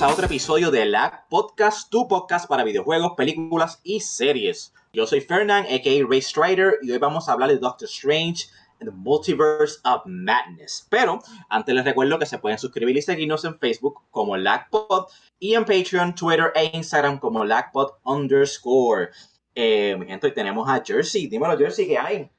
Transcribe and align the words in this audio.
bienvenidos 0.00 0.02
a 0.02 0.14
otro 0.14 0.26
episodio 0.26 0.70
de 0.70 0.86
LAG 0.86 1.28
Podcast, 1.28 1.90
tu 1.90 2.08
podcast 2.08 2.48
para 2.48 2.64
videojuegos, 2.64 3.12
películas 3.18 3.80
y 3.82 4.00
series. 4.00 4.72
Yo 4.94 5.06
soy 5.06 5.20
Fernand, 5.20 5.66
aka 5.66 5.90
Ray 6.08 6.22
Strider, 6.22 6.78
y 6.80 6.90
hoy 6.90 6.96
vamos 6.96 7.28
a 7.28 7.32
hablar 7.32 7.50
de 7.50 7.58
Doctor 7.58 7.86
Strange 7.86 8.46
and 8.80 8.88
the 8.88 8.96
Multiverse 8.96 9.78
of 9.84 10.00
Madness. 10.06 10.86
Pero 10.88 11.18
antes 11.50 11.74
les 11.74 11.84
recuerdo 11.84 12.18
que 12.18 12.24
se 12.24 12.38
pueden 12.38 12.58
suscribir 12.58 12.96
y 12.96 13.02
seguirnos 13.02 13.44
en 13.44 13.58
Facebook 13.58 14.00
como 14.10 14.38
LagPod 14.38 15.08
y 15.38 15.52
en 15.52 15.66
Patreon, 15.66 16.14
Twitter 16.14 16.50
e 16.54 16.70
Instagram 16.74 17.18
como 17.18 17.44
LagPod 17.44 17.90
underscore. 18.04 19.10
Eh, 19.54 19.96
mi 19.98 20.06
gente, 20.06 20.28
hoy 20.28 20.32
tenemos 20.32 20.66
a 20.66 20.82
Jersey. 20.82 21.26
Dímelo, 21.26 21.58
Jersey, 21.58 21.86
¿qué 21.86 21.98
hay? 21.98 22.30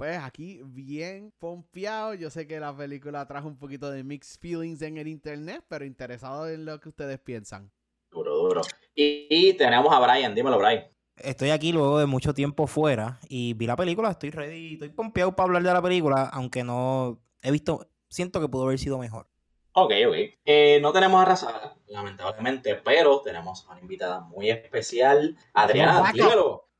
Pues 0.00 0.16
aquí 0.16 0.62
bien 0.64 1.30
pompeado. 1.38 2.14
Yo 2.14 2.30
sé 2.30 2.46
que 2.46 2.58
la 2.58 2.74
película 2.74 3.26
trajo 3.26 3.46
un 3.46 3.58
poquito 3.58 3.90
de 3.90 4.02
mixed 4.02 4.40
feelings 4.40 4.80
en 4.80 4.96
el 4.96 5.06
internet, 5.06 5.62
pero 5.68 5.84
interesado 5.84 6.48
en 6.48 6.64
lo 6.64 6.80
que 6.80 6.88
ustedes 6.88 7.18
piensan. 7.18 7.70
Duro, 8.10 8.34
duro. 8.34 8.62
Y, 8.94 9.26
y 9.28 9.52
tenemos 9.58 9.92
a 9.92 10.00
Brian. 10.00 10.34
Dímelo, 10.34 10.56
Brian. 10.56 10.84
Estoy 11.18 11.50
aquí 11.50 11.70
luego 11.70 11.98
de 11.98 12.06
mucho 12.06 12.32
tiempo 12.32 12.66
fuera 12.66 13.20
y 13.28 13.52
vi 13.52 13.66
la 13.66 13.76
película, 13.76 14.12
estoy 14.12 14.30
ready, 14.30 14.72
estoy 14.72 14.88
pompeado 14.88 15.36
para 15.36 15.48
hablar 15.48 15.64
de 15.64 15.72
la 15.74 15.82
película, 15.82 16.30
aunque 16.32 16.64
no 16.64 17.20
he 17.42 17.50
visto, 17.50 17.86
siento 18.08 18.40
que 18.40 18.48
pudo 18.48 18.64
haber 18.64 18.78
sido 18.78 18.96
mejor. 18.96 19.28
Ok, 19.72 19.92
ok. 20.08 20.16
Eh, 20.46 20.78
no 20.80 20.94
tenemos 20.94 21.20
a 21.20 21.26
Razada, 21.26 21.76
lamentablemente, 21.88 22.74
pero 22.74 23.20
tenemos 23.20 23.66
a 23.66 23.72
una 23.72 23.82
invitada 23.82 24.20
muy 24.20 24.48
especial. 24.48 25.36
Adriana, 25.52 26.10
dímelo. 26.10 26.70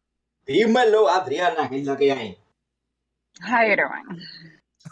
Dímelo, 0.47 1.11
Adriana, 1.11 1.69
¿qué 1.69 1.81
es 1.81 1.85
la 1.85 1.99
que 1.99 2.13
hay? 2.13 2.39
Hi, 3.43 3.67
everyone. 3.73 4.21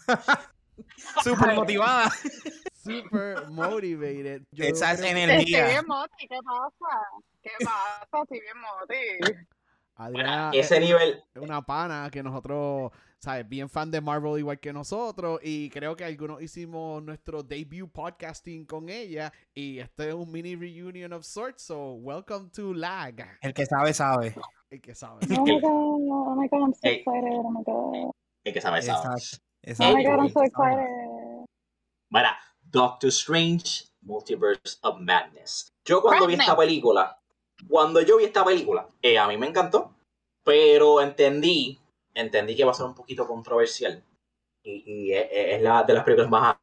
Súper 1.22 1.54
motivada. 1.54 2.10
Super 2.72 3.48
motivated. 3.50 4.42
Yo 4.52 4.64
Esa 4.64 4.96
creo 4.96 5.02
que 5.02 5.08
Estoy 5.08 5.22
energía. 5.22 5.66
bien 5.66 5.84
moti, 5.86 6.26
¿qué 6.28 6.38
pasa? 6.44 7.00
¿Qué 7.42 7.50
pasa? 7.64 8.22
Estoy 8.22 8.40
bien 8.40 8.56
moti. 8.60 9.38
Adriana 9.96 10.50
Ese 10.54 10.76
es 10.76 10.80
nivel, 10.80 11.22
una 11.34 11.60
pana 11.60 12.08
que 12.10 12.22
nosotros, 12.22 12.92
¿sabes? 13.18 13.48
Bien 13.48 13.68
fan 13.68 13.90
de 13.90 14.00
Marvel 14.00 14.38
igual 14.38 14.60
que 14.60 14.72
nosotros 14.72 15.40
y 15.42 15.68
creo 15.70 15.96
que 15.96 16.04
algunos 16.04 16.40
hicimos 16.40 17.02
nuestro 17.02 17.42
debut 17.42 17.90
podcasting 17.90 18.64
con 18.64 18.88
ella 18.88 19.32
y 19.52 19.80
este 19.80 20.08
es 20.10 20.14
un 20.14 20.30
mini 20.30 20.54
reunion 20.54 21.12
of 21.12 21.24
sorts, 21.24 21.64
so 21.64 21.94
welcome 21.94 22.48
to 22.50 22.72
Lag. 22.72 23.38
El 23.42 23.52
que 23.52 23.66
sabe, 23.66 23.92
sabe. 23.92 24.34
El 24.70 24.80
que 24.80 24.94
sabe. 24.94 25.18
Oh 25.36 25.44
my 25.44 25.60
god, 25.60 25.64
oh 25.64 26.36
my 26.36 26.48
god, 26.48 26.62
I'm 26.62 26.74
so 26.74 26.88
excited, 26.88 27.32
oh 27.32 27.50
my 27.50 27.62
god. 27.66 28.12
Que 28.52 28.60
sabe, 28.60 28.82
sabe. 28.82 29.16
Exacto. 29.62 29.92
Oh 29.92 29.96
my 29.96 30.00
exacto. 30.00 30.16
god, 30.16 30.24
I'm 30.24 30.30
so 30.30 30.42
excited. 30.42 31.46
Mira, 32.10 32.38
Doctor 32.70 33.08
Strange, 33.08 33.86
Multiverse 34.02 34.78
of 34.82 35.00
Madness. 35.00 35.68
Yo 35.84 36.00
cuando 36.00 36.26
vi 36.26 36.34
esta 36.34 36.56
película, 36.56 37.18
cuando 37.68 38.00
yo 38.00 38.18
vi 38.18 38.24
esta 38.24 38.44
película, 38.44 38.86
eh, 39.02 39.18
a 39.18 39.26
mí 39.26 39.36
me 39.36 39.46
encantó, 39.46 39.94
pero 40.44 41.00
entendí, 41.00 41.78
entendí 42.14 42.56
que 42.56 42.64
va 42.64 42.72
a 42.72 42.74
ser 42.74 42.86
un 42.86 42.94
poquito 42.94 43.26
controversial. 43.26 44.02
Y, 44.62 44.82
y 44.86 45.12
es, 45.12 45.28
es 45.30 45.62
la 45.62 45.82
de 45.82 45.94
las 45.94 46.04
películas 46.04 46.30
más 46.30 46.56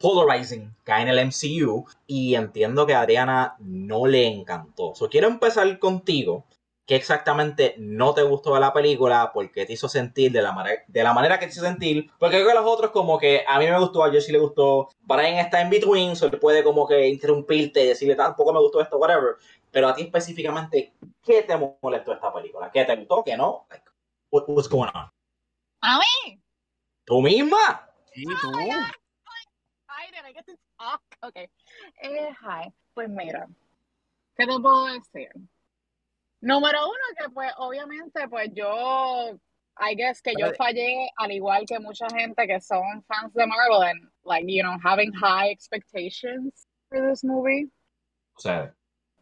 polarizing 0.00 0.74
que 0.84 0.92
hay 0.92 1.02
en 1.02 1.08
el 1.08 1.26
MCU. 1.26 1.86
Y 2.06 2.34
entiendo 2.34 2.86
que 2.86 2.94
a 2.94 3.02
Adriana 3.02 3.56
no 3.60 4.06
le 4.06 4.26
encantó. 4.26 4.94
So, 4.94 5.08
quiero 5.08 5.28
empezar 5.28 5.78
contigo. 5.78 6.46
¿Qué 6.90 6.96
exactamente 6.96 7.76
no 7.78 8.12
te 8.14 8.22
gustó 8.24 8.52
de 8.54 8.58
la 8.58 8.72
película? 8.72 9.30
¿Por 9.32 9.48
qué 9.52 9.64
te 9.64 9.74
hizo 9.74 9.88
sentir 9.88 10.32
de 10.32 10.42
la, 10.42 10.50
manera, 10.50 10.82
de 10.88 11.02
la 11.04 11.12
manera 11.12 11.38
que 11.38 11.46
te 11.46 11.52
hizo 11.52 11.60
sentir? 11.60 12.10
Porque 12.18 12.38
creo 12.38 12.48
que 12.48 12.54
los 12.54 12.66
otros 12.66 12.90
como 12.90 13.16
que 13.16 13.44
a 13.46 13.60
mí 13.60 13.66
me 13.66 13.78
gustó, 13.78 14.02
a 14.02 14.10
Jesse 14.10 14.30
le 14.30 14.40
gustó. 14.40 14.88
Brian 15.02 15.38
está 15.38 15.60
en 15.60 15.70
between, 15.70 16.16
so 16.16 16.26
él 16.26 16.40
puede 16.40 16.64
como 16.64 16.88
que 16.88 17.06
interrumpirte 17.06 17.84
y 17.84 17.86
decirle 17.86 18.16
tampoco 18.16 18.52
me 18.52 18.58
gustó 18.58 18.80
esto, 18.80 18.98
whatever. 18.98 19.36
Pero 19.70 19.86
a 19.86 19.94
ti 19.94 20.02
específicamente, 20.02 20.92
¿qué 21.22 21.44
te 21.44 21.56
molestó 21.56 22.10
de 22.10 22.16
esta 22.16 22.34
película? 22.34 22.72
¿Qué 22.72 22.84
te 22.84 22.96
gustó? 22.96 23.22
¿Qué 23.22 23.36
no? 23.36 23.66
Like, 23.70 23.84
what, 24.32 24.42
what's 24.48 24.68
going 24.68 24.90
on? 24.92 25.08
A 25.82 25.98
mí. 26.00 26.42
¿Tú 27.04 27.22
misma? 27.22 27.88
Sí, 28.12 28.24
tú. 28.24 28.48
Oh 28.48 28.56
my 28.56 28.66
god. 28.66 28.90
Hi, 29.86 30.10
did 30.10 30.28
I 30.28 30.32
get 30.32 30.44
to 30.44 30.56
talk? 30.76 31.02
Okay. 31.22 31.48
Eh, 32.02 32.30
hi. 32.32 32.74
Pues 32.94 33.08
mira, 33.08 33.46
¿qué 34.36 34.44
te 34.44 34.58
puedo 34.58 34.86
decir? 34.86 35.30
Número 36.40 36.78
uno, 36.84 37.04
que 37.18 37.30
pues 37.30 37.52
obviamente 37.58 38.28
pues 38.28 38.50
yo, 38.54 39.38
I 39.78 39.94
guess 39.94 40.22
que 40.22 40.32
yo 40.38 40.52
fallé 40.54 41.10
al 41.16 41.32
igual 41.32 41.66
que 41.66 41.78
mucha 41.78 42.06
gente 42.08 42.46
que 42.46 42.60
son 42.60 43.02
fans 43.04 43.32
de 43.34 43.46
Marvel 43.46 43.82
and 43.82 44.10
like, 44.24 44.46
you 44.46 44.62
know, 44.62 44.78
having 44.82 45.12
high 45.12 45.50
expectations 45.50 46.66
for 46.88 47.00
this 47.06 47.22
movie. 47.22 47.70
O 48.36 48.40
sea, 48.40 48.74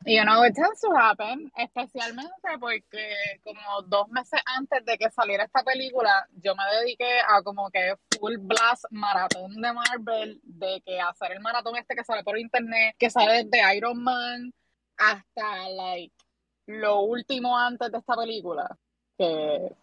You 0.07 0.25
know, 0.25 0.43
it 0.45 0.55
tends 0.55 0.81
to 0.81 0.95
happen, 0.95 1.51
especialmente 1.57 2.59
porque 2.61 3.41
como 3.43 3.83
dos 3.83 4.09
meses 4.09 4.41
antes 4.57 4.85
de 4.85 4.97
que 4.97 5.11
saliera 5.11 5.45
esta 5.45 5.63
película, 5.65 6.27
yo 6.41 6.55
me 6.55 6.63
dediqué 6.79 7.21
a 7.29 7.43
como 7.43 7.69
que 7.71 7.95
full 8.19 8.37
blast 8.39 8.85
maratón 8.91 9.61
de 9.61 9.73
Marvel, 9.73 10.41
de 10.45 10.81
que 10.87 11.01
hacer 11.01 11.33
el 11.33 11.41
maratón 11.41 11.77
este 11.77 11.97
que 11.97 12.05
sale 12.05 12.23
por 12.23 12.39
internet, 12.39 12.95
que 12.99 13.11
sale 13.11 13.45
desde 13.45 13.77
Iron 13.77 14.03
Man 14.03 14.53
hasta 14.97 15.69
like 15.69 16.15
lo 16.69 17.01
último 17.01 17.57
antes 17.57 17.91
de 17.91 17.99
esta 17.99 18.15
película, 18.15 18.77
que 19.17 19.75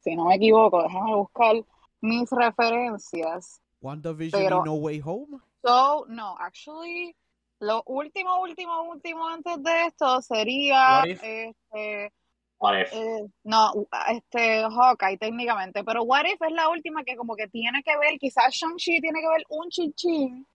si 0.00 0.16
no 0.16 0.24
me 0.24 0.36
equivoco, 0.36 0.82
déjame 0.82 1.14
buscar 1.14 1.56
mis 2.00 2.30
referencias. 2.30 3.60
WandaVision 3.82 4.42
Pero- 4.42 4.60
y 4.60 4.64
No 4.64 4.74
Way 4.74 5.02
Home. 5.04 5.38
So, 5.62 6.06
no, 6.08 6.34
actually, 6.38 7.14
lo 7.58 7.82
último, 7.86 8.40
último, 8.40 8.82
último 8.84 9.28
antes 9.28 9.62
de 9.62 9.86
esto 9.86 10.22
sería 10.22 11.00
What 11.00 11.06
if? 11.08 11.22
este, 11.22 12.12
what 12.58 12.80
if? 12.80 12.92
eh, 12.94 13.26
no, 13.44 13.72
este 14.08 14.62
Hawkeye 14.62 15.18
técnicamente, 15.18 15.84
pero 15.84 16.04
What 16.04 16.24
If 16.24 16.40
es 16.40 16.52
la 16.52 16.70
última 16.70 17.04
que 17.04 17.16
como 17.16 17.36
que 17.36 17.48
tiene 17.48 17.82
que 17.82 17.98
ver, 17.98 18.18
quizás 18.18 18.54
Shang-Chi 18.54 19.00
tiene 19.02 19.20
que 19.20 19.28
ver 19.28 19.44
un 19.50 19.68
chinchín, 19.68 20.46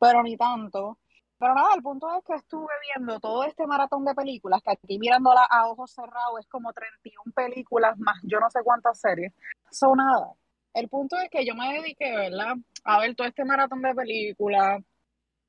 pero 0.00 0.22
ni 0.22 0.34
tanto. 0.38 0.96
Pero 1.38 1.54
nada, 1.54 1.74
el 1.74 1.82
punto 1.82 2.08
es 2.16 2.24
que 2.24 2.34
estuve 2.34 2.72
viendo 2.94 3.20
todo 3.20 3.44
este 3.44 3.66
maratón 3.66 4.04
de 4.04 4.14
películas, 4.14 4.62
que 4.62 4.70
aquí 4.72 4.98
mirándola 4.98 5.42
a 5.50 5.68
ojos 5.68 5.90
cerrados 5.92 6.40
es 6.40 6.46
como 6.46 6.72
31 6.72 7.32
películas 7.34 7.98
más 7.98 8.16
yo 8.22 8.40
no 8.40 8.48
sé 8.50 8.60
cuántas 8.64 8.98
series. 8.98 9.32
Son 9.70 9.96
nada. 9.98 10.32
El 10.72 10.88
punto 10.88 11.16
es 11.18 11.28
que 11.30 11.44
yo 11.46 11.54
me 11.54 11.72
dediqué, 11.74 12.10
¿verdad? 12.14 12.54
A 12.84 13.00
ver 13.00 13.14
todo 13.14 13.26
este 13.26 13.44
maratón 13.44 13.82
de 13.82 13.94
películas 13.94 14.82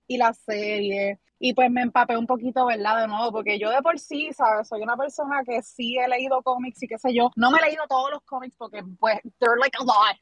y 0.07 0.17
la 0.17 0.33
serie. 0.33 1.19
Y 1.39 1.53
pues 1.53 1.69
me 1.69 1.81
empapé 1.81 2.17
un 2.17 2.25
poquito, 2.25 2.65
¿verdad? 2.65 3.01
De 3.01 3.07
nuevo, 3.07 3.31
porque 3.31 3.59
yo 3.59 3.69
de 3.69 3.81
por 3.81 3.99
sí, 3.99 4.31
¿sabes? 4.33 4.67
Soy 4.67 4.81
una 4.81 4.97
persona 4.97 5.43
que 5.45 5.61
sí 5.61 5.97
he 5.97 6.07
leído 6.07 6.41
cómics 6.41 6.81
y 6.83 6.87
qué 6.87 6.97
sé 6.97 7.13
yo. 7.13 7.29
No 7.35 7.51
me 7.51 7.59
he 7.59 7.67
leído 7.67 7.83
todos 7.87 8.09
los 8.11 8.21
cómics 8.23 8.55
porque, 8.57 8.81
pues, 8.99 9.19
they're 9.39 9.57
like 9.59 9.77
a 9.79 9.83
lot. 9.83 10.17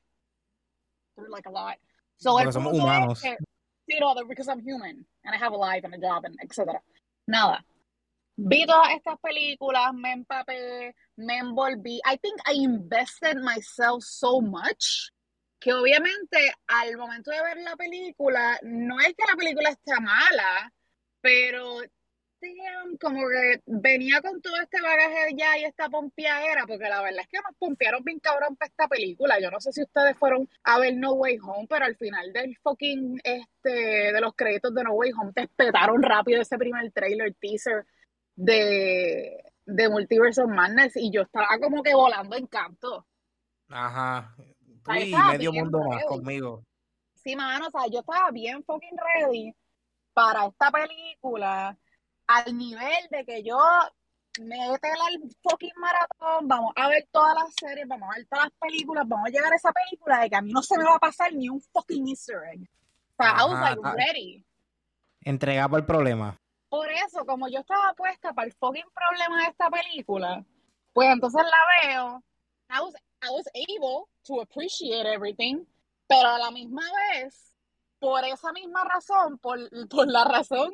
They're 1.16 1.30
like 1.30 1.48
a 1.48 1.52
lot. 1.52 1.78
So, 2.18 2.40
el 2.40 2.52
somos 2.52 2.72
punto 2.74 2.78
es 2.88 2.98
humanos. 2.98 3.22
que- 3.22 3.38
because 4.28 4.48
I'm 4.48 4.62
human 4.62 5.06
and 5.24 5.36
I 5.36 5.38
have 5.38 5.54
a 5.54 5.58
life 5.58 5.84
and 5.84 5.94
a 5.94 5.98
job 5.98 6.26
and 6.26 6.36
etcétera. 6.44 6.80
Nada. 7.28 7.64
Vi 8.38 8.66
todas 8.66 8.90
estas 8.92 9.18
películas, 9.22 9.94
me 9.94 10.12
empapé, 10.12 10.94
me 11.18 11.40
envolví. 11.40 12.00
I 12.06 12.18
think 12.18 12.40
I 12.46 12.54
invested 12.56 13.38
myself 13.38 14.04
so 14.04 14.42
much 14.42 15.10
que 15.60 15.74
obviamente 15.74 16.54
al 16.68 16.98
momento 16.98 17.32
de 17.32 17.42
ver 17.42 17.58
la 17.64 17.76
película, 17.76 18.60
no 18.64 19.00
es 19.00 19.16
que 19.16 19.26
la 19.28 19.38
película 19.38 19.70
esté 19.70 20.00
mala, 20.02 20.72
pero 21.22 21.80
damn, 22.42 22.98
como 22.98 23.22
que 23.28 23.62
venía 23.66 24.22
con 24.22 24.42
todo 24.42 24.56
este 24.58 24.82
bagaje 24.82 25.36
ya 25.36 25.58
y 25.58 25.64
esta 25.64 25.90
pompeadera, 25.90 26.66
porque 26.68 26.90
la 26.90 27.02
verdad 27.02 27.22
es 27.22 27.28
que 27.28 27.38
nos 27.38 27.56
pompearon 27.58 28.04
bien 28.04 28.20
cabrón 28.20 28.56
para 28.56 28.70
esta 28.70 28.88
película. 28.88 29.40
Yo 29.40 29.52
no 29.52 29.60
sé 29.60 29.72
si 29.72 29.84
ustedes 29.84 30.18
fueron 30.18 30.50
a 30.64 30.80
ver 30.80 30.96
No 30.96 31.14
Way 31.14 31.40
Home, 31.42 31.68
pero 31.70 31.86
al 31.86 31.96
final 31.96 32.34
del 32.34 32.58
fucking 32.58 33.22
este 33.24 34.14
de 34.14 34.22
los 34.22 34.36
créditos 34.36 34.74
de 34.74 34.84
No 34.84 34.94
Way 34.94 35.12
Home 35.14 35.34
te 35.34 35.44
espetaron 35.44 36.02
rápido 36.02 36.42
ese 36.42 36.58
primer 36.58 36.92
trailer 36.92 37.34
teaser 37.40 37.86
de 38.36 39.44
de 39.66 39.90
Multiverse 39.90 40.42
of 40.42 40.50
Madness 40.50 40.96
y 40.96 41.12
yo 41.12 41.24
estaba 41.24 41.58
como 41.62 41.82
que 41.82 41.94
volando 41.94 42.36
en 42.36 42.48
canto. 42.48 43.06
Ajá. 43.70 44.36
Ahí 44.86 45.12
y 45.12 45.16
medio 45.16 45.52
mundo 45.52 45.80
más 45.90 46.04
conmigo. 46.06 46.64
Sí, 47.16 47.36
mano, 47.36 47.68
o 47.68 47.72
sea, 47.72 47.88
yo 47.92 48.00
estaba 48.02 48.30
bien 48.30 48.64
fucking 48.64 48.98
ready 48.98 49.56
para 50.14 50.46
esta 50.46 50.72
película 50.72 51.76
al 52.28 52.58
nivel 52.58 53.08
de 53.12 53.26
que 53.26 53.44
yo 53.44 53.58
métela 54.40 55.06
al 55.08 55.22
fucking 55.42 55.74
maratón, 55.78 56.48
vamos 56.48 56.74
a 56.76 56.90
ver 56.90 57.08
todas 57.12 57.36
las 57.36 57.54
series, 57.60 57.88
vamos 57.88 58.10
a 58.12 58.18
ver 58.18 58.28
todas 58.28 58.46
las 58.46 58.54
películas, 58.60 59.08
vamos 59.08 59.28
a 59.28 59.32
llegar 59.32 59.52
a 59.52 59.56
esa 59.56 59.72
película 59.72 60.20
de 60.20 60.30
que 60.30 60.36
a 60.36 60.42
mí 60.42 60.52
no 60.52 60.62
se 60.62 60.78
me 60.78 60.84
va 60.84 60.96
a 60.96 61.00
pasar 61.00 61.34
ni 61.34 61.50
un 61.50 61.62
fucking 61.62 62.08
easter 62.08 62.42
egg. 62.52 62.62
O 63.18 63.24
sea, 63.24 63.32
I 63.32 63.44
was 63.46 63.54
Ajá, 63.54 63.70
like 63.70 63.82
ah. 63.84 63.94
ready. 63.96 64.46
Entrega 65.22 65.70
por 65.70 65.80
el 65.80 65.86
problema. 65.86 66.38
Por 66.70 66.92
eso, 66.92 67.26
como 67.26 67.48
yo 67.48 67.60
estaba 67.60 67.94
puesta 67.94 68.34
para 68.34 68.48
el 68.48 68.54
fucking 68.54 68.90
problema 68.94 69.44
de 69.44 69.52
esta 69.52 69.70
película, 69.70 70.44
pues 70.94 71.10
entonces 71.10 71.42
la 71.44 71.88
veo. 71.88 72.24
I 72.70 72.82
was, 72.82 72.96
I 73.22 73.30
was 73.30 73.48
able 73.54 74.10
to 74.24 74.42
appreciate 74.42 75.08
everything, 75.08 75.66
pero 76.08 76.30
a 76.30 76.40
la 76.40 76.52
misma 76.52 76.82
vez, 77.14 77.56
por 78.00 78.26
esa 78.26 78.52
misma 78.52 78.84
razón, 78.84 79.38
por, 79.38 79.60
por 79.88 80.08
la 80.08 80.26
razón 80.26 80.72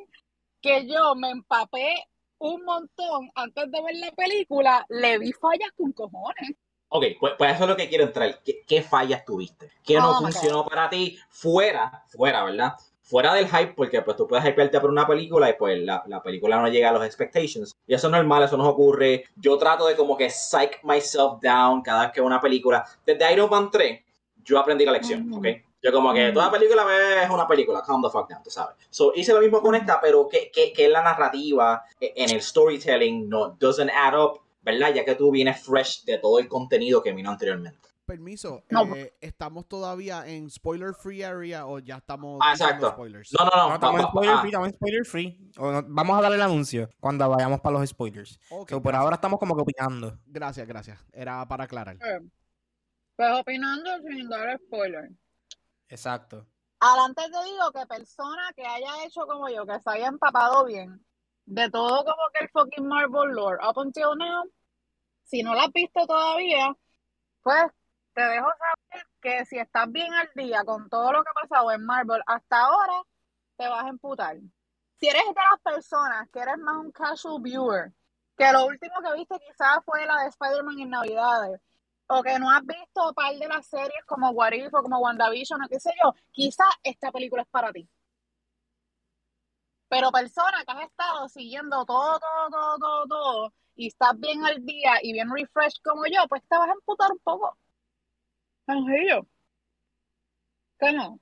que 0.61 0.87
yo 0.87 1.15
me 1.15 1.29
empapé 1.29 2.05
un 2.39 2.63
montón 2.63 3.29
antes 3.35 3.71
de 3.71 3.81
ver 3.83 3.95
la 3.95 4.11
película, 4.11 4.85
le 4.89 5.19
vi 5.19 5.31
fallas 5.33 5.71
con 5.77 5.91
cojones. 5.91 6.51
Ok, 6.89 7.05
pues, 7.19 7.33
pues 7.37 7.53
eso 7.53 7.63
es 7.63 7.69
lo 7.69 7.77
que 7.77 7.87
quiero 7.87 8.03
entrar. 8.03 8.41
¿Qué, 8.43 8.63
qué 8.67 8.81
fallas 8.81 9.23
tuviste? 9.23 9.71
¿Qué 9.83 9.95
no 9.95 10.11
Oh 10.11 10.21
my 10.21 10.31
funcionó 10.31 10.65
para 10.65 10.89
ti? 10.89 11.17
Fuera, 11.29 12.03
fuera, 12.09 12.43
¿verdad? 12.43 12.73
Fuera 13.01 13.33
del 13.33 13.47
hype, 13.47 13.73
porque 13.75 14.01
pues 14.01 14.17
tú 14.17 14.27
puedes 14.27 14.45
hypearte 14.45 14.79
por 14.79 14.89
una 14.89 15.07
película 15.07 15.49
y 15.49 15.53
pues 15.53 15.79
la, 15.81 16.03
la 16.07 16.21
película 16.21 16.59
no 16.61 16.67
llega 16.67 16.89
a 16.89 16.93
los 16.93 17.05
expectations. 17.05 17.73
Y 17.87 17.93
eso 17.93 18.07
es 18.07 18.11
normal, 18.11 18.43
eso 18.43 18.57
nos 18.57 18.67
ocurre. 18.67 19.25
Yo 19.35 19.57
trato 19.57 19.85
de 19.87 19.95
como 19.95 20.17
que 20.17 20.29
psych 20.29 20.83
myself 20.83 21.39
down 21.41 21.81
cada 21.81 22.03
vez 22.03 22.11
que 22.11 22.21
veo 22.21 22.27
una 22.27 22.41
película. 22.41 22.85
Desde 23.05 23.33
Iron 23.33 23.49
Man 23.49 23.69
3, 23.71 24.01
yo 24.43 24.59
aprendí 24.59 24.85
la 24.85 24.93
lección. 24.93 25.31
¿ok? 25.33 25.47
Yo 25.81 25.91
como 25.91 26.13
que 26.13 26.25
Ujú. 26.25 26.33
toda 26.35 26.51
película 26.51 26.85
es 27.23 27.29
una 27.29 27.47
película, 27.47 27.81
calm 27.81 28.01
the 28.03 28.09
fuck 28.09 28.29
down, 28.29 28.43
tú 28.43 28.51
sabes. 28.51 28.75
So, 28.89 29.13
hice 29.15 29.33
lo 29.33 29.39
mismo 29.41 29.61
con 29.61 29.73
esta, 29.73 29.99
pero 29.99 30.27
que, 30.29 30.51
que, 30.51 30.71
que 30.73 30.87
la 30.87 31.01
narrativa, 31.01 31.83
eh, 31.99 32.13
en 32.15 32.29
el 32.29 32.41
storytelling, 32.41 33.27
no 33.27 33.49
doesn't 33.59 33.89
add 33.89 34.15
up, 34.19 34.41
¿verdad? 34.61 34.93
Ya 34.93 35.03
que 35.03 35.15
tú 35.15 35.31
vienes 35.31 35.63
fresh 35.63 36.03
de 36.05 36.19
todo 36.19 36.37
el 36.37 36.47
contenido 36.47 37.01
que 37.01 37.11
vino 37.13 37.31
anteriormente. 37.31 37.79
Permiso, 38.05 38.63
No. 38.69 38.93
eh, 38.95 39.13
¿estamos 39.21 39.67
todavía 39.67 40.27
en 40.27 40.49
spoiler 40.51 40.93
free 40.93 41.23
area 41.23 41.65
o 41.65 41.79
ya 41.79 41.95
estamos 41.97 42.39
Ah, 42.43 42.51
exacto. 42.51 42.89
spoilers? 42.91 43.31
No, 43.39 43.45
no, 43.45 43.51
no. 43.55 43.69
No, 43.69 43.73
estamos 43.75 44.01
en 44.01 44.07
spoiler 44.07 44.35
ah, 44.35 44.39
free, 44.41 44.49
estamos 44.49 44.67
en 44.67 44.73
spoiler 44.75 45.05
free. 45.05 45.51
O 45.57 45.71
no- 45.71 45.83
vamos 45.87 46.17
a 46.19 46.21
darle 46.21 46.35
el 46.35 46.41
anuncio 46.43 46.89
cuando 46.99 47.27
vayamos 47.29 47.59
para 47.61 47.79
los 47.79 47.89
spoilers. 47.89 48.37
Ok, 48.49 48.69
So, 48.69 48.81
por 48.81 48.91
gracias. 48.91 49.03
ahora 49.03 49.15
estamos 49.15 49.39
como 49.39 49.55
que 49.55 49.61
opinando. 49.61 50.19
Gracias, 50.27 50.67
gracias. 50.67 50.99
Era 51.13 51.47
para 51.47 51.63
aclarar. 51.63 51.95
Eh, 51.95 52.19
Pues 53.15 53.39
opinando 53.39 53.89
sin 54.09 54.27
dar 54.29 54.59
spoiler. 54.65 55.09
Exacto. 55.91 56.47
Adelante 56.79 57.21
te 57.29 57.43
digo 57.43 57.71
que 57.71 57.85
persona 57.85 58.51
que 58.55 58.65
haya 58.65 59.05
hecho 59.05 59.27
como 59.27 59.47
yo, 59.49 59.65
que 59.67 59.79
se 59.79 59.89
haya 59.91 60.07
empapado 60.07 60.65
bien 60.65 61.05
de 61.45 61.69
todo 61.69 62.03
como 62.05 62.29
que 62.33 62.45
el 62.45 62.49
fucking 62.49 62.87
Marvel 62.87 63.33
lore 63.33 63.57
up 63.61 63.77
until 63.77 64.15
now, 64.17 64.49
si 65.23 65.43
no 65.43 65.53
la 65.53 65.63
has 65.63 65.73
visto 65.73 66.05
todavía, 66.07 66.73
pues 67.41 67.65
te 68.13 68.21
dejo 68.21 68.47
saber 68.47 69.07
que 69.21 69.45
si 69.45 69.57
estás 69.57 69.91
bien 69.91 70.13
al 70.13 70.29
día 70.35 70.63
con 70.63 70.89
todo 70.89 71.11
lo 71.11 71.23
que 71.23 71.29
ha 71.29 71.47
pasado 71.47 71.71
en 71.71 71.85
Marvel 71.85 72.21
hasta 72.25 72.57
ahora, 72.57 73.03
te 73.57 73.67
vas 73.67 73.85
a 73.85 73.89
emputar. 73.89 74.37
Si 74.99 75.07
eres 75.07 75.23
de 75.25 75.33
las 75.33 75.59
personas 75.61 76.29
que 76.31 76.39
eres 76.39 76.57
más 76.57 76.77
un 76.77 76.91
casual 76.91 77.41
viewer, 77.41 77.91
que 78.37 78.51
lo 78.51 78.65
último 78.65 78.95
que 79.03 79.13
viste 79.13 79.39
quizás 79.39 79.79
fue 79.85 80.05
la 80.05 80.23
de 80.23 80.29
Spider-Man 80.29 80.79
en 80.79 80.89
Navidades, 80.89 81.61
o 82.13 82.21
que 82.21 82.37
no 82.39 82.49
has 82.49 82.65
visto 82.65 83.13
par 83.13 83.33
de 83.35 83.47
las 83.47 83.65
series 83.67 84.03
como 84.05 84.31
What 84.31 84.51
If 84.51 84.73
o 84.73 84.81
como 84.83 84.99
WandaVision 84.99 85.63
o 85.63 85.69
qué 85.69 85.79
sé 85.79 85.93
yo, 86.03 86.13
quizás 86.31 86.67
esta 86.83 87.09
película 87.11 87.43
es 87.43 87.47
para 87.47 87.71
ti. 87.71 87.87
Pero 89.87 90.11
persona 90.11 90.63
que 90.65 90.71
has 90.73 90.83
estado 90.83 91.29
siguiendo 91.29 91.85
todo, 91.85 92.19
todo, 92.19 92.49
todo, 92.49 92.77
todo, 92.79 93.07
todo, 93.07 93.53
y 93.75 93.87
estás 93.87 94.19
bien 94.19 94.43
al 94.45 94.63
día 94.65 94.99
y 95.01 95.13
bien 95.13 95.29
refresh 95.33 95.81
como 95.81 96.05
yo, 96.05 96.27
pues 96.27 96.41
te 96.49 96.57
vas 96.57 96.69
a 96.69 96.73
emputar 96.73 97.11
un 97.11 97.19
poco. 97.19 97.57
Sencillo. 98.65 99.25
¿Qué 100.79 100.91
no? 100.93 101.19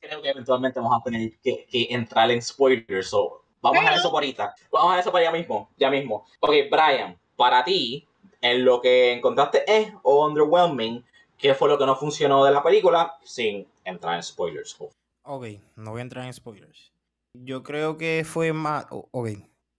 creo 0.00 0.22
que 0.22 0.30
eventualmente 0.30 0.80
vamos 0.80 0.98
a 1.00 1.04
tener 1.04 1.38
que, 1.40 1.66
que 1.66 1.86
entrar 1.90 2.30
en 2.30 2.42
spoilers. 2.42 3.08
So, 3.08 3.44
vamos 3.60 3.78
a 3.80 3.84
Pero- 3.84 3.96
eso 3.96 4.10
por 4.10 4.22
ahorita. 4.22 4.54
Vamos 4.70 4.94
a 4.94 5.00
eso 5.00 5.12
para 5.12 5.28
allá 5.28 5.38
mismo. 5.38 5.70
Ya 5.76 5.90
mismo. 5.90 6.26
Ok, 6.40 6.50
Brian, 6.70 7.18
para 7.36 7.64
ti, 7.64 8.06
en 8.40 8.64
lo 8.64 8.80
que 8.80 9.12
encontraste 9.12 9.64
es 9.66 9.92
o 10.02 10.26
underwhelming, 10.26 11.04
¿qué 11.38 11.54
fue 11.54 11.68
lo 11.68 11.78
que 11.78 11.86
no 11.86 11.96
funcionó 11.96 12.44
de 12.44 12.52
la 12.52 12.62
película? 12.62 13.18
Sin 13.22 13.66
entrar 13.84 14.16
en 14.16 14.22
spoilers. 14.22 14.76
Ok, 15.22 15.46
no 15.76 15.92
voy 15.92 16.00
a 16.00 16.02
entrar 16.02 16.24
en 16.26 16.32
spoilers. 16.32 16.92
Yo 17.34 17.62
creo 17.62 17.96
que 17.96 18.24
fue 18.26 18.52
más. 18.52 18.86
Ok, 18.90 19.28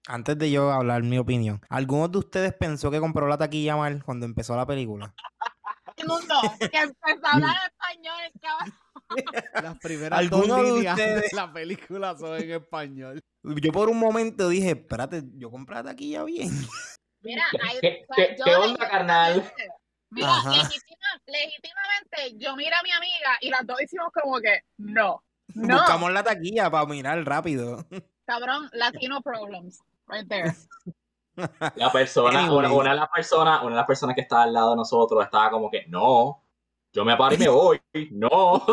antes 0.07 0.37
de 0.37 0.51
yo 0.51 0.71
hablar 0.71 1.03
mi 1.03 1.17
opinión, 1.17 1.61
¿alguno 1.69 2.07
de 2.07 2.19
ustedes 2.19 2.53
pensó 2.53 2.89
que 2.91 2.99
compró 2.99 3.27
la 3.27 3.37
taquilla 3.37 3.75
mal 3.75 4.03
cuando 4.03 4.25
empezó 4.25 4.55
la 4.55 4.65
película? 4.65 5.13
Mundo, 6.07 6.35
que 6.59 6.77
empezó 6.79 7.25
a 7.25 7.31
hablar 7.33 7.55
español, 7.69 8.31
cabrón. 8.41 8.73
Las 9.63 9.77
primeras 9.79 10.29
dos 10.29 10.41
¿Alguno 10.49 10.63
de 10.95 11.29
la 11.33 11.53
película 11.53 12.17
son 12.17 12.41
en 12.41 12.51
español. 12.51 13.21
Yo 13.43 13.71
por 13.71 13.89
un 13.89 13.99
momento 13.99 14.47
dije, 14.49 14.71
espérate, 14.71 15.23
yo 15.35 15.51
compré 15.51 15.75
la 15.75 15.83
taquilla 15.83 16.23
bien. 16.23 16.49
Mira, 17.21 17.43
hay, 17.67 17.79
¿Qué- 17.79 18.05
o 18.09 18.13
sea, 18.13 18.27
qué- 18.27 18.35
yo 18.37 18.45
qué 18.45 18.55
onda, 18.55 18.89
carnal? 18.89 19.51
Mira, 20.09 20.27
legítimamente, 21.25 22.37
yo 22.37 22.55
mira 22.55 22.79
a 22.79 22.83
mi 22.83 22.91
amiga 22.91 23.37
y 23.41 23.49
las 23.49 23.65
dos 23.65 23.81
hicimos 23.81 24.09
como 24.11 24.39
que, 24.39 24.61
no, 24.77 25.23
no, 25.53 25.77
Buscamos 25.77 26.11
la 26.11 26.23
taquilla 26.23 26.69
para 26.69 26.85
mirar 26.85 27.23
rápido. 27.25 27.85
cabrón, 28.25 28.69
Latino 28.73 29.21
problems, 29.21 29.81
right 30.07 30.27
there. 30.27 30.53
La 31.75 31.91
persona, 31.91 32.51
una, 32.51 32.71
una 32.71 32.89
de 32.91 32.95
las 32.97 33.09
personas, 33.09 33.61
una 33.61 33.71
de 33.71 33.77
las 33.77 33.87
personas 33.87 34.15
que 34.15 34.21
estaba 34.21 34.43
al 34.43 34.53
lado 34.53 34.71
de 34.71 34.75
nosotros 34.77 35.23
estaba 35.23 35.49
como 35.49 35.71
que, 35.71 35.85
no, 35.87 36.43
yo 36.93 37.05
me 37.05 37.15
paro 37.15 37.35
y 37.35 37.37
me 37.37 37.47
voy, 37.47 37.81
no. 38.11 38.65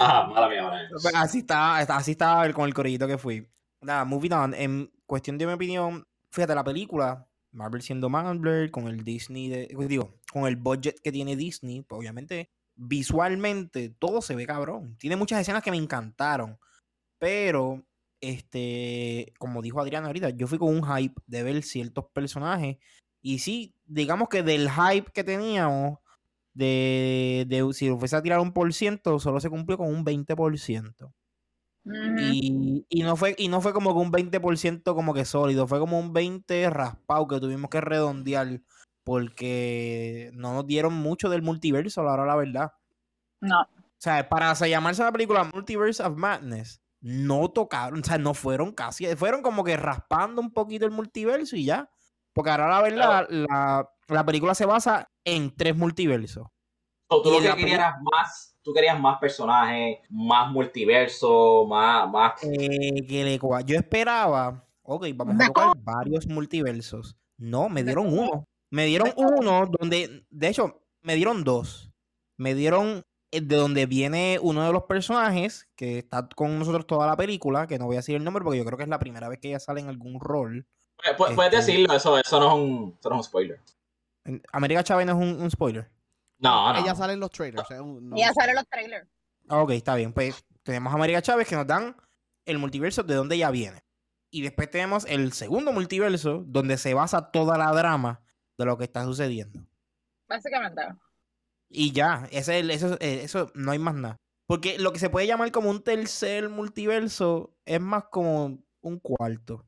ah, 0.00 0.28
mala 0.32 0.48
mía, 0.48 0.68
Brian. 0.68 0.88
Pues 0.90 1.14
Así 1.14 1.38
estaba, 1.38 1.78
así 1.78 2.12
estaba 2.12 2.50
con 2.52 2.66
el 2.66 2.74
corillito 2.74 3.06
que 3.06 3.18
fui. 3.18 3.46
Nada, 3.80 4.04
moving 4.04 4.32
on. 4.32 4.54
En 4.54 4.92
cuestión 5.12 5.36
de 5.36 5.46
mi 5.46 5.52
opinión, 5.52 6.06
fíjate, 6.30 6.54
la 6.54 6.64
película, 6.64 7.28
Marvel 7.50 7.82
siendo 7.82 8.08
Marvel, 8.08 8.70
con 8.70 8.88
el 8.88 9.04
Disney, 9.04 9.46
de, 9.46 9.68
pues 9.74 9.86
digo, 9.86 10.14
con 10.32 10.46
el 10.46 10.56
budget 10.56 10.98
que 11.02 11.12
tiene 11.12 11.36
Disney, 11.36 11.82
pues 11.82 11.98
obviamente, 11.98 12.50
visualmente, 12.76 13.90
todo 13.90 14.22
se 14.22 14.34
ve 14.34 14.46
cabrón. 14.46 14.96
Tiene 14.98 15.16
muchas 15.16 15.38
escenas 15.38 15.62
que 15.62 15.70
me 15.70 15.76
encantaron. 15.76 16.58
Pero, 17.18 17.84
este, 18.22 19.34
como 19.38 19.60
dijo 19.60 19.82
Adrián 19.82 20.06
ahorita, 20.06 20.30
yo 20.30 20.46
fui 20.46 20.56
con 20.56 20.74
un 20.74 20.82
hype 20.82 21.20
de 21.26 21.42
ver 21.42 21.62
ciertos 21.62 22.06
personajes. 22.14 22.78
Y 23.20 23.40
sí, 23.40 23.74
digamos 23.84 24.30
que 24.30 24.42
del 24.42 24.70
hype 24.70 25.12
que 25.12 25.24
teníamos, 25.24 25.98
de, 26.54 27.44
de 27.48 27.70
si 27.74 27.88
lo 27.88 27.98
fuese 27.98 28.16
a 28.16 28.22
tirar 28.22 28.40
un 28.40 28.54
por 28.54 28.72
ciento, 28.72 29.18
solo 29.18 29.40
se 29.40 29.50
cumplió 29.50 29.76
con 29.76 29.94
un 29.94 30.06
20%. 30.06 31.12
Y, 31.84 32.86
y 32.88 33.02
no 33.02 33.16
fue, 33.16 33.34
y 33.36 33.48
no 33.48 33.60
fue 33.60 33.72
como 33.72 33.92
que 33.92 34.00
un 34.00 34.12
20% 34.12 34.94
como 34.94 35.14
que 35.14 35.24
sólido, 35.24 35.66
fue 35.66 35.80
como 35.80 35.98
un 35.98 36.12
20 36.12 36.70
raspado 36.70 37.26
que 37.26 37.40
tuvimos 37.40 37.70
que 37.70 37.80
redondear 37.80 38.60
porque 39.04 40.30
no 40.34 40.54
nos 40.54 40.66
dieron 40.66 40.94
mucho 40.94 41.28
del 41.28 41.42
multiverso, 41.42 42.00
a 42.00 42.04
la 42.04 42.12
hora 42.12 42.26
la 42.26 42.36
verdad. 42.36 42.72
No, 43.40 43.62
O 43.62 43.66
sea, 43.98 44.28
para 44.28 44.54
se 44.54 44.70
llamarse 44.70 45.02
la 45.02 45.10
película 45.10 45.44
Multiverse 45.44 46.02
of 46.02 46.16
Madness, 46.16 46.80
no 47.00 47.50
tocaron, 47.50 48.00
o 48.00 48.04
sea, 48.04 48.18
no 48.18 48.34
fueron 48.34 48.72
casi, 48.72 49.06
fueron 49.16 49.42
como 49.42 49.64
que 49.64 49.76
raspando 49.76 50.40
un 50.40 50.52
poquito 50.52 50.86
el 50.86 50.92
multiverso 50.92 51.56
y 51.56 51.64
ya. 51.64 51.90
Porque 52.32 52.50
ahora 52.50 52.68
la 52.68 52.82
verdad, 52.82 53.26
la, 53.28 53.90
la 54.06 54.24
película 54.24 54.54
se 54.54 54.64
basa 54.64 55.10
en 55.24 55.54
tres 55.54 55.76
multiversos. 55.76 56.46
So, 57.10 57.22
tú 57.22 57.30
Y 57.30 57.32
lo 57.32 57.40
que 57.40 57.48
la 57.48 57.56
querías 57.56 57.78
era 57.78 57.98
más, 58.00 58.51
tú 58.62 58.72
querías 58.72 58.98
más 58.98 59.18
personajes, 59.18 59.98
más 60.08 60.50
multiverso, 60.50 61.66
más, 61.68 62.08
más. 62.10 62.42
Eh, 62.42 63.06
que 63.06 63.24
le 63.24 63.40
cua- 63.40 63.64
yo 63.64 63.76
esperaba, 63.76 64.64
ok, 64.82 65.06
vamos 65.14 65.36
a 65.40 65.46
tocar 65.46 65.72
varios 65.78 66.26
multiversos. 66.26 67.16
No, 67.38 67.68
me 67.68 67.82
dieron 67.82 68.06
uno. 68.06 68.44
Me 68.70 68.86
dieron 68.86 69.12
uno 69.16 69.66
donde, 69.66 70.24
de 70.30 70.48
hecho, 70.48 70.80
me 71.02 71.14
dieron 71.16 71.44
dos. 71.44 71.90
Me 72.38 72.54
dieron 72.54 73.02
eh, 73.30 73.40
de 73.40 73.56
donde 73.56 73.86
viene 73.86 74.38
uno 74.40 74.64
de 74.64 74.72
los 74.72 74.84
personajes 74.84 75.68
que 75.76 75.98
está 75.98 76.28
con 76.34 76.58
nosotros 76.58 76.86
toda 76.86 77.06
la 77.06 77.16
película, 77.16 77.66
que 77.66 77.78
no 77.78 77.86
voy 77.86 77.96
a 77.96 77.98
decir 77.98 78.16
el 78.16 78.24
nombre 78.24 78.42
porque 78.44 78.58
yo 78.58 78.64
creo 78.64 78.76
que 78.78 78.84
es 78.84 78.88
la 78.88 78.98
primera 78.98 79.28
vez 79.28 79.38
que 79.40 79.48
ella 79.48 79.60
sale 79.60 79.80
en 79.80 79.88
algún 79.88 80.20
rol. 80.20 80.66
Pu- 80.96 81.16
pu- 81.16 81.34
Puedes 81.34 81.52
Este- 81.52 81.72
decirlo, 81.72 81.94
eso, 81.94 82.16
eso, 82.18 82.40
no 82.40 82.46
es 82.48 82.54
un, 82.54 82.96
eso 82.98 83.08
no 83.10 83.16
es 83.16 83.18
un 83.18 83.24
spoiler. 83.24 83.60
América 84.52 84.84
Chávez 84.84 85.06
no 85.06 85.12
es 85.12 85.18
un, 85.18 85.42
un 85.42 85.50
spoiler. 85.50 85.88
No, 86.42 86.72
no. 86.72 86.78
Ella 86.80 86.94
sale 86.94 87.12
en 87.14 87.20
los 87.20 87.30
trailers. 87.30 87.70
es 87.70 87.80
un- 87.80 88.10
no- 88.10 88.16
ya 88.16 88.32
salen 88.32 88.54
los 88.56 88.68
trailers. 88.68 89.08
Ah, 89.48 89.62
Ok, 89.62 89.70
está 89.72 89.94
bien. 89.94 90.12
Pues 90.12 90.44
tenemos 90.62 90.92
a 90.92 90.96
América 90.96 91.22
Chávez 91.22 91.48
que 91.48 91.56
nos 91.56 91.66
dan 91.66 91.96
el 92.44 92.58
multiverso 92.58 93.02
de 93.02 93.14
donde 93.14 93.36
ella 93.36 93.50
viene. 93.50 93.82
Y 94.30 94.42
después 94.42 94.70
tenemos 94.70 95.04
el 95.06 95.32
segundo 95.32 95.72
multiverso 95.72 96.42
donde 96.46 96.78
se 96.78 96.94
basa 96.94 97.30
toda 97.30 97.58
la 97.58 97.70
drama 97.72 98.22
de 98.58 98.64
lo 98.64 98.78
que 98.78 98.84
está 98.84 99.04
sucediendo. 99.04 99.60
Básicamente. 100.28 100.82
Y 101.68 101.92
ya, 101.92 102.26
ese, 102.30 102.38
es 102.58 102.62
el- 102.64 102.70
eso, 102.70 102.94
eh, 103.00 103.20
eso 103.22 103.50
no 103.54 103.72
hay 103.72 103.78
más 103.78 103.94
nada. 103.94 104.16
Porque 104.46 104.78
lo 104.78 104.92
que 104.92 104.98
se 104.98 105.10
puede 105.10 105.26
llamar 105.26 105.50
como 105.52 105.70
un 105.70 105.82
tercer 105.82 106.48
multiverso 106.48 107.54
es 107.64 107.80
más 107.80 108.04
como 108.10 108.58
un 108.80 108.98
cuarto. 108.98 109.64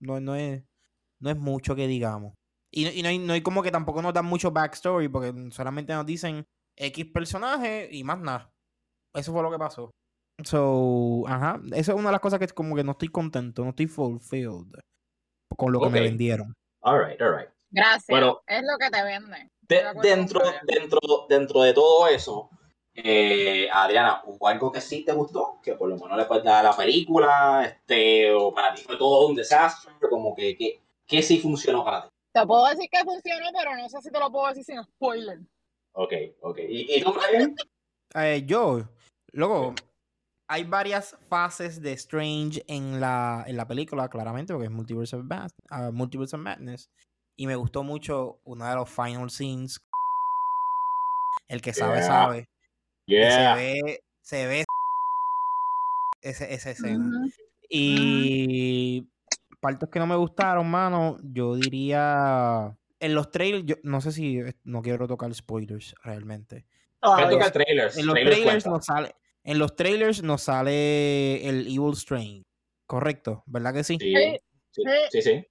No, 0.00 0.20
no, 0.20 0.34
es, 0.34 0.62
no 1.20 1.30
es 1.30 1.36
mucho 1.36 1.74
que 1.76 1.86
digamos. 1.86 2.34
Y, 2.74 2.88
y 2.88 3.02
no, 3.02 3.08
hay, 3.08 3.18
no 3.18 3.32
hay 3.34 3.42
como 3.42 3.62
que 3.62 3.70
tampoco 3.70 4.02
nos 4.02 4.12
dan 4.12 4.24
mucho 4.26 4.50
backstory 4.50 5.08
porque 5.08 5.32
solamente 5.50 5.92
nos 5.94 6.04
dicen 6.04 6.44
X 6.76 7.06
personaje 7.12 7.88
y 7.92 8.02
más 8.02 8.18
nada. 8.18 8.50
Eso 9.14 9.32
fue 9.32 9.42
lo 9.42 9.50
que 9.50 9.58
pasó. 9.58 9.90
So, 10.42 11.22
ajá. 11.28 11.60
Esa 11.72 11.92
es 11.92 11.98
una 11.98 12.08
de 12.08 12.12
las 12.12 12.20
cosas 12.20 12.40
que 12.40 12.48
como 12.48 12.74
que 12.74 12.82
no 12.82 12.92
estoy 12.92 13.08
contento, 13.08 13.62
no 13.62 13.70
estoy 13.70 13.86
fulfilled 13.86 14.74
con 15.56 15.72
lo 15.72 15.80
que 15.80 15.88
me 15.90 16.00
vendieron. 16.00 16.52
Alright, 16.82 17.20
alright. 17.22 17.48
Gracias. 17.70 18.06
Bueno. 18.08 18.40
es 18.46 18.62
lo 18.62 18.76
que 18.78 18.90
te 18.90 19.04
venden. 19.04 19.48
De- 19.68 19.84
dentro, 20.02 20.40
dentro, 20.66 20.98
dentro 21.28 21.62
de 21.62 21.72
todo 21.72 22.08
eso, 22.08 22.50
Eh, 22.96 23.68
Adriana, 23.72 24.22
¿hubo 24.24 24.46
algo 24.46 24.70
que 24.70 24.80
sí 24.80 25.04
te 25.04 25.12
gustó? 25.12 25.58
Que 25.60 25.74
por 25.74 25.88
lo 25.88 25.96
menos 25.96 26.16
le 26.16 26.26
puedes 26.26 26.44
dar 26.44 26.64
a 26.64 26.70
la 26.70 26.76
película, 26.76 27.64
este, 27.64 28.32
o 28.32 28.54
para 28.54 28.72
ti 28.72 28.82
fue 28.82 28.96
todo 28.96 29.26
un 29.26 29.34
desastre, 29.34 29.92
como 30.08 30.32
que, 30.32 30.56
que, 30.56 30.80
que 31.04 31.20
sí 31.20 31.40
funcionó 31.40 31.84
para 31.84 32.02
ti. 32.02 32.08
Te 32.34 32.44
puedo 32.46 32.66
decir 32.66 32.88
que 32.90 33.04
funcionó, 33.04 33.46
pero 33.56 33.76
no 33.76 33.88
sé 33.88 34.00
si 34.02 34.10
te 34.10 34.18
lo 34.18 34.30
puedo 34.30 34.48
decir 34.48 34.64
sin 34.64 34.82
spoiler. 34.82 35.38
Ok, 35.92 36.12
ok. 36.42 36.58
¿Y, 36.68 36.96
y 36.96 37.00
tú, 37.02 37.12
Brian? 37.14 37.54
Eh, 38.16 38.42
yo, 38.44 38.82
luego, 39.32 39.74
hay 40.48 40.64
varias 40.64 41.16
fases 41.28 41.80
de 41.80 41.92
Strange 41.92 42.64
en 42.66 43.00
la, 43.00 43.44
en 43.46 43.56
la 43.56 43.66
película, 43.68 44.08
claramente, 44.08 44.52
porque 44.52 44.66
es 44.66 44.72
Multiverse 44.72 45.14
of, 45.16 45.24
Mad- 45.24 45.50
ah, 45.70 45.90
Multiverse 45.92 46.34
of 46.36 46.42
Madness. 46.42 46.90
Y 47.36 47.46
me 47.46 47.56
gustó 47.56 47.82
mucho 47.84 48.40
uno 48.44 48.68
de 48.68 48.74
los 48.74 48.90
final 48.90 49.30
scenes. 49.30 49.78
El 51.48 51.60
que 51.60 51.72
sabe, 51.72 51.98
Yeah. 51.98 52.06
sabe. 52.06 52.48
Yeah. 53.06 53.54
Se 53.56 53.60
ve, 53.62 54.00
se 54.22 54.46
ve 54.46 54.64
ese- 56.22 56.52
esa 56.54 56.70
escena. 56.70 57.06
Ujú. 57.06 57.30
Y 57.68 59.06
partes 59.64 59.88
que 59.88 59.98
no 59.98 60.06
me 60.06 60.14
gustaron, 60.14 60.70
mano, 60.70 61.16
yo 61.22 61.56
diría. 61.56 62.76
En 63.00 63.14
los 63.14 63.30
trailers, 63.30 63.64
yo 63.64 63.76
no 63.82 64.02
sé 64.02 64.12
si 64.12 64.40
no 64.62 64.82
quiero 64.82 65.08
tocar 65.08 65.34
spoilers 65.34 65.94
realmente. 66.04 66.66
Trailers. 67.50 67.96
En 67.96 68.06
los 68.06 68.14
trailers 68.14 68.66
nos 68.66 68.84
sale, 68.84 69.14
en 69.42 69.58
los 69.58 69.74
trailers 69.74 70.22
nos 70.22 70.42
sale 70.42 71.48
el 71.48 71.66
Evil 71.66 71.94
Strange, 71.94 72.42
correcto, 72.86 73.42
¿verdad 73.46 73.72
que 73.72 73.84
sí. 73.84 73.98
sí, 75.10 75.22
sí. 75.22 75.46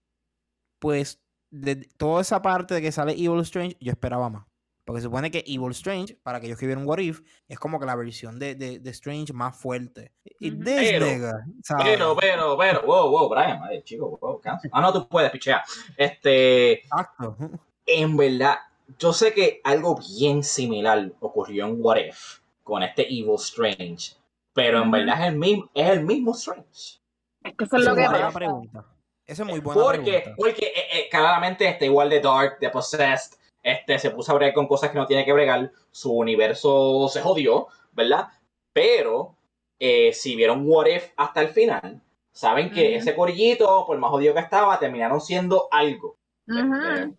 Pues 0.79 1.20
de 1.50 1.75
toda 1.98 2.22
esa 2.22 2.41
parte 2.41 2.75
de 2.75 2.82
que 2.82 2.91
sale 2.91 3.13
Evil 3.13 3.41
Strange, 3.41 3.77
yo 3.79 3.91
esperaba 3.91 4.29
más. 4.29 4.46
Porque 4.85 4.99
se 5.01 5.05
supone 5.05 5.31
que 5.31 5.43
Evil 5.47 5.71
Strange, 5.71 6.17
para 6.23 6.39
aquellos 6.39 6.59
que 6.59 6.65
vieron 6.65 6.85
What 6.85 6.97
If, 6.97 7.21
es 7.47 7.57
como 7.57 7.79
que 7.79 7.85
la 7.85 7.95
versión 7.95 8.37
de, 8.37 8.55
de, 8.55 8.79
de 8.79 8.89
Strange 8.89 9.31
más 9.31 9.55
fuerte. 9.55 10.11
Y 10.39 10.51
Pero- 10.51 11.05
nigga, 11.05 11.45
¿sabes? 11.63 11.85
Pero, 11.85 12.15
pero, 12.19 12.57
pero, 12.57 12.81
wow, 12.85 13.09
wow, 13.09 13.29
Brian, 13.29 13.61
ay, 13.63 13.81
chico, 13.83 14.17
wow, 14.19 14.41
cansa. 14.41 14.67
Ah, 14.73 14.81
no, 14.81 14.91
tú 14.91 15.07
puedes, 15.07 15.31
pichea. 15.31 15.63
Este, 15.95 16.73
Exacto. 16.83 17.37
en 17.85 18.17
verdad, 18.17 18.57
yo 18.99 19.13
sé 19.13 19.33
que 19.33 19.61
algo 19.63 19.97
bien 20.17 20.43
similar 20.43 21.11
ocurrió 21.21 21.65
en 21.65 21.77
What 21.79 21.97
If 21.97 22.39
con 22.63 22.83
este 22.83 23.03
Evil 23.07 23.35
Strange, 23.35 24.15
pero 24.53 24.81
en 24.83 24.91
verdad 24.91 25.21
es 25.21 25.27
el 25.29 25.37
mismo, 25.37 25.69
es 25.73 25.89
el 25.89 26.03
mismo 26.03 26.31
Strange. 26.33 26.99
Es 27.41 27.55
que 27.57 27.63
eso 27.63 27.77
es 27.77 27.83
lo 27.85 27.91
es 27.91 27.97
que 27.97 28.09
buena 28.09 28.25
pasa. 28.27 28.37
pregunta. 28.39 28.85
Esa 29.25 29.43
es 29.43 29.49
muy 29.49 29.59
buena 29.61 29.81
Porque, 29.81 30.01
pregunta. 30.03 30.35
porque 30.37 30.65
eh, 30.65 30.99
eh, 30.99 31.07
claramente 31.09 31.67
está 31.69 31.85
igual 31.85 32.09
de 32.09 32.19
Dark, 32.19 32.59
de 32.59 32.69
Possessed, 32.69 33.37
este, 33.63 33.98
se 33.98 34.12
puso 34.12 34.32
a 34.32 34.36
bregar 34.36 34.53
con 34.53 34.67
cosas 34.67 34.91
que 34.91 34.98
no 34.98 35.08
tiene 35.08 35.25
que 35.25 35.34
bregar, 35.34 35.72
su 35.89 36.13
universo 36.13 37.08
se 37.08 37.22
jodió, 37.22 37.67
¿verdad? 37.93 38.27
Pero, 38.74 39.38
eh, 39.79 40.12
si 40.13 40.36
vieron 40.36 40.63
What 40.67 40.88
If 40.88 41.12
hasta 41.15 41.41
el 41.41 41.48
final, 41.48 42.01
saben 42.32 42.72
que 42.72 42.96
ese 42.96 43.15
corillito, 43.15 43.86
por 43.88 43.98
más 43.98 44.12
jodido 44.12 44.34
que 44.34 44.41
estaba, 44.41 44.77
terminaron 44.79 45.22
siendo 45.22 45.67
algo. 45.72 46.17
Este, 46.46 47.13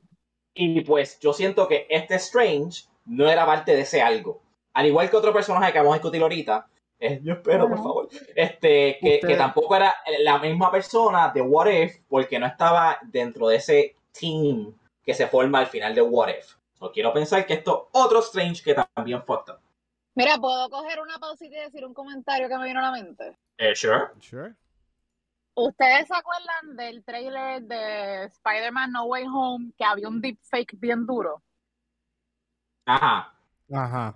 y 0.55 0.83
pues 0.83 1.19
yo 1.19 1.33
siento 1.33 1.67
que 1.67 1.87
este 1.89 2.17
Strange 2.17 2.85
no 3.07 3.29
era 3.29 3.47
parte 3.47 3.75
de 3.75 3.83
ese 3.83 4.03
algo. 4.03 4.43
Al 4.75 4.87
igual 4.87 5.09
que 5.09 5.17
otro 5.17 5.33
personaje 5.33 5.73
que 5.73 5.79
vamos 5.79 5.95
a 5.95 5.97
discutir 5.97 6.21
ahorita, 6.21 6.67
eh, 6.99 7.21
yo 7.23 7.35
espero, 7.35 7.69
por 7.69 7.79
favor, 7.79 8.09
este, 8.35 8.99
que, 9.01 9.21
que 9.21 9.37
tampoco 9.37 9.77
era 9.77 9.95
la 10.21 10.39
misma 10.39 10.71
persona 10.71 11.31
de 11.35 11.41
What 11.41 11.71
If, 11.71 11.97
porque 12.09 12.39
no 12.39 12.47
estaba 12.47 12.99
dentro 13.03 13.49
de 13.49 13.57
ese 13.57 13.97
team 14.13 14.75
que 15.05 15.15
se 15.15 15.27
forma 15.27 15.59
al 15.59 15.67
final 15.67 15.95
de 15.95 16.03
What 16.03 16.29
If. 16.29 16.55
So, 16.75 16.91
quiero 16.93 17.13
pensar 17.13 17.47
que 17.47 17.55
esto 17.55 17.91
es 17.93 18.01
otro 18.01 18.21
Strange 18.21 18.63
que 18.63 18.75
también 18.75 19.23
fucked 19.23 19.53
up. 19.53 19.61
Mira, 20.15 20.39
¿puedo 20.39 20.71
coger 20.71 21.01
una 21.01 21.19
pausita 21.19 21.57
y 21.57 21.61
decir 21.61 21.85
un 21.85 21.95
comentario 21.95 22.49
que 22.49 22.57
me 22.57 22.67
vino 22.67 22.81
a 22.81 22.85
la 22.85 22.93
mente? 22.93 23.37
Eh, 23.59 23.75
sure. 23.75 24.09
Sure. 24.21 24.55
¿Ustedes 25.57 26.09
se 26.09 26.15
acuerdan 26.15 26.77
del 26.77 27.05
trailer 27.05 27.63
de 27.63 28.25
Spider-Man 28.25 28.93
No 28.93 29.05
Way 29.05 29.25
Home 29.33 29.73
que 29.77 29.85
había 29.85 30.09
un 30.09 30.21
deepfake 30.21 30.79
bien 30.79 31.07
duro? 31.07 31.43
Ajá. 32.87 33.35
Ajá. 33.73 34.15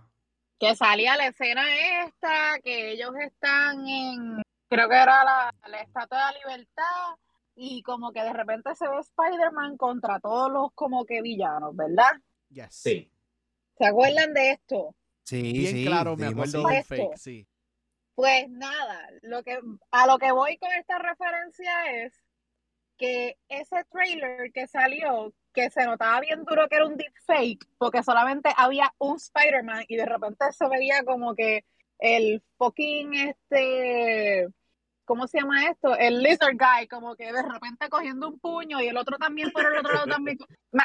Que 0.58 0.74
salía 0.74 1.16
la 1.16 1.28
escena 1.28 1.62
esta, 2.04 2.58
que 2.62 2.92
ellos 2.92 3.14
están 3.20 3.86
en, 3.86 4.42
creo 4.68 4.88
que 4.88 4.96
era 4.96 5.24
la, 5.24 5.54
la 5.68 5.80
Estatua 5.80 6.18
de 6.18 6.24
la 6.24 6.38
Libertad, 6.40 7.16
y 7.58 7.82
como 7.82 8.12
que 8.12 8.22
de 8.22 8.32
repente 8.32 8.74
se 8.76 8.88
ve 8.88 9.00
Spider-Man 9.00 9.76
contra 9.76 10.20
todos 10.20 10.50
los 10.50 10.72
como 10.74 11.04
que 11.04 11.20
villanos, 11.20 11.74
¿verdad? 11.74 12.12
Yes. 12.50 12.68
Sí. 12.70 13.10
¿Se 13.76 13.84
acuerdan 13.84 14.32
de 14.32 14.52
esto? 14.52 14.94
Sí, 15.24 15.52
Bien 15.52 15.76
sí. 15.76 15.84
claro, 15.84 16.16
me 16.16 16.28
acuerdo 16.28 16.68
Esto. 16.70 16.94
fake, 16.94 17.16
sí. 17.16 17.46
Pues 18.14 18.48
nada, 18.48 19.08
lo 19.22 19.42
que, 19.42 19.58
a 19.90 20.06
lo 20.06 20.18
que 20.18 20.32
voy 20.32 20.56
con 20.58 20.72
esta 20.72 20.98
referencia 20.98 22.04
es 22.04 22.12
que 22.96 23.36
ese 23.48 23.84
trailer 23.90 24.52
que 24.52 24.66
salió, 24.66 25.32
que 25.52 25.70
se 25.70 25.84
notaba 25.84 26.20
bien 26.20 26.44
duro 26.44 26.68
que 26.68 26.76
era 26.76 26.86
un 26.86 26.96
deepfake, 26.96 27.66
porque 27.76 28.02
solamente 28.02 28.50
había 28.56 28.92
un 28.98 29.16
Spider-Man 29.16 29.84
y 29.88 29.96
de 29.96 30.06
repente 30.06 30.52
se 30.52 30.68
veía 30.68 31.04
como 31.04 31.34
que 31.34 31.64
el 31.98 32.42
fucking 32.56 33.14
este, 33.14 34.48
¿cómo 35.08 35.26
se 35.26 35.40
llama 35.40 35.68
esto? 35.70 35.96
El 35.96 36.22
lizard 36.22 36.56
guy, 36.56 36.86
como 36.86 37.16
que 37.16 37.32
de 37.32 37.42
repente 37.42 37.88
cogiendo 37.88 38.28
un 38.28 38.38
puño 38.38 38.80
y 38.80 38.88
el 38.88 38.96
otro 38.98 39.16
también 39.16 39.50
por 39.50 39.64
el 39.64 39.78
otro 39.78 39.94
lado 39.94 40.06
también. 40.06 40.38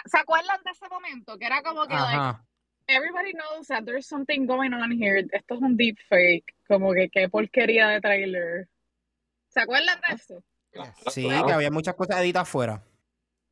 ¿Se 0.06 0.18
acuerdan 0.18 0.63
de 0.63 0.72
ese 0.72 0.88
momento? 0.89 1.38
Que 1.38 1.46
era 1.46 1.62
como 1.62 1.86
que 1.86 1.94
like, 1.94 2.39
everybody 2.88 3.34
knows 3.34 3.68
that 3.68 3.84
there's 3.84 4.08
something 4.08 4.48
going 4.48 4.74
on 4.74 4.92
here. 4.92 5.27
Esto 5.34 5.56
es 5.56 5.62
un 5.62 5.75
deep 5.75 5.98
fake. 6.08 6.56
Como 6.68 6.94
que 6.94 7.10
qué 7.10 7.27
porquería 7.27 7.89
de 7.89 8.00
trailer. 8.00 8.70
¿Se 9.50 9.60
acuerdan 9.60 10.00
de 10.08 10.15
eso? 10.15 10.44
Sí, 11.12 11.25
claro. 11.25 11.46
que 11.46 11.53
había 11.53 11.70
muchas 11.70 11.94
cosas 11.96 12.22
editadas 12.22 12.50
fuera. 12.50 12.82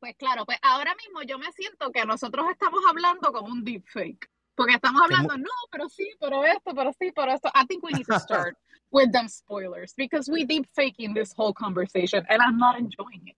Pues 0.00 0.16
claro, 0.16 0.44
pues 0.46 0.58
ahora 0.62 0.94
mismo 0.96 1.22
yo 1.22 1.38
me 1.38 1.52
siento 1.52 1.92
que 1.92 2.04
nosotros 2.04 2.46
estamos 2.50 2.80
hablando 2.88 3.30
como 3.30 3.52
un 3.52 3.62
deep 3.62 3.84
fake. 3.86 4.28
Porque 4.54 4.74
estamos 4.74 5.00
hablando, 5.02 5.36
no, 5.38 5.50
pero 5.70 5.88
sí, 5.88 6.08
pero 6.20 6.44
esto, 6.44 6.74
pero 6.74 6.92
sí, 6.92 7.10
pero 7.14 7.32
esto. 7.32 7.48
I 7.54 7.66
think 7.66 7.82
we 7.82 7.92
need 7.92 8.06
to 8.06 8.18
start 8.18 8.56
with 8.90 9.10
them 9.12 9.28
spoilers 9.28 9.94
because 9.96 10.30
we 10.30 10.44
deep 10.44 10.66
faking 10.74 11.14
this 11.14 11.32
whole 11.36 11.54
conversation 11.54 12.24
and 12.28 12.42
I'm 12.42 12.58
not 12.58 12.78
enjoying 12.78 13.28
it. 13.28 13.36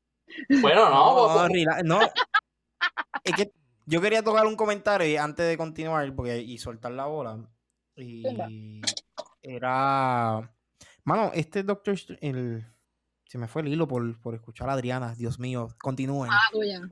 Bueno, 0.60 0.88
no, 0.90 1.48
No, 1.48 1.82
no. 1.84 2.00
Es 3.24 3.34
que 3.36 3.52
yo 3.86 4.00
quería 4.00 4.22
tocar 4.22 4.46
un 4.46 4.56
comentario 4.56 5.22
antes 5.22 5.46
de 5.46 5.56
continuar 5.56 6.14
porque, 6.14 6.38
y 6.38 6.58
soltar 6.58 6.92
la 6.92 7.06
bola. 7.06 7.48
Y 7.96 8.22
era. 9.42 10.50
Mano, 11.04 11.30
este 11.34 11.62
Doctor. 11.62 11.94
Str- 11.94 12.18
El... 12.20 12.66
Se 13.34 13.38
me 13.38 13.48
fue 13.48 13.62
el 13.62 13.68
hilo 13.68 13.88
por, 13.88 14.16
por 14.20 14.36
escuchar 14.36 14.70
a 14.70 14.74
Adriana. 14.74 15.12
Dios 15.16 15.40
mío, 15.40 15.66
continúen. 15.82 16.30
Ah. 16.32 16.38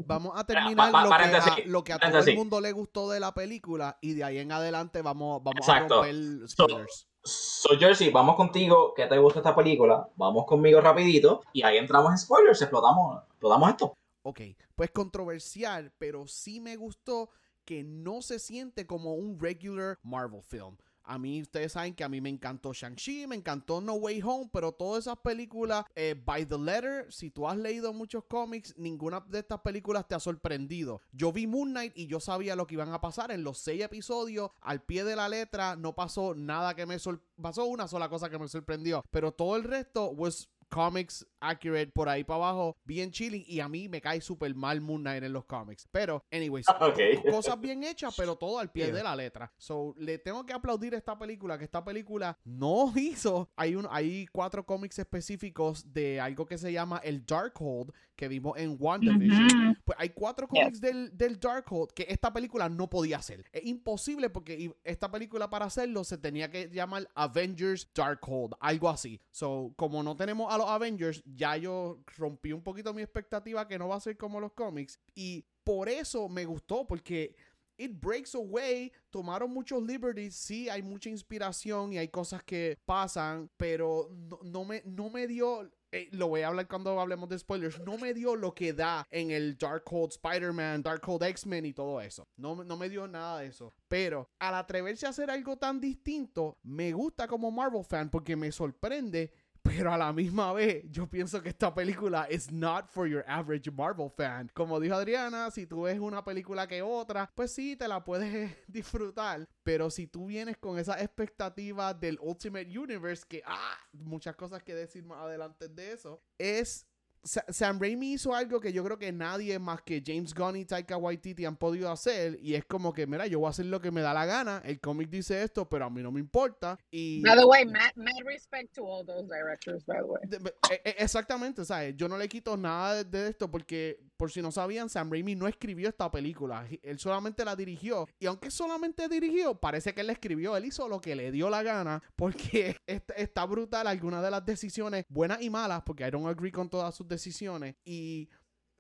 Vamos 0.07 0.33
a 0.35 0.45
terminar 0.45 0.91
pa- 0.91 1.05
lo, 1.05 1.11
que 1.11 1.15
a, 1.15 1.57
lo 1.67 1.85
que 1.85 1.93
a 1.93 1.99
todo 2.01 2.19
el 2.19 2.37
mundo 2.37 2.61
le 2.61 2.73
gustó 2.73 3.09
de 3.11 3.21
la 3.21 3.33
película 3.33 3.97
y 4.01 4.15
de 4.15 4.25
ahí 4.25 4.39
en 4.39 4.51
adelante 4.51 5.03
vamos, 5.03 5.41
vamos 5.45 5.61
Exacto. 5.61 6.03
a 6.03 6.07
romper 6.09 6.49
spoilers. 6.49 7.07
So, 7.23 7.79
Jersey, 7.79 8.11
vamos 8.11 8.35
contigo. 8.35 8.93
¿Qué 8.97 9.07
te 9.07 9.19
gusta 9.19 9.39
esta 9.39 9.55
película? 9.55 10.09
Vamos 10.17 10.45
conmigo 10.45 10.81
rapidito. 10.81 11.43
Y 11.53 11.63
ahí 11.63 11.77
entramos 11.77 12.11
en 12.11 12.19
spoilers. 12.19 12.61
Explotamos, 12.61 13.23
explotamos 13.29 13.71
esto. 13.71 13.95
Ok, 14.23 14.41
pues 14.75 14.91
controversial, 14.91 15.93
pero 15.97 16.27
sí 16.27 16.59
me 16.61 16.75
gustó 16.75 17.31
que 17.65 17.85
no 17.85 18.21
se 18.21 18.41
siente 18.41 18.85
como 18.85 19.15
un 19.15 19.39
regular 19.39 19.97
Marvel 20.03 20.43
film. 20.43 20.77
A 21.05 21.19
mí, 21.19 21.43
ustedes 21.43 21.73
saben 21.73 21.95
que 21.95 22.05
a 22.05 22.09
mí 22.09 22.21
me 22.21 22.29
encantó 22.29 22.73
Shang-Chi, 22.73 23.27
me 23.27 23.37
encantó 23.37 23.81
No 23.81 23.95
Way 23.95 24.23
Home, 24.23 24.51
pero 24.53 24.73
todas 24.73 25.05
esas 25.05 25.19
películas, 25.19 25.85
eh, 25.95 26.15
by 26.25 26.47
the 26.47 26.59
letter, 26.59 27.13
si 27.13 27.31
tú 27.31 27.49
has 27.49 27.57
leído 27.57 27.93
muchos 27.93 28.25
cómics, 28.25 28.75
ninguna 28.77 29.21
de 29.21 29.41
estas 29.41 29.61
películas 29.61 30.07
te 30.07 30.15
ha 30.15 30.21
sorprendido. 30.21 31.01
Yo 31.13 31.33
vi 31.33 31.47
Moon 31.47 31.71
Knight 31.71 31.93
y 31.97 32.07
yo 32.07 32.21
sabía 32.21 32.57
lo 32.57 32.67
que 32.67 32.75
iban 32.75 32.93
a 32.93 33.01
pasar 33.01 33.31
en 33.31 33.45
los 33.45 33.59
seis 33.59 33.83
episodios, 33.83 34.51
al 34.61 34.83
pie 34.83 35.05
de 35.05 35.17
la 35.17 35.29
letra, 35.29 35.77
no 35.77 35.95
pasó 35.95 36.35
nada 36.35 36.75
que 36.75 36.87
me 36.87 36.99
sorprendió. 36.99 37.33
Pasó 37.43 37.65
una 37.65 37.89
sola 37.89 38.09
cosa 38.09 38.31
que 38.31 38.39
me 38.39 38.47
sorprendió, 38.47 39.05
pero 39.11 39.33
todo 39.33 39.57
el 39.57 39.65
resto 39.65 40.11
was 40.11 40.49
comics 40.73 41.27
accurate 41.41 41.89
por 41.89 42.09
ahí 42.09 42.25
para 42.25 42.37
abajo, 42.37 42.77
bien 42.85 43.11
chilling 43.11 43.45
y 43.47 43.61
a 43.61 43.69
mí 43.69 43.89
me 43.89 44.01
cae 44.01 44.21
súper 44.21 44.55
mal 44.55 44.81
Moon 44.81 45.03
Knight 45.03 45.23
en 45.25 45.33
los 45.33 45.45
cómics. 45.45 45.87
Pero, 45.91 46.25
anyways, 46.33 46.67
Ok. 46.81 46.99
cosas 47.31 47.61
bien 47.61 47.85
hechas, 47.85 48.15
pero 48.17 48.37
todo 48.37 48.59
al 48.59 48.71
pie 48.71 48.87
Yeah. 48.87 48.95
de 48.97 49.03
la 49.05 49.15
letra. 49.17 49.53
So, 49.59 49.95
le 49.99 50.19
tengo 50.19 50.45
que 50.47 50.53
aplaudir 50.53 50.95
a 50.95 50.99
esta 50.99 51.19
película, 51.19 51.59
que 51.59 51.65
esta 51.65 51.85
película 51.85 52.39
no 52.45 52.93
hizo. 52.97 53.51
Hay, 53.57 53.75
un, 53.75 53.87
hay 53.91 54.27
cuatro 54.33 54.65
cómics 54.65 54.99
específicos 54.99 55.93
de 55.93 56.21
algo 56.21 56.47
que 56.47 56.59
se 56.59 56.73
llama 56.73 57.01
el 57.05 57.25
Darkhold, 57.27 57.93
que 58.17 58.29
vimos 58.29 58.57
en 58.59 58.77
WandaVision. 58.79 59.71
Ujú. 59.71 59.77
Pues 59.85 59.99
hay 59.99 60.11
cuatro 60.11 60.47
cómics 60.49 60.81
del, 60.81 61.17
del 61.17 61.39
Darkhold 61.39 61.93
que 61.93 62.07
esta 62.09 62.33
película 62.33 62.69
no 62.69 62.89
podía 62.89 63.19
hacer. 63.19 63.45
Es 63.53 63.65
imposible 63.65 64.31
porque 64.31 64.73
esta 64.85 65.11
película 65.11 65.49
para 65.51 65.67
hacerlo 65.67 66.05
se 66.05 66.19
tenía 66.19 66.51
que 66.51 66.69
llamar 66.69 67.09
Avengers 67.15 67.89
Darkhold, 67.95 68.55
algo 68.61 68.89
así. 68.89 69.21
So, 69.31 69.73
como 69.77 70.03
no 70.03 70.17
tenemos 70.17 70.53
a 70.53 70.59
los 70.59 70.69
Avengers, 70.69 71.23
ya 71.25 71.57
yo 71.57 72.03
rompí 72.17 72.53
un 72.53 72.63
poquito 72.63 72.95
mi 72.95 73.03
expectativa 73.03 73.67
que 73.67 73.79
no 73.79 73.89
va 73.89 73.97
a 73.97 74.01
ser 74.01 74.17
como 74.17 74.41
los 74.41 74.53
cómics. 74.53 74.99
Y 75.15 75.45
por 75.65 75.89
eso 75.89 76.29
me 76.29 76.45
gustó, 76.45 76.87
porque 76.87 77.35
it 77.77 78.01
breaks 78.01 78.35
away. 78.35 78.93
Tomaron 79.11 79.51
muchos 79.51 79.83
liberties. 79.83 80.37
Sí, 80.37 80.69
hay 80.69 80.83
mucha 80.83 81.09
inspiración 81.09 81.93
y 81.93 81.99
hay 81.99 82.09
cosas 82.09 82.43
que 82.43 82.79
pasan, 82.85 83.51
pero 83.57 84.09
no, 84.11 84.39
no 84.43 84.65
me, 84.65 84.83
no 84.85 85.11
me 85.11 85.27
dio 85.27 85.71
eh, 85.93 86.09
lo 86.13 86.29
voy 86.29 86.41
a 86.41 86.49
hablar 86.49 86.67
cuando 86.67 86.99
hablemos 86.99 87.29
de 87.29 87.39
spoilers, 87.39 87.79
no 87.81 87.99
me 87.99 88.15
dio 88.15 88.35
lo 88.35 88.55
que 88.55 88.73
da 88.73 89.07
en 89.11 89.31
el 89.31 89.59
Darkhold 89.59 90.13
Spider-Man, 90.13 90.83
Darkhold 90.83 91.23
X-Men 91.23 91.67
y 91.67 91.75
todo 91.75 92.01
eso. 92.01 92.27
No, 92.37 92.65
no 92.65 92.77
me 92.79 92.89
dio 92.89 93.07
nada 93.07 93.41
de 93.41 93.49
eso. 93.49 93.73
Pero 93.89 94.31
al 94.39 94.55
atreverse 94.55 95.05
a 95.05 95.11
hacer 95.11 95.31
algo 95.31 95.59
tan 95.59 95.81
distinto, 95.81 96.59
me 96.63 96.93
gusta 96.93 97.29
como 97.29 97.51
Marvel 97.51 97.85
fan 97.85 98.09
porque 98.09 98.37
me 98.37 98.51
sorprende 98.53 99.33
pero 99.63 99.93
a 99.93 99.97
la 99.97 100.13
misma 100.13 100.53
vez, 100.53 100.85
yo 100.91 101.09
pienso 101.09 101.41
que 101.43 101.49
esta 101.49 101.73
película 101.75 102.27
es 102.29 102.51
not 102.51 102.89
for 102.89 103.07
your 103.07 103.25
average 103.27 103.71
Marvel 103.71 104.11
fan. 104.11 104.51
Como 104.55 104.81
dijo 104.81 104.95
Adriana, 104.95 105.51
si 105.51 105.67
tú 105.67 105.83
ves 105.83 105.99
una 105.99 106.25
película 106.25 106.67
que 106.67 106.83
otra, 106.83 107.31
pues 107.35 107.53
sí, 107.53 107.77
te 107.77 107.87
la 107.89 108.05
puedes 108.05 108.57
disfrutar. 108.69 109.49
Pero 109.63 109.91
si 109.91 110.07
tú 110.07 110.27
vienes 110.27 110.57
con 110.59 110.79
esa 110.79 111.01
expectativa 111.01 111.95
del 111.95 112.19
Ultimate 112.21 112.77
Universe, 112.77 113.25
que, 113.29 113.43
ah, 113.47 113.79
muchas 113.93 114.35
cosas 114.37 114.63
que 114.63 114.75
decir 114.75 115.05
más 115.05 115.19
adelante 115.19 115.69
de 115.69 115.93
eso, 115.93 116.23
es 116.39 116.87
Sam 117.25 117.79
Raimi 117.81 118.15
hizo 118.15 118.35
algo 118.35 118.61
que 118.61 118.73
yo 118.73 118.83
creo 118.83 118.99
que 118.99 119.13
nadie 119.13 119.59
más 119.59 119.83
que 119.83 120.03
James 120.05 120.35
Gunn 120.35 120.57
y 120.57 120.65
Taika 120.65 120.97
Waititi 120.97 121.45
han 121.45 121.57
podido 121.57 121.91
hacer 121.91 122.39
y 122.41 122.55
es 122.55 122.65
como 122.65 122.93
que, 122.93 123.07
mira, 123.07 123.27
yo 123.27 123.39
voy 123.39 123.47
a 123.47 123.51
hacer 123.51 123.67
lo 123.67 123.81
que 123.81 123.91
me 123.91 124.01
da 124.01 124.13
la 124.13 124.27
gana, 124.27 124.61
el 124.65 124.81
cómic 124.81 125.09
dice 125.09 125.43
esto, 125.43 125.69
pero 125.69 125.85
a 125.85 125.91
mí 125.91 126.03
no 126.03 126.11
me 126.11 126.21
importa 126.21 126.79
y... 126.91 127.23
By 127.23 127.37
the 127.37 127.45
way, 127.45 127.65
mad, 127.65 127.93
respect 128.25 128.75
to 128.75 128.85
all 128.85 129.05
those 129.07 129.29
directors, 129.29 129.85
by 129.87 129.99
the 129.99 130.05
way. 130.05 130.23
E, 130.71 130.81
e, 130.85 130.95
exactamente, 130.99 131.65
¿sabes? 131.65 131.95
Yo 131.97 132.09
no 132.09 132.17
le 132.17 132.29
quito 132.29 132.57
nada 132.57 133.05
de 133.05 133.29
esto 133.29 133.51
porque 133.51 134.01
por 134.17 134.31
si 134.31 134.43
no 134.43 134.53
sabían, 134.53 134.89
Sam 134.89 135.11
Raimi 135.11 135.35
no 135.35 135.49
escribió 135.49 135.89
esta 135.89 136.11
película. 136.11 136.67
Él 136.83 136.99
solamente 136.99 137.45
la 137.45 137.57
dirigió. 137.57 138.07
Y 138.19 138.27
aunque 138.27 138.51
solamente 138.51 139.09
dirigió, 139.09 139.55
parece 139.55 139.95
que 139.95 140.03
él 140.03 140.07
la 140.09 140.13
escribió. 140.13 140.57
Él 140.57 140.65
hizo 140.65 140.89
lo 140.89 141.01
que 141.01 141.17
le 141.17 141.33
dio 141.33 141.51
la 141.51 141.63
gana. 141.63 142.03
Porque 142.17 142.77
está, 142.87 143.45
brutal 143.47 143.87
algunas 143.87 144.23
de 144.23 144.31
las 144.31 144.45
decisiones, 144.45 145.05
buenas 145.09 145.43
y 145.43 145.51
malas, 145.51 145.83
porque 145.85 146.07
I 146.07 146.11
don't 146.11 146.27
agree 146.27 146.53
con 146.53 146.69
todas 146.69 146.95
sus 146.95 147.09
decisiones. 147.09 147.75
Y 147.85 148.29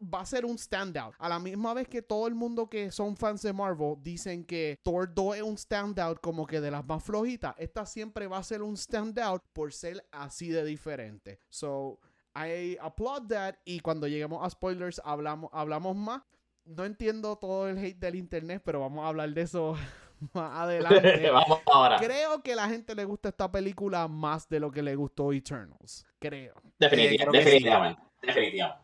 va 0.02 0.20
a 0.20 0.26
ser 0.26 0.44
un 0.44 0.58
standout. 0.58 1.14
A 1.18 1.28
la 1.28 1.38
misma 1.38 1.74
vez 1.74 1.88
que 1.88 2.02
todo 2.02 2.26
el 2.26 2.34
mundo 2.34 2.68
que 2.68 2.90
son 2.90 3.16
fans 3.16 3.42
de 3.42 3.52
Marvel 3.52 3.96
dicen 4.00 4.44
que 4.44 4.78
Thor 4.82 5.12
2 5.12 5.36
es 5.36 5.42
un 5.42 5.56
standout 5.56 6.20
como 6.20 6.46
que 6.46 6.60
de 6.60 6.70
las 6.70 6.84
más 6.84 7.02
flojitas, 7.04 7.54
esta 7.58 7.86
siempre 7.86 8.26
va 8.26 8.38
a 8.38 8.42
ser 8.42 8.62
un 8.62 8.76
standout 8.76 9.42
por 9.52 9.72
ser 9.72 10.04
así 10.10 10.48
de 10.48 10.64
diferente. 10.64 11.40
So, 11.48 12.00
I 12.34 12.78
applaud 12.80 13.28
that. 13.28 13.56
Y 13.64 13.80
cuando 13.80 14.06
lleguemos 14.06 14.44
a 14.44 14.50
spoilers, 14.50 15.00
hablamos, 15.04 15.50
hablamos 15.52 15.96
más. 15.96 16.22
No 16.64 16.84
entiendo 16.84 17.36
todo 17.36 17.68
el 17.68 17.78
hate 17.78 17.98
del 17.98 18.14
internet, 18.14 18.62
pero 18.64 18.80
vamos 18.80 19.04
a 19.04 19.08
hablar 19.08 19.30
de 19.30 19.42
eso 19.42 19.76
más 20.32 20.60
adelante. 20.60 21.30
vamos 21.30 21.60
ahora. 21.66 21.98
Creo 21.98 22.42
que 22.42 22.52
a 22.52 22.56
la 22.56 22.68
gente 22.68 22.94
le 22.94 23.04
gusta 23.04 23.30
esta 23.30 23.50
película 23.50 24.08
más 24.08 24.48
de 24.48 24.60
lo 24.60 24.70
que 24.70 24.82
le 24.82 24.94
gustó 24.94 25.32
Eternals. 25.32 26.06
Creo. 26.20 26.54
definitivamente. 26.78 27.38
definitivamente. 27.38 28.02
definitivamente. 28.22 28.82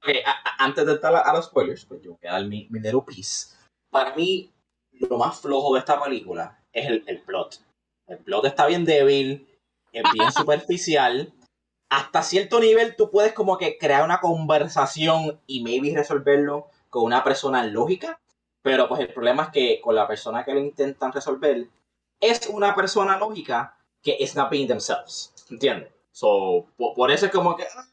Okay. 0.00 0.20
antes 0.58 0.86
de 0.86 0.92
estar 0.92 1.14
a, 1.14 1.32
los 1.32 1.46
spoilers, 1.46 1.86
pues 1.86 2.02
yo 2.02 2.12
voy 2.12 2.28
a 2.28 2.32
dar 2.32 2.44
mi, 2.44 2.68
mi 2.70 2.80
piece. 3.06 3.56
Para 3.90 4.14
mí, 4.14 4.52
lo 4.92 5.16
más 5.16 5.40
flojo 5.40 5.72
de 5.72 5.80
esta 5.80 6.00
película 6.02 6.62
es 6.72 6.86
el, 6.86 7.04
el 7.06 7.22
plot. 7.22 7.62
El 8.06 8.18
plot 8.18 8.44
está 8.44 8.66
bien 8.66 8.84
débil, 8.84 9.48
es 9.92 10.02
bien 10.12 10.30
superficial 10.32 11.32
hasta 11.88 12.22
cierto 12.22 12.60
nivel 12.60 12.96
tú 12.96 13.10
puedes 13.10 13.32
como 13.32 13.56
que 13.56 13.78
crear 13.78 14.04
una 14.04 14.20
conversación 14.20 15.40
y 15.46 15.62
maybe 15.62 15.94
resolverlo 15.94 16.68
con 16.90 17.04
una 17.04 17.24
persona 17.24 17.64
lógica, 17.64 18.20
pero 18.62 18.88
pues 18.88 19.00
el 19.00 19.12
problema 19.12 19.44
es 19.44 19.48
que 19.50 19.80
con 19.80 19.94
la 19.94 20.06
persona 20.06 20.44
que 20.44 20.54
lo 20.54 20.60
intentan 20.60 21.12
resolver 21.12 21.68
es 22.20 22.46
una 22.48 22.74
persona 22.74 23.18
lógica 23.18 23.76
que 24.02 24.16
is 24.18 24.34
not 24.34 24.50
being 24.50 24.66
themselves, 24.66 25.32
¿entiendes? 25.50 25.92
So, 26.12 26.66
por, 26.76 27.10
eso 27.10 27.26
es 27.26 27.32
como 27.32 27.56
que 27.56 27.64
ah, 27.64 27.86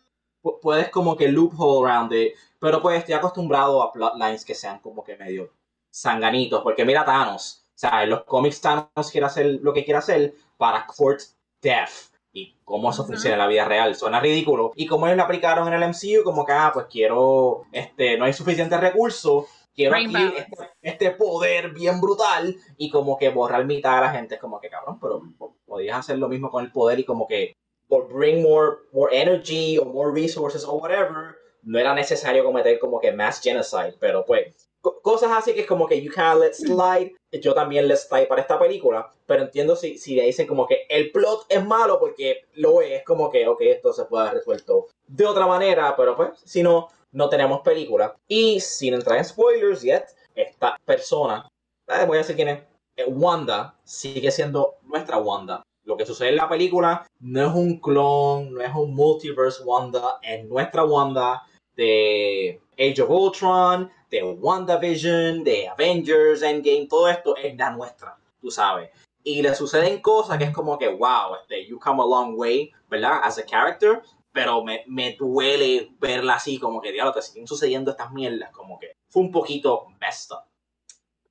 puedes 0.62 0.90
como 0.90 1.16
que 1.16 1.28
loophole 1.28 1.90
around 1.90 2.12
it, 2.14 2.34
pero 2.60 2.82
pues 2.82 3.00
estoy 3.00 3.14
acostumbrado 3.14 3.82
a 3.82 3.92
plotlines 3.92 4.44
que 4.44 4.56
sean 4.56 4.80
como 4.80 5.04
que 5.04 5.16
medio 5.16 5.52
sanganitos, 5.90 6.62
porque 6.64 6.84
mira 6.84 7.06
Thanos, 7.06 7.64
o 7.68 7.78
sea, 7.78 8.04
en 8.04 8.10
los 8.10 8.24
cómics 8.24 8.62
Thanos 8.62 9.12
quiere 9.12 9.28
hacer 9.28 9.60
lo 9.62 9.74
que 9.74 9.86
quiere 9.86 10.00
hacer 10.00 10.34
para 10.58 10.88
Fort 10.88 11.22
Death 11.62 12.15
y 12.36 12.54
cómo 12.66 12.90
eso 12.92 13.06
funciona 13.06 13.36
en 13.36 13.40
la 13.40 13.48
vida 13.48 13.66
real. 13.66 13.96
Suena 13.96 14.20
ridículo. 14.20 14.74
Y 14.76 14.86
como 14.88 15.08
ellos 15.08 15.18
lo 15.18 15.24
aplicaron 15.24 15.68
en 15.70 15.74
el 15.74 15.90
MCU, 15.90 16.24
como 16.24 16.46
que, 16.46 16.52
ah, 16.52 16.72
pues 16.74 16.88
quiero, 16.88 17.64
este, 17.72 18.18
no 18.18 18.26
hay 18.26 18.34
suficientes 18.34 18.78
recursos, 18.80 19.46
quiero 19.74 19.96
aquí 19.96 20.14
este, 20.38 20.70
este, 20.82 21.12
poder 21.12 21.72
bien 21.72 22.02
brutal 22.02 22.56
y 22.78 22.90
como 22.90 23.18
que 23.18 23.30
borrar 23.30 23.66
mitad 23.66 23.96
de 23.96 24.02
la 24.02 24.12
gente. 24.12 24.36
Es 24.36 24.42
como 24.42 24.60
que, 24.60 24.70
cabrón, 24.70 25.00
pero 25.00 25.22
podías 25.66 25.98
hacer 25.98 26.20
lo 26.20 26.28
mismo 26.28 26.52
con 26.52 26.66
el 26.66 26.72
poder 26.74 27.00
y 27.00 27.06
como 27.06 27.26
que 27.26 27.56
por 27.88 28.12
bring 28.12 28.44
more, 28.44 28.80
more 28.92 29.18
energy 29.18 29.78
o 29.78 29.86
more 29.86 30.12
resources 30.12 30.66
o 30.66 30.74
whatever, 30.74 31.38
no 31.64 31.80
era 31.80 31.94
necesario 31.94 32.44
cometer 32.44 32.80
como 32.80 33.00
que 33.00 33.14
mass 33.14 33.42
genocide, 33.42 33.96
pero 33.98 34.26
pues 34.26 34.65
cosas 35.02 35.32
así 35.32 35.54
que 35.54 35.62
es 35.62 35.68
como 35.68 35.88
que 35.88 36.02
you 36.02 36.12
can 36.12 36.40
let 36.40 36.54
slide. 36.54 37.14
Yo 37.32 37.54
también 37.54 37.88
let 37.88 37.98
slide 37.98 38.28
para 38.28 38.42
esta 38.42 38.58
película, 38.58 39.12
pero 39.26 39.44
entiendo 39.44 39.76
si, 39.76 39.98
si 39.98 40.16
le 40.16 40.24
dicen 40.24 40.48
como 40.48 40.68
que 40.68 40.86
el 40.90 41.12
plot 41.12 41.46
es 41.50 41.66
malo 41.66 42.00
porque 42.00 42.46
lo 42.54 42.82
es, 42.82 43.04
como 43.04 43.30
que, 43.30 43.48
ok, 43.48 43.62
esto 43.62 43.94
se 43.94 44.06
puede 44.06 44.24
haber 44.24 44.40
resuelto 44.40 44.88
de 45.08 45.26
otra 45.26 45.46
manera, 45.46 45.96
pero 45.96 46.16
pues, 46.16 46.40
si 46.44 46.64
no, 46.64 46.90
no 47.12 47.30
tenemos 47.30 47.62
película. 47.62 48.16
Y 48.28 48.60
sin 48.60 48.94
entrar 48.94 49.18
en 49.18 49.26
spoilers 49.26 49.82
yet, 49.82 50.06
esta 50.36 50.78
persona, 50.86 51.48
eh, 51.88 52.06
voy 52.06 52.18
a 52.18 52.22
decir 52.22 52.36
quién 52.36 52.50
es, 52.50 52.64
eh, 52.98 53.06
Wanda, 53.08 53.76
sigue 53.84 54.32
siendo 54.32 54.76
nuestra 54.84 55.18
Wanda. 55.18 55.64
Lo 55.84 55.98
que 55.98 56.06
sucede 56.06 56.30
en 56.30 56.38
la 56.38 56.50
película 56.50 57.06
no 57.20 57.48
es 57.48 57.54
un 57.54 57.80
clon, 57.80 58.54
no 58.54 58.62
es 58.62 58.74
un 58.74 58.96
multiverse 58.96 59.64
Wanda, 59.64 60.20
es 60.22 60.46
nuestra 60.46 60.84
Wanda 60.84 61.44
de 61.76 62.60
Age 62.78 63.02
of 63.02 63.10
Ultron, 63.10 63.92
de 64.16 64.24
WandaVision, 64.24 65.44
de 65.44 65.68
Avengers, 65.68 66.42
Endgame, 66.42 66.88
todo 66.90 67.10
esto 67.10 67.36
es 67.36 67.56
la 67.58 67.72
nuestra, 67.72 68.18
tú 68.40 68.50
sabes. 68.50 68.90
Y 69.24 69.42
le 69.42 69.54
suceden 69.54 70.02
cosas 70.02 70.38
que 70.38 70.46
es 70.46 70.54
como 70.54 70.78
que, 70.78 70.88
wow, 70.88 71.36
este, 71.42 71.66
you 71.68 71.78
come 71.80 72.02
a 72.02 72.06
long 72.06 72.38
way, 72.38 72.72
¿verdad? 72.90 73.20
As 73.24 73.38
a 73.40 73.46
character, 73.46 74.02
pero 74.32 74.64
me, 74.64 74.84
me 74.88 75.18
duele 75.20 75.92
verla 76.00 76.36
así, 76.36 76.60
como 76.60 76.80
que, 76.80 76.94
diablo, 76.94 77.12
te 77.12 77.22
siguen 77.22 77.48
sucediendo 77.48 77.92
estas 77.92 78.12
mierdas, 78.14 78.52
como 78.52 78.80
que 78.80 78.96
fue 79.10 79.24
un 79.24 79.32
poquito 79.32 79.88
messed 80.00 80.34
up. 80.34 80.44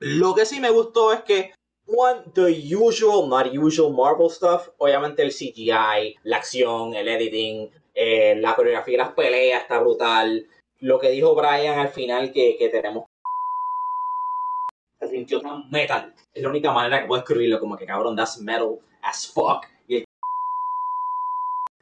Lo 0.01 0.35
que 0.35 0.45
sí 0.45 0.61
me 0.61 0.71
gustó 0.71 1.13
es 1.15 1.23
que, 1.23 1.55
one, 1.87 2.25
the 2.35 2.77
usual, 2.77 3.29
not 3.29 3.47
usual 3.57 3.95
Marvel 3.95 4.29
stuff, 4.29 4.69
obviamente 4.77 5.23
el 5.23 5.31
CGI, 5.31 6.17
la 6.25 6.37
acción, 6.37 6.95
el 6.95 7.09
editing, 7.09 7.71
eh, 7.95 8.35
la 8.37 8.55
coreografía 8.55 8.99
de 8.99 9.05
las 9.05 9.13
peleas 9.13 9.63
está 9.63 9.79
brutal, 9.79 10.47
lo 10.85 10.99
que 10.99 11.11
dijo 11.11 11.35
Brian 11.35 11.79
al 11.79 11.89
final 11.89 12.31
que, 12.31 12.57
que 12.59 12.69
tenemos 12.69 13.07
se 15.01 15.09
sintió 15.09 15.41
tan 15.41 15.71
metal. 15.71 16.15
Es 16.35 16.43
la 16.43 16.51
única 16.51 16.73
manera 16.73 17.01
que 17.01 17.07
puedo 17.07 17.23
escribirlo, 17.23 17.59
como 17.59 17.77
que 17.77 17.87
cabrón, 17.87 18.15
that's 18.15 18.39
metal 18.39 18.79
as 19.01 19.27
fuck. 19.27 19.65
Y 19.89 20.05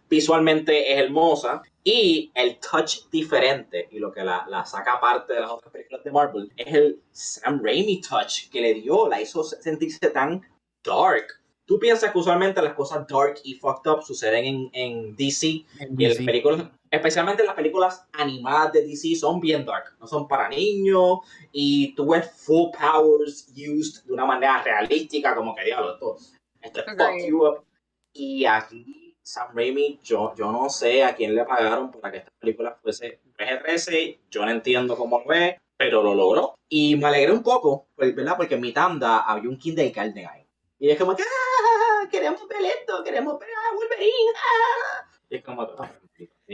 visualmente 0.09 0.93
es 0.93 1.01
hermosa 1.01 1.63
y 1.83 2.31
el 2.35 2.61
touch 2.61 3.09
diferente 3.11 3.89
y 3.91 3.99
lo 3.99 4.13
que 4.13 4.23
la, 4.23 4.47
la, 4.49 4.65
saca 4.65 4.95
aparte 4.95 5.33
de 5.33 5.41
las 5.41 5.51
otras 5.51 5.73
películas 5.73 6.05
de 6.05 6.13
Marvel 6.13 6.53
es 6.57 6.73
el 6.73 7.03
Sam 7.11 7.61
Raimi 7.61 8.01
touch 8.01 8.51
que 8.51 8.61
le 8.61 8.75
dio, 8.75 9.09
la 9.09 9.21
hizo 9.21 9.43
sentirse 9.43 10.11
tan 10.11 10.43
dark 10.85 11.27
tú 11.67 11.79
piensas 11.81 12.13
que 12.13 12.19
usualmente 12.19 12.63
las 12.63 12.75
cosas 12.75 13.05
dark 13.09 13.41
y 13.43 13.55
fucked 13.55 13.91
up 13.91 14.03
suceden 14.03 14.45
en, 14.45 14.71
en 14.73 15.17
DC, 15.17 15.47
y 15.47 15.67
en 16.05 16.27
películas, 16.27 16.71
especialmente 16.93 17.43
las 17.43 17.55
películas 17.55 18.07
animadas 18.13 18.75
de 18.75 18.87
DC 18.87 19.17
son 19.17 19.41
bien 19.41 19.65
dark, 19.65 19.97
no 19.99 20.07
son 20.07 20.29
para 20.29 20.51
niños 20.51 21.21
y 21.51 21.95
tú 21.95 22.11
ves 22.11 22.31
full 22.31 22.71
powers 22.71 23.49
used 23.49 24.05
de 24.05 24.13
una 24.13 24.27
manera 24.27 24.63
realística, 24.63 25.35
como 25.35 25.55
que 25.55 25.65
diablo, 25.65 25.95
esto, 25.95 26.19
esto 26.61 26.81
es 26.81 26.87
fuck 26.87 27.27
you 27.27 27.47
up. 27.47 27.65
Y 28.13 28.45
aquí 28.45 29.17
Sam 29.23 29.49
Raimi, 29.55 30.01
yo, 30.03 30.35
yo 30.37 30.53
no 30.53 30.69
sé 30.69 31.03
a 31.03 31.15
quién 31.15 31.35
le 31.35 31.47
pagaron 31.47 31.91
para 31.91 32.13
que 32.13 32.19
esta 32.19 32.33
película 32.39 32.77
fuese 32.83 33.21
PG-13, 33.39 34.19
yo 34.31 34.45
no 34.45 34.51
entiendo 34.51 34.95
cómo 34.95 35.21
lo 35.21 35.27
ve, 35.27 35.59
pero 35.79 36.03
lo 36.03 36.15
logró. 36.15 36.55
Y 36.69 36.97
me 36.97 37.07
alegré 37.07 37.33
un 37.33 37.43
poco, 37.43 37.87
pues, 37.97 38.15
¿verdad? 38.15 38.37
Porque 38.37 38.57
en 38.57 38.61
mi 38.61 38.73
tanda 38.73 39.21
había 39.21 39.49
un 39.49 39.59
kindergarten 39.59 40.27
ahí. 40.27 40.47
Y 40.79 40.91
es 40.91 40.99
como 40.99 41.17
que, 41.17 41.23
¡ah! 41.23 42.09
Queremos 42.11 42.47
ver 42.49 42.65
esto, 42.65 43.03
queremos 43.03 43.39
ver 43.39 43.49
a 43.49 43.75
Wolverine. 43.75 44.33
¡ah! 44.37 45.07
Y 45.31 45.37
es 45.37 45.45
como, 45.45 45.63
ah, 45.63 45.91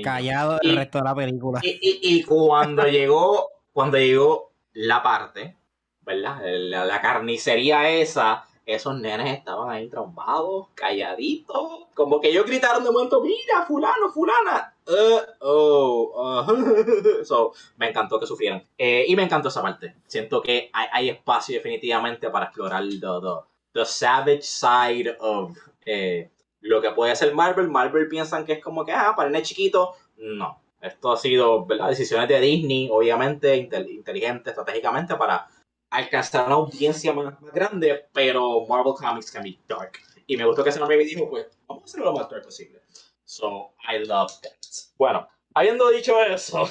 Callado 0.02 0.58
el 0.62 0.76
resto 0.76 0.98
de 0.98 1.04
la 1.04 1.14
película. 1.14 1.61
Y, 1.62 1.70
y, 1.70 1.98
y, 2.02 2.22
cuando 2.22 2.82
llegó, 2.88 3.48
cuando 3.72 3.98
llegó 3.98 4.52
la 4.72 5.02
parte, 5.02 5.56
¿verdad? 6.02 6.40
La, 6.44 6.84
la, 6.84 7.00
carnicería 7.00 7.90
esa, 7.90 8.44
esos 8.64 8.98
nenes 8.98 9.38
estaban 9.38 9.70
ahí 9.70 9.88
trombados, 9.88 10.68
calladitos. 10.74 11.87
Como 11.94 12.20
que 12.20 12.28
ellos 12.28 12.46
gritaron 12.46 12.84
de 12.84 12.90
momento, 12.90 13.20
mira, 13.20 13.64
fulano, 13.66 14.11
fulana. 14.12 14.74
Uh, 14.87 15.20
oh, 15.40 16.46
so, 17.24 17.52
me 17.76 17.88
encantó 17.88 18.18
que 18.18 18.26
sufrieran. 18.26 18.64
Eh, 18.76 19.04
y 19.08 19.16
me 19.16 19.24
encantó 19.24 19.48
esa 19.48 19.62
parte. 19.62 19.96
Siento 20.06 20.40
que 20.40 20.70
hay, 20.72 20.87
hay 20.92 21.08
espacio 21.11 21.56
definitivamente 21.56 22.30
para 22.30 22.46
explorar 22.46 22.82
the, 22.84 22.98
the, 22.98 23.34
the 23.72 23.84
savage 23.84 24.42
side 24.42 25.16
of 25.20 25.56
eh, 25.84 26.30
lo 26.61 26.81
que 26.81 26.90
puede 26.90 27.14
ser 27.16 27.35
Marvel. 27.35 27.68
Marvel 27.68 28.09
piensan 28.09 28.44
que 28.44 28.55
es 28.55 28.62
como 28.62 28.85
que, 28.85 28.92
ah, 28.92 29.14
para 29.16 29.37
el 29.37 29.42
chiquito. 29.42 29.94
No. 30.16 30.61
Esto 30.81 31.12
ha 31.12 31.16
sido 31.16 31.66
¿verdad? 31.66 31.88
decisiones 31.88 32.29
de 32.29 32.40
Disney, 32.40 32.88
obviamente, 32.90 33.57
intel 33.57 33.90
inteligente 33.90 34.51
estratégicamente 34.51 35.16
para 35.16 35.49
alcanzar 35.90 36.47
una 36.47 36.55
audiencia 36.57 37.12
más, 37.12 37.40
más, 37.40 37.53
grande, 37.53 38.07
pero 38.12 38.64
Marvel 38.66 38.94
Comics 38.94 39.33
can 39.33 39.42
be 39.42 39.59
dark. 39.66 39.99
Y 40.27 40.37
me 40.37 40.44
gustó 40.44 40.62
que 40.62 40.71
ese 40.71 40.79
nombre 40.79 40.97
me 40.97 41.05
dijo, 41.05 41.29
pues, 41.29 41.47
vamos 41.66 41.83
a 41.83 41.87
hacerlo 41.87 42.07
lo 42.07 42.12
más 42.12 42.29
dark 42.31 42.44
posible. 42.44 42.81
So, 43.25 43.75
I 43.90 43.99
love 44.07 44.33
that. 44.42 44.53
Bueno, 44.97 45.29
habiendo 45.55 45.88
dicho 45.90 46.21
eso, 46.23 46.68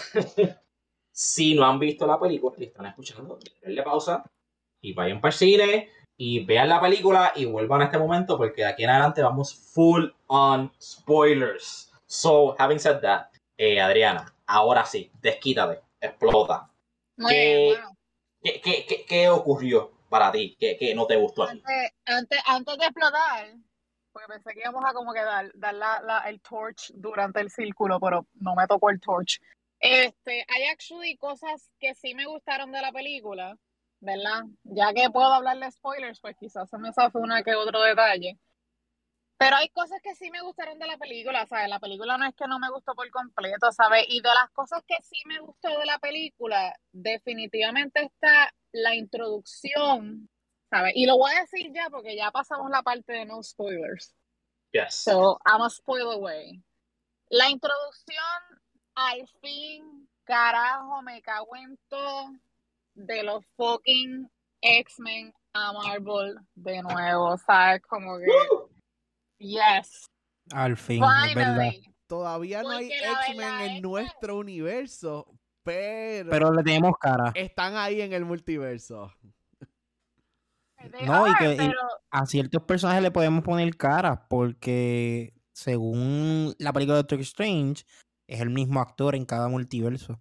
si 1.11 1.55
no 1.55 1.65
han 1.65 1.79
visto 1.79 2.07
la 2.07 2.19
película 2.19 2.55
y 2.59 2.65
están 2.65 2.85
escuchando, 2.85 3.39
denle 3.61 3.83
pausa 3.83 4.23
y 4.81 4.93
vayan 4.93 5.19
para 5.19 5.33
el 5.33 5.37
cine 5.37 5.89
y 6.17 6.43
vean 6.45 6.69
la 6.69 6.81
película 6.81 7.31
y 7.35 7.45
vuelvan 7.45 7.81
a 7.81 7.85
este 7.85 7.97
momento 7.99 8.37
porque 8.37 8.63
de 8.63 8.67
aquí 8.67 8.83
en 8.83 8.89
adelante 8.89 9.21
vamos 9.21 9.53
full 9.55 10.09
on 10.27 10.71
spoilers. 10.81 11.91
So, 12.07 12.55
having 12.57 12.79
said 12.79 13.01
that, 13.01 13.27
eh, 13.57 13.79
Adriana, 13.79 14.33
ahora 14.47 14.85
sí, 14.85 15.11
desquítate, 15.21 15.81
explota. 16.01 16.69
Muy 17.17 17.33
¿Qué, 17.33 17.55
bien, 17.57 17.67
bueno. 17.73 17.97
qué, 18.41 18.61
qué, 18.61 18.85
qué, 18.87 19.05
qué 19.05 19.29
ocurrió 19.29 19.91
para 20.09 20.31
ti? 20.31 20.55
¿Qué, 20.59 20.77
qué 20.79 20.95
no 20.95 21.05
te 21.05 21.17
gustó 21.17 21.43
aquí? 21.43 21.61
Antes, 21.65 21.91
antes, 22.05 22.39
antes 22.47 22.77
de 22.77 22.85
explotar, 22.85 23.47
porque 24.11 24.27
pensé 24.27 24.53
que 24.53 24.61
íbamos 24.61 24.83
a 24.85 24.93
como 24.93 25.13
que 25.13 25.21
dar, 25.21 25.51
dar 25.53 25.73
la, 25.75 26.01
la- 26.01 26.29
el 26.29 26.39
torch 26.41 26.91
durante 26.95 27.41
el 27.41 27.49
círculo, 27.51 27.99
pero 27.99 28.25
no 28.35 28.55
me 28.55 28.65
tocó 28.67 28.89
el 28.89 28.99
torch. 28.99 29.39
Este, 29.79 30.45
hay 30.47 30.63
actually 30.71 31.17
cosas 31.17 31.69
que 31.79 31.93
sí 31.93 32.15
me 32.15 32.25
gustaron 32.25 32.71
de 32.71 32.81
la 32.81 32.91
película, 32.91 33.55
¿verdad? 33.99 34.43
Ya 34.63 34.93
que 34.93 35.09
puedo 35.09 35.31
hablar 35.33 35.57
de 35.57 35.71
spoilers, 35.71 36.19
pues 36.19 36.35
quizás 36.37 36.69
se 36.69 36.77
me 36.77 36.93
zafe 36.93 37.17
una 37.17 37.43
que 37.43 37.55
otro 37.55 37.81
detalle. 37.81 38.39
Pero 39.37 39.55
hay 39.55 39.69
cosas 39.69 39.99
que 40.01 40.15
sí 40.15 40.31
me 40.31 40.41
gustaron 40.41 40.79
de 40.79 40.87
la 40.87 40.97
película, 40.97 41.45
¿sabes? 41.45 41.69
La 41.69 41.79
película 41.79 42.17
no 42.17 42.25
es 42.25 42.35
que 42.35 42.47
no 42.47 42.57
me 42.57 42.71
gustó 42.71 42.95
por 42.95 43.09
completo, 43.11 43.71
¿sabes? 43.71 44.05
Y 44.07 44.21
de 44.21 44.29
las 44.29 44.49
cosas 44.51 44.81
que 44.87 44.95
sí 45.03 45.17
me 45.25 45.39
gustó 45.39 45.69
de 45.77 45.85
la 45.85 45.99
película, 45.99 46.75
definitivamente 46.91 48.01
está 48.01 48.51
la 48.71 48.95
introducción, 48.95 50.27
¿sabes? 50.71 50.93
Y 50.95 51.05
lo 51.05 51.17
voy 51.17 51.31
a 51.33 51.41
decir 51.41 51.71
ya 51.71 51.87
porque 51.91 52.15
ya 52.15 52.31
pasamos 52.31 52.71
la 52.71 52.81
parte 52.81 53.13
de 53.13 53.25
no 53.25 53.43
spoilers. 53.43 54.15
Yes. 54.71 54.95
So, 54.95 55.39
I'm 55.45 55.61
a 55.61 55.69
spoil 55.69 56.11
away. 56.13 56.63
La 57.29 57.49
introducción, 57.49 58.23
al 58.95 59.27
fin, 59.39 60.09
carajo, 60.23 61.03
me 61.03 61.21
cago 61.21 61.55
en 61.55 61.77
todo 61.87 62.31
de 62.97 63.23
los 63.23 63.45
fucking 63.55 64.29
X-Men 64.61 65.33
a 65.53 65.71
Marvel 65.73 66.35
de 66.55 66.81
nuevo, 66.81 67.37
¿sabes? 67.37 67.81
Como 67.83 68.17
que, 68.17 68.25
yes, 69.39 70.05
Al 70.51 70.75
fin, 70.77 71.03
es 71.27 71.35
verdad. 71.35 71.71
Todavía 72.07 72.63
no 72.63 72.69
hay 72.71 72.89
Porque 72.89 73.11
X-Men 73.29 73.53
es 73.61 73.71
en 73.71 73.81
nuestro 73.81 74.37
universo, 74.37 75.27
pero, 75.63 76.29
Pero 76.29 76.53
le 76.53 76.63
tenemos 76.63 76.93
cara. 76.99 77.31
están 77.35 77.75
ahí 77.75 78.01
en 78.01 78.13
el 78.13 78.25
multiverso. 78.25 79.11
They 80.91 81.05
No, 81.05 81.27
y 81.27 81.35
que- 81.35 81.55
y- 81.65 81.71
A 82.11 82.25
ciertos 82.25 82.63
personajes 82.63 83.03
le 83.03 83.11
podemos 83.11 83.43
poner 83.43 83.75
cara 83.75 84.27
porque 84.29 85.33
según 85.53 86.55
la 86.59 86.71
película 86.71 86.95
de 86.95 87.01
Doctor 87.01 87.19
Strange, 87.21 87.83
es 88.27 88.39
el 88.41 88.49
mismo 88.49 88.79
actor 88.79 89.15
en 89.15 89.25
cada 89.25 89.49
multiverso. 89.49 90.19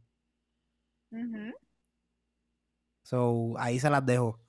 So, 3.10 3.54
ahí 3.58 3.78
se 3.78 3.88
las 3.88 4.04
dejo. 4.04 4.40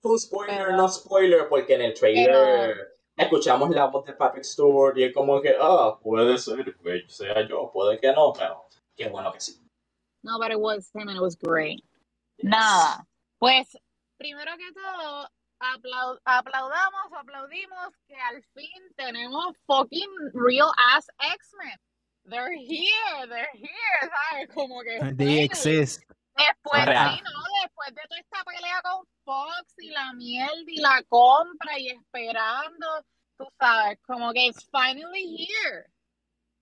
Full 0.00 0.18
spoiler, 0.18 0.56
Pero- 0.64 0.76
no 0.78 0.88
spoiler, 0.88 1.46
porque 1.48 1.74
en 1.74 1.82
el 1.82 1.92
trailer 1.94 2.96
escuchamos 3.16 3.68
la 3.70 3.84
voz 3.86 4.06
de 4.06 4.14
Patrick 4.14 4.44
Stewart 4.44 4.96
y 4.96 5.04
es 5.04 5.14
como 5.14 5.42
que, 5.42 5.54
ah, 5.60 5.98
puede 6.02 6.38
ser 6.38 6.64
que 6.64 7.04
sea 7.08 7.46
yo, 7.46 7.70
puede 7.70 8.00
que 8.00 8.12
no, 8.12 8.32
pero 8.32 8.64
qué 8.96 9.08
bueno 9.10 9.30
que 9.32 9.40
sí. 9.40 9.60
No, 10.22 10.38
but 10.38 10.50
it 10.50 10.58
was 10.58 10.90
him 10.94 11.08
and 11.08 11.16
it 11.16 11.20
was 11.22 11.36
great. 11.38 11.84
Nada. 12.42 13.06
Pues, 13.38 13.76
primero 14.16 14.52
que 14.56 14.72
todo, 14.72 15.28
aplau- 15.60 16.18
aplaudamos, 16.24 17.12
aplaudimos 17.18 17.90
que 18.08 18.14
al 18.16 18.42
fin 18.54 18.72
tenemos 18.96 19.54
fucking 19.66 20.10
real 20.32 20.72
ass 20.94 21.06
X-Men. 21.20 21.78
They're 22.26 22.56
here, 22.56 23.26
they're 23.28 23.52
here, 23.52 24.00
¿sabes? 24.00 24.48
Como 24.54 24.80
que 24.82 24.98
They 25.14 25.26
finally. 25.26 25.40
exist. 25.44 26.02
Después, 26.36 26.82
sí, 26.82 27.22
¿no? 27.22 27.30
Después 27.62 27.94
de 27.94 28.02
toda 28.08 28.20
esta 28.20 28.44
pelea 28.44 28.82
con 28.82 29.06
Fox 29.24 29.74
y 29.78 29.90
la 29.90 30.12
mierda 30.14 30.64
y 30.66 30.80
la 30.80 31.02
compra 31.08 31.78
y 31.78 31.88
esperando, 31.90 32.86
tú 33.38 33.46
sabes, 33.58 33.98
como 34.06 34.32
que 34.32 34.46
it's 34.46 34.68
finally 34.70 35.46
here. 35.46 35.86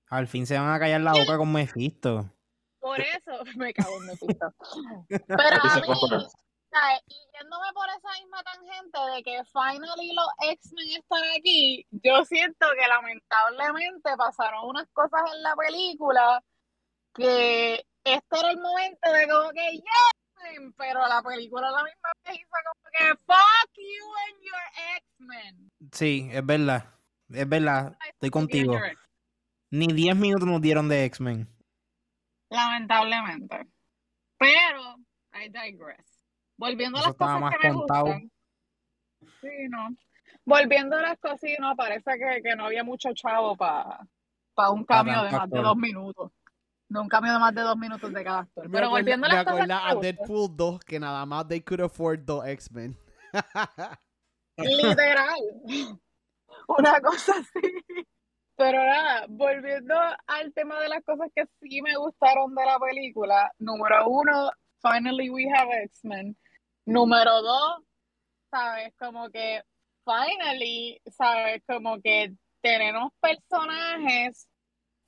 Al 0.08 0.28
fin 0.28 0.46
se 0.46 0.58
van 0.58 0.72
a 0.72 0.78
callar 0.78 1.00
la 1.00 1.12
boca 1.12 1.38
con 1.38 1.52
Mephisto. 1.52 2.30
Por 2.80 3.00
eso 3.00 3.32
me 3.56 3.72
cago 3.72 3.96
en 3.96 4.06
Mephisto. 4.06 4.54
Pero 5.08 5.56
a 5.62 5.80
mí, 5.80 6.28
¿sabes? 6.72 7.00
Y 7.06 7.16
yéndome 7.38 7.72
por 7.72 7.88
esa 7.88 8.10
misma 8.20 8.42
tangente 8.42 8.98
de 9.14 9.22
que 9.22 9.44
finally 9.44 10.12
los 10.14 10.28
X-Men 10.50 10.88
están 10.98 11.22
aquí, 11.38 11.86
yo 11.90 12.24
siento 12.24 12.66
que 12.78 12.88
lamentablemente 12.88 14.16
pasaron 14.16 14.68
unas 14.68 14.88
cosas 14.92 15.22
en 15.34 15.42
la 15.42 15.54
película 15.56 16.42
que 17.14 17.84
este 18.04 18.38
era 18.38 18.50
el 18.50 18.58
momento 18.58 19.12
de 19.12 19.28
como 19.28 19.50
que 19.50 19.72
yes, 19.72 20.72
pero 20.76 21.06
la 21.06 21.22
película 21.22 21.70
la 21.70 21.84
misma 21.84 22.10
vez 22.24 22.36
hizo 22.36 22.56
como 22.66 22.90
que 22.98 23.08
fuck 23.24 23.70
you 23.76 24.06
and 24.26 24.42
your 24.42 24.62
X-Men. 24.96 25.70
Sí, 25.92 26.28
es 26.32 26.44
verdad. 26.44 26.84
Es 27.30 27.48
verdad. 27.48 27.96
Estoy 28.08 28.30
contigo. 28.30 28.78
Ni 29.70 29.86
10 29.86 30.16
minutos 30.16 30.46
nos 30.46 30.60
dieron 30.60 30.88
de 30.88 31.04
X-Men. 31.06 31.48
Lamentablemente. 32.50 33.66
Pero, 34.38 34.96
I 35.32 35.48
digress. 35.48 36.26
Volviendo 36.58 36.98
a 36.98 37.02
las 37.02 37.14
cosas 37.14 37.52
que 37.58 37.68
me 37.68 37.74
contado. 37.74 38.04
gustan. 38.04 38.30
Sí, 39.40 39.68
no. 39.70 39.88
Volviendo 40.44 40.96
a 40.96 41.02
las 41.02 41.18
cosas, 41.18 41.50
no, 41.58 41.74
parece 41.76 42.10
que, 42.18 42.42
que 42.42 42.56
no 42.56 42.66
había 42.66 42.84
mucho 42.84 43.10
chavo 43.14 43.56
para 43.56 44.00
un 44.70 44.84
Pa' 44.84 44.96
cambio 44.96 45.22
de 45.22 45.30
más 45.30 45.48
de 45.48 45.60
dos 45.60 45.76
minutos. 45.76 46.32
De 46.92 47.00
un 47.00 47.08
cambio 47.08 47.32
de 47.32 47.38
más 47.38 47.54
de 47.54 47.62
dos 47.62 47.76
minutos 47.78 48.12
de 48.12 48.22
cada 48.22 48.40
actor. 48.40 48.68
Me 48.68 48.70
Pero 48.70 48.86
acuerda, 48.88 49.00
volviendo 49.00 49.26
a 49.26 49.30
me 49.30 49.34
las 49.34 49.44
cosas 49.44 49.60
acuerda 49.60 49.66
que 49.66 49.82
a 49.82 49.88
me 49.88 49.94
gustan, 49.94 50.16
Deadpool 50.16 50.56
2 50.56 50.80
que 50.80 51.00
nada 51.00 51.26
más 51.26 51.48
they 51.48 51.60
could 51.62 51.80
afford 51.80 52.20
dos 52.20 52.46
X-Men. 52.46 52.98
Literal. 54.58 55.98
Una 56.68 57.00
cosa 57.00 57.32
así. 57.38 58.06
Pero 58.56 58.84
nada, 58.84 59.24
volviendo 59.30 59.94
al 60.26 60.52
tema 60.52 60.80
de 60.80 60.90
las 60.90 61.02
cosas 61.02 61.30
que 61.34 61.44
sí 61.60 61.80
me 61.80 61.96
gustaron 61.96 62.54
de 62.54 62.66
la 62.66 62.78
película. 62.78 63.50
Número 63.58 64.06
uno, 64.08 64.50
finally 64.82 65.30
we 65.30 65.48
have 65.50 65.72
X-Men. 65.84 66.36
Número 66.84 67.40
dos, 67.40 67.84
sabes, 68.50 68.92
como 68.98 69.30
que 69.30 69.62
finally, 70.04 71.00
sabes, 71.10 71.62
como 71.66 72.02
que 72.02 72.34
tenemos 72.60 73.12
personajes 73.18 74.46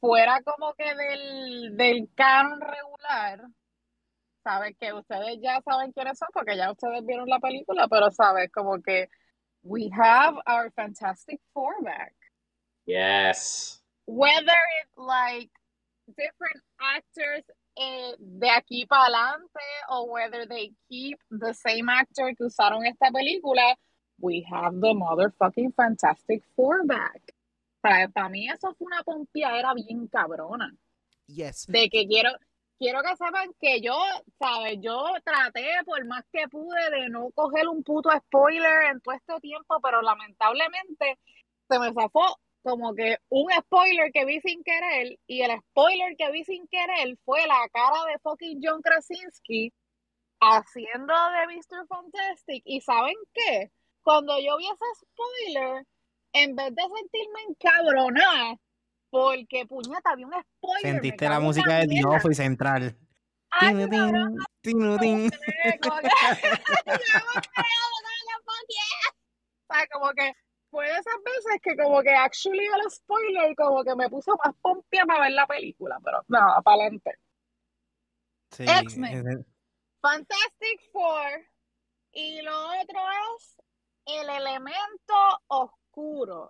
fuera 0.05 0.43
como 0.43 0.75
que 0.75 0.95
del, 0.95 1.77
del 1.77 2.09
canon 2.15 2.61
regular. 2.61 3.41
Sabes 4.43 4.77
que 4.79 4.93
ustedes 4.93 5.39
ya 5.41 5.63
saben 5.63 5.93
quiénes 5.93 6.19
son 6.19 6.29
porque 6.35 6.57
ya 6.57 6.71
ustedes 6.71 7.07
vieron 7.07 7.27
la 7.29 7.41
película, 7.41 7.89
pero 7.89 8.11
sabes, 8.11 8.51
como 8.53 8.83
que 8.83 9.09
we 9.63 9.89
have 9.91 10.37
our 10.47 10.71
Fantastic 10.73 11.41
Four 11.55 11.83
back. 11.83 12.13
Yes. 12.87 13.81
Whether 14.07 14.61
it's 14.83 14.99
like 14.99 15.51
different 16.07 16.63
actors 16.79 17.45
eh, 17.77 18.15
de 18.19 18.51
aquí 18.51 18.87
para 18.87 19.07
adelante 19.07 19.65
o 19.89 20.05
whether 20.05 20.47
they 20.47 20.75
keep 20.91 21.19
the 21.31 21.55
same 21.55 21.89
actor 21.89 22.35
que 22.37 22.45
usaron 22.45 22.85
esta 22.85 23.11
película, 23.11 23.75
we 24.21 24.47
have 24.53 24.79
the 24.83 24.93
motherfucking 24.93 25.75
Fantastic 25.75 26.43
Four 26.55 26.85
back. 26.85 27.34
Para, 27.85 28.09
para 28.09 28.31
mí 28.31 28.49
eso 28.49 28.75
fue 28.79 28.87
una 28.87 29.03
pompiadera 29.03 29.75
bien 29.75 30.09
cabrona. 30.09 30.75
Yes. 31.27 31.67
De 31.67 31.91
que 31.91 32.07
quiero, 32.07 32.31
quiero 32.79 33.03
que 33.03 33.15
sepan 33.15 33.51
que 33.61 33.83
yo, 33.83 33.99
¿sabes? 34.39 34.79
Yo 34.81 35.05
traté 35.23 35.67
por 35.85 36.03
más 36.07 36.25
que 36.33 36.49
pude 36.49 36.91
de 36.91 37.11
no 37.11 37.31
coger 37.35 37.69
un 37.69 37.83
puto 37.83 38.09
spoiler 38.11 38.85
en 38.91 39.03
todo 39.03 39.15
este 39.15 39.39
tiempo, 39.41 39.83
pero 39.83 40.01
lamentablemente 40.01 41.19
se 41.69 41.79
me 41.79 41.93
zafó 41.93 42.39
como 42.63 42.95
que 42.95 43.19
un 43.29 43.53
spoiler 43.53 44.11
que 44.15 44.25
vi 44.25 44.41
sin 44.41 44.65
querer 44.65 45.19
y 45.27 45.43
el 45.43 45.51
spoiler 45.61 46.17
que 46.17 46.31
vi 46.31 46.43
sin 46.43 46.67
querer 46.69 47.19
fue 47.27 47.47
la 47.47 47.69
cara 47.71 48.03
de 48.07 48.19
fucking 48.21 48.61
John 48.63 48.81
Krasinski 48.81 49.75
haciendo 50.41 51.13
de 51.13 51.55
Mr. 51.55 51.87
Fantastic 51.87 52.63
y 52.65 52.81
¿saben 52.81 53.17
qué? 53.35 53.71
Cuando 54.03 54.39
yo 54.41 54.57
vi 54.57 54.65
ese 54.65 55.05
spoiler, 55.05 55.87
en 56.35 56.55
vez 56.55 56.75
de 56.75 56.83
sentirme 56.83 57.41
encabronada 57.49 58.57
Porque, 59.11 59.65
puñeta, 59.67 60.11
había 60.11 60.27
un 60.27 60.33
spoiler. 60.33 60.93
Sentiste 60.93 61.29
la 61.29 61.41
música 61.41 61.77
de 61.79 61.87
The. 61.87 62.05
Office 62.07 62.35
central. 62.35 62.99
Ay, 63.51 63.75
tin. 64.61 64.81
como 69.93 70.11
que- 70.13 70.29
no, 70.29 70.35
fue 70.71 70.87
de 70.87 70.93
esas 70.93 71.15
veces 71.25 71.61
que 71.63 71.77
como 71.77 72.03
que 72.03 72.11
actually 72.11 72.67
el 72.67 72.91
spoiler 72.91 73.55
como 73.55 73.85
que 73.85 73.95
me 73.95 74.11
puso 74.11 74.37
más 74.45 74.53
pompia 74.61 75.05
para 75.07 75.21
ver 75.23 75.33
la 75.33 75.47
película, 75.47 76.01
pero 76.03 76.25
nada, 76.27 76.61
para 76.63 76.83
adelante. 76.83 77.19
Sí, 78.51 78.65
X-Men. 78.67 79.29
eh, 79.29 79.45
Fantastic 80.03 80.91
Four 80.93 81.47
y 82.13 82.43
lo 82.43 82.67
otro 82.81 83.01
es 83.37 83.57
el 84.07 84.29
elemento 84.29 85.15
oscuro. 85.47 85.84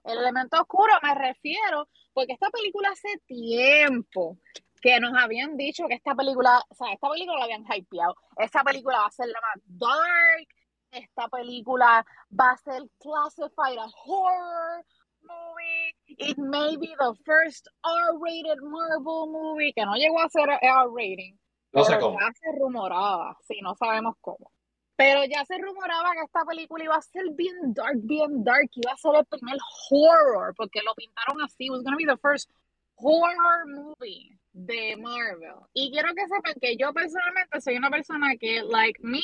El 0.04 0.18
elemento 0.18 0.60
oscuro 0.60 0.92
me 1.02 1.14
refiero 1.14 1.88
porque 2.12 2.32
esta 2.32 2.50
película 2.50 2.90
hace 2.90 3.18
tiempo 3.26 4.38
que 4.80 5.00
nos 5.00 5.14
habían 5.16 5.56
dicho 5.56 5.86
que 5.88 5.94
esta 5.94 6.14
película, 6.14 6.62
o 6.68 6.74
sea, 6.74 6.92
esta 6.92 7.08
película 7.08 7.38
la 7.38 7.44
habían 7.44 7.64
hypeado. 7.64 8.14
Esta 8.36 8.62
película 8.62 8.98
va 8.98 9.06
a 9.06 9.10
ser 9.10 9.28
la 9.28 9.40
más 9.40 9.62
dark. 9.66 10.48
Esta 10.90 11.28
película 11.28 12.06
va 12.38 12.50
a 12.50 12.56
ser 12.58 12.82
classified 12.98 13.78
a 13.78 13.88
horror 14.04 14.84
movie. 15.22 15.94
It 16.06 16.38
may 16.38 16.76
be 16.76 16.94
the 16.98 17.14
first 17.24 17.66
R-rated 17.82 18.62
Marvel 18.62 19.26
movie 19.32 19.72
que 19.72 19.84
no 19.84 19.94
llegó 19.94 20.20
a 20.20 20.28
ser 20.28 20.48
R-rating. 20.50 21.36
No 21.72 21.84
sé 21.84 21.98
cómo. 21.98 22.18
ya 22.20 22.32
se 22.34 22.58
rumoraba, 22.58 23.36
sí, 23.42 23.60
no 23.60 23.74
sabemos 23.74 24.14
cómo. 24.20 24.52
Pero 24.96 25.24
ya 25.24 25.44
se 25.44 25.58
rumoraba 25.58 26.12
que 26.12 26.24
esta 26.24 26.44
película 26.44 26.84
iba 26.84 26.96
a 26.96 27.02
ser 27.02 27.24
bien 27.32 27.74
dark, 27.74 27.98
bien 28.02 28.44
dark, 28.44 28.70
iba 28.74 28.92
a 28.92 28.96
ser 28.96 29.16
el 29.16 29.26
primer 29.26 29.56
horror, 29.90 30.54
porque 30.56 30.80
lo 30.84 30.94
pintaron 30.94 31.42
así, 31.42 31.68
was 31.68 31.82
gonna 31.82 31.96
be 31.96 32.06
the 32.06 32.16
first 32.18 32.50
horror 32.96 33.66
movie 33.66 34.38
de 34.52 34.96
Marvel. 34.96 35.66
Y 35.72 35.90
quiero 35.90 36.14
que 36.14 36.28
sepan 36.28 36.54
que 36.60 36.76
yo 36.76 36.92
personalmente 36.92 37.60
soy 37.60 37.76
una 37.76 37.90
persona 37.90 38.36
que, 38.38 38.62
like 38.62 39.00
me 39.02 39.22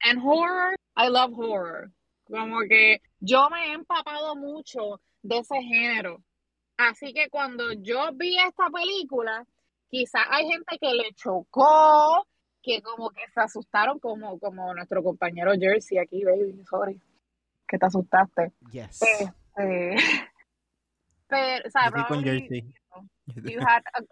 and 0.00 0.20
horror, 0.24 0.74
I 0.96 1.08
love 1.08 1.32
horror. 1.36 1.90
Como 2.24 2.60
que 2.68 3.02
yo 3.20 3.50
me 3.50 3.66
he 3.66 3.72
empapado 3.74 4.34
mucho 4.36 5.00
de 5.22 5.38
ese 5.38 5.60
género. 5.60 6.22
Así 6.78 7.12
que 7.12 7.28
cuando 7.28 7.72
yo 7.72 8.10
vi 8.14 8.36
esta 8.38 8.70
película, 8.70 9.44
quizás 9.90 10.24
hay 10.30 10.48
gente 10.48 10.78
que 10.80 10.94
le 10.94 11.12
chocó, 11.14 12.26
que 12.64 12.80
como 12.82 13.10
que 13.10 13.20
se 13.32 13.40
asustaron, 13.40 13.98
como, 13.98 14.38
como 14.38 14.72
nuestro 14.74 15.02
compañero 15.02 15.52
Jersey 15.58 15.98
aquí, 15.98 16.24
baby, 16.24 16.64
sorry, 16.68 17.00
que 17.68 17.78
te 17.78 17.86
asustaste. 17.86 18.52
Yes. 18.72 19.02
Este, 19.02 19.32
pero, 21.28 21.66
o 21.66 21.70
sea, 21.70 21.92
Jersey. 22.22 22.64
you 23.42 23.60
had 23.60 23.82
a, 23.94 24.02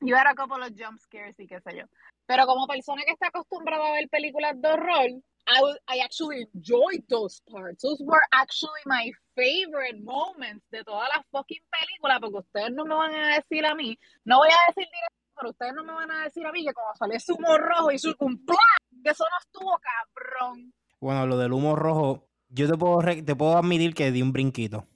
you 0.00 0.16
had 0.16 0.26
a 0.26 0.34
couple 0.34 0.62
of 0.62 0.72
jump 0.74 0.98
scares 0.98 1.38
y 1.38 1.46
qué 1.46 1.60
sé 1.60 1.76
yo. 1.76 1.84
Pero 2.26 2.46
como 2.46 2.66
persona 2.66 3.02
que 3.04 3.12
está 3.12 3.28
acostumbrada 3.28 3.86
a 3.86 3.92
ver 3.92 4.08
películas 4.08 4.58
de 4.60 4.68
horror, 4.68 5.10
I, 5.46 5.60
was- 5.60 5.78
I 5.88 6.00
actually 6.00 6.48
enjoyed 6.54 7.04
those 7.08 7.42
parts. 7.50 7.82
Those 7.82 8.02
were 8.04 8.22
actually 8.30 8.80
my 8.86 9.10
favorite 9.34 10.00
moments 10.02 10.64
de 10.70 10.82
todas 10.84 11.08
las 11.14 11.26
fucking 11.30 11.62
películas, 11.70 12.20
porque 12.20 12.38
ustedes 12.38 12.70
no 12.72 12.84
me 12.84 12.94
van 12.94 13.14
a 13.14 13.36
decir 13.36 13.66
a 13.66 13.74
mí, 13.74 13.98
no 14.24 14.38
voy 14.38 14.48
a 14.48 14.70
decir 14.70 14.86
directo, 14.88 15.21
pero 15.36 15.50
ustedes 15.50 15.72
no 15.74 15.84
me 15.84 15.92
van 15.92 16.10
a 16.10 16.24
decir 16.24 16.46
a 16.46 16.52
mí 16.52 16.64
que 16.64 16.72
como 16.72 16.94
salió 16.98 17.16
ese 17.16 17.32
humor 17.32 17.60
rojo 17.60 17.90
y 17.90 17.98
su 17.98 18.14
cumpleaños, 18.16 18.60
que 19.02 19.10
eso 19.10 19.24
no 19.24 19.36
estuvo 19.44 19.78
cabrón. 19.80 20.72
Bueno, 21.00 21.26
lo 21.26 21.36
del 21.38 21.52
humo 21.52 21.74
rojo, 21.76 22.28
yo 22.48 22.70
te 22.70 22.76
puedo, 22.76 23.00
re- 23.00 23.22
te 23.22 23.34
puedo 23.34 23.56
admitir 23.56 23.94
que 23.94 24.12
di 24.12 24.22
un 24.22 24.32
brinquito. 24.32 24.86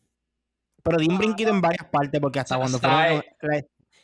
Pero 0.82 0.98
di 0.98 1.08
un 1.08 1.14
Ah. 1.16 1.18
brinquito 1.18 1.50
en 1.50 1.60
varias 1.60 1.86
partes, 1.88 2.20
porque 2.20 2.38
hasta 2.40 2.56
cuando 2.56 2.78
fueron. 2.78 3.22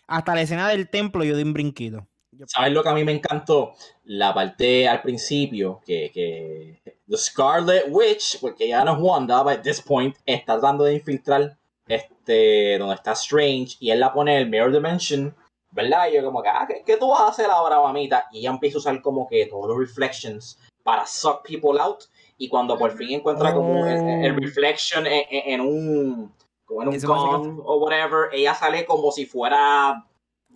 hasta 0.08 0.34
la 0.34 0.42
escena 0.42 0.68
del 0.68 0.88
templo 0.90 1.22
yo 1.24 1.36
di 1.36 1.42
un 1.44 1.52
brinquito. 1.52 2.06
¿Sabes 2.46 2.72
lo 2.72 2.82
que 2.82 2.88
a 2.88 2.94
mí 2.94 3.04
me 3.04 3.12
encantó? 3.12 3.74
La 4.04 4.34
parte 4.34 4.88
al 4.88 5.00
principio, 5.02 5.80
que, 5.86 6.10
que 6.12 6.82
The 7.06 7.16
Scarlet 7.16 7.84
Witch, 7.88 8.40
porque 8.40 8.66
ya 8.68 8.84
no 8.84 8.94
es 8.94 8.98
Wanda, 9.00 9.42
but 9.42 9.52
at 9.52 9.62
this 9.62 9.80
point, 9.80 10.16
está 10.26 10.54
tratando 10.58 10.84
de 10.84 10.94
infiltrar 10.94 11.56
este, 11.86 12.78
donde 12.78 12.94
está 12.94 13.12
Strange, 13.12 13.76
y 13.80 13.90
él 13.90 14.00
la 14.00 14.12
pone 14.12 14.34
en 14.36 14.42
el 14.42 14.48
Mirror 14.48 14.72
Dimension, 14.72 15.34
¿verdad? 15.72 16.08
Y 16.10 16.14
yo 16.14 16.24
como 16.24 16.42
que, 16.42 16.48
ah, 16.48 16.64
¿qué, 16.68 16.82
qué 16.86 16.96
tú 16.96 17.08
vas 17.08 17.20
a 17.22 17.28
hacer 17.28 17.50
ahora, 17.50 17.80
mamita? 17.80 18.26
Y 18.30 18.38
ella 18.40 18.50
empieza 18.50 18.76
a 18.76 18.80
usar 18.80 19.02
como 19.02 19.26
que 19.28 19.46
todos 19.46 19.66
los 19.68 19.78
reflections 19.78 20.58
para 20.84 21.06
suck 21.06 21.42
people 21.46 21.80
out, 21.80 22.04
y 22.38 22.48
cuando 22.48 22.76
por 22.78 22.90
fin 22.92 23.10
encuentra 23.12 23.50
como 23.54 23.86
el, 23.86 24.24
el 24.24 24.36
reflection 24.36 25.06
en, 25.06 25.24
en- 25.30 25.52
en 25.54 25.60
un, 25.60 26.34
como 26.64 26.82
en 26.82 26.88
un 26.88 26.94
gun 27.40 27.62
o 27.64 27.76
whatever, 27.78 28.28
ella 28.32 28.54
sale 28.54 28.84
como 28.84 29.10
si 29.12 29.26
fuera 29.26 30.04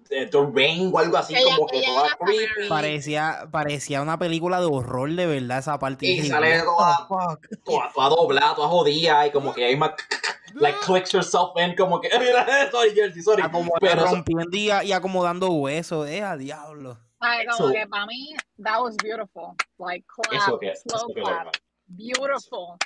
The 0.09 0.51
Rain 0.53 0.91
o 0.93 0.99
algo 0.99 1.17
así, 1.17 1.35
Ella- 1.35 1.55
como 1.57 1.67
que 1.69 1.83
toda 1.83 2.17
creepy. 2.19 2.69
Parecía, 2.69 3.49
parecía 3.51 4.03
una 4.03 4.19
película 4.19 4.61
de 4.61 4.67
horror 4.67 5.11
de 5.13 5.27
verdad 5.27 5.59
esa 5.59 5.79
parte. 5.79 6.07
Y 6.07 6.23
sale 6.27 6.59
"What 6.63 6.65
toda- 6.65 6.97
the 6.97 7.05
fuck?". 7.09 7.63
toda, 7.65 7.93
toda 7.93 8.09
doblada, 8.11 8.55
toda 8.55 8.69
jodida, 8.69 9.27
y 9.27 9.31
como 9.31 9.53
que 9.55 9.65
hay 9.65 9.77
más 9.77 9.93
like 10.55 10.79
clicks 10.85 11.13
herself 11.15 11.51
in, 11.57 11.75
como 11.77 12.01
que 12.01 12.09
sorry 12.71 12.95
Jersey, 12.95 13.23
sorry. 13.23 13.43
Pero 13.81 14.05
rompiendo 14.07 14.57
y, 14.57 14.71
y 14.71 14.93
acomodando 14.93 15.51
huesos, 15.51 16.09
eh, 16.09 16.23
a 16.23 16.37
diablo. 16.37 16.99
Ay, 17.21 17.47
como 17.47 17.69
So- 17.69 17.73
que 17.73 17.87
para 17.87 18.07
mí, 18.07 18.35
that 18.63 18.81
was 18.81 18.97
beautiful. 19.03 19.55
Like, 19.79 20.05
clap, 20.07 20.61
que, 20.61 20.75
slow 20.77 21.09
clap. 21.15 21.49
beautiful. 21.87 22.77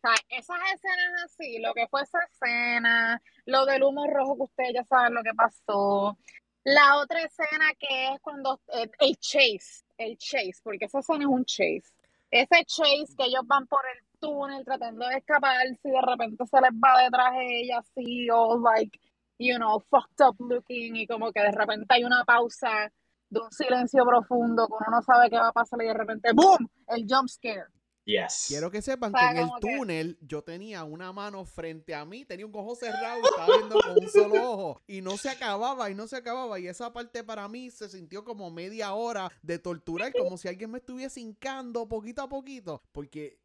sea, 0.00 0.14
esas 0.28 0.58
escenas 0.74 1.24
así, 1.24 1.58
lo 1.58 1.74
que 1.74 1.88
fue 1.88 2.02
esa 2.02 2.18
escena, 2.32 3.20
lo 3.46 3.66
del 3.66 3.82
humo 3.82 4.06
rojo 4.06 4.36
que 4.36 4.42
ustedes 4.44 4.70
ya 4.74 4.84
saben 4.84 5.12
lo 5.14 5.22
que 5.24 5.34
pasó. 5.34 6.16
La 6.64 6.98
otra 6.98 7.22
escena 7.22 7.72
que 7.78 8.14
es 8.14 8.20
cuando 8.20 8.60
eh, 8.74 8.90
el 9.00 9.16
chase, 9.16 9.84
el 9.96 10.16
chase, 10.18 10.60
porque 10.62 10.84
esa 10.86 11.00
escena 11.00 11.24
es 11.24 11.30
un 11.30 11.44
chase. 11.44 11.82
Ese 12.30 12.64
chase 12.66 13.14
que 13.16 13.24
ellos 13.24 13.42
van 13.46 13.66
por 13.66 13.80
el 13.86 14.04
túnel 14.20 14.64
tratando 14.64 15.06
de 15.08 15.16
escaparse 15.16 15.78
y 15.84 15.90
de 15.90 16.02
repente 16.02 16.44
se 16.46 16.60
les 16.60 16.72
va 16.72 17.02
detrás 17.02 17.32
de 17.32 17.60
ella 17.60 17.78
así, 17.78 18.28
o 18.30 18.58
like, 18.60 19.00
you 19.38 19.56
know, 19.56 19.80
fucked 19.90 20.20
up 20.20 20.36
looking 20.40 20.96
y 20.96 21.06
como 21.06 21.32
que 21.32 21.40
de 21.40 21.52
repente 21.52 21.86
hay 21.88 22.04
una 22.04 22.24
pausa 22.24 22.92
de 23.30 23.40
un 23.40 23.50
silencio 23.52 24.04
profundo 24.04 24.66
que 24.66 24.74
uno 24.74 24.96
no 24.98 25.02
sabe 25.02 25.30
qué 25.30 25.36
va 25.36 25.48
a 25.48 25.52
pasar 25.52 25.80
y 25.82 25.86
de 25.86 25.94
repente 25.94 26.32
¡boom! 26.34 26.68
El 26.88 27.06
jump 27.08 27.28
scare. 27.28 27.66
Yes. 28.08 28.46
Quiero 28.48 28.70
que 28.70 28.80
sepan 28.80 29.12
que 29.12 29.20
en 29.22 29.36
el 29.36 29.46
como 29.48 29.60
que- 29.60 29.76
túnel 29.76 30.18
yo 30.22 30.40
tenía 30.42 30.82
una 30.84 31.12
mano 31.12 31.44
frente 31.44 31.94
a 31.94 32.06
mí, 32.06 32.24
tenía 32.24 32.46
un 32.46 32.56
ojo 32.56 32.74
cerrado 32.74 33.20
y 33.20 33.24
estaba 33.24 33.56
viendo 33.58 33.78
con 33.80 34.02
un 34.02 34.08
solo 34.08 34.50
ojo. 34.50 34.80
Y 34.86 35.02
no 35.02 35.18
se 35.18 35.28
acababa 35.28 35.90
y 35.90 35.94
no 35.94 36.08
se 36.08 36.16
acababa. 36.16 36.58
Y 36.58 36.68
esa 36.68 36.90
parte 36.90 37.22
para 37.22 37.46
mí 37.48 37.70
se 37.70 37.86
sintió 37.90 38.24
como 38.24 38.50
media 38.50 38.94
hora 38.94 39.30
de 39.42 39.58
torturar, 39.58 40.12
como 40.14 40.38
si 40.38 40.48
alguien 40.48 40.70
me 40.70 40.78
estuviese 40.78 41.20
hincando 41.20 41.86
poquito 41.86 42.22
a 42.22 42.30
poquito. 42.30 42.82
Porque 42.92 43.38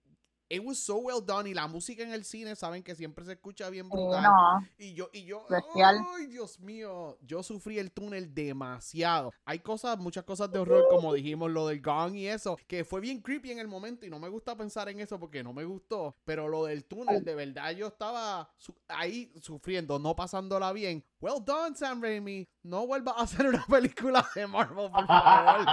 it 0.54 0.64
was 0.64 0.78
so 0.78 0.98
well 0.98 1.22
done. 1.26 1.50
Y 1.50 1.54
la 1.54 1.68
música 1.68 2.04
en 2.04 2.12
el 2.14 2.24
cine, 2.24 2.56
saben 2.56 2.84
que 2.84 2.96
siempre 2.96 3.26
se 3.26 3.34
escucha 3.34 3.70
bien 3.70 3.90
brutal. 3.90 4.24
no, 4.24 4.68
Y 4.78 4.94
yo, 4.94 5.10
y 5.14 5.26
yo, 5.26 5.46
Bestial. 5.50 5.98
ay, 6.16 6.28
Dios 6.28 6.60
mío, 6.60 7.18
yo 7.22 7.42
sufrí 7.44 7.80
el 7.80 7.92
túnel 7.92 8.34
demasiado. 8.34 9.32
Hay 9.46 9.60
cosas, 9.60 9.98
muchas 9.98 10.24
cosas 10.24 10.52
de 10.52 10.60
horror, 10.60 10.86
como 10.90 11.14
dijimos, 11.14 11.52
lo 11.52 11.68
del 11.68 11.82
gong 11.82 12.16
y 12.16 12.28
eso, 12.28 12.58
que 12.68 12.84
fue 12.86 13.02
bien 13.02 13.22
creepy 13.22 13.52
en 13.52 13.60
el 13.60 13.68
momento 13.68 14.06
y 14.06 14.10
no 14.10 14.20
me 14.20 14.30
gusta 14.30 14.56
pensar 14.56 14.90
en 14.90 15.00
eso 15.00 15.20
porque 15.20 15.44
no 15.44 15.54
me 15.54 15.64
gustó. 15.66 16.16
Pero 16.26 16.48
lo 16.48 16.66
del 16.66 16.86
túnel, 16.86 17.24
de 17.24 17.36
verdad, 17.36 17.72
yo 17.72 17.88
estaba 17.88 18.52
su- 18.58 18.76
ahí 18.88 19.32
sufriendo, 19.42 20.00
no 20.00 20.16
pasándola 20.16 20.72
bien. 20.74 21.04
Well 21.20 21.44
done, 21.46 21.76
Sam 21.76 22.02
Raimi. 22.02 22.48
No 22.64 22.88
vuelvas 22.88 23.16
a 23.18 23.24
hacer 23.24 23.46
una 23.48 23.66
película 23.66 24.26
de 24.36 24.48
Marvel, 24.48 24.90
por 24.90 25.06
favor. 25.08 25.66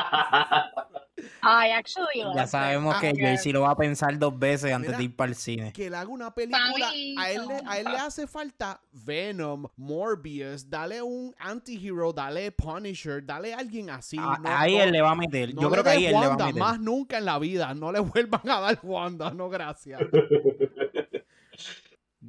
I 1.43 1.71
actually 1.73 2.23
Ya 2.35 2.47
sabemos 2.47 2.97
que 2.97 3.09
Ah, 3.09 3.13
Jersey 3.15 3.53
lo 3.53 3.61
va 3.63 3.71
a 3.73 3.77
pensar 3.77 4.19
dos 4.19 4.37
veces 4.39 4.73
antes 4.73 4.89
Mira. 4.89 4.99
de 4.99 5.05
ir 5.05 5.15
para 5.17 5.29
el 5.29 5.37
cine. 5.37 5.73
que 5.73 5.89
le 5.91 5.97
haga 5.97 6.09
una 6.09 6.35
película. 6.35 6.89
A 7.19 7.31
él, 7.31 7.47
le, 7.47 7.61
a 7.67 7.79
él 7.79 7.85
le 7.85 7.97
hace 7.99 8.27
falta 8.27 8.81
Venom, 8.91 9.67
Morbius, 9.77 10.69
dale 10.69 11.01
un 11.03 11.35
antihero, 11.39 12.13
dale 12.13 12.51
Punisher, 12.53 13.25
dale 13.25 13.55
alguien 13.55 13.91
así. 13.91 14.17
A- 14.19 14.39
no- 14.43 14.49
ahí 14.57 14.77
no- 14.77 14.83
él 14.85 14.91
le 14.93 15.03
va 15.03 15.11
a 15.11 15.15
meter. 15.15 15.55
no 15.55 15.63
Yo 15.63 15.69
le 15.69 15.73
creo 15.75 15.85
que 15.85 15.91
ahí 15.91 16.07
él 16.07 16.13
le 16.13 16.19
va 16.19 16.25
a 16.25 16.29
Wanda, 16.31 16.47
meter. 16.47 16.61
Más 16.61 16.81
nunca 16.81 17.19
en 17.19 17.25
la 17.27 17.39
vida. 17.39 17.75
No 17.75 17.93
le 17.93 18.01
vuelvan 18.01 18.49
a 18.49 18.61
dar 18.61 18.79
Wanda, 18.83 19.31
no 19.31 19.49
gracias. 19.49 20.01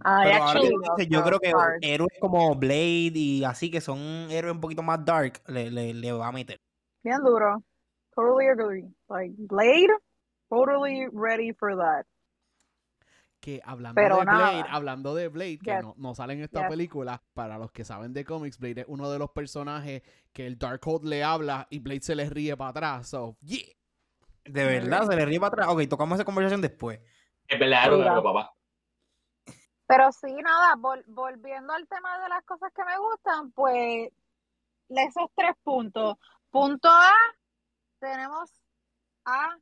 I 0.04 0.24
Pero 0.24 0.44
ahora 0.44 0.62
yo 1.08 1.24
creo 1.24 1.40
que 1.40 1.52
parts. 1.52 1.80
héroes 1.82 2.12
como 2.20 2.56
Blade 2.56 3.12
y 3.14 3.44
así 3.44 3.70
que 3.72 3.82
son 3.82 4.00
héroes 4.30 4.54
un 4.54 4.62
poquito 4.62 4.84
más 4.84 5.04
dark, 5.06 5.42
le, 5.48 5.70
le, 5.72 5.94
le 5.94 6.12
va 6.12 6.28
a 6.28 6.32
meter. 6.32 6.60
Bien 7.04 7.18
duro. 7.24 7.64
Totally 8.16 8.48
agree. 8.48 8.86
Like 9.10 9.34
Blade, 9.38 9.90
totally 10.50 11.08
ready 11.14 11.54
for 11.54 11.76
that. 11.78 12.06
Que 13.40 13.60
hablando 13.66 13.96
Pero 13.96 14.18
de 14.20 14.26
nada. 14.26 14.52
Blade, 14.52 14.70
hablando 14.70 15.16
de 15.16 15.28
Blade, 15.30 15.58
que 15.58 15.72
Yes. 15.72 15.82
no, 15.82 15.96
no 15.98 16.14
sale 16.14 16.34
en 16.34 16.42
esta 16.42 16.60
Yes. 16.62 16.70
película, 16.70 17.24
para 17.34 17.58
los 17.58 17.72
que 17.72 17.84
saben 17.84 18.14
de 18.14 18.24
cómics, 18.24 18.60
Blade 18.60 18.82
es 18.82 18.86
uno 18.88 19.10
de 19.10 19.18
los 19.18 19.32
personajes 19.32 20.04
que 20.32 20.46
el 20.46 20.60
Darkhold 20.60 21.06
le 21.06 21.24
habla 21.24 21.66
y 21.72 21.80
Blade 21.80 22.02
se 22.02 22.14
le 22.16 22.30
ríe 22.30 22.56
para 22.56 22.70
atrás. 22.70 23.08
So, 23.10 23.38
yeah. 23.42 23.66
De 24.46 24.66
verdad, 24.66 25.08
se 25.08 25.16
le 25.16 25.26
ríe 25.26 25.40
para 25.40 25.48
atrás. 25.54 25.68
Ok, 25.70 25.88
tocamos 25.90 26.16
esa 26.18 26.26
conversación 26.26 26.62
después. 26.62 27.00
Es 27.48 27.60
verdad, 27.60 28.22
papá. 28.22 28.54
Pero 29.92 30.10
sí, 30.14 30.32
nada, 30.42 30.76
vol- 30.78 31.04
volviendo 31.08 31.74
al 31.74 31.86
tema 31.86 32.18
de 32.20 32.30
las 32.30 32.46
cosas 32.46 32.72
que 32.74 32.86
me 32.86 32.98
gustan, 32.98 33.52
pues 33.52 34.10
esos 34.88 35.30
tres 35.36 35.54
puntos. 35.64 36.16
Punto 36.50 36.88
A, 36.88 37.12
tenemos 38.00 38.50
a 39.26 39.58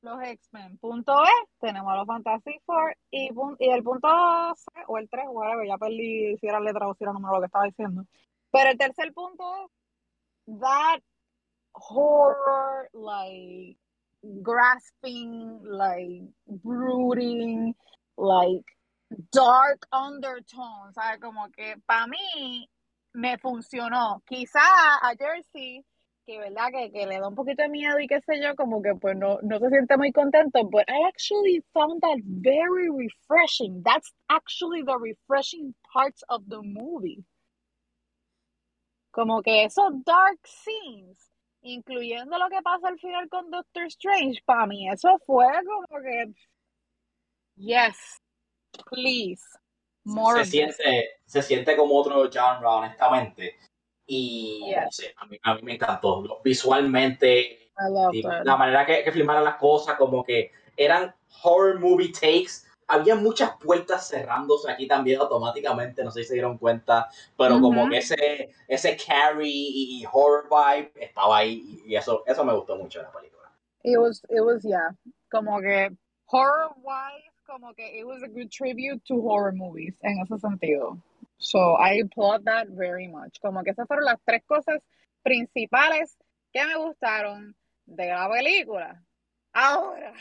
los 0.00 0.22
X-Men. 0.22 0.78
Punto 0.78 1.14
B, 1.20 1.28
tenemos 1.60 1.92
a 1.92 1.96
los 1.96 2.06
Fantastic 2.06 2.62
Four. 2.64 2.96
Y, 3.10 3.28
y 3.58 3.68
el 3.70 3.82
punto 3.82 4.08
C, 4.56 4.70
o 4.86 4.96
el 4.96 5.10
3, 5.10 5.26
whatever, 5.28 5.68
ya 5.68 5.76
perdí 5.76 6.38
si 6.38 6.46
era 6.46 6.60
letra 6.60 6.88
o 6.88 6.94
si 6.94 7.04
era 7.04 7.12
número 7.12 7.34
lo 7.34 7.40
que 7.40 7.46
estaba 7.46 7.66
diciendo. 7.66 8.04
Pero 8.50 8.70
el 8.70 8.78
tercer 8.78 9.12
punto 9.12 9.44
es 10.46 10.60
that 10.60 11.02
horror, 11.74 12.88
like 12.94 13.78
grasping, 14.22 15.60
like 15.64 16.32
brooding, 16.46 17.76
like 18.16 18.64
dark 19.08 19.86
undertones, 19.92 20.94
¿sabes? 20.94 21.20
Como 21.20 21.50
que 21.50 21.76
para 21.86 22.06
mí 22.06 22.68
me 23.12 23.38
funcionó. 23.38 24.22
Quizá 24.26 24.60
a 24.60 25.14
Jersey, 25.16 25.84
que 26.26 26.38
verdad 26.38 26.68
que, 26.72 26.90
que 26.90 27.06
le 27.06 27.18
da 27.20 27.28
un 27.28 27.34
poquito 27.34 27.62
de 27.62 27.68
miedo 27.68 27.98
y 28.00 28.06
qué 28.06 28.20
sé 28.20 28.40
yo, 28.42 28.54
como 28.56 28.82
que 28.82 28.94
pues 28.94 29.16
no, 29.16 29.38
no 29.42 29.58
se 29.58 29.68
siente 29.68 29.96
muy 29.96 30.12
contento, 30.12 30.64
but 30.64 30.84
I 30.88 31.06
actually 31.06 31.62
found 31.72 32.00
that 32.02 32.18
very 32.24 32.88
refreshing. 32.90 33.82
That's 33.84 34.12
actually 34.28 34.82
the 34.82 34.98
refreshing 34.98 35.74
parts 35.92 36.22
of 36.28 36.42
the 36.48 36.62
movie. 36.62 37.24
Como 39.12 39.42
que 39.42 39.64
esos 39.64 40.02
dark 40.04 40.40
scenes, 40.44 41.30
incluyendo 41.62 42.36
lo 42.36 42.48
que 42.48 42.60
pasa 42.62 42.88
al 42.88 42.98
final 42.98 43.28
con 43.28 43.48
Doctor 43.50 43.84
Strange, 43.84 44.42
para 44.44 44.66
mí 44.66 44.88
eso 44.90 45.18
fue 45.24 45.46
como 45.64 46.02
que 46.02 46.34
yes, 47.56 48.20
please. 48.90 49.42
More 50.04 50.44
se 50.44 50.50
siente, 50.50 51.20
se 51.24 51.42
siente 51.42 51.76
como 51.76 51.96
otro 51.96 52.30
genre, 52.30 52.66
honestamente. 52.66 53.56
Y 54.06 54.72
no 54.76 54.90
sé, 54.90 55.14
a 55.16 55.26
mí, 55.26 55.38
a 55.42 55.54
mí 55.54 55.62
me 55.62 55.74
encantó. 55.74 56.40
Visualmente, 56.44 57.70
y 58.12 58.22
la 58.22 58.56
manera 58.56 58.84
que, 58.84 59.02
que 59.02 59.12
filmaron 59.12 59.44
las 59.44 59.56
cosas, 59.56 59.96
como 59.96 60.22
que 60.22 60.52
eran 60.76 61.14
horror 61.42 61.80
movie 61.80 62.12
takes. 62.12 62.64
Había 62.86 63.14
muchas 63.14 63.56
puertas 63.56 64.06
cerrándose 64.08 64.70
aquí 64.70 64.86
también 64.86 65.18
automáticamente, 65.18 66.04
no 66.04 66.10
sé 66.10 66.20
si 66.20 66.28
se 66.28 66.34
dieron 66.34 66.58
cuenta, 66.58 67.08
pero 67.38 67.58
como 67.58 67.88
que 67.88 67.96
ese, 67.96 68.50
ese 68.68 68.94
carry 68.98 69.48
y, 69.48 70.02
y 70.02 70.06
horror 70.12 70.48
vibe 70.50 70.92
estaba 70.96 71.38
ahí 71.38 71.82
y 71.86 71.96
eso, 71.96 72.22
eso 72.26 72.44
me 72.44 72.52
gustó 72.52 72.76
mucho 72.76 72.98
de 72.98 73.06
la 73.06 73.12
película. 73.12 73.50
It 73.84 73.96
was, 73.96 74.22
it 74.28 74.42
was, 74.42 74.62
yeah, 74.62 74.94
como 75.30 75.60
que 75.62 75.96
horror 76.26 76.74
wise, 76.82 77.32
como 77.46 77.74
que 77.74 77.98
it 77.98 78.06
was 78.06 78.22
a 78.22 78.28
good 78.28 78.50
tribute 78.50 79.02
to 79.06 79.20
horror 79.20 79.52
movies 79.52 79.96
en 80.02 80.18
ese 80.20 80.40
sentido. 80.40 81.00
So 81.38 81.74
I 81.74 82.00
applaud 82.04 82.44
that 82.46 82.68
very 82.68 83.08
much. 83.08 83.40
Como 83.40 83.62
que 83.62 83.72
esas 83.72 83.86
fueron 83.86 84.06
las 84.06 84.20
tres 84.26 84.42
cosas 84.46 84.80
principales 85.22 86.16
que 86.52 86.64
me 86.64 86.76
gustaron 86.76 87.54
de 87.86 88.08
la 88.08 88.28
película. 88.28 89.02
Ahora, 89.52 90.14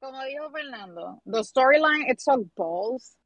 como 0.00 0.22
dijo 0.24 0.50
Fernando, 0.50 1.20
the 1.24 1.42
storyline, 1.42 2.08
it 2.08 2.20
sucked 2.20 2.54
balls, 2.56 3.16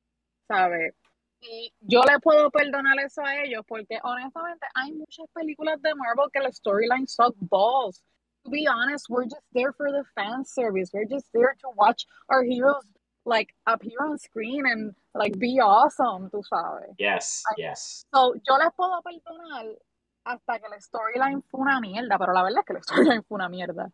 ¿sabes? 0.46 0.94
Y 1.40 1.72
yo 1.80 2.02
le 2.02 2.18
puedo 2.20 2.50
perdonar 2.50 2.98
eso 2.98 3.22
a 3.22 3.36
ellos 3.42 3.62
porque 3.66 3.98
honestamente 4.02 4.66
hay 4.74 4.92
muchas 4.92 5.26
películas 5.32 5.80
de 5.82 5.94
Marvel 5.94 6.30
que 6.32 6.40
la 6.40 6.52
storyline 6.52 7.06
suck 7.06 7.34
balls. 7.40 8.02
To 8.48 8.50
be 8.50 8.66
honest, 8.66 9.10
we're 9.10 9.24
just 9.26 9.44
there 9.52 9.74
for 9.74 9.92
the 9.92 10.04
fan 10.14 10.42
service. 10.42 10.88
We're 10.94 11.04
just 11.04 11.26
there 11.34 11.54
to 11.60 11.68
watch 11.76 12.06
our 12.30 12.42
heroes 12.42 12.82
like 13.26 13.54
appear 13.66 13.98
on 14.00 14.16
screen 14.16 14.64
and 14.64 14.94
like 15.14 15.38
be 15.38 15.60
awesome, 15.60 16.30
tú 16.30 16.42
sabes. 16.50 16.94
Yes, 16.98 17.42
yes. 17.58 18.06
So, 18.14 18.34
yo 18.48 18.56
les 18.56 18.72
puedo 18.74 19.02
perdonar 19.02 19.76
hasta 20.24 20.58
que 20.60 20.68
la 20.70 20.80
storyline 20.80 21.42
fue 21.50 21.60
una 21.60 21.78
mierda, 21.78 22.18
pero 22.18 22.32
la 22.32 22.42
verdad 22.42 22.60
es 22.60 22.64
que 22.64 22.72
la 22.72 22.80
storyline 22.88 23.22
fue 23.24 23.36
una 23.36 23.50
mierda. 23.50 23.90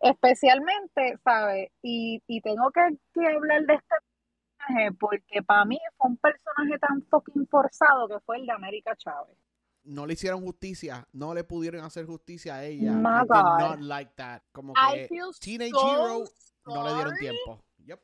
Especialmente, 0.00 1.18
¿sabes? 1.24 1.70
Y, 1.82 2.22
y 2.28 2.40
tengo 2.40 2.70
que, 2.70 2.96
que 3.14 3.26
hablar 3.26 3.66
de 3.66 3.74
este 3.74 3.94
personaje 4.58 4.92
porque 4.92 5.42
para 5.42 5.64
mí 5.64 5.80
fue 5.96 6.10
un 6.10 6.16
personaje 6.18 6.78
tan 6.78 7.02
fucking 7.10 7.48
forzado 7.48 8.06
que 8.06 8.20
fue 8.20 8.36
el 8.36 8.46
de 8.46 8.52
América 8.52 8.94
Chávez. 8.94 9.36
No 9.88 10.06
le 10.06 10.12
hicieron 10.12 10.42
justicia, 10.42 11.08
no 11.12 11.32
le 11.32 11.44
pudieron 11.44 11.82
hacer 11.82 12.04
justicia 12.04 12.56
a 12.56 12.64
ella. 12.64 12.92
My 12.92 13.08
I 13.08 13.22
did 13.22 13.28
God. 13.28 13.58
not 13.60 13.80
like 13.80 14.12
that. 14.16 14.42
Como 14.52 14.74
I 14.76 14.92
que 14.98 15.08
feel 15.08 15.32
Teenage 15.40 15.70
so 15.70 15.88
Hero 15.88 16.24
no 16.66 16.82
le 16.84 16.94
dieron 16.94 17.10
sorry. 17.14 17.20
tiempo. 17.20 17.64
Yep. 17.86 18.00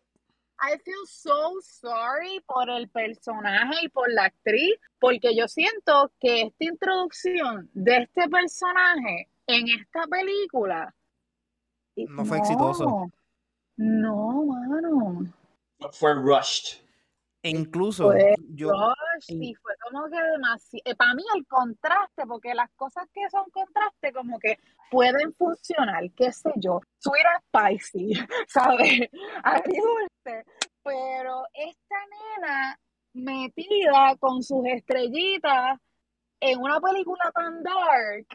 I 0.61 0.79
feel 0.79 1.07
so 1.07 1.61
sorry 1.61 2.41
por 2.47 2.71
el 2.71 2.89
personaje 2.89 3.75
y 3.83 3.89
por 3.91 4.11
la 4.11 4.25
actriz, 4.25 4.75
porque 4.99 5.37
yo 5.37 5.47
siento 5.47 6.11
que 6.19 6.43
esta 6.43 6.65
introducción 6.65 7.69
de 7.75 7.99
este 8.05 8.29
personaje 8.31 9.29
en 9.47 9.67
esta 9.69 10.07
película 10.07 10.95
No 11.97 12.25
fue 12.25 12.39
exitoso. 12.39 13.11
No, 13.77 14.47
mano. 14.47 15.27
Fue 15.93 16.15
rushed. 16.15 16.81
E 17.43 17.51
incluso 17.51 18.05
Fue 18.11 18.35
yo, 18.55 18.71
Sí, 19.21 19.55
fue 19.63 19.73
como 19.83 20.07
que 20.07 20.21
demasiado. 20.21 20.97
para 20.97 21.15
mí 21.15 21.23
el 21.35 21.47
contraste, 21.47 22.27
porque 22.27 22.55
las 22.55 22.71
cosas 22.77 23.07
que 23.13 23.29
son 23.31 23.45
contraste, 23.51 24.13
como 24.13 24.39
que 24.39 24.59
pueden 24.91 25.33
funcionar, 25.35 26.03
qué 26.17 26.33
sé 26.33 26.51
yo. 26.57 26.81
Sweet 26.99 27.25
and 27.27 27.79
spicy, 27.79 28.13
¿sabes? 28.49 29.09
Agridulce. 29.43 30.45
Pero 30.83 31.45
esta 31.55 31.97
nena 32.39 32.79
metida 33.15 34.17
con 34.19 34.43
sus 34.43 34.67
estrellitas 34.67 35.79
en 36.41 36.61
una 36.61 36.81
película 36.81 37.31
tan 37.35 37.63
dark. 37.63 38.27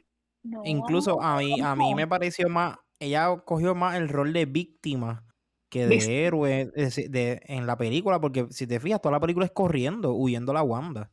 No, 0.41 0.61
incluso 0.63 1.21
a 1.21 1.37
mí, 1.37 1.59
a 1.61 1.75
mí 1.75 1.93
me 1.93 2.07
pareció 2.07 2.49
más, 2.49 2.77
ella 2.99 3.35
cogió 3.45 3.75
más 3.75 3.97
el 3.97 4.09
rol 4.09 4.33
de 4.33 4.45
víctima 4.45 5.28
que 5.69 5.87
de 5.87 6.25
héroe 6.25 6.71
de, 6.75 7.41
en 7.45 7.67
la 7.67 7.77
película, 7.77 8.19
porque 8.19 8.47
si 8.49 8.67
te 8.67 8.79
fijas, 8.79 9.01
toda 9.01 9.13
la 9.13 9.19
película 9.19 9.45
es 9.45 9.51
corriendo, 9.51 10.13
huyendo 10.13 10.51
a 10.51 10.55
la 10.55 10.63
Wanda. 10.63 11.11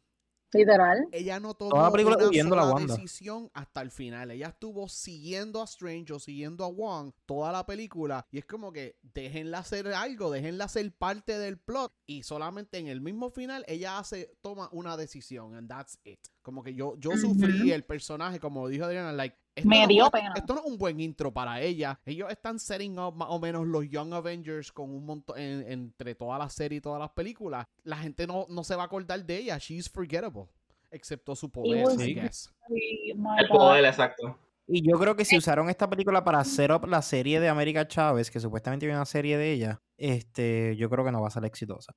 Literal. 0.53 1.09
Ella 1.13 1.41
no 1.41 1.55
tomó 1.55 1.73
Toda 1.73 1.83
la 1.85 1.91
película 1.93 2.17
una 2.17 2.29
huyendo 2.29 2.55
a 2.55 2.59
la 2.65 2.73
Wanda. 2.73 2.95
decisión 2.95 3.51
hasta 3.53 3.83
el 3.83 3.91
final. 3.91 4.31
Ella 4.31 4.49
estuvo 4.49 4.89
siguiendo 4.89 5.61
a 5.61 5.65
Strange 5.65 6.13
o 6.13 6.19
siguiendo 6.19 6.65
a 6.65 6.69
Wong 6.69 7.13
toda 7.27 7.53
la 7.53 7.67
película. 7.67 8.27
Y 8.31 8.39
es 8.39 8.47
como 8.47 8.73
que 8.73 8.97
déjenla 9.03 9.59
hacer 9.59 9.89
algo, 9.89 10.31
déjenla 10.31 10.69
ser 10.69 10.91
parte 10.97 11.39
del 11.39 11.59
plot. 11.59 11.93
Y 12.07 12.23
solamente 12.23 12.79
en 12.79 12.87
el 12.87 13.01
mismo 13.01 13.31
final 13.31 13.65
ella 13.67 13.99
hace, 13.99 14.37
toma 14.41 14.69
una 14.73 14.97
decisión. 14.97 15.55
And 15.55 15.69
that's 15.69 15.99
it. 16.05 16.21
Como 16.43 16.63
que 16.63 16.75
yo, 16.75 16.95
yo 16.99 17.17
sufrí 17.17 17.73
el 17.73 17.85
personaje, 17.85 18.41
como 18.41 18.69
dijo 18.69 18.85
Adriana, 18.85 19.13
like. 19.13 19.37
Esto 19.57 19.69
Me 19.69 19.83
no- 19.83 19.89
dio 19.89 20.05
esto- 20.05 20.11
pena. 20.19 20.33
Esto 20.37 20.55
no 20.55 20.61
es 20.61 20.67
un 20.67 20.79
buen 20.79 21.01
intro 21.01 21.33
para 21.33 21.61
ella. 21.61 21.99
Ellos 22.05 22.31
están 22.31 22.59
setting 22.61 22.99
up 22.99 23.15
más 23.17 23.29
o 23.31 23.41
menos 23.41 23.67
los 23.67 23.89
Young 23.89 24.13
Avengers 24.15 24.71
con 24.71 24.91
un 24.91 25.05
montón 25.05 25.39
en- 25.39 25.67
entre 25.73 26.15
todas 26.15 26.39
las 26.39 26.53
series 26.53 26.79
y 26.79 26.83
todas 26.83 27.01
las 27.01 27.11
películas. 27.11 27.67
La 27.83 27.97
gente 27.97 28.27
no, 28.27 28.47
no 28.49 28.63
se 28.63 28.77
va 28.77 28.83
a 28.83 28.87
acordar 28.87 29.25
de 29.25 29.37
ella. 29.39 29.59
She's 29.59 29.89
forgettable. 29.91 30.45
Excepto 30.91 31.35
su 31.35 31.51
poder, 31.51 31.85
was 31.85 31.95
I 32.01 32.05
Sí. 32.05 32.15
guess. 32.15 32.55
El 32.69 33.49
poder, 33.49 33.85
exacto. 33.85 34.39
Y 34.69 34.89
yo 34.89 34.99
creo 34.99 35.15
que 35.17 35.25
si 35.25 35.37
usaron 35.37 35.69
esta 35.69 35.89
película 35.89 36.23
para 36.25 36.39
hacer 36.41 36.73
up 36.73 36.87
la 36.87 37.01
serie 37.03 37.39
de 37.41 37.49
América 37.49 37.87
Chávez, 37.87 38.31
que 38.31 38.41
supuestamente 38.41 38.85
viene 38.87 38.99
una 38.99 39.05
serie 39.07 39.37
de 39.39 39.53
ella, 39.53 39.81
este, 39.97 40.77
yo 40.77 40.91
creo 40.91 41.05
que 41.05 41.13
no 41.13 41.21
va 41.23 41.29
a 41.29 41.31
ser 41.31 41.45
exitosa. 41.45 41.93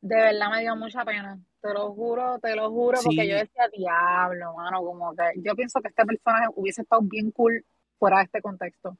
De 0.00 0.14
verdad 0.16 0.50
me 0.50 0.60
dio 0.60 0.76
mucha 0.76 1.04
pena. 1.04 1.40
Te 1.62 1.72
lo 1.72 1.92
juro, 1.94 2.40
te 2.40 2.56
lo 2.56 2.70
juro, 2.70 2.98
porque 3.02 3.28
yo 3.28 3.36
decía, 3.36 3.68
diablo, 3.72 4.54
mano, 4.54 4.82
como 4.82 5.14
que 5.14 5.22
yo 5.36 5.54
pienso 5.54 5.80
que 5.80 5.88
este 5.88 6.04
personaje 6.04 6.48
hubiese 6.56 6.82
estado 6.82 7.02
bien 7.02 7.30
cool 7.30 7.64
fuera 7.98 8.18
de 8.18 8.24
este 8.24 8.42
contexto. 8.42 8.98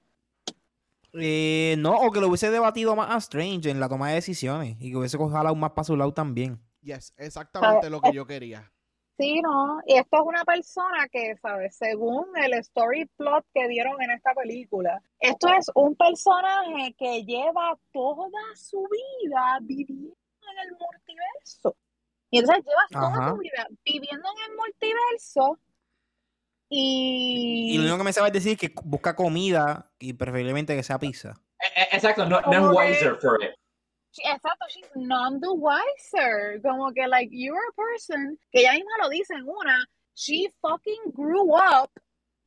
Eh, 1.15 1.75
no, 1.79 1.97
o 1.97 2.11
que 2.13 2.21
lo 2.21 2.29
hubiese 2.29 2.51
debatido 2.51 2.95
más 2.95 3.11
a 3.11 3.19
Strange 3.19 3.69
en 3.69 3.81
la 3.81 3.89
toma 3.89 4.09
de 4.09 4.15
decisiones 4.15 4.77
y 4.81 4.91
que 4.91 4.97
hubiese 4.97 5.19
cogido 5.19 5.39
aún 5.39 5.59
más 5.59 5.73
para 5.73 5.85
su 5.85 5.97
lado 5.97 6.15
también. 6.15 6.61
Yes, 6.83 7.13
exactamente 7.17 7.91
lo 7.91 8.01
que 8.01 8.13
yo 8.13 8.27
quería. 8.27 8.73
Sí, 9.19 9.41
no, 9.43 9.81
y 9.87 9.97
esto 9.97 10.17
es 10.17 10.23
una 10.25 10.45
persona 10.45 11.07
que, 11.11 11.37
¿sabes? 11.37 11.77
Según 11.77 12.27
el 12.43 12.55
story 12.55 13.07
plot 13.17 13.45
que 13.53 13.69
dieron 13.69 14.01
en 14.03 14.13
esta 14.13 14.35
película, 14.35 15.03
esto 15.21 15.49
es 15.49 15.71
un 15.75 15.95
personaje 15.95 16.95
que 16.97 17.25
lleva 17.25 17.79
toda 17.93 18.41
su 18.55 18.83
vida 18.91 19.59
viviendo 19.63 20.17
en 20.51 20.69
el 20.69 20.77
multiverso. 20.79 21.77
Y 22.33 22.39
entonces 22.39 22.65
llevas 22.65 22.89
toda 22.91 23.25
Ajá. 23.25 23.31
tu 23.31 23.41
vida 23.43 23.69
viviendo 23.85 24.27
en 24.27 24.51
el 24.51 24.57
multiverso 24.57 25.59
y... 26.71 27.75
Y 27.75 27.77
lo 27.77 27.83
único 27.83 27.99
que 27.99 28.05
me 28.05 28.13
sabe 28.15 28.31
decir 28.31 28.53
es 28.53 28.59
que 28.59 28.75
busca 28.85 29.15
comida 29.15 29.93
y 29.99 30.15
preferiblemente 30.15 30.75
que 30.75 30.83
sea 30.83 30.99
pizza. 30.99 31.43
Eh, 31.61 31.83
eh, 31.83 31.89
Exacto, 31.93 32.25
no, 32.25 32.39
es 32.41 32.75
wiser 32.75 33.17
for 33.21 33.39
it. 33.45 33.51
Exacto, 34.25 34.65
she's 34.71 34.89
none 34.95 35.41
the 35.41 35.53
wiser. 35.53 36.59
Como 36.63 36.91
que, 36.95 37.07
like, 37.07 37.29
you're 37.31 37.61
a 37.69 37.73
person, 37.75 38.39
que 38.51 38.61
ella 38.61 38.73
misma 38.73 38.93
lo 39.03 39.11
dice 39.11 39.35
en 39.35 39.47
una, 39.47 39.87
she 40.15 40.51
fucking 40.63 41.13
grew 41.13 41.55
up 41.55 41.91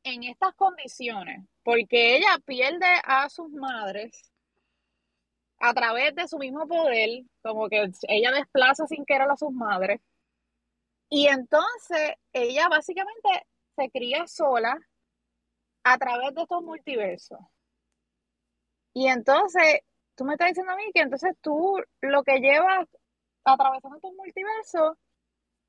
en 0.02 0.24
estas 0.24 0.52
condiciones. 0.56 1.46
Porque 1.62 2.16
ella 2.16 2.40
pierde 2.44 3.00
a 3.04 3.28
sus 3.28 3.50
madres, 3.52 4.32
a 5.58 5.74
través 5.74 6.14
de 6.14 6.28
su 6.28 6.38
mismo 6.38 6.66
poder, 6.66 7.24
como 7.42 7.68
que 7.68 7.90
ella 8.08 8.32
desplaza 8.32 8.86
sin 8.86 9.04
querer 9.04 9.30
a 9.30 9.36
sus 9.36 9.52
madres. 9.52 10.00
Y 11.08 11.28
entonces 11.28 12.14
ella 12.32 12.68
básicamente 12.68 13.46
se 13.76 13.90
cría 13.90 14.26
sola 14.26 14.78
a 15.84 15.98
través 15.98 16.34
de 16.34 16.42
estos 16.42 16.62
multiversos. 16.62 17.38
Y 18.92 19.08
entonces, 19.08 19.80
tú 20.14 20.24
me 20.24 20.32
estás 20.32 20.48
diciendo 20.48 20.72
a 20.72 20.76
mí 20.76 20.90
que 20.94 21.02
entonces 21.02 21.36
tú 21.40 21.78
lo 22.00 22.22
que 22.24 22.40
llevas 22.40 22.88
atravesando 23.44 23.96
estos 23.96 24.12
multiversos, 24.14 24.96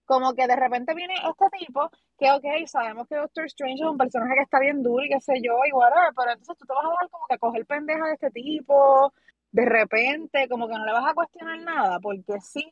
como 0.06 0.34
que 0.34 0.48
de 0.48 0.56
repente 0.56 0.96
viene 0.96 1.14
este 1.16 1.46
tipo, 1.60 1.90
que 2.18 2.32
ok, 2.32 2.68
sabemos 2.68 3.08
que 3.08 3.18
Doctor 3.18 3.46
Strange 3.46 3.84
es 3.84 3.90
un 3.90 3.98
personaje 3.98 4.36
que 4.36 4.42
está 4.44 4.60
bien 4.60 4.82
duro 4.82 5.04
y 5.04 5.10
qué 5.10 5.20
sé 5.20 5.34
yo, 5.44 5.58
y 5.70 5.74
whatever, 5.74 6.14
pero 6.16 6.32
entonces 6.32 6.58
tú 6.58 6.66
te 6.66 6.74
vas 6.74 6.86
a 6.86 6.88
dar 6.88 7.10
como 7.12 7.28
que 7.28 7.36
a 7.36 7.38
coger 7.38 7.66
pendeja 7.66 8.08
de 8.08 8.14
este 8.14 8.32
tipo, 8.32 9.14
de 9.58 9.66
repente, 9.66 10.48
como 10.48 10.68
que 10.68 10.76
no 10.76 10.86
le 10.86 10.92
vas 10.92 11.10
a 11.10 11.16
cuestionar 11.16 11.58
nada, 11.62 12.00
porque 12.00 12.40
sí, 12.42 12.72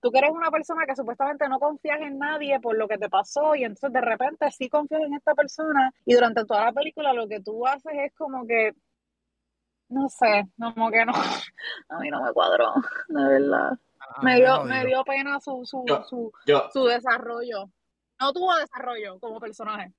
tú 0.00 0.10
que 0.10 0.18
eres 0.18 0.32
una 0.32 0.50
persona 0.50 0.84
que 0.84 0.96
supuestamente 0.96 1.48
no 1.48 1.60
confías 1.60 2.00
en 2.00 2.18
nadie 2.18 2.58
por 2.58 2.76
lo 2.76 2.88
que 2.88 2.98
te 2.98 3.08
pasó 3.08 3.54
y 3.54 3.62
entonces 3.62 3.92
de 3.92 4.00
repente 4.00 4.50
sí 4.50 4.68
confías 4.68 5.02
en 5.02 5.14
esta 5.14 5.36
persona 5.36 5.92
y 6.04 6.14
durante 6.14 6.44
toda 6.44 6.64
la 6.64 6.72
película 6.72 7.12
lo 7.12 7.28
que 7.28 7.40
tú 7.40 7.64
haces 7.68 7.92
es 7.94 8.12
como 8.16 8.44
que, 8.48 8.72
no 9.90 10.08
sé, 10.08 10.48
como 10.58 10.90
que 10.90 11.04
no, 11.04 11.12
a 11.88 11.98
mí 12.00 12.10
no 12.10 12.20
me 12.24 12.32
cuadró, 12.32 12.74
de 13.08 13.24
verdad. 13.24 13.78
Ah, 14.00 14.20
Me 14.22 14.36
dio, 14.40 14.64
me 14.64 14.84
dio 14.86 15.04
pena 15.04 15.38
su, 15.38 15.64
su, 15.64 15.84
Yo- 15.86 16.02
su, 16.02 16.32
Yo, 16.46 16.68
su 16.72 16.84
desarrollo. 16.86 17.70
No 18.20 18.32
tuvo 18.32 18.56
desarrollo 18.56 19.20
como 19.20 19.38
personaje. 19.38 19.92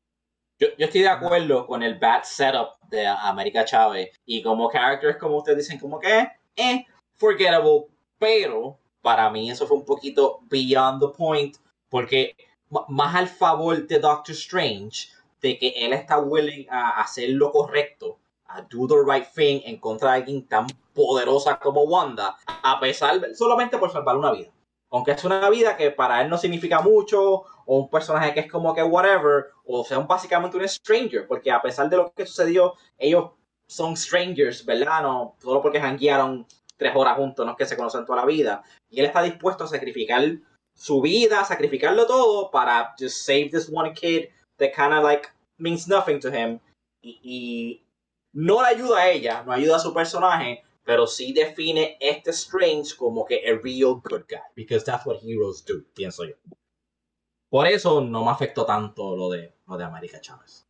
Yo, 0.60 0.68
yo 0.78 0.86
estoy 0.86 1.02
de 1.02 1.10
acuerdo 1.10 1.66
con 1.66 1.82
el 1.84 1.98
bad 1.98 2.24
setup 2.24 2.80
de 2.90 3.08
América 3.08 3.66
Chávez. 3.66 4.12
Y 4.26 4.44
como 4.44 4.70
characters, 4.70 5.18
como 5.18 5.38
ustedes 5.38 5.60
dicen, 5.60 5.80
como 5.80 6.00
que, 6.00 6.28
eh, 6.56 6.86
forgettable. 7.16 7.88
Pero 8.18 8.78
para 9.02 9.30
mí 9.30 9.50
eso 9.50 9.66
fue 9.66 9.78
un 9.78 9.86
poquito 9.86 10.42
beyond 10.50 11.02
the 11.02 11.18
point. 11.18 11.56
Porque 11.90 12.36
más 12.90 13.16
al 13.16 13.28
favor 13.28 13.88
de 13.88 14.00
Doctor 14.00 14.36
Strange, 14.36 15.08
de 15.42 15.58
que 15.58 15.70
él 15.78 15.94
está 15.94 16.20
willing 16.20 16.68
a 16.70 17.02
hacer 17.02 17.30
lo 17.30 17.52
correcto, 17.52 18.20
a 18.46 18.62
do 18.62 18.88
the 18.88 18.96
right 19.06 19.28
thing 19.34 19.62
en 19.64 19.78
contra 19.78 20.12
de 20.12 20.18
alguien 20.18 20.46
tan 20.48 20.68
poderosa 20.94 21.58
como 21.60 21.84
Wanda, 21.84 22.36
a 22.46 22.80
pesar 22.80 23.22
solamente 23.36 23.78
por 23.78 23.92
salvar 23.92 24.18
una 24.18 24.32
vida. 24.32 24.50
Aunque 24.92 25.12
es 25.12 25.24
una 25.24 25.50
vida 25.50 25.78
que 25.78 25.92
para 25.92 26.22
él 26.22 26.30
no 26.30 26.38
significa 26.38 26.82
mucho, 26.82 27.44
o 27.66 27.78
un 27.80 27.90
personaje 27.90 28.34
que 28.34 28.40
es 28.42 28.52
como 28.52 28.74
que 28.74 28.82
whatever, 28.84 29.48
o 29.66 29.84
sea, 29.84 30.00
un- 30.00 30.08
básicamente 30.08 30.58
un 30.58 30.68
stranger, 30.68 31.28
porque 31.28 31.52
a 31.52 31.62
pesar 31.62 31.90
de 31.90 31.98
lo 31.98 32.12
que 32.14 32.26
sucedió, 32.26 32.74
ellos 32.98 33.32
son 33.68 33.96
strangers, 33.96 34.66
¿verdad? 34.66 35.04
No, 35.04 35.36
solo 35.40 35.62
porque 35.62 35.80
janguearon 35.80 36.48
tres 36.78 36.94
horas 36.96 37.18
juntos, 37.18 37.46
no 37.46 37.52
es 37.52 37.58
que 37.58 37.66
se 37.66 37.78
conocen 37.78 38.06
toda 38.06 38.20
la 38.22 38.26
vida. 38.26 38.64
Y 38.90 39.00
él 39.00 39.06
está 39.06 39.22
dispuesto 39.22 39.66
a 39.66 39.68
sacrificar 39.68 40.24
su 40.76 41.02
vida, 41.02 41.44
sacrificarlo 41.44 42.08
todo 42.08 42.50
para 42.50 42.96
just 42.98 43.18
save 43.26 43.50
this 43.52 43.70
one 43.72 43.94
kid 43.94 44.30
that 44.58 44.72
kind 44.76 44.94
of 44.94 45.04
like 45.04 45.28
means 45.58 45.88
nothing 45.88 46.20
to 46.20 46.30
him. 46.30 46.60
Y, 47.02 47.20
y 47.22 47.84
no 48.34 48.62
le 48.62 48.70
ayuda 48.70 49.00
a 49.00 49.10
ella, 49.10 49.44
no 49.46 49.52
ayuda 49.52 49.76
a 49.76 49.80
su 49.80 49.94
personaje, 49.94 50.64
pero 50.84 51.06
sí 51.08 51.34
define 51.34 51.98
este 52.00 52.32
Strange 52.32 52.96
como 52.98 53.26
que 53.26 53.48
a 53.48 53.60
real 53.64 54.02
good 54.04 54.26
guy. 54.28 54.40
Because 54.56 54.84
that's 54.86 55.06
what 55.06 55.18
heroes 55.22 55.64
do, 55.66 55.84
pienso 55.94 56.26
yo. 56.26 56.36
Por 57.50 57.68
eso 57.68 58.02
no 58.02 58.24
me 58.26 58.32
afectó 58.32 58.66
tanto 58.66 59.16
lo 59.16 59.30
de, 59.30 59.56
lo 59.68 59.78
de 59.78 59.84
América 59.84 60.22
Chávez. 60.22 60.66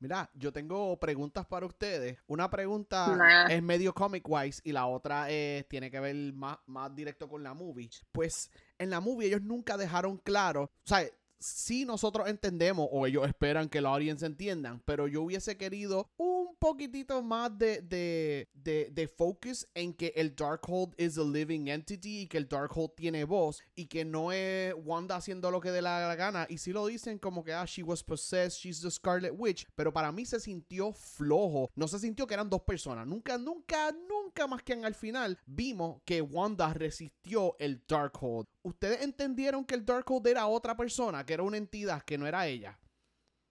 Mira, 0.00 0.28
yo 0.34 0.52
tengo 0.52 0.98
preguntas 0.98 1.46
para 1.46 1.64
ustedes. 1.64 2.18
Una 2.26 2.50
pregunta 2.50 3.16
Nah. 3.16 3.46
es 3.46 3.62
medio 3.62 3.94
comic 3.94 4.28
wise 4.28 4.60
y 4.62 4.72
la 4.72 4.86
otra 4.86 5.30
eh, 5.30 5.64
tiene 5.68 5.90
que 5.90 5.98
ver 6.00 6.14
más, 6.34 6.58
más 6.66 6.94
directo 6.94 7.26
con 7.26 7.42
la 7.42 7.54
movie. 7.54 7.88
Pues 8.12 8.50
en 8.76 8.90
la 8.90 9.00
movie 9.00 9.28
ellos 9.28 9.40
nunca 9.40 9.78
dejaron 9.78 10.18
claro, 10.18 10.64
o 10.64 10.70
sea, 10.82 11.08
sí 11.44 11.84
nosotros 11.84 12.28
entendemos 12.28 12.88
o 12.90 13.06
ellos 13.06 13.26
esperan 13.26 13.68
que 13.68 13.80
la 13.80 13.90
audience 13.90 14.24
entiendan, 14.24 14.82
pero 14.84 15.06
yo 15.06 15.22
hubiese 15.22 15.56
querido 15.56 16.08
un 16.16 16.56
poquitito 16.58 17.22
más 17.22 17.56
de, 17.58 17.82
de, 17.82 18.48
de, 18.54 18.88
de 18.90 19.08
focus 19.08 19.68
en 19.74 19.92
que 19.92 20.12
el 20.16 20.34
Darkhold 20.34 20.94
is 20.98 21.18
a 21.18 21.22
living 21.22 21.68
entity 21.68 22.22
y 22.22 22.26
que 22.26 22.38
el 22.38 22.48
Darkhold 22.48 22.94
tiene 22.94 23.24
voz 23.24 23.62
y 23.74 23.86
que 23.86 24.04
no 24.04 24.32
es 24.32 24.74
Wanda 24.84 25.16
haciendo 25.16 25.50
lo 25.50 25.60
que 25.60 25.70
dé 25.70 25.82
la 25.82 26.14
gana. 26.14 26.46
Y 26.48 26.58
si 26.58 26.72
lo 26.72 26.86
dicen 26.86 27.18
como 27.18 27.44
que, 27.44 27.52
ah, 27.52 27.66
she 27.66 27.82
was 27.82 28.02
possessed, 28.02 28.58
she's 28.58 28.80
the 28.80 28.90
Scarlet 28.90 29.34
Witch, 29.36 29.66
pero 29.74 29.92
para 29.92 30.10
mí 30.12 30.24
se 30.24 30.40
sintió 30.40 30.92
flojo. 30.92 31.70
No 31.74 31.88
se 31.88 31.98
sintió 31.98 32.26
que 32.26 32.34
eran 32.34 32.48
dos 32.48 32.62
personas. 32.62 33.06
Nunca, 33.06 33.36
nunca, 33.36 33.92
nunca 33.92 34.46
más 34.46 34.62
que 34.62 34.72
en 34.72 34.84
al 34.84 34.94
final 34.94 35.38
vimos 35.46 36.00
que 36.04 36.22
Wanda 36.22 36.72
resistió 36.72 37.56
el 37.58 37.82
Darkhold. 37.86 38.46
¿Ustedes 38.64 39.02
entendieron 39.02 39.66
que 39.66 39.74
el 39.74 39.84
Darkhold 39.84 40.26
era 40.26 40.46
otra 40.46 40.74
persona, 40.74 41.26
que 41.26 41.34
era 41.34 41.42
una 41.42 41.58
entidad, 41.58 42.02
que 42.02 42.16
no 42.16 42.26
era 42.26 42.46
ella? 42.46 42.78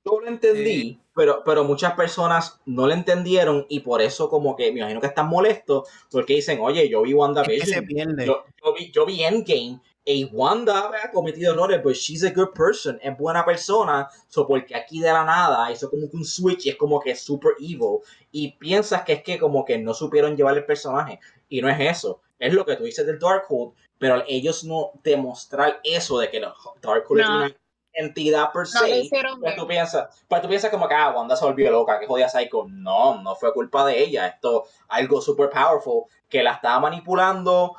Yo 0.03 0.19
lo 0.19 0.27
entendí, 0.27 0.99
pero, 1.15 1.43
pero 1.45 1.63
muchas 1.63 1.93
personas 1.93 2.59
no 2.65 2.87
lo 2.87 2.93
entendieron 2.93 3.67
y 3.69 3.81
por 3.81 4.01
eso 4.01 4.27
como 4.27 4.55
que 4.55 4.71
me 4.71 4.79
imagino 4.79 4.99
que 4.99 5.07
están 5.07 5.27
molestos 5.27 5.87
porque 6.11 6.33
dicen, 6.33 6.59
oye, 6.61 6.89
yo 6.89 7.03
vi 7.03 7.11
Es 7.11 7.15
WandaVision, 7.15 8.17
yo, 8.25 8.43
yo 8.61 8.73
vi, 8.73 8.91
yo 8.91 9.05
vi 9.05 9.23
Endgame 9.23 9.79
y 10.03 10.25
Wanda 10.25 10.91
ha 11.01 11.11
cometido 11.11 11.53
errores, 11.53 11.81
but 11.83 11.93
she's 11.93 12.23
a 12.23 12.31
good 12.31 12.49
person, 12.53 12.99
es 13.01 13.15
buena 13.15 13.45
persona, 13.45 14.09
so 14.27 14.47
porque 14.47 14.75
aquí 14.75 14.99
de 14.99 15.13
la 15.13 15.23
nada 15.23 15.71
hizo 15.71 15.91
como 15.91 16.09
que 16.09 16.17
un 16.17 16.25
switch 16.25 16.65
y 16.65 16.69
es 16.69 16.75
como 16.75 16.99
que 16.99 17.15
super 17.15 17.53
evil 17.59 17.99
y 18.31 18.51
piensas 18.53 19.03
que 19.03 19.13
es 19.13 19.23
que 19.23 19.37
como 19.37 19.63
que 19.63 19.77
no 19.77 19.93
supieron 19.93 20.35
llevar 20.35 20.57
el 20.57 20.65
personaje 20.65 21.19
y 21.47 21.61
no 21.61 21.69
es 21.69 21.79
eso, 21.79 22.19
es 22.39 22.51
lo 22.51 22.65
que 22.65 22.75
tú 22.75 22.83
dices 22.83 23.05
del 23.05 23.19
Darkhold, 23.19 23.73
pero 24.03 24.21
ellos 24.27 24.65
no 24.65 24.91
demostrar 25.01 25.79
eso 25.81 26.19
de 26.19 26.29
que 26.29 26.41
no, 26.41 26.53
Darkhold 26.81 27.21
es 27.21 27.27
No. 27.29 27.35
una 27.37 27.55
entidad 27.93 28.51
per 28.51 28.63
No 28.73 28.81
lo 28.81 28.87
se, 28.87 28.99
hicieron 28.99 29.39
pues 29.39 29.55
tú 29.55 29.65
piensas, 29.65 30.25
pues 30.27 30.41
tú 30.41 30.49
piensas 30.49 30.69
como 30.71 30.89
que 30.89 30.93
ah, 30.93 31.13
Wanda 31.15 31.37
se 31.37 31.45
volvió 31.45 31.71
loca, 31.71 31.99
que 32.01 32.05
jodía 32.07 32.27
Psycho. 32.27 32.65
No, 32.67 33.21
no 33.21 33.33
fue 33.35 33.53
culpa 33.53 33.85
de 33.85 34.03
ella. 34.03 34.27
Esto, 34.27 34.65
algo 34.89 35.21
super 35.21 35.49
powerful, 35.49 36.03
que 36.27 36.43
la 36.43 36.53
estaba 36.53 36.81
manipulando 36.81 37.75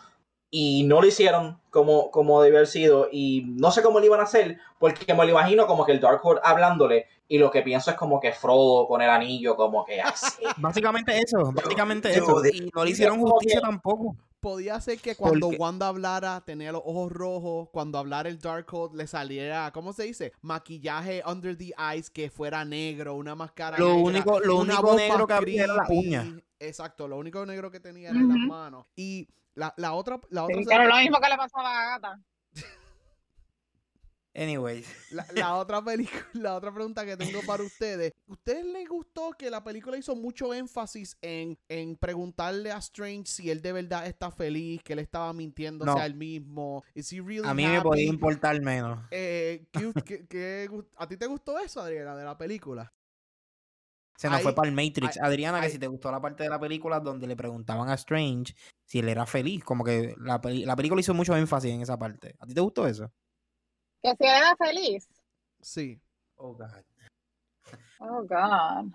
y 0.51 0.85
no 0.85 1.01
lo 1.03 1.07
hicieron 1.09 1.61
como, 1.68 2.11
como 2.11 2.41
debió 2.41 2.59
haber 2.59 2.68
sido. 2.68 3.09
Y 3.12 3.43
no 3.45 3.70
sé 3.70 3.83
cómo 3.83 3.99
lo 4.01 4.07
iban 4.07 4.20
a 4.20 4.22
hacer, 4.22 4.57
porque 4.79 5.12
me 5.12 5.25
lo 5.25 5.31
imagino 5.33 5.66
como 5.66 5.85
que 5.85 5.93
el 5.93 6.01
Darkhold 6.01 6.39
hablándole. 6.43 7.07
Y 7.27 7.39
lo 7.39 7.51
que 7.51 7.62
pienso 7.62 7.91
es 7.91 7.97
como 7.97 8.20
que 8.20 8.33
Frodo 8.33 8.87
con 8.87 9.03
el 9.03 9.11
anillo, 9.11 9.57
como 9.57 9.85
que 9.85 10.01
así. 10.01 10.43
Básicamente 10.59 11.18
eso, 11.18 11.53
básicamente 11.53 12.14
yo 12.14 12.22
eso. 12.22 12.47
Y 12.47 12.70
no 12.75 12.85
le 12.85 12.91
hicieron 12.93 13.20
justicia 13.20 13.61
que- 13.61 13.66
tampoco. 13.66 14.14
Podía 14.45 14.78
ser 14.78 14.99
que 15.01 15.16
cuando 15.16 15.47
Porque- 15.47 15.57
Wanda 15.59 15.88
hablara 15.88 16.42
tenía 16.45 16.70
los 16.70 16.82
ojos 16.84 17.11
rojos, 17.11 17.68
cuando 17.72 17.97
hablara 17.99 18.28
el 18.28 18.38
Darkhold 18.38 18.95
le 18.95 19.07
saliera, 19.07 19.70
¿cómo 19.72 19.95
se 19.95 20.03
dice? 20.03 20.32
Maquillaje 20.42 21.22
under 21.26 21.57
the 21.57 21.72
eyes 21.78 22.11
que 22.11 22.28
fuera 22.28 22.62
negro, 22.62 23.14
una 23.14 23.34
máscara 23.34 23.78
Lo 23.78 23.86
negra, 23.95 24.03
único- 24.05 24.40
lo 24.40 24.57
una 24.59 24.74
único 24.80 24.95
negro 24.97 25.26
que 25.26 25.32
había 25.32 25.64
era 25.64 25.74
la 25.76 25.86
uña. 25.88 26.26
Exacto, 26.59 27.09
lo 27.09 27.16
único 27.16 27.47
negro 27.47 27.70
que 27.70 27.80
tenía 27.80 28.11
eran 28.11 28.28
las 28.28 28.36
manos. 28.36 28.84
Y 28.97 29.26
la, 29.55 29.72
la 29.78 29.95
otra, 29.95 30.20
la 30.28 30.45
otra, 30.45 30.57
Sí, 30.59 30.64
pero 30.68 30.84
lo 30.84 30.97
mismo 30.97 31.18
que 31.20 31.28
le 31.30 31.36
pasaba 31.38 31.80
a 31.80 31.84
Gata. 31.99 32.20
Anyways. 34.37 34.87
la, 35.12 35.24
la 35.35 35.55
otra 35.57 35.82
película, 35.85 36.24
la 36.35 36.57
otra 36.57 36.72
pregunta 36.74 37.05
que 37.07 37.16
tengo 37.16 37.41
para 37.47 37.62
ustedes. 37.62 38.12
¿Ustedes 38.26 38.64
les 38.66 38.89
gustó 38.89 39.30
que 39.39 39.49
la 39.51 39.62
película 39.62 39.97
hizo 39.97 40.16
mucho 40.16 40.53
énfasis 40.53 41.16
en, 41.22 41.57
en 41.68 41.97
preguntarle 41.97 42.72
a 42.72 42.78
Strange 42.78 43.26
si 43.26 43.51
él 43.51 43.62
de 43.62 43.72
verdad 43.72 44.07
está 44.07 44.30
feliz, 44.30 44.82
que 44.82 44.95
él 44.95 44.99
estaba 44.99 45.32
mintiéndose 45.32 45.91
No. 45.93 45.97
a 45.99 46.07
él 46.07 46.14
mismo? 46.14 46.82
Is 46.95 47.12
he 47.12 47.20
really 47.20 47.47
A 47.49 47.55
mí 47.55 47.64
me 47.66 47.80
podía 47.80 48.07
importar 48.09 48.61
menos. 48.61 48.99
Eh, 49.12 49.66
¿qué- 49.70 49.93
qué- 50.05 50.26
qué 50.26 50.68
gust- 50.70 50.89
¿A 50.97 51.07
ti 51.07 51.16
te 51.16 51.26
gustó 51.26 51.59
eso, 51.61 51.80
Adriana, 51.80 52.16
de 52.16 52.24
la 52.24 52.37
película? 52.37 52.93
Se 54.16 54.28
nos 54.28 54.39
Ahí- 54.39 54.43
fue 54.45 54.55
para 54.55 54.68
el 54.68 54.74
Matrix. 54.74 55.16
ahí- 55.16 55.26
Adriana, 55.28 55.59
que 55.61 55.66
ahí- 55.66 55.72
si 55.72 55.78
te 55.78 55.87
gustó 55.89 56.11
la 56.11 56.20
parte 56.20 56.45
de 56.45 56.49
la 56.49 56.59
película 56.61 57.01
donde 57.01 57.26
le 57.26 57.37
preguntaban 57.37 57.89
a 57.89 57.95
Strange 57.95 58.55
si 58.85 59.01
él 59.01 59.09
era 59.09 59.26
feliz. 59.26 59.64
Como 59.64 59.82
que 59.85 60.14
la, 60.18 60.41
la 60.43 60.76
película 60.76 61.01
hizo 61.01 61.14
mucho 61.14 61.37
énfasis 61.37 61.72
en 61.72 61.82
esa 61.82 61.99
parte. 61.99 62.35
¿A 62.39 62.47
ti 62.47 62.55
te 62.55 62.61
gustó 62.61 62.87
eso? 62.87 63.12
Que 64.05 64.15
si 64.17 64.27
era 64.27 64.55
feliz. 64.57 65.09
Sí. 65.63 65.99
Oh, 66.37 66.53
God. 66.53 66.85
Oh, 68.01 68.23
God. 68.23 68.93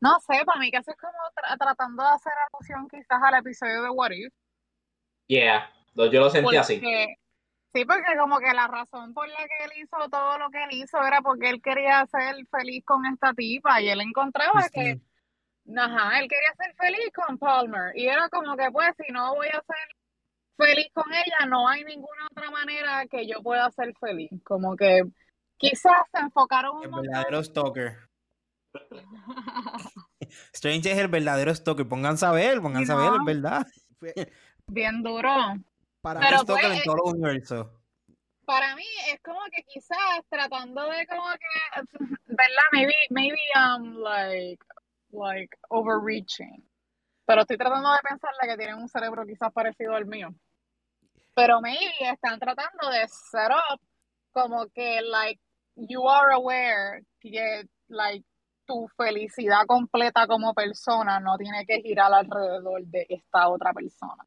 No 0.00 0.18
sé, 0.20 0.42
para 0.46 0.58
mí 0.58 0.70
que 0.70 0.78
eso 0.78 0.92
es 0.92 0.96
como 0.96 1.12
tra- 1.36 1.58
tratando 1.58 2.02
de 2.02 2.08
hacer 2.08 2.32
alusión 2.50 2.88
quizás 2.88 3.22
al 3.22 3.34
episodio 3.34 3.82
de 3.82 3.90
What 3.90 4.12
If. 4.12 4.32
Yeah, 5.26 5.70
yo 5.94 6.20
lo 6.20 6.30
sentí 6.30 6.56
así. 6.56 6.76
Porque, 6.76 7.16
sí, 7.74 7.84
porque 7.84 8.16
como 8.18 8.38
que 8.38 8.54
la 8.54 8.66
razón 8.66 9.12
por 9.12 9.28
la 9.28 9.46
que 9.46 9.64
él 9.64 9.72
hizo 9.76 10.08
todo 10.08 10.38
lo 10.38 10.48
que 10.48 10.64
él 10.64 10.70
hizo 10.72 11.04
era 11.04 11.20
porque 11.20 11.50
él 11.50 11.60
quería 11.60 12.06
ser 12.06 12.34
feliz 12.50 12.82
con 12.86 13.04
esta 13.04 13.34
tipa 13.34 13.82
y 13.82 13.90
él 13.90 14.00
encontraba 14.00 14.62
que, 14.72 15.02
Christine. 15.66 15.80
ajá, 15.82 16.18
él 16.18 16.28
quería 16.30 16.54
ser 16.56 16.74
feliz 16.76 17.10
con 17.14 17.36
Palmer 17.36 17.94
y 17.94 18.06
era 18.08 18.30
como 18.30 18.56
que 18.56 18.70
pues 18.70 18.90
si 18.96 19.12
no 19.12 19.34
voy 19.34 19.48
a 19.48 19.60
ser 19.60 19.96
feliz 20.60 20.88
con 20.92 21.12
ella, 21.12 21.46
no 21.48 21.68
hay 21.68 21.84
ninguna 21.84 22.26
otra 22.30 22.50
manera 22.50 23.06
que 23.06 23.26
yo 23.26 23.42
pueda 23.42 23.70
ser 23.70 23.92
feliz. 23.98 24.30
Como 24.44 24.76
que 24.76 25.02
quizás 25.56 26.02
se 26.12 26.20
enfocaron 26.20 26.76
un 26.76 26.84
El 26.84 26.90
montón. 26.90 27.10
verdadero 27.10 27.42
stalker. 27.42 27.98
Strange 30.52 30.92
es 30.92 30.98
el 30.98 31.08
verdadero 31.08 31.54
stalker. 31.54 31.88
Pónganse 31.88 32.26
a 32.26 32.32
ver, 32.32 32.60
pónganse 32.60 32.92
a 32.92 32.96
ver, 32.96 33.12
es 33.18 33.24
verdad. 33.24 33.66
Bien 34.66 35.02
duro. 35.02 35.30
para 36.00 36.20
Pero 36.20 36.36
Es 36.36 36.42
Stoker 36.42 36.66
pues, 36.66 36.78
en 36.78 36.84
todos 36.84 36.98
los 37.04 37.12
universos. 37.14 37.66
Para 38.44 38.74
mí 38.74 38.84
es 39.12 39.20
como 39.22 39.40
que 39.52 39.62
quizás 39.64 39.98
tratando 40.28 40.88
de 40.90 41.06
como 41.06 41.28
que, 41.32 41.82
¿verdad? 42.26 42.68
Maybe, 42.72 42.94
maybe 43.10 43.38
I'm 43.54 43.96
like, 43.98 44.64
like 45.12 45.56
overreaching. 45.68 46.64
Pero 47.26 47.42
estoy 47.42 47.56
tratando 47.58 47.92
de 47.92 47.98
pensarle 48.08 48.38
que 48.48 48.56
tienen 48.56 48.76
un 48.76 48.88
cerebro 48.88 49.24
quizás 49.24 49.52
parecido 49.52 49.94
al 49.94 50.06
mío. 50.06 50.34
Pero 51.34 51.60
maybe 51.60 51.92
están 52.00 52.38
tratando 52.38 52.90
de 52.90 53.06
set 53.08 53.50
up 53.50 53.80
como 54.32 54.66
que, 54.74 55.00
like, 55.02 55.40
you 55.76 56.08
are 56.08 56.32
aware 56.34 57.02
que, 57.20 57.64
like, 57.88 58.24
tu 58.66 58.88
felicidad 58.96 59.66
completa 59.66 60.26
como 60.26 60.54
persona 60.54 61.20
no 61.20 61.36
tiene 61.36 61.64
que 61.66 61.80
girar 61.82 62.12
alrededor 62.12 62.84
de 62.86 63.06
esta 63.08 63.48
otra 63.48 63.72
persona. 63.72 64.24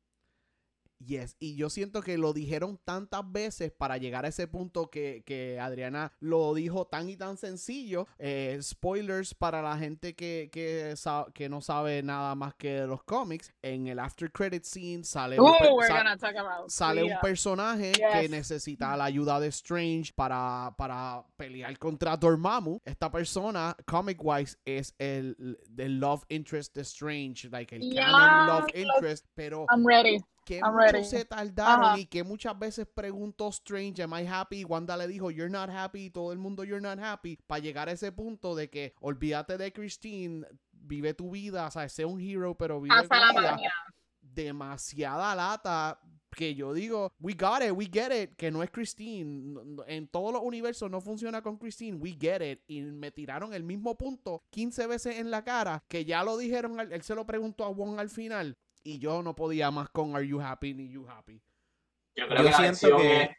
Yes, 1.06 1.36
y 1.40 1.56
yo 1.56 1.70
siento 1.70 2.02
que 2.02 2.18
lo 2.18 2.34
dijeron 2.34 2.80
tantas 2.84 3.30
veces 3.32 3.72
para 3.72 3.98
llegar 3.98 4.26
a 4.26 4.30
ese 4.30 4.48
punto 4.48 4.90
que, 4.90 5.24
que 5.26 5.60
Adriana 5.60 6.12
lo 6.20 6.54
dijo 6.54 6.86
tan 6.86 7.10
y 7.10 7.18
tan 7.18 7.38
sencillo. 7.38 8.08
Eh, 8.20 8.58
spoilers 8.62 9.34
para 9.34 9.62
la 9.62 9.78
gente 9.78 10.16
que, 10.16 10.50
que, 10.52 10.94
que 11.34 11.50
no 11.50 11.62
sabe 11.62 12.04
nada 12.04 12.36
más 12.36 12.56
que 12.56 12.82
de 12.82 12.88
los 12.88 13.04
cómics. 13.04 13.54
En 13.62 13.88
el 13.88 14.00
after 14.00 14.32
credit 14.32 14.64
scene 14.64 15.04
sale, 15.04 15.40
un, 15.40 15.48
Ooh, 15.48 15.82
sale 16.68 17.04
un 17.04 17.20
personaje 17.22 17.92
que 17.92 18.30
necesita 18.30 18.96
la 18.96 19.06
ayuda 19.06 19.40
de 19.40 19.48
Strange 19.48 20.12
para, 20.16 20.74
para 20.78 21.26
pelear 21.38 21.78
contra 21.78 22.16
Dormammu. 22.18 22.80
Esta 22.86 23.12
persona, 23.12 23.76
comic 23.86 24.24
wise, 24.24 24.58
es 24.66 24.94
el, 25.00 25.58
el 25.78 26.00
love 26.00 26.24
interest 26.30 26.76
de 26.76 26.82
Strange, 26.82 27.50
like 27.50 27.76
el 27.76 27.94
canon 27.94 28.48
love 28.48 28.68
interest, 28.74 29.26
pero 29.36 29.66
I'm 29.70 29.86
ready. 29.86 30.24
Que 30.44 30.60
I'm 30.60 30.74
mucho 30.74 30.92
ready. 30.94 31.04
se 31.06 31.26
tardaron 31.26 31.86
Ajá. 31.86 32.00
y 32.00 32.06
que 32.06 32.24
muchas 32.24 32.58
veces 32.58 32.88
preguntó 32.94 33.50
Strange, 33.50 34.02
am 34.04 34.14
I 34.14 34.26
happy? 34.28 34.60
Y 34.62 34.64
Wanda 34.66 34.96
le 34.98 35.08
dijo, 35.08 35.32
you're 35.32 35.50
not 35.52 35.70
happy, 35.70 36.06
y 36.06 36.10
todo 36.10 36.32
el 36.32 36.38
mundo, 36.40 36.64
you're 36.64 36.82
not 36.82 37.00
happy, 37.00 37.38
para 37.48 37.60
llegar 37.60 37.90
a 37.90 37.94
ese 37.94 38.12
punto 38.12 38.56
de 38.56 38.70
que 38.70 38.94
olvídate 39.02 39.58
de 39.58 39.72
Christine, 39.74 40.46
vive 40.72 41.14
tu 41.14 41.32
vida, 41.32 41.68
o 41.68 41.72
sea, 41.72 41.88
sé 41.90 42.06
un 42.06 42.20
hero, 42.20 42.56
pero 42.56 42.82
vive 42.82 42.96
Hasta 42.96 43.20
la 43.20 43.28
tu 43.34 43.40
vida. 43.40 43.52
mañana. 43.56 43.74
Demasiada 44.22 45.36
lata 45.36 46.00
que 46.36 46.56
yo 46.56 46.74
digo, 46.74 47.12
we 47.20 47.34
got 47.36 47.62
it, 47.62 47.72
we 47.72 47.86
get 47.86 48.12
it, 48.12 48.36
que 48.36 48.50
no 48.50 48.64
es 48.64 48.72
Christine. 48.72 49.56
En 49.86 50.08
todos 50.08 50.34
los 50.34 50.42
universos 50.42 50.90
no 50.90 51.00
funciona 51.00 51.44
con 51.44 51.58
Christine, 51.58 51.98
we 51.98 52.18
get 52.20 52.42
it. 52.42 52.62
Y 52.66 52.82
me 52.82 53.12
tiraron 53.12 53.54
el 53.54 53.62
mismo 53.64 53.96
punto 53.96 54.44
15 54.50 54.88
veces 54.88 55.20
en 55.20 55.30
la 55.30 55.44
cara, 55.44 55.84
que 55.88 56.06
ya 56.06 56.24
lo 56.24 56.36
dijeron, 56.38 56.80
él 56.80 57.04
se 57.04 57.14
lo 57.14 57.26
preguntó 57.28 57.64
a 57.66 57.70
Wong 57.70 58.00
al 58.00 58.10
final. 58.10 58.58
Y 58.84 59.00
yo 59.00 59.24
no 59.24 59.36
podía 59.36 59.72
más 59.72 59.90
con 59.90 60.16
Are 60.16 60.28
You 60.28 60.42
Happy 60.42 60.74
ni 60.74 60.90
You 60.90 61.08
Happy. 61.10 61.42
Yo 62.16 62.28
creo 62.28 62.38
Yo 62.40 62.44
que 62.46 62.52
la 62.52 62.60
lección 62.62 62.98
que- 63.02 63.22
es, 63.24 63.30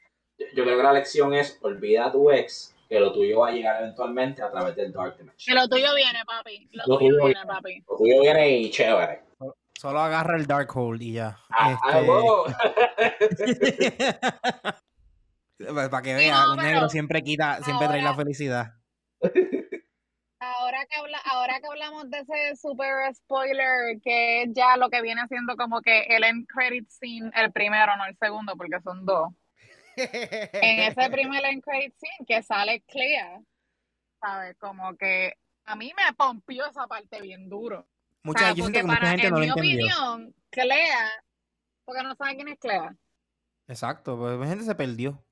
yo 0.54 0.64
creo 0.64 0.76
que 0.76 0.82
la 0.82 0.92
lección 0.92 1.34
es 1.34 1.58
olvida 1.62 2.06
a 2.06 2.12
tu 2.12 2.30
ex, 2.30 2.74
que 2.88 2.98
lo 2.98 3.12
tuyo 3.12 3.40
va 3.40 3.48
a 3.48 3.52
llegar 3.52 3.82
eventualmente 3.82 4.42
a 4.42 4.50
través 4.50 4.74
del 4.74 4.92
Dark 4.92 5.12
Que 5.16 5.22
Dimension. 5.22 5.56
lo 5.56 5.68
tuyo 5.68 5.94
viene, 5.94 6.18
papi. 6.26 6.68
Lo, 6.72 6.82
Lo 6.86 6.98
tuyo 6.98 7.10
tuyo 7.10 7.24
viene, 7.26 7.40
viene. 7.40 7.46
papi. 7.46 7.84
Lo 7.88 7.96
tuyo 7.96 8.20
viene 8.22 8.50
y 8.58 8.70
chévere. 8.70 9.22
Solo 9.78 10.00
agarra 10.00 10.36
el 10.36 10.46
Darkhold 10.46 11.02
y 11.02 11.12
ya. 11.14 11.38
Ah, 11.50 11.78
ah, 11.84 12.00
Este-. 13.28 14.16
Para 15.90 16.02
que 16.02 16.10
Sí, 16.10 16.14
vea, 16.24 16.42
no, 16.44 16.50
un 16.52 16.56
pero 16.56 16.68
negro 16.68 16.88
siempre 16.88 17.22
quita, 17.22 17.62
siempre 17.62 17.86
trae 17.86 18.02
la 18.02 18.10
ahora- 18.10 18.22
felicidad. 18.24 18.72
Ahora 20.84 20.86
que, 20.86 20.96
habla, 20.96 21.18
ahora 21.24 21.60
que 21.60 21.66
hablamos 21.66 22.10
de 22.10 22.18
ese 22.18 22.56
super 22.56 23.14
spoiler, 23.14 24.00
que 24.02 24.42
es 24.42 24.50
ya 24.52 24.76
lo 24.76 24.90
que 24.90 25.00
viene 25.02 25.26
siendo 25.28 25.56
como 25.56 25.80
que 25.80 26.02
el 26.02 26.24
end 26.24 26.46
credit 26.46 26.88
scene, 26.88 27.30
el 27.34 27.52
primero, 27.52 27.96
no 27.96 28.04
el 28.04 28.16
segundo, 28.18 28.54
porque 28.56 28.80
son 28.82 29.06
dos. 29.06 29.32
En 29.96 30.80
ese 30.80 31.10
primer 31.10 31.44
end 31.44 31.62
credit 31.62 31.94
scene 31.96 32.26
que 32.26 32.42
sale 32.42 32.82
Clea, 32.82 33.40
¿sabes? 34.20 34.56
Como 34.58 34.96
que 34.96 35.34
a 35.64 35.76
mí 35.76 35.92
me 35.96 36.12
pompió 36.14 36.66
esa 36.66 36.86
parte 36.86 37.20
bien 37.20 37.48
duro. 37.48 37.86
Mucha, 38.22 38.52
yo 38.52 38.64
siento 38.64 38.64
porque 38.64 38.80
que 38.80 38.84
mucha 38.84 38.98
para, 38.98 39.10
gente 39.10 39.26
en 39.26 39.32
no 39.32 39.38
lo 39.38 39.44
mi 39.44 39.50
opinión, 39.52 40.34
Clea, 40.50 41.10
porque 41.84 42.02
no 42.02 42.14
saben 42.14 42.36
quién 42.36 42.48
es 42.48 42.58
Clea. 42.58 42.94
Exacto, 43.68 44.18
pues 44.18 44.36
mucha 44.36 44.50
gente 44.50 44.64
se 44.64 44.74
perdió. 44.74 45.24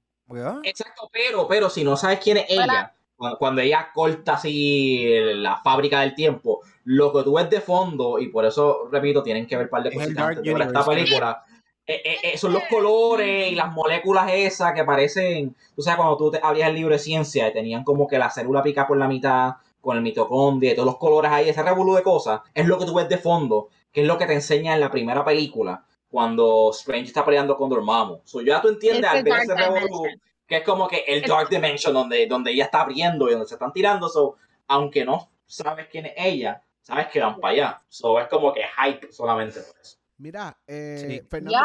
Exacto, 0.62 1.10
pero, 1.12 1.46
pero 1.46 1.68
si 1.68 1.84
no 1.84 1.96
sabes 1.96 2.20
quién 2.20 2.38
es 2.38 2.46
ella. 2.48 2.94
Cuando, 3.22 3.38
cuando 3.38 3.60
ella 3.60 3.88
corta 3.94 4.32
así 4.32 5.06
la 5.34 5.56
fábrica 5.58 6.00
del 6.00 6.16
tiempo, 6.16 6.60
lo 6.84 7.12
que 7.12 7.22
tú 7.22 7.34
ves 7.34 7.48
de 7.48 7.60
fondo, 7.60 8.18
y 8.18 8.28
por 8.28 8.44
eso, 8.44 8.88
repito, 8.90 9.22
tienen 9.22 9.46
que 9.46 9.56
ver 9.56 9.66
un 9.66 9.70
par 9.70 9.84
de 9.84 9.90
Es 9.90 9.94
cositas 9.94 10.24
antes 10.24 10.42
de 10.42 10.52
ver 10.52 10.62
esta 10.66 10.84
película. 10.84 11.44
Eh, 11.86 12.00
eh, 12.04 12.16
eh, 12.24 12.38
son 12.38 12.52
los 12.52 12.64
colores 12.64 13.52
y 13.52 13.54
las 13.54 13.72
moléculas 13.72 14.28
esas 14.32 14.72
que 14.72 14.82
parecen, 14.82 15.54
tú 15.76 15.82
sabes, 15.82 15.98
cuando 15.98 16.16
tú 16.16 16.32
te 16.32 16.40
abrías 16.42 16.68
el 16.68 16.74
libro 16.74 16.92
de 16.92 16.98
ciencia 16.98 17.48
y 17.48 17.52
tenían 17.52 17.84
como 17.84 18.08
que 18.08 18.18
la 18.18 18.30
célula 18.30 18.62
pica 18.62 18.86
por 18.88 18.96
la 18.96 19.06
mitad 19.06 19.52
con 19.80 19.96
el 19.96 20.02
mitocondria 20.02 20.72
y 20.72 20.74
todos 20.74 20.86
los 20.86 20.98
colores 20.98 21.30
ahí, 21.30 21.48
ese 21.48 21.62
revolú 21.62 21.94
de 21.94 22.02
cosas, 22.02 22.40
es 22.54 22.66
lo 22.66 22.78
que 22.78 22.86
tú 22.86 22.94
ves 22.94 23.08
de 23.08 23.18
fondo, 23.18 23.68
que 23.92 24.02
es 24.02 24.06
lo 24.06 24.18
que 24.18 24.26
te 24.26 24.34
enseña 24.34 24.74
en 24.74 24.80
la 24.80 24.90
primera 24.90 25.24
película, 25.24 25.84
cuando 26.10 26.70
Strange 26.72 27.06
está 27.06 27.24
peleando 27.24 27.56
con 27.56 27.70
Dormammu. 27.70 28.20
So, 28.24 28.40
ya 28.42 28.60
tú 28.60 28.68
entiendes 28.68 29.08
al 29.08 29.22
ver 29.22 29.42
ese 29.42 29.54
revolú, 29.54 30.02
Dimension. 30.02 30.31
Que 30.52 30.58
es 30.58 30.64
como 30.64 30.86
que 30.86 30.98
el 31.08 31.22
Dark 31.22 31.48
Dimension 31.48 31.94
donde, 31.94 32.26
donde 32.26 32.50
ella 32.50 32.64
está 32.64 32.82
abriendo 32.82 33.26
y 33.26 33.32
donde 33.32 33.46
se 33.48 33.54
están 33.54 33.72
tirando, 33.72 34.06
so, 34.10 34.36
aunque 34.68 35.02
no 35.02 35.30
sabes 35.46 35.86
quién 35.90 36.04
es 36.04 36.12
ella, 36.18 36.62
sabes 36.82 37.06
que 37.06 37.20
van 37.20 37.40
para 37.40 37.52
allá. 37.54 37.82
So, 37.88 38.20
es 38.20 38.28
como 38.28 38.52
que 38.52 38.60
hype 38.62 39.10
solamente 39.10 39.60
por 39.60 39.74
eso. 39.80 39.96
Mira, 40.18 40.58
eh, 40.66 41.06
Sí. 41.22 41.26
Fernando, 41.30 41.58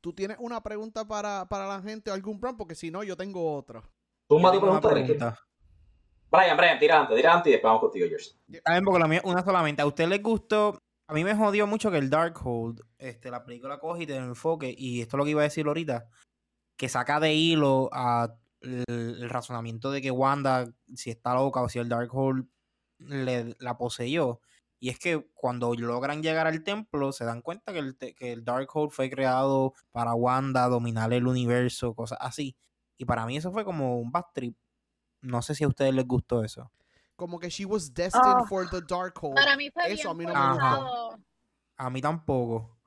¿tú 0.00 0.14
tienes 0.14 0.38
una 0.40 0.62
pregunta 0.62 1.06
para, 1.06 1.46
para 1.50 1.66
la 1.66 1.82
gente 1.82 2.10
o 2.10 2.14
algún 2.14 2.40
prompt? 2.40 2.56
Porque 2.56 2.74
si 2.74 2.90
no, 2.90 3.02
yo 3.02 3.14
tengo 3.14 3.62
tu 4.48 4.52
tengo 4.52 4.70
una 4.72 4.80
pregunta. 4.80 4.88
¿qué- 5.06 5.14
pregunta. 5.18 5.38
Brian, 6.30 6.56
Brian, 6.56 6.78
tira 6.78 6.94
adelante, 6.94 7.16
tira 7.16 7.28
adelante 7.28 7.48
y 7.50 7.52
después 7.52 7.68
vamos 7.68 7.80
contigo, 7.82 8.06
George. 8.08 8.30
Bien, 8.46 8.62
porque 8.84 9.00
la 9.00 9.08
mía 9.08 9.20
una 9.24 9.44
solamente. 9.44 9.82
¿A 9.82 9.86
usted 9.86 10.08
les 10.08 10.22
gustó? 10.22 10.78
A 11.08 11.12
mí 11.12 11.24
me 11.24 11.34
jodió 11.34 11.66
mucho 11.66 11.90
que 11.90 11.98
el 11.98 12.08
Darkhold, 12.08 12.80
este, 12.98 13.30
la 13.30 13.44
película 13.44 13.78
coge 13.80 14.04
y 14.04 14.06
te 14.06 14.16
enfoque, 14.16 14.72
y 14.76 15.02
esto 15.02 15.16
es 15.16 15.18
lo 15.18 15.24
que 15.24 15.30
iba 15.32 15.40
a 15.40 15.44
decir 15.44 15.66
ahorita, 15.66 16.06
que 16.80 16.88
saca 16.88 17.20
de 17.20 17.34
hilo 17.34 17.90
a 17.92 18.34
el, 18.62 18.84
el 18.88 19.28
razonamiento 19.28 19.90
de 19.90 20.00
que 20.00 20.10
Wanda, 20.10 20.72
si 20.94 21.10
está 21.10 21.34
loca 21.34 21.60
o 21.60 21.68
si 21.68 21.78
el 21.78 21.90
Darkhold 21.90 22.48
le, 22.96 23.54
la 23.58 23.76
poseyó. 23.76 24.40
Y 24.78 24.88
es 24.88 24.98
que 24.98 25.28
cuando 25.34 25.74
logran 25.74 26.22
llegar 26.22 26.46
al 26.46 26.64
templo, 26.64 27.12
se 27.12 27.26
dan 27.26 27.42
cuenta 27.42 27.74
que 27.74 27.80
el, 27.80 27.98
que 27.98 28.32
el 28.32 28.46
Darkhold 28.46 28.92
fue 28.92 29.10
creado 29.10 29.74
para 29.92 30.14
Wanda 30.14 30.68
dominar 30.68 31.12
el 31.12 31.26
universo, 31.26 31.94
cosas 31.94 32.16
así. 32.18 32.56
Y 32.96 33.04
para 33.04 33.26
mí 33.26 33.36
eso 33.36 33.52
fue 33.52 33.62
como 33.62 33.98
un 34.00 34.10
bad 34.10 34.24
trip. 34.32 34.56
No 35.20 35.42
sé 35.42 35.54
si 35.54 35.64
a 35.64 35.68
ustedes 35.68 35.92
les 35.92 36.06
gustó 36.06 36.42
eso. 36.44 36.72
Como 37.14 37.38
que 37.38 37.50
she 37.50 37.66
was 37.66 37.92
destined 37.92 38.24
Ah. 38.24 38.46
for 38.48 38.70
the 38.70 38.80
Darkhold. 38.80 39.34
para 39.34 39.54
mí 39.54 39.70
fue 39.70 39.92
Eso 39.92 40.12
a 40.12 40.14
mí 40.14 40.24
no 40.24 40.32
me 40.32 40.48
gustó. 40.54 41.18
A 41.76 41.90
mí 41.90 42.00
tampoco. 42.00 42.79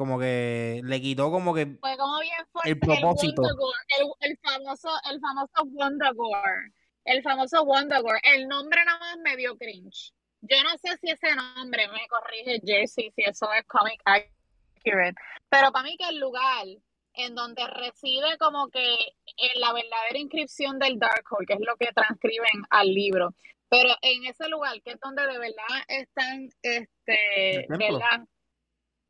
Como 0.00 0.18
que 0.18 0.80
le 0.82 0.98
quitó 0.98 1.30
como 1.30 1.52
que 1.52 1.76
Fue 1.78 1.94
como 1.98 2.20
bien 2.20 2.46
fuerte 2.50 2.70
El 2.70 2.78
propósito. 2.78 3.42
El, 3.42 4.30
el 4.30 4.38
famoso, 4.38 4.88
el 5.10 5.20
famoso 5.20 5.62
Wondagore, 5.74 6.72
el 7.04 7.22
famoso 7.22 7.64
Wondagore. 7.64 8.18
El 8.22 8.48
nombre 8.48 8.82
nada 8.86 8.98
más 8.98 9.18
me 9.18 9.36
dio 9.36 9.58
cringe. 9.58 10.14
Yo 10.40 10.56
no 10.64 10.70
sé 10.78 10.96
si 11.02 11.10
ese 11.10 11.36
nombre 11.36 11.86
me 11.88 12.08
corrige 12.08 12.62
Jesse, 12.64 13.12
si 13.14 13.22
eso 13.26 13.52
es 13.52 13.66
comic 13.66 14.00
accurate, 14.06 15.16
pero 15.50 15.70
para 15.70 15.84
mí 15.84 15.98
que 15.98 16.08
el 16.08 16.18
lugar 16.18 16.64
en 17.12 17.34
donde 17.34 17.66
reside 17.66 18.38
como 18.38 18.70
que 18.70 18.94
eh, 18.94 19.52
la 19.56 19.74
verdadera 19.74 20.18
inscripción 20.18 20.78
del 20.78 20.98
Darkhold, 20.98 21.46
que 21.46 21.52
es 21.52 21.60
lo 21.60 21.76
que 21.76 21.92
transcriben 21.92 22.64
al 22.70 22.86
libro, 22.86 23.34
pero 23.68 23.90
en 24.00 24.24
ese 24.24 24.48
lugar 24.48 24.80
que 24.80 24.92
es 24.92 25.00
donde 25.00 25.26
de 25.26 25.38
verdad 25.38 25.84
están, 25.88 26.48
este. 26.62 27.66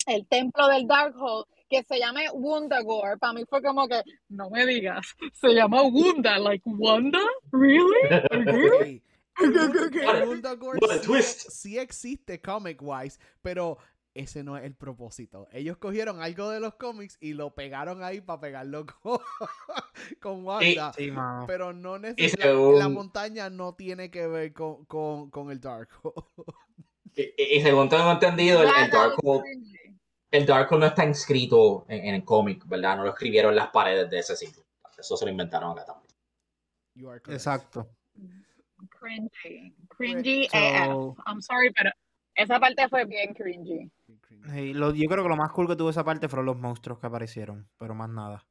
El 0.06 0.26
templo 0.26 0.66
del 0.68 0.86
Darkhold, 0.86 1.46
que 1.68 1.82
se 1.84 1.98
llame 1.98 2.24
Wundagore, 2.32 3.16
para 3.18 3.32
mí 3.32 3.44
fue 3.48 3.62
como 3.62 3.86
que, 3.86 4.02
no 4.28 4.50
me 4.50 4.66
digas, 4.66 5.06
se 5.34 5.48
llama 5.54 5.82
Wunda, 5.82 6.38
like 6.38 6.62
Wanda, 6.66 7.20
really? 7.52 9.02
Wundagore 10.26 10.78
sí, 10.80 11.06
twist. 11.06 11.50
sí 11.50 11.78
existe 11.78 12.40
comic 12.40 12.78
wise, 12.82 13.18
pero 13.42 13.78
ese 14.12 14.42
no 14.42 14.56
es 14.56 14.64
el 14.64 14.74
propósito. 14.74 15.46
Ellos 15.52 15.76
cogieron 15.76 16.20
algo 16.20 16.50
de 16.50 16.58
los 16.60 16.74
cómics 16.74 17.16
y 17.20 17.32
lo 17.34 17.54
pegaron 17.54 18.02
ahí 18.02 18.20
para 18.20 18.40
pegarlo 18.40 18.84
con, 19.02 19.18
con 20.20 20.44
Wanda. 20.44 20.92
Sí. 20.94 21.12
Pero 21.46 21.72
no 21.72 21.98
necesariamente. 21.98 22.78
La 22.78 22.88
montaña 22.88 23.50
no 23.50 23.74
tiene 23.74 24.10
que 24.10 24.26
ver 24.26 24.52
con, 24.52 24.84
con, 24.86 25.30
con 25.30 25.50
el 25.52 25.60
Darkhold. 25.60 26.24
Y, 27.14 27.22
y- 27.22 27.58
y 27.58 27.62
según 27.62 27.88
tengo 27.88 28.10
entendido, 28.10 28.62
el, 28.62 28.68
el 28.84 28.90
Darkhold. 28.90 29.44
El 30.30 30.46
Darkhold 30.46 30.80
no 30.80 30.86
está 30.86 31.04
inscrito 31.04 31.84
en, 31.88 32.04
en 32.06 32.14
el 32.16 32.24
cómic, 32.24 32.66
¿verdad? 32.66 32.96
No 32.96 33.04
lo 33.04 33.10
escribieron 33.10 33.50
en 33.50 33.56
las 33.56 33.68
paredes 33.70 34.08
de 34.10 34.18
ese 34.18 34.36
sitio. 34.36 34.62
Eso 34.98 35.16
se 35.16 35.24
lo 35.24 35.30
inventaron 35.30 35.72
acá 35.72 35.84
también. 35.86 36.14
You 36.94 37.08
are 37.10 37.20
correct. 37.20 37.38
Exacto. 37.40 37.88
Cringy. 38.98 39.74
Cringy 39.88 40.48
So- 40.48 40.56
AF. 40.56 41.18
I'm 41.26 41.40
sorry, 41.40 41.72
pero 41.72 41.90
esa 42.34 42.58
parte 42.60 42.88
fue 42.88 43.04
bien 43.04 43.34
cringy. 43.34 43.90
Sí, 44.52 44.72
lo- 44.74 44.94
yo 44.94 45.08
creo 45.08 45.22
que 45.22 45.28
lo 45.28 45.36
más 45.36 45.50
cool 45.52 45.66
que 45.68 45.76
tuvo 45.76 45.90
esa 45.90 46.04
parte 46.04 46.28
fueron 46.28 46.46
los 46.46 46.56
monstruos 46.58 46.98
que 46.98 47.06
aparecieron, 47.06 47.68
pero 47.78 47.94
más 47.94 48.08
nada. 48.08 48.46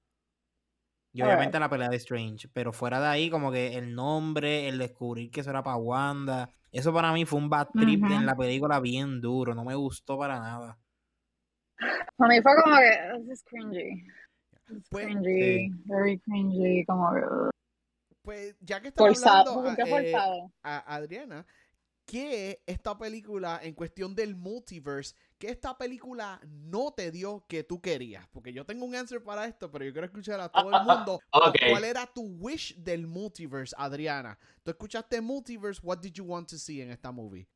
Y 1.12 1.24
obviamente 1.24 1.60
la 1.60 1.70
pelea 1.70 1.90
de 1.90 1.96
Strange, 1.98 2.48
pero 2.54 2.72
fuera 2.72 3.00
de 3.02 3.08
ahí, 3.08 3.30
como 3.32 3.52
que 3.52 3.76
el 3.76 3.96
nombre, 3.96 4.68
el 4.68 4.78
descubrir 4.78 5.32
que 5.32 5.40
eso 5.42 5.50
era 5.50 5.64
para 5.64 5.78
Wanda, 5.78 6.52
eso 6.72 6.94
para 6.94 7.12
mí 7.14 7.26
fue 7.26 7.40
un 7.40 7.50
bad 7.50 7.70
trip 7.74 8.04
en 8.06 8.26
la 8.28 8.36
película 8.36 8.80
bien 8.80 9.20
duro, 9.20 9.56
no 9.56 9.66
me 9.66 9.74
gustó 9.74 10.20
para 10.20 10.40
nada. 10.40 10.78
A 12.18 12.28
mí 12.28 12.42
fue 12.42 12.52
como 12.64 12.76
que, 12.78 13.20
this 13.22 13.30
is 13.40 13.44
cringy. 13.44 14.04
This 14.68 14.78
is 14.78 14.90
Pues- 14.90 15.06
cringy, 15.06 15.70
very 15.86 16.20
cringy, 16.20 16.86
como 16.86 17.14
que, 17.14 17.20
uh, 17.22 17.50
Pues 18.22 18.56
ya 18.60 18.82
que 18.82 18.90
estamos 18.90 19.14
forzado, 19.20 19.60
hablando, 19.60 19.84
qué 19.86 20.16
a- 20.16 20.36
eh, 20.36 20.44
a 20.64 20.96
Adriana, 20.96 21.46
que 22.06 22.62
esta 22.66 22.98
película, 22.98 23.60
en 23.64 23.74
cuestión 23.74 24.14
del 24.16 24.36
multiverse, 24.36 25.16
que 25.38 25.48
esta 25.50 25.78
película 25.78 26.40
no 26.44 26.92
te 26.92 27.12
dio 27.12 27.46
que 27.48 27.64
tú 27.64 27.80
querías? 27.82 28.28
Porque 28.30 28.52
yo 28.52 28.66
tengo 28.66 28.86
un 28.86 28.96
answer 28.96 29.24
para 29.24 29.46
esto, 29.46 29.72
pero 29.72 29.86
yo 29.86 29.92
quiero 29.94 30.06
escuchar 30.06 30.40
a 30.42 30.50
todo 30.50 30.70
el 30.76 30.84
mundo. 30.86 31.20
¿Cuál 31.82 31.84
era 31.86 32.06
tu 32.08 32.24
wish 32.40 32.76
del 32.76 33.08
multiverse, 33.08 33.74
Adriana? 33.78 34.38
Tú 34.64 34.72
escuchaste 34.72 35.22
multiverse, 35.22 35.80
what 35.84 36.00
did 36.00 36.14
you 36.14 36.26
want 36.26 36.48
to 36.50 36.58
see 36.58 36.82
en 36.82 36.90
esta 36.92 37.12
movie? 37.12 37.48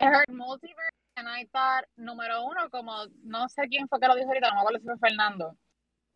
I 0.00 0.06
heard 0.06 0.28
multiverse 0.28 0.90
and 1.26 1.86
número 1.96 2.44
uno, 2.44 2.70
como 2.70 3.06
no 3.22 3.48
sé 3.48 3.68
quién 3.68 3.88
fue 3.88 4.00
que 4.00 4.08
lo 4.08 4.14
dijo 4.14 4.28
ahorita, 4.28 4.48
no 4.48 4.54
me 4.54 4.60
acuerdo 4.60 4.78
si 4.80 4.86
fue 4.86 4.98
Fernando, 4.98 5.56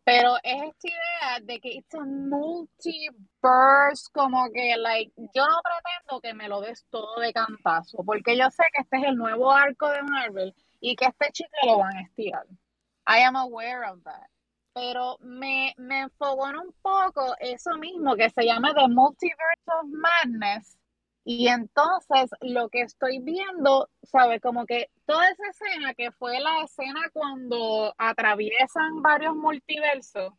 pero 0.05 0.37
es 0.43 0.61
esta 0.61 0.87
idea 0.87 1.39
de 1.41 1.59
que 1.59 1.69
it's 1.69 1.95
a 1.95 2.05
multiverse, 2.05 3.17
como 4.13 4.51
que, 4.51 4.77
like, 4.77 5.11
yo 5.33 5.47
no 5.47 5.61
pretendo 5.63 6.21
que 6.21 6.33
me 6.35 6.47
lo 6.47 6.61
des 6.61 6.85
todo 6.91 7.19
de 7.19 7.33
cantazo, 7.33 8.03
porque 8.05 8.37
yo 8.37 8.51
sé 8.51 8.63
que 8.71 8.83
este 8.83 8.97
es 8.97 9.03
el 9.05 9.15
nuevo 9.15 9.51
arco 9.51 9.89
de 9.89 10.03
Marvel 10.03 10.53
y 10.79 10.95
que 10.95 11.05
este 11.05 11.31
chico 11.31 11.49
lo 11.65 11.79
van 11.79 11.97
a 11.97 12.01
estirar. 12.01 12.45
I 13.07 13.21
am 13.23 13.35
aware 13.35 13.83
of 13.89 14.03
that. 14.03 14.29
Pero 14.73 15.17
me, 15.21 15.73
me 15.77 16.01
enfocó 16.01 16.49
en 16.49 16.57
un 16.57 16.73
poco 16.83 17.35
eso 17.39 17.75
mismo 17.77 18.15
que 18.15 18.29
se 18.29 18.45
llama 18.45 18.75
The 18.75 18.87
Multiverse 18.87 19.63
of 19.67 19.87
Madness. 19.87 20.77
Y 21.27 21.47
entonces 21.47 22.29
lo 22.41 22.69
que 22.69 22.81
estoy 22.81 23.17
viendo, 23.19 23.89
¿sabes? 24.03 24.39
Como 24.41 24.65
que 24.67 24.91
toda 25.05 25.27
esa 25.27 25.47
escena 25.49 25.95
que 25.95 26.11
fue 26.11 26.39
la 26.39 26.61
escena 26.61 27.01
cuando 27.13 27.95
atraviesan 27.97 29.01
varios 29.01 29.35
multiversos, 29.35 30.33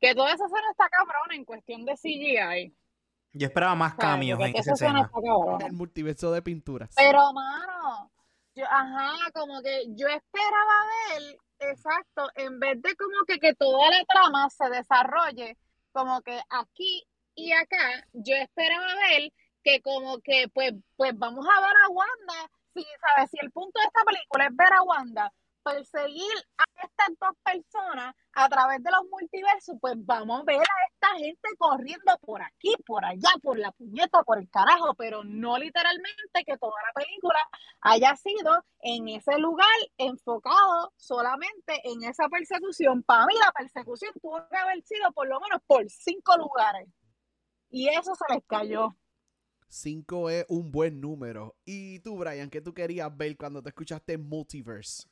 que 0.00 0.16
toda 0.16 0.34
esa 0.34 0.46
escena 0.46 0.68
está 0.72 0.88
cabrona 0.88 1.36
en 1.36 1.44
cuestión 1.44 1.84
de 1.84 1.94
CGI. 1.94 2.76
Yo 3.34 3.46
esperaba 3.46 3.76
más 3.76 3.94
¿sabes? 3.94 4.00
cambios 4.00 4.38
Porque 4.38 4.50
en 4.50 4.56
esa 4.56 4.72
esa 4.72 4.72
escena 4.72 5.00
escena. 5.00 5.06
está 5.06 5.20
cabrona. 5.22 5.66
El 5.66 5.72
multiverso 5.74 6.32
de 6.32 6.42
pinturas. 6.42 6.90
Pero, 6.96 7.32
mano, 7.32 8.10
yo, 8.56 8.64
ajá, 8.68 9.30
como 9.32 9.62
que 9.62 9.84
yo 9.94 10.08
esperaba 10.08 10.74
ver, 11.10 11.38
exacto, 11.70 12.28
en 12.34 12.58
vez 12.58 12.82
de 12.82 12.96
como 12.96 13.24
que, 13.28 13.38
que 13.38 13.54
toda 13.54 13.90
la 13.90 14.04
trama 14.06 14.50
se 14.50 14.68
desarrolle 14.70 15.56
como 15.92 16.20
que 16.22 16.40
aquí 16.50 17.06
y 17.36 17.52
acá, 17.52 18.06
yo 18.12 18.34
esperaba 18.34 18.86
ver 19.08 19.32
que 19.66 19.80
como 19.82 20.20
que, 20.20 20.46
pues, 20.54 20.72
pues 20.96 21.12
vamos 21.18 21.44
a 21.44 21.60
ver 21.60 21.74
a 21.84 21.88
Wanda, 21.90 22.50
si, 22.72 22.86
¿sabes? 23.00 23.30
Si 23.30 23.38
el 23.42 23.50
punto 23.50 23.80
de 23.80 23.86
esta 23.86 24.04
película 24.04 24.46
es 24.46 24.56
ver 24.56 24.72
a 24.72 24.82
Wanda 24.82 25.32
perseguir 25.64 26.36
a 26.58 26.64
estas 26.86 27.08
dos 27.18 27.34
personas 27.42 28.14
a 28.34 28.48
través 28.48 28.80
de 28.84 28.90
los 28.92 29.10
multiversos, 29.10 29.74
pues 29.80 29.94
vamos 29.98 30.42
a 30.42 30.44
ver 30.44 30.60
a 30.60 30.86
esta 30.92 31.08
gente 31.18 31.48
corriendo 31.58 32.16
por 32.20 32.40
aquí, 32.40 32.76
por 32.86 33.04
allá, 33.04 33.30
por 33.42 33.58
la 33.58 33.72
puñeta, 33.72 34.22
por 34.22 34.38
el 34.38 34.48
carajo, 34.48 34.94
pero 34.94 35.24
no 35.24 35.58
literalmente 35.58 36.44
que 36.46 36.56
toda 36.58 36.80
la 36.86 37.02
película 37.02 37.40
haya 37.80 38.14
sido 38.14 38.64
en 38.82 39.08
ese 39.08 39.36
lugar 39.38 39.66
enfocado 39.98 40.92
solamente 40.96 41.80
en 41.82 42.04
esa 42.04 42.28
persecución. 42.28 43.02
Para 43.02 43.26
mí 43.26 43.34
la 43.40 43.50
persecución 43.50 44.12
tuvo 44.22 44.46
que 44.48 44.56
haber 44.56 44.80
sido 44.84 45.10
por 45.10 45.26
lo 45.26 45.40
menos 45.40 45.60
por 45.66 45.84
cinco 45.90 46.36
lugares. 46.36 46.88
Y 47.68 47.88
eso 47.88 48.14
se 48.14 48.32
les 48.32 48.44
cayó. 48.46 48.94
5 49.68 50.30
es 50.30 50.44
un 50.48 50.70
buen 50.70 51.00
número. 51.00 51.56
¿Y 51.64 52.00
tú, 52.00 52.16
Brian, 52.18 52.50
qué 52.50 52.60
tú 52.60 52.74
querías 52.74 53.14
ver 53.16 53.36
cuando 53.36 53.62
te 53.62 53.70
escuchaste 53.70 54.18
multiverse? 54.18 55.04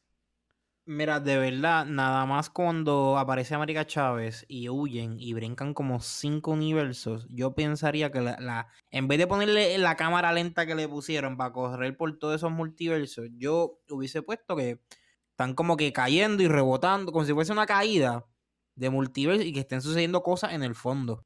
Mira, 0.86 1.18
de 1.18 1.38
verdad, 1.38 1.86
nada 1.86 2.26
más 2.26 2.50
cuando 2.50 3.16
aparece 3.16 3.54
América 3.54 3.86
Chávez 3.86 4.44
y 4.48 4.68
huyen 4.68 5.16
y 5.18 5.32
brincan 5.32 5.72
como 5.72 5.98
cinco 6.00 6.50
universos, 6.50 7.26
yo 7.30 7.54
pensaría 7.54 8.10
que 8.12 8.20
la, 8.20 8.36
la- 8.38 8.68
en 8.90 9.08
vez 9.08 9.18
de 9.18 9.26
ponerle 9.26 9.78
la 9.78 9.96
cámara 9.96 10.30
lenta 10.32 10.66
que 10.66 10.74
le 10.74 10.86
pusieron 10.86 11.38
para 11.38 11.52
correr 11.54 11.96
por 11.96 12.18
todos 12.18 12.36
esos 12.36 12.50
multiversos, 12.52 13.28
yo 13.38 13.80
hubiese 13.88 14.20
puesto 14.22 14.56
que 14.56 14.78
están 15.30 15.54
como 15.54 15.78
que 15.78 15.90
cayendo 15.94 16.42
y 16.42 16.48
rebotando, 16.48 17.12
como 17.12 17.24
si 17.24 17.32
fuese 17.32 17.52
una 17.52 17.64
caída 17.66 18.26
de 18.76 18.90
multiverso 18.90 19.42
y 19.42 19.52
que 19.54 19.60
estén 19.60 19.80
sucediendo 19.80 20.22
cosas 20.22 20.52
en 20.52 20.62
el 20.62 20.74
fondo. 20.74 21.24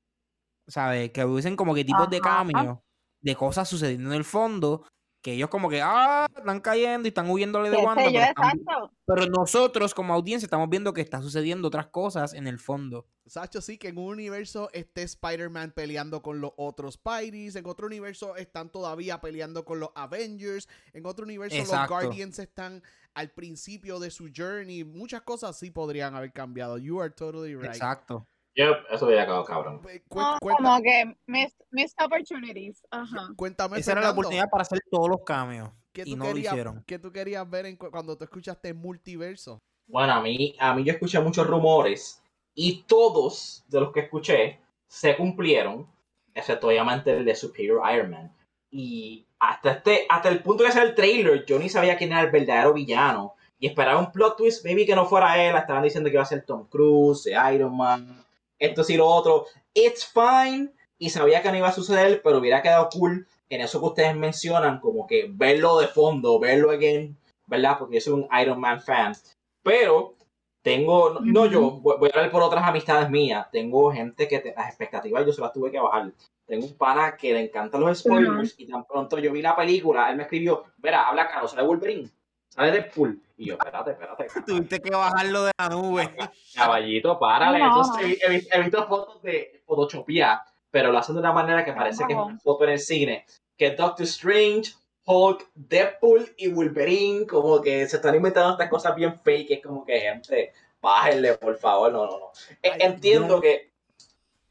¿Sabes? 0.68 1.10
Que 1.12 1.24
hubiesen 1.24 1.56
como 1.56 1.74
que 1.74 1.84
tipos 1.84 2.10
de 2.10 2.20
cambios 2.20 2.78
de 3.20 3.34
cosas 3.34 3.68
sucediendo 3.68 4.10
en 4.10 4.16
el 4.16 4.24
fondo, 4.24 4.84
que 5.20 5.32
ellos 5.32 5.48
como 5.50 5.68
que, 5.68 5.82
ah, 5.82 6.26
están 6.36 6.60
cayendo 6.60 7.06
y 7.06 7.10
están 7.10 7.28
huyéndole 7.28 7.70
de 7.70 7.76
Wanda, 7.78 8.04
pero 8.04 8.18
están- 8.20 8.56
exacto. 8.56 8.92
pero 9.04 9.26
nosotros 9.26 9.92
como 9.92 10.14
audiencia 10.14 10.46
estamos 10.46 10.68
viendo 10.70 10.92
que 10.92 11.00
está 11.00 11.20
sucediendo 11.20 11.66
otras 11.68 11.88
cosas 11.88 12.34
en 12.34 12.46
el 12.46 12.60
fondo. 12.60 13.04
Sacho, 13.26 13.60
sí, 13.60 13.78
que 13.78 13.88
en 13.88 13.98
un 13.98 14.12
universo 14.12 14.70
esté 14.72 15.02
Spider-Man 15.02 15.72
peleando 15.72 16.22
con 16.22 16.40
los 16.40 16.52
otros 16.56 16.94
Spideys, 16.94 17.56
en 17.56 17.66
otro 17.66 17.86
universo 17.88 18.36
están 18.36 18.70
todavía 18.70 19.20
peleando 19.20 19.64
con 19.64 19.80
los 19.80 19.90
Avengers, 19.96 20.68
en 20.92 21.04
otro 21.04 21.24
universo 21.24 21.56
Exacto. 21.56 21.94
los 21.94 22.04
Guardians 22.04 22.38
están 22.38 22.82
al 23.14 23.30
principio 23.32 23.98
de 23.98 24.12
su 24.12 24.30
journey. 24.34 24.84
Muchas 24.84 25.22
cosas 25.22 25.58
sí 25.58 25.72
podrían 25.72 26.14
haber 26.14 26.32
cambiado. 26.32 26.78
You 26.78 27.00
are 27.00 27.10
totally 27.10 27.56
right. 27.56 27.66
Exacto. 27.66 28.28
Yo, 28.58 28.74
eso 28.90 29.06
hubiera 29.06 29.24
quedado 29.24 29.44
cabrón. 29.44 29.80
Cu- 30.08 30.18
No, 30.20 30.36
cuenta- 30.40 30.62
como 30.64 30.82
que 30.82 31.16
missed, 31.26 31.60
missed 31.70 31.94
opportunities. 32.04 32.84
Ajá. 32.90 33.28
cuéntame, 33.36 33.78
Esa 33.78 33.92
era 33.92 34.00
la 34.00 34.10
oportunidad 34.10 34.48
para 34.50 34.62
hacer 34.62 34.80
todos 34.90 35.08
los 35.08 35.20
cambios. 35.24 35.70
¿qué 35.92 36.02
y 36.04 36.10
tú, 36.12 36.16
no 36.16 36.24
lo 36.26 36.34
querías, 36.34 36.52
hicieron. 36.52 36.84
qué 36.84 36.98
tú 36.98 37.12
querías 37.12 37.48
ver 37.48 37.66
en 37.66 37.76
cu- 37.76 37.90
cuando 37.92 38.18
tú 38.18 38.24
escuchaste 38.24 38.74
multiverso? 38.74 39.60
Bueno, 39.86 40.12
a 40.12 40.20
mí, 40.20 40.56
a 40.58 40.74
mí 40.74 40.82
yo 40.82 40.92
escuché 40.92 41.20
muchos 41.20 41.46
rumores 41.46 42.20
y 42.54 42.82
todos 42.82 43.64
de 43.68 43.80
los 43.80 43.92
que 43.92 44.00
escuché 44.00 44.58
se 44.88 45.16
cumplieron, 45.16 45.86
excepto 46.34 46.66
obviamente 46.66 47.16
el 47.16 47.24
de 47.24 47.34
Superior 47.36 47.80
Iron 47.94 48.10
Man. 48.10 48.32
Y 48.72 49.24
hasta, 49.38 49.70
este, 49.70 50.04
hasta 50.08 50.28
el 50.30 50.42
punto 50.42 50.64
que 50.64 50.72
sea 50.72 50.82
el 50.82 50.94
trailer, 50.96 51.44
yo 51.46 51.58
ni 51.60 51.68
sabía 51.68 51.96
quién 51.96 52.10
era 52.10 52.22
el 52.22 52.30
verdadero 52.32 52.72
villano. 52.74 53.34
Y 53.60 53.66
esperaba 53.68 53.98
un 54.00 54.10
plot 54.12 54.36
twist, 54.36 54.64
maybe 54.64 54.84
que 54.84 54.94
no 54.94 55.06
fuera 55.06 55.42
él. 55.42 55.56
Estaban 55.56 55.82
diciendo 55.82 56.08
que 56.10 56.14
iba 56.14 56.22
a 56.22 56.26
ser 56.26 56.44
Tom 56.44 56.66
Cruise, 56.68 57.24
de 57.24 57.54
Iron 57.54 57.76
Man, 57.76 58.24
esto 58.58 58.84
sí 58.84 58.96
lo 58.96 59.06
otro. 59.06 59.46
It's 59.74 60.06
fine. 60.06 60.70
Y 60.98 61.10
sabía 61.10 61.42
que 61.42 61.50
no 61.52 61.58
iba 61.58 61.68
a 61.68 61.72
suceder, 61.72 62.22
pero 62.22 62.38
hubiera 62.38 62.60
quedado 62.60 62.88
cool 62.92 63.26
en 63.50 63.60
eso 63.60 63.78
que 63.80 63.86
ustedes 63.86 64.16
mencionan, 64.16 64.80
como 64.80 65.06
que 65.06 65.26
verlo 65.30 65.78
de 65.78 65.86
fondo, 65.86 66.38
verlo 66.40 66.70
again, 66.72 67.16
¿verdad? 67.46 67.76
Porque 67.78 67.94
yo 67.96 68.00
soy 68.00 68.12
un 68.14 68.28
Iron 68.40 68.58
Man 68.60 68.80
fan. 68.82 69.14
Pero 69.62 70.14
tengo, 70.62 71.10
no, 71.10 71.20
no 71.20 71.46
yo, 71.46 71.70
voy 71.80 72.10
a 72.12 72.16
hablar 72.16 72.30
por 72.32 72.42
otras 72.42 72.64
amistades 72.64 73.08
mías. 73.10 73.46
Tengo 73.52 73.92
gente 73.92 74.26
que 74.26 74.40
te- 74.40 74.54
las 74.56 74.68
expectativas 74.68 75.24
yo 75.24 75.32
se 75.32 75.40
las 75.40 75.52
tuve 75.52 75.70
que 75.70 75.78
bajar. 75.78 76.12
Tengo 76.46 76.66
un 76.66 76.76
pana 76.76 77.16
que 77.16 77.32
le 77.32 77.42
encantan 77.42 77.80
los 77.80 77.90
spoilers 78.00 78.54
y 78.58 78.66
tan 78.66 78.84
pronto 78.84 79.18
yo 79.18 79.32
vi 79.32 79.40
la 79.42 79.54
película, 79.54 80.10
él 80.10 80.16
me 80.16 80.22
escribió, 80.24 80.64
verá, 80.78 81.08
habla 81.08 81.28
caro, 81.28 81.46
sale 81.46 81.62
Wolverine, 81.62 82.10
sale 82.48 82.72
Deadpool. 82.72 83.20
Y 83.38 83.46
yo, 83.46 83.54
espérate, 83.54 83.92
espérate. 83.92 84.26
Tuviste 84.46 84.80
que 84.80 84.90
bajarlo 84.90 85.44
de 85.44 85.52
la 85.58 85.68
nube. 85.68 86.14
Caballito, 86.54 87.18
párale. 87.18 87.58
No, 87.60 87.66
Entonces, 87.66 88.02
no. 88.02 88.08
he, 88.08 88.18
he 88.26 88.30
visto- 88.30 88.56
he 88.56 88.62
visto 88.62 88.86
fotos 88.88 89.22
de 89.22 89.62
Photoshopía, 89.64 90.42
pero 90.70 90.90
lo 90.92 90.98
hacen 90.98 91.14
de 91.14 91.20
una 91.20 91.32
manera 91.32 91.64
que 91.64 91.72
parece 91.72 92.04
que 92.06 92.12
es 92.12 92.18
una 92.18 92.38
foto 92.40 92.64
en 92.64 92.70
el 92.70 92.78
cine. 92.80 93.24
Que 93.56 93.70
Doctor 93.70 94.04
Strange, 94.06 94.72
Hulk, 95.06 95.50
Deadpool 95.54 96.34
y 96.36 96.48
Wolverine, 96.52 97.26
como 97.26 97.60
que 97.62 97.86
se 97.86 97.96
están 97.96 98.14
inventando 98.16 98.52
estas 98.52 98.68
cosas 98.68 98.94
bien 98.96 99.18
fake. 99.20 99.50
Es 99.52 99.62
como 99.62 99.84
que, 99.86 100.00
gente, 100.00 100.52
bájenle, 100.82 101.34
por 101.38 101.56
favor. 101.56 101.92
No, 101.92 102.06
no, 102.06 102.18
no. 102.18 102.30
E- 102.62 102.70
Ay, 102.72 102.78
Entiendo 102.80 103.40
que 103.40 103.70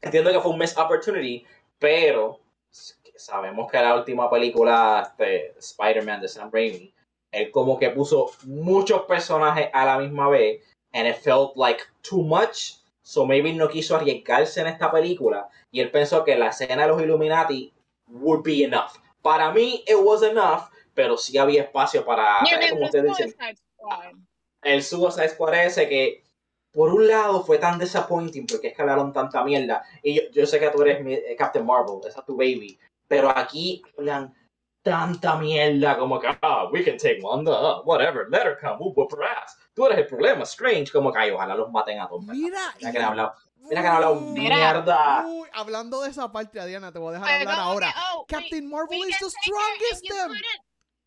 entiendo 0.02 0.32
que 0.32 0.40
fue 0.40 0.52
un 0.52 0.60
missed 0.60 0.78
opportunity, 0.82 1.46
pero 1.78 2.40
sabemos 3.16 3.70
que 3.72 3.80
la 3.80 3.96
última 3.96 4.30
película 4.30 5.14
de 5.18 5.56
Spider-Man 5.58 6.22
de 6.22 6.28
Sam 6.28 6.50
Raimi, 6.54 6.94
él 7.32 7.52
como 7.52 7.78
que 7.80 7.90
puso 7.90 8.32
muchos 8.46 9.04
personajes 9.04 9.70
a 9.74 9.86
la 9.86 9.98
misma 9.98 10.30
vez 10.30 10.64
and 10.94 11.08
it 11.08 11.16
felt 11.18 11.56
like 11.56 11.82
too 12.02 12.22
much. 12.24 12.76
So 13.04 13.26
maybe 13.26 13.54
no 13.54 13.70
quiso 13.70 13.96
arriesgarse 13.96 14.60
en 14.62 14.68
esta 14.68 14.92
película 14.92 15.48
y 15.72 15.80
él 15.80 15.92
pensó 15.92 16.24
que 16.26 16.36
la 16.38 16.48
escena 16.50 16.84
de 16.84 16.88
los 16.90 17.02
Illuminati 17.02 17.72
would 18.08 18.44
be 18.44 18.64
enough. 18.64 18.92
Para 19.22 19.52
mí 19.52 19.84
it 19.88 19.96
was 20.02 20.24
enough, 20.24 20.70
pero 20.94 21.18
sí 21.18 21.38
había 21.38 21.64
espacio 21.64 22.04
para, 22.06 22.42
mean 22.58 22.70
como 22.72 22.86
ustedes 22.86 23.06
dicen, 23.18 23.36
el 24.64 24.84
Suicide 24.84 25.30
Squad 25.30 25.54
ese 25.66 25.88
que 25.88 26.24
por 26.74 26.94
un 26.94 27.08
lado 27.08 27.44
fue 27.44 27.58
tan 27.58 27.80
disappointing 27.80 28.46
porque 28.46 28.68
es 28.68 28.76
que 28.76 28.82
hablaron 28.82 29.14
tanta 29.14 29.44
mierda 29.44 29.84
y 30.04 30.16
yo, 30.16 30.22
yo 30.34 30.46
sé 30.46 30.60
que 30.60 30.70
tú 30.70 30.82
eres 30.82 31.04
mi- 31.04 31.14
eh, 31.14 31.36
Captain 31.38 31.66
Marvel, 31.66 32.00
esa 32.08 32.20
es 32.20 32.26
tu 32.26 32.36
baby, 32.36 32.78
pero 33.08 33.30
aquí 33.36 33.82
hablan 33.98 34.34
tanta 34.88 35.36
mierda 35.38 35.98
como 35.98 36.20
que 36.20 36.28
ah, 36.42 36.70
we 36.72 36.84
can 36.84 36.98
take 36.98 37.20
Wanda, 37.22 37.82
whatever, 37.84 38.28
let 38.30 38.44
her 38.46 38.58
come, 38.60 38.78
we'll 38.80 38.94
whoop 38.94 39.12
her 39.12 39.24
ass. 39.24 39.58
tú 39.74 39.86
eres 39.86 39.98
el 40.00 40.08
problema, 40.08 40.44
Strange. 40.44 40.92
Como 40.92 41.12
que, 41.12 41.20
ay, 41.20 41.32
ojalá 41.32 41.56
los 41.56 41.70
maten 41.72 42.00
a 42.00 42.08
todos. 42.08 42.24
Mira, 42.24 42.60
Mira 42.80 42.92
que 42.92 42.98
han 42.98 43.06
hablado, 43.06 43.34
mira 43.58 43.82
que 43.82 43.88
han 43.88 43.96
hablado 43.96 44.22
mierda. 44.22 45.26
uy, 45.28 45.50
hablando 45.54 46.02
de 46.02 46.10
esa 46.10 46.32
parte, 46.32 46.60
Adriana, 46.60 46.92
te 46.92 47.00
voy 47.00 47.16
a 47.16 47.20
dejar 47.20 47.42
hablar 47.42 47.60
ahora. 47.60 47.94
oh, 48.14 48.26
Captain 48.28 48.70
Marvel 48.70 49.00
is 49.08 49.18
the 49.20 49.30
strongest 49.30 50.08
them. 50.08 50.32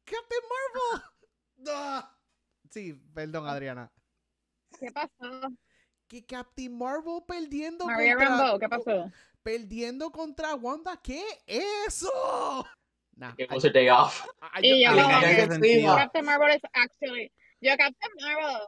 Captain 0.05 0.41
Marvel. 0.51 2.05
Sí, 2.71 2.95
perdón, 3.13 3.49
Adriana. 3.49 3.91
¿Qué 4.79 4.93
pasó? 4.93 5.49
Que 6.07 6.25
Captain 6.25 6.77
Marvel 6.79 7.21
perdiendo 7.27 7.85
Maria 7.87 8.15
contra, 8.17 8.59
¿qué 8.61 8.69
pasó? 8.69 9.11
perdiendo 9.43 10.13
contra 10.13 10.55
Wanda, 10.55 10.97
¿qué 11.03 11.25
eso? 11.47 12.65
Nah, 13.21 13.35
Que 13.37 13.43
I- 13.45 13.47
puse 13.49 13.69
day 13.71 13.89
off. 13.91 14.25
I- 14.63 14.67
Y 14.67 14.83
yo 14.85 14.93
I- 14.93 15.21
que- 15.21 15.47
sentido. 15.47 15.95
Captain 15.95 16.25
Marvel 16.25 16.51
es 16.53 16.63
actually. 16.73 17.31
Yo, 17.61 17.73
Captain 17.77 18.13
Marvel. 18.19 18.63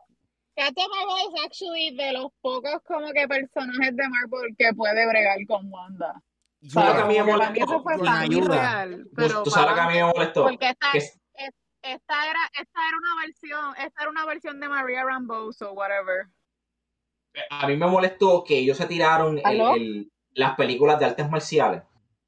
Captain 0.55 0.89
Marvel 0.91 1.17
es 1.27 1.45
actually 1.47 1.97
de 1.97 2.13
los 2.13 2.31
pocos 2.43 2.83
como 2.87 3.11
que 3.13 3.27
personajes 3.27 3.97
de 3.97 4.09
Marvel 4.09 4.55
que 4.59 4.75
puede 4.75 5.07
bregar 5.09 5.39
con 5.49 5.73
Wanda. 5.73 6.23
you 6.61 6.71
sabes 6.71 6.95
que 6.95 7.01
a 7.01 7.07
mí 7.07 7.15
me 7.15 7.25
molestó? 7.25 7.83
Tú 9.43 9.51
sabes 9.51 9.75
que 9.75 9.81
a 9.81 9.89
mí 9.89 9.95
me 9.95 10.05
molestó. 10.05 10.43
Porque 10.45 10.69
esta, 10.69 10.93
es- 10.93 11.19
esta 11.83 12.27
era, 12.31 12.39
esta 12.53 12.81
era 12.89 12.97
una 12.99 13.23
versión, 13.25 13.75
esta 13.85 14.03
era 14.03 14.11
una 14.11 14.27
versión 14.27 14.61
de 14.61 14.69
Maria 14.69 15.03
Rambeau, 15.05 15.53
so 15.53 15.73
whatever. 15.73 16.27
a 17.49 17.67
mí 17.67 17.77
me 17.79 17.87
molestó 17.87 18.45
que 18.45 18.59
ellos 18.59 18.77
se 18.77 18.85
tiraron 18.87 19.39
el- 19.43 19.61
el- 19.61 20.13
las 20.35 20.55
películas 20.55 20.99
de 20.99 21.07
artes 21.07 21.31
marciales. 21.31 21.83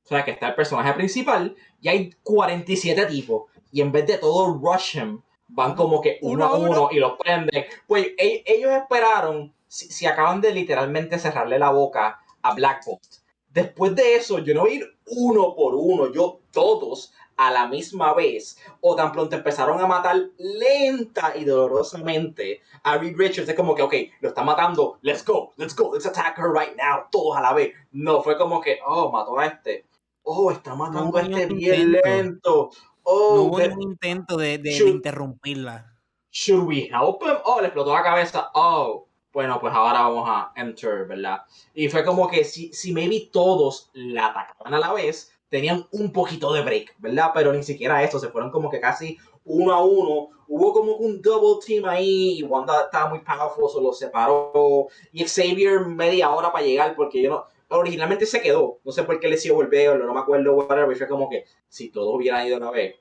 O 0.05 0.09
sea, 0.09 0.25
que 0.25 0.33
está 0.33 0.49
el 0.49 0.55
personaje 0.55 0.93
principal 0.93 1.57
y 1.81 1.89
hay 1.89 2.11
47 2.23 3.07
tipos. 3.07 3.45
Y 3.73 3.81
en 3.81 3.91
vez 3.91 4.07
de 4.07 4.19
todo 4.19 4.53
rush 4.55 4.99
him, 4.99 5.23
van 5.49 5.75
como 5.75 6.01
que 6.01 6.19
uno, 6.23 6.45
a 6.45 6.55
uno, 6.57 6.89
y 6.91 6.99
los 6.99 7.19
prenden. 7.19 7.65
Pues 7.87 8.09
e- 8.19 8.45
ellos 8.47 8.73
esperaron, 8.73 9.53
si, 9.67 9.87
si 9.87 10.07
acaban 10.07 10.41
de 10.41 10.53
literalmente 10.53 11.19
cerrarle 11.19 11.59
la 11.59 11.71
boca 11.71 12.21
a 12.43 12.55
Black 12.55 12.85
Bolt. 12.85 13.03
Después 13.51 13.95
de 13.95 14.17
eso, 14.17 14.41
yo 14.41 14.53
no 14.53 14.63
voy 14.63 14.73
a 14.73 14.75
ir 14.75 14.97
uno 15.07 15.55
por 15.55 15.75
uno, 15.75 16.13
yo 16.13 16.41
todos 16.51 17.13
a 17.37 17.51
la 17.51 17.67
misma 17.67 18.15
vez. 18.15 18.59
O 18.81 18.95
tan 18.95 19.13
pronto 19.13 19.37
empezaron 19.37 19.81
a 19.81 19.87
matar 19.87 20.17
lenta 20.39 21.33
y 21.37 21.45
dolorosamente 21.45 22.61
a 22.83 22.99
Reed 22.99 23.17
Richards 23.17 23.49
es 23.49 23.55
como 23.55 23.75
que, 23.75 23.83
ok, 23.83 23.95
lo 24.21 24.29
está 24.29 24.43
matando, 24.43 24.99
let's 25.03 25.25
go, 25.25 25.53
let's 25.57 25.75
go, 25.75 25.93
let's 25.93 26.07
attack 26.07 26.39
her 26.39 26.53
right 26.53 26.77
now, 26.77 27.05
todos 27.11 27.37
a 27.37 27.41
la 27.41 27.53
vez. 27.53 27.73
No, 27.93 28.23
fue 28.23 28.37
como 28.37 28.61
que, 28.61 28.79
oh, 28.87 29.11
mató 29.11 29.39
a 29.39 29.47
este. 29.47 29.87
Oh, 30.25 30.51
está 30.51 30.75
matando 30.75 31.11
hubo 31.11 31.19
a 31.19 31.23
este 31.23 31.47
bien 31.47 31.93
lento. 31.93 32.71
Oh, 33.03 33.35
No 33.37 33.43
hubo 33.43 33.59
de- 33.59 33.69
ningún 33.69 33.83
intento 33.93 34.37
de, 34.37 34.59
de- 34.59 34.77
interrumpirla. 34.89 35.91
should 36.31 36.67
we 36.67 36.89
help 36.91 37.23
him? 37.23 37.37
Oh, 37.45 37.61
le 37.61 37.67
explotó 37.69 37.93
la 37.93 38.03
cabeza. 38.03 38.51
Oh, 38.55 39.07
bueno, 39.33 39.61
pues 39.61 39.73
ahora 39.75 40.01
vamos 40.03 40.25
a 40.29 40.53
enter, 40.57 41.07
¿verdad? 41.07 41.43
Y 41.75 41.89
fue 41.89 42.05
como 42.05 42.29
que 42.29 42.45
si, 42.45 42.73
si 42.73 42.93
maybe 42.93 43.29
todos 43.33 43.91
la 43.93 44.27
atacaban 44.29 44.75
a 44.75 44.79
la 44.79 44.93
vez, 44.93 45.31
tenían 45.49 45.87
un 45.93 46.13
poquito 46.13 46.53
de 46.53 46.63
break, 46.63 46.95
¿verdad? 46.99 47.31
Pero 47.35 47.53
ni 47.53 47.63
siquiera 47.63 48.03
eso, 48.03 48.19
se 48.19 48.29
fueron 48.31 48.51
como 48.51 48.71
que 48.71 48.81
casi 48.81 49.19
uno 49.45 49.73
a 49.75 49.85
uno. 49.85 50.31
Hubo 50.49 50.73
como 50.73 50.93
un 50.97 51.21
double 51.23 51.63
team 51.65 51.85
ahí 51.87 52.39
y 52.39 52.43
Wanda 52.43 52.83
estaba 52.85 53.11
muy 53.11 53.21
powerful, 53.21 53.69
se 53.71 53.81
los 53.81 53.99
separó. 53.99 54.87
Y 55.13 55.25
Xavier 55.25 55.81
media 55.87 56.31
hora 56.31 56.51
para 56.53 56.65
llegar 56.65 56.95
porque 56.97 57.23
yo 57.23 57.31
no... 57.31 57.45
Originalmente 57.69 58.27
se 58.27 58.41
quedó, 58.43 58.81
no 58.85 58.93
sé 58.93 59.03
por 59.05 59.19
qué 59.21 59.29
le 59.29 59.37
sigo 59.37 59.57
volver, 59.57 59.99
no 59.99 60.15
me 60.15 60.21
acuerdo, 60.21 60.55
whatever, 60.55 60.95
y 60.95 60.99
fue 60.99 61.09
como 61.09 61.29
que 61.29 61.45
si 61.69 61.91
todos 61.91 62.15
hubieran 62.15 62.47
ido 62.47 62.57
una 62.59 62.71
vez, 62.71 62.97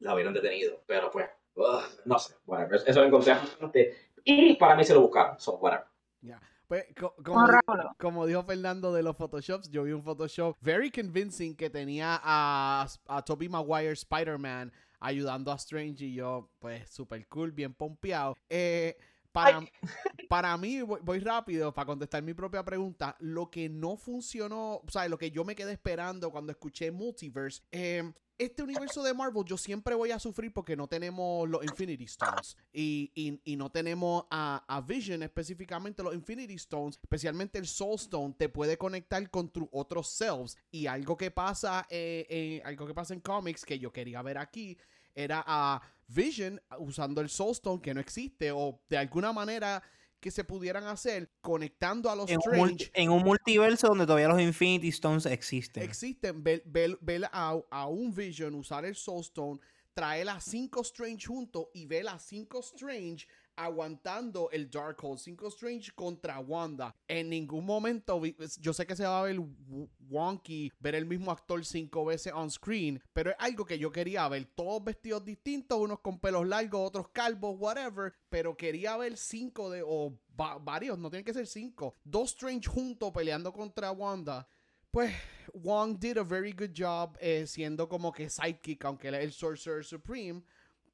la 0.00 0.14
hubieran 0.14 0.34
detenido, 0.34 0.82
pero 0.86 1.10
pues, 1.10 1.26
no 2.04 2.18
sé, 2.18 2.34
whatever, 2.46 2.80
eso 2.86 3.00
lo 3.00 3.06
encontré 3.06 3.32
bastante, 3.34 3.94
y 4.24 4.54
para 4.56 4.74
mí 4.76 4.84
se 4.84 4.94
lo 4.94 5.02
buscaron, 5.02 5.38
so 5.38 5.56
whatever. 5.56 5.86
Pues, 6.68 6.84
co- 6.98 7.14
como, 7.24 7.36
Con 7.38 7.46
di- 7.46 7.52
Rábalo. 7.52 7.94
como 7.96 8.26
dijo 8.26 8.42
Fernando 8.42 8.92
de 8.92 9.04
los 9.04 9.16
Photoshops, 9.16 9.70
yo 9.70 9.84
vi 9.84 9.92
un 9.92 10.02
Photoshop 10.02 10.56
very 10.60 10.90
convincing 10.90 11.54
que 11.54 11.70
tenía 11.70 12.18
a, 12.20 12.88
a 13.06 13.22
Tobey 13.24 13.48
Maguire 13.48 13.92
Spider-Man 13.92 14.72
ayudando 14.98 15.52
a 15.52 15.54
Strange 15.54 16.04
y 16.06 16.14
yo, 16.14 16.50
pues, 16.58 16.90
super 16.90 17.24
cool, 17.28 17.52
bien 17.52 17.72
pompeado. 17.72 18.36
Eh, 18.48 18.96
para, 19.36 19.60
para 20.28 20.56
mí, 20.56 20.80
voy, 20.82 21.18
rápido 21.20 21.72
para 21.74 21.86
contestar 21.86 22.22
mi 22.22 22.34
propia 22.34 22.64
pregunta. 22.64 23.16
Lo 23.20 23.50
que 23.50 23.68
no 23.68 23.96
funcionó, 23.96 24.76
o 24.76 24.90
sea, 24.90 25.08
lo 25.08 25.18
que 25.18 25.30
yo 25.30 25.44
me 25.44 25.54
quedé 25.54 25.72
esperando 25.72 26.30
cuando 26.30 26.52
escuché 26.52 26.90
Multiverse, 26.90 27.62
eh, 27.70 28.12
este 28.38 28.62
universo 28.62 29.02
de 29.02 29.14
Marvel 29.14 29.44
yo 29.46 29.56
siempre 29.56 29.94
voy 29.94 30.10
a 30.10 30.18
sufrir 30.18 30.52
porque 30.52 30.76
no 30.76 30.88
tenemos 30.88 31.48
los 31.48 31.64
Infinity 31.64 32.04
Stones. 32.04 32.56
Y, 32.72 33.10
y- 33.44 33.56
no 33.56 33.70
tenemos 33.70 34.24
a, 34.30 34.64
a 34.68 34.80
Vision 34.82 35.22
específicamente 35.22 36.02
los 36.02 36.14
Infinity 36.14 36.54
Stones, 36.54 36.98
especialmente 37.02 37.58
el 37.58 37.66
Soul 37.66 37.94
Stone 37.94 38.34
te 38.38 38.50
puede 38.50 38.76
conectar 38.76 39.28
con 39.30 39.48
tus 39.50 39.66
otros 39.72 40.08
selves. 40.08 40.58
Y 40.70 40.86
algo 40.86 41.16
que 41.16 41.30
pasa 41.30 41.86
eh, 41.88 42.26
en, 42.28 42.66
algo 42.66 42.86
que 42.86 42.92
pasa 42.94 43.14
en 43.14 43.20
cómics 43.20 43.64
que 43.64 43.78
yo 43.78 43.90
quería 43.92 44.20
ver 44.20 44.36
aquí 44.38 44.76
era 45.16 45.42
a 45.46 45.80
Vision 46.06 46.60
usando 46.78 47.20
el 47.20 47.28
Soul 47.28 47.50
Stone 47.52 47.82
que 47.82 47.92
no 47.92 48.00
existe 48.00 48.52
o 48.52 48.80
de 48.88 48.98
alguna 48.98 49.32
manera 49.32 49.82
que 50.20 50.30
se 50.30 50.44
pudieran 50.44 50.84
hacer 50.84 51.30
conectando 51.40 52.08
a 52.10 52.16
los 52.16 52.30
En 52.30 52.36
un, 52.38 52.56
multi- 52.58 52.84
Strange 52.84 52.90
en 53.02 53.10
un 53.10 53.22
multiverso 53.24 53.88
donde 53.88 54.06
todavía 54.06 54.28
los 54.28 54.40
Infinity 54.40 54.88
Stones 54.88 55.26
existen. 55.26 55.82
existen. 55.82 56.42
Ver, 56.44 56.62
ver- 56.66 56.98
ver 57.00 57.24
a, 57.32 57.58
a 57.70 57.86
un 57.88 58.14
Vision 58.14 58.54
usar 58.54 58.84
el 58.84 58.94
Soul 58.94 59.20
Stone, 59.22 59.58
traer 59.94 60.28
a 60.28 60.40
cinco 60.40 60.82
Strange 60.82 61.26
juntos 61.26 61.66
y 61.74 61.86
ver 61.86 62.06
a 62.08 62.18
cinco 62.18 62.60
Strange 62.60 63.26
aguantando 63.56 64.48
el 64.52 64.70
Darkhold. 64.70 65.18
Cinco 65.18 65.48
Strange 65.48 65.92
contra 65.94 66.38
Wanda. 66.38 66.94
En 67.08 67.28
ningún 67.30 67.64
momento, 67.64 68.20
yo 68.60 68.72
sé 68.72 68.86
que 68.86 68.94
se 68.96 69.04
va 69.04 69.20
a 69.20 69.24
ver 69.24 69.40
wonky 70.08 70.70
ver 70.78 70.94
el 70.94 71.06
mismo 71.06 71.30
actor 71.30 71.64
cinco 71.64 72.04
veces 72.04 72.32
on 72.32 72.50
screen, 72.50 73.02
pero 73.12 73.30
es 73.30 73.36
algo 73.38 73.64
que 73.64 73.78
yo 73.78 73.90
quería 73.90 74.28
ver. 74.28 74.44
Todos 74.54 74.84
vestidos 74.84 75.24
distintos, 75.24 75.78
unos 75.78 76.00
con 76.00 76.20
pelos 76.20 76.46
largos, 76.46 76.86
otros 76.88 77.08
calvos, 77.08 77.56
whatever. 77.58 78.12
Pero 78.28 78.56
quería 78.56 78.96
ver 78.96 79.16
cinco 79.16 79.70
de, 79.70 79.82
o 79.84 80.18
va- 80.38 80.58
varios, 80.58 80.98
no 80.98 81.10
tienen 81.10 81.24
que 81.24 81.34
ser 81.34 81.46
cinco. 81.46 81.94
Dos 82.04 82.30
Strange 82.30 82.68
juntos 82.68 83.10
peleando 83.12 83.52
contra 83.52 83.90
Wanda. 83.90 84.46
Pues 84.90 85.12
Wong 85.52 85.98
did 85.98 86.16
a 86.16 86.22
very 86.22 86.52
good 86.52 86.70
job 86.74 87.18
eh, 87.20 87.46
siendo 87.46 87.88
como 87.88 88.12
que 88.12 88.30
sidekick, 88.30 88.84
aunque 88.84 89.08
él 89.08 89.14
es 89.16 89.24
el 89.24 89.32
Sorcerer 89.32 89.84
Supreme. 89.84 90.42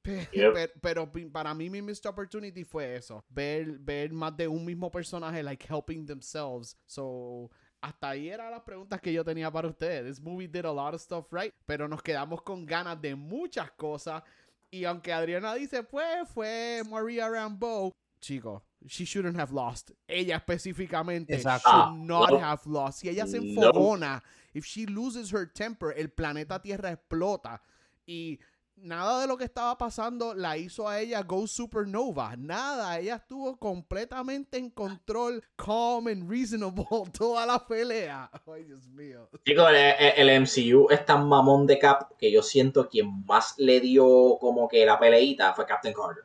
Yep. 0.04 0.80
Pero, 0.80 1.10
para 1.32 1.54
mí 1.54 1.70
mi 1.70 1.80
missed 1.82 2.06
opportunity 2.06 2.64
fue 2.64 2.96
eso. 2.96 3.24
Ver, 3.28 3.78
ver 3.78 4.12
más 4.12 4.36
de 4.36 4.48
un 4.48 4.64
mismo 4.64 4.90
personaje, 4.90 5.42
like 5.42 5.64
helping 5.68 6.06
themselves. 6.06 6.76
So, 6.86 7.50
hasta 7.80 8.10
ahí 8.10 8.28
eran 8.28 8.50
las 8.50 8.62
preguntas 8.62 9.00
que 9.00 9.12
yo 9.12 9.24
tenía 9.24 9.50
para 9.50 9.68
ustedes. 9.68 10.04
This 10.16 10.20
movie 10.20 10.46
did 10.48 10.64
a 10.64 10.72
lot 10.72 10.94
of 10.94 11.00
stuff 11.00 11.26
right, 11.32 11.52
pero 11.66 11.88
nos 11.88 12.02
quedamos 12.02 12.42
con 12.42 12.64
ganas 12.66 13.00
de 13.00 13.14
muchas 13.14 13.70
cosas. 13.72 14.22
Y 14.70 14.84
aunque 14.84 15.12
Adriana 15.12 15.54
dice, 15.54 15.82
pues 15.82 16.28
fue 16.32 16.82
Maria 16.88 17.28
Rambeau, 17.28 17.92
chicos, 18.20 18.62
she 18.86 19.04
shouldn't 19.04 19.38
have 19.38 19.52
lost. 19.52 19.90
Ella 20.08 20.36
específicamente 20.36 21.34
Exacto. 21.34 21.70
should 21.70 21.98
not 22.06 22.30
no. 22.30 22.38
have 22.40 22.62
lost. 22.66 23.00
Si 23.00 23.08
ella 23.08 23.26
se 23.26 23.38
No. 23.38 23.44
enfogona, 23.44 24.22
if 24.54 24.64
she 24.64 24.86
loses 24.86 25.32
her 25.32 25.46
temper, 25.52 25.92
el 25.96 26.08
planeta 26.08 26.60
Tierra 26.62 26.90
explota. 26.92 27.60
Y 28.06 28.38
nada 28.76 29.20
de 29.20 29.26
lo 29.26 29.36
que 29.36 29.44
estaba 29.44 29.76
pasando 29.78 30.34
la 30.34 30.56
hizo 30.56 30.88
a 30.88 31.00
ella 31.00 31.22
go 31.22 31.46
supernova. 31.46 32.36
Nada, 32.36 32.98
ella 32.98 33.16
estuvo 33.16 33.56
completamente 33.56 34.58
en 34.58 34.70
control, 34.70 35.42
calm 35.56 36.08
and 36.08 36.28
reasonable 36.28 36.84
toda 37.18 37.46
la 37.46 37.66
pelea. 37.66 38.30
Ay, 38.46 38.64
Dios 38.64 38.88
mío. 38.88 39.28
Chicos, 39.44 39.68
el, 39.70 40.28
el 40.28 40.40
MCU 40.42 40.88
es 40.90 41.04
tan 41.06 41.28
mamón 41.28 41.66
de 41.66 41.78
Cap 41.78 42.12
que 42.18 42.30
yo 42.30 42.42
siento 42.42 42.88
quien 42.88 43.24
más 43.26 43.54
le 43.58 43.80
dio 43.80 44.38
como 44.40 44.68
que 44.68 44.84
la 44.84 44.98
peleita 44.98 45.52
fue 45.54 45.66
Captain 45.66 45.94
Carter. 45.94 46.24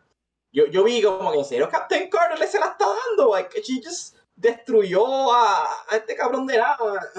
Yo, 0.52 0.66
yo 0.68 0.84
vi 0.84 1.02
como 1.02 1.32
que 1.32 1.40
en 1.40 1.46
serio 1.46 1.70
Captain 1.70 2.10
Carter 2.10 2.40
le 2.40 2.48
se 2.48 2.60
la 2.60 2.68
está 2.68 2.86
dando, 2.86 3.34
like, 3.34 3.62
she 3.62 3.82
just 3.84 4.16
destruyó 4.36 5.34
a, 5.34 5.66
a 5.90 5.96
este 5.96 6.16
cabrón 6.16 6.48
de 6.48 6.58
nada. 6.58 7.12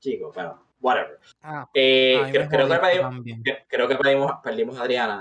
Chicos, 0.00 0.34
bueno, 0.34 0.65
whatever. 0.86 1.18
Ah, 1.42 1.68
Eh, 1.74 2.28
creo, 2.30 2.48
creo 2.48 2.68
que 2.68 2.76
perdimos, 2.78 3.10
también. 3.10 3.42
creo 3.68 3.88
que 3.88 3.96
perdimos, 3.96 4.32
perdimos 4.42 4.78
a 4.78 4.82
Adriana. 4.82 5.20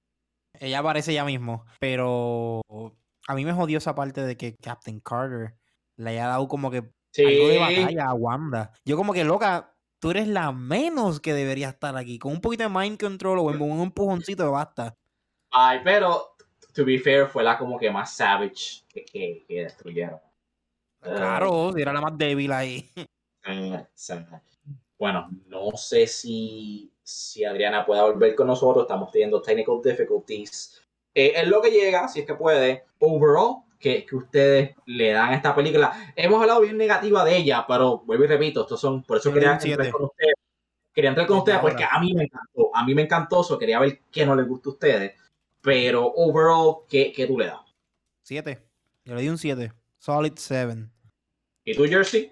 Ella 0.60 0.80
aparece 0.80 1.14
ya 1.14 1.26
mismo, 1.26 1.66
pero 1.80 2.62
a 3.28 3.36
mí 3.36 3.44
me 3.44 3.52
jodió 3.54 3.78
esa 3.80 3.96
parte 3.96 4.22
de 4.22 4.38
que 4.38 4.56
Captain 4.56 5.00
Carter 5.02 5.56
le 5.98 6.10
haya 6.12 6.28
dado 6.28 6.48
como 6.48 6.72
que 6.72 6.90
Sí, 7.12 7.24
algo 7.26 7.48
de 7.50 7.58
batalla 7.60 8.06
a 8.10 8.14
Wanda. 8.14 8.74
Yo 8.86 8.98
como 8.98 9.14
que, 9.14 9.24
loca, 9.24 9.74
tú 10.00 10.12
eres 10.12 10.28
la 10.28 10.52
menos 10.52 11.20
que 11.22 11.34
debería 11.34 11.70
estar 11.70 11.96
aquí. 11.98 12.20
Con 12.20 12.34
un 12.34 12.42
poquito 12.42 12.64
de 12.64 12.70
mind 12.70 13.00
control 13.00 13.40
o 13.40 13.44
un 13.44 13.82
empujoncito 13.82 14.52
basta. 14.52 14.96
ay, 15.52 15.80
pero 15.84 16.36
to 16.74 16.84
be 16.86 17.00
fair 17.00 17.28
fue 17.28 17.42
la 17.44 17.58
como 17.58 17.80
que 17.80 17.90
más 17.90 18.14
savage 18.14 18.84
que, 18.90 19.06
que, 19.06 19.46
que 19.48 19.64
destruyeron. 19.64 20.20
Claro, 21.02 21.72
si 21.74 21.82
era 21.82 21.94
la 21.94 22.02
más 22.02 22.18
débil 22.18 22.52
ahí. 22.52 22.90
Ah, 23.44 23.88
sa- 23.94 24.42
Bueno, 24.98 25.30
no 25.48 25.76
sé 25.76 26.08
si, 26.08 26.92
si 27.04 27.44
Adriana 27.44 27.86
pueda 27.86 28.04
volver 28.04 28.36
con 28.36 28.48
nosotros. 28.48 28.84
Estamos 28.84 29.12
teniendo 29.12 29.42
technical 29.42 29.82
difficulties. 29.84 30.82
Eh, 31.14 31.34
es 31.36 31.48
lo 31.48 31.62
que 31.62 31.72
llega, 31.72 32.08
si 32.08 32.22
es 32.22 32.26
que 32.26 32.36
puede. 32.36 32.86
Overall, 33.00 33.64
que, 33.80 34.06
que 34.06 34.16
ustedes 34.16 34.76
le 34.86 35.12
dan 35.12 35.32
a 35.32 35.36
esta 35.36 35.54
película. 35.54 36.14
Hemos 36.16 36.42
hablado 36.42 36.62
bien 36.62 36.78
negativa 36.78 37.24
de 37.26 37.38
ella, 37.38 37.66
pero 37.68 38.00
vuelvo 38.00 38.24
y 38.24 38.28
repito, 38.28 38.62
estos 38.62 38.80
son, 38.80 39.04
por 39.04 39.18
eso 39.18 39.34
quería 39.34 39.54
entrar 39.54 39.62
siete. 39.62 39.92
con 39.92 40.04
ustedes. 40.06 40.34
Quería 40.94 41.10
entrar 41.10 41.28
con 41.28 41.40
ustedes 41.40 41.60
porque 41.60 41.84
a 41.84 42.00
mí 42.00 42.14
me 42.14 42.24
encantó. 42.24 42.72
A 42.74 42.86
mí 42.86 42.96
me 42.96 43.02
encantó 43.02 43.42
eso. 43.42 43.60
Quería 43.60 43.80
ver 43.80 44.00
qué 44.10 44.26
no 44.26 44.36
les 44.36 44.48
gusta 44.48 44.70
a 44.70 44.74
ustedes. 44.74 45.14
Pero 45.62 46.06
overall, 46.16 46.86
¿qué, 46.88 47.12
qué 47.12 47.28
tú 47.28 47.38
le 47.38 47.48
das? 47.48 47.60
7. 48.22 48.62
Yo 49.04 49.16
le 49.16 49.22
di 49.22 49.30
un 49.30 49.38
7. 49.38 49.74
Solid 49.98 50.34
7. 50.38 50.88
¿Y 51.66 51.76
tú, 51.76 51.86
Jersey? 51.86 52.32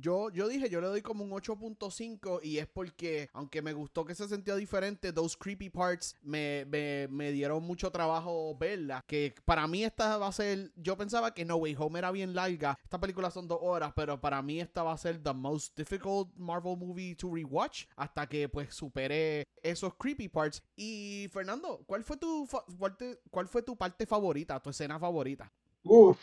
Yo, 0.00 0.30
yo 0.30 0.46
dije, 0.46 0.70
yo 0.70 0.80
le 0.80 0.86
doy 0.86 1.02
como 1.02 1.24
un 1.24 1.32
8.5 1.32 2.40
y 2.42 2.58
es 2.58 2.68
porque, 2.68 3.30
aunque 3.32 3.62
me 3.62 3.72
gustó 3.72 4.04
que 4.04 4.14
se 4.14 4.28
sentía 4.28 4.54
diferente, 4.54 5.12
those 5.12 5.36
creepy 5.36 5.70
parts 5.70 6.14
me, 6.22 6.64
me, 6.66 7.08
me 7.10 7.32
dieron 7.32 7.64
mucho 7.64 7.90
trabajo 7.90 8.56
verla. 8.56 9.02
Que 9.08 9.34
para 9.44 9.66
mí 9.66 9.82
esta 9.82 10.16
va 10.16 10.28
a 10.28 10.32
ser, 10.32 10.70
yo 10.76 10.96
pensaba 10.96 11.34
que 11.34 11.44
No 11.44 11.56
Way 11.56 11.74
Home 11.78 11.98
era 11.98 12.12
bien 12.12 12.34
larga. 12.34 12.78
Esta 12.84 13.00
película 13.00 13.30
son 13.32 13.48
dos 13.48 13.58
horas, 13.60 13.92
pero 13.96 14.20
para 14.20 14.40
mí 14.40 14.60
esta 14.60 14.84
va 14.84 14.92
a 14.92 14.98
ser 14.98 15.20
the 15.22 15.32
most 15.32 15.76
difficult 15.76 16.28
Marvel 16.36 16.76
movie 16.76 17.16
to 17.16 17.34
rewatch 17.34 17.86
hasta 17.96 18.28
que 18.28 18.48
pues 18.48 18.72
supere 18.74 19.44
esos 19.62 19.94
creepy 19.96 20.28
parts. 20.28 20.62
Y 20.76 21.26
Fernando, 21.32 21.82
¿cuál 21.86 22.04
fue 22.04 22.16
tu, 22.16 22.46
cuál 22.78 22.96
te- 22.96 23.18
cuál 23.30 23.48
fue 23.48 23.62
tu 23.62 23.76
parte 23.76 24.06
favorita, 24.06 24.60
tu 24.60 24.70
escena 24.70 24.98
favorita? 24.98 25.52
Uf. 25.84 26.18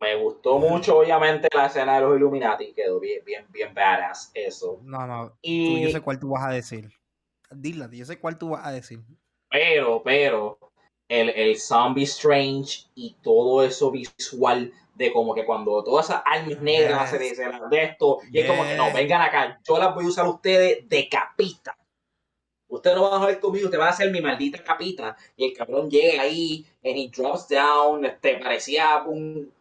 Me 0.00 0.16
gustó 0.16 0.58
mucho, 0.58 0.98
obviamente, 0.98 1.48
la 1.54 1.66
escena 1.66 1.94
de 1.96 2.00
los 2.02 2.16
Illuminati. 2.16 2.72
Quedó 2.72 3.00
bien, 3.00 3.24
bien, 3.24 3.46
bien 3.50 3.72
badass 3.72 4.30
eso. 4.34 4.80
No, 4.82 5.06
no. 5.06 5.28
Tú, 5.28 5.34
Y, 5.42 5.82
yo 5.82 5.90
sé 5.90 6.00
cuál 6.00 6.18
tú 6.18 6.30
vas 6.30 6.44
a 6.44 6.50
decir. 6.50 6.90
Dila, 7.50 7.88
yo 7.90 8.04
sé 8.04 8.18
cuál 8.18 8.36
tú 8.36 8.50
vas 8.50 8.66
a 8.66 8.72
decir. 8.72 9.00
Pero, 9.50 10.02
pero, 10.02 10.58
el, 11.08 11.30
el 11.30 11.58
Zombie 11.58 12.04
Strange 12.04 12.86
y 12.94 13.16
todo 13.22 13.62
eso 13.62 13.90
visual 13.90 14.72
de 14.94 15.12
como 15.12 15.34
que 15.34 15.44
cuando 15.44 15.84
todas 15.84 16.06
esas 16.06 16.22
armas 16.24 16.60
negras 16.60 17.10
se 17.10 17.18
dicen 17.18 17.50
de 17.70 17.84
esto, 17.84 18.18
y 18.32 18.40
es 18.40 18.46
como 18.46 18.64
que 18.64 18.74
no, 18.76 18.92
vengan 18.92 19.20
acá, 19.20 19.60
yo 19.66 19.78
las 19.78 19.94
voy 19.94 20.04
a 20.04 20.08
usar 20.08 20.26
a 20.26 20.30
ustedes 20.30 20.88
de 20.88 21.08
capita. 21.08 21.76
Ustedes 22.68 22.96
no 22.96 23.02
van 23.04 23.12
a 23.14 23.18
joder 23.18 23.38
conmigo, 23.38 23.66
ustedes 23.66 23.78
van 23.78 23.92
a 23.92 23.96
ser 23.96 24.10
mi 24.10 24.20
maldita 24.20 24.62
capita. 24.64 25.16
Y 25.36 25.44
el 25.44 25.56
cabrón 25.56 25.88
llega 25.88 26.22
ahí, 26.22 26.66
and 26.84 26.96
he 26.96 27.08
drops 27.08 27.48
down, 27.48 28.04
este, 28.04 28.38
parecía 28.38 29.02
un 29.06 29.52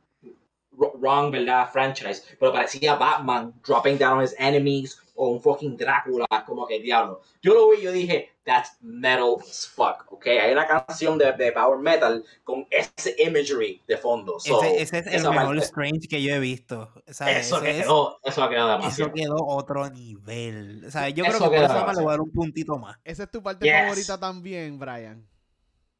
wrong, 0.78 1.32
¿verdad? 1.32 1.70
Franchise, 1.72 2.24
pero 2.40 2.52
parecía 2.54 2.96
Batman 2.96 3.54
dropping 3.66 3.98
down 3.98 4.18
on 4.20 4.24
his 4.24 4.36
enemies 4.40 5.00
o 5.18 5.30
un 5.30 5.42
fucking 5.42 5.78
Drácula, 5.78 6.28
como 6.46 6.68
que 6.68 6.80
diablo. 6.82 7.22
Yo 7.42 7.54
lo 7.54 7.70
vi 7.70 7.78
y 7.78 7.82
yo 7.84 7.92
dije, 7.94 8.32
that's 8.44 8.78
metal 8.82 9.38
as 9.40 9.66
fuck, 9.74 10.12
¿ok? 10.12 10.28
Hay 10.28 10.52
una 10.52 10.68
canción 10.68 11.18
de, 11.18 11.32
de 11.32 11.54
Power 11.54 11.80
Metal 11.80 12.22
con 12.44 12.68
ese 12.70 13.16
imagery 13.24 13.82
de 13.88 13.96
fondo. 13.98 14.38
So, 14.42 14.62
ese, 14.62 14.82
ese 14.82 14.98
es 15.00 15.08
el 15.24 15.30
mejor 15.30 15.46
parte- 15.56 15.64
Strange 15.64 16.08
que 16.10 16.22
yo 16.22 16.36
he 16.36 16.40
visto. 16.40 16.92
Eso 17.08 17.26
ese 17.28 17.60
que 17.62 17.70
es- 17.72 17.84
quedó, 17.84 18.20
eso 18.26 18.50
quedó 18.50 18.68
eso 18.68 18.78
demasiado. 18.78 19.14
quedó 19.14 19.38
otro 19.48 19.90
nivel. 19.90 20.84
O 20.86 20.92
sea, 20.92 21.08
yo 21.08 21.24
Eso 21.24 21.38
creo 21.38 21.50
que 21.50 21.56
por 21.58 21.66
eso 21.66 21.92
le 21.94 22.02
voy 22.02 22.08
a 22.08 22.12
dar 22.12 22.22
un 22.22 22.32
puntito 22.32 22.78
más. 22.78 22.98
Esa 23.06 23.24
es 23.24 23.32
tu 23.32 23.42
parte 23.42 23.66
Yes. 23.66 23.74
favorita 23.84 24.20
también, 24.20 24.78
Brian. 24.78 25.26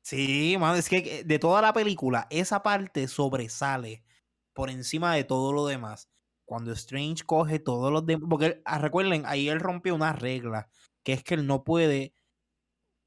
Sí, 0.02 0.56
mano, 0.60 0.76
es 0.76 0.90
que 0.90 1.24
de 1.24 1.40
toda 1.40 1.62
la 1.62 1.72
película, 1.74 2.28
esa 2.30 2.62
parte 2.62 3.08
sobresale 3.08 4.04
por 4.56 4.72
encima 4.72 5.14
de 5.14 5.24
todo 5.24 5.54
lo 5.54 5.68
demás. 5.68 6.10
Cuando 6.46 6.72
Strange 6.72 7.24
coge 7.26 7.60
todos 7.60 7.92
los 7.92 8.06
demás. 8.06 8.28
Porque 8.30 8.46
él- 8.48 8.62
ah, 8.66 8.80
recuerden, 8.80 9.24
ahí 9.26 9.50
él 9.50 9.60
rompió 9.60 9.94
una 9.94 10.14
regla, 10.14 10.70
que 11.04 11.14
es 11.14 11.24
que 11.24 11.36
él 11.36 11.46
no 11.46 11.64
puede 11.64 12.14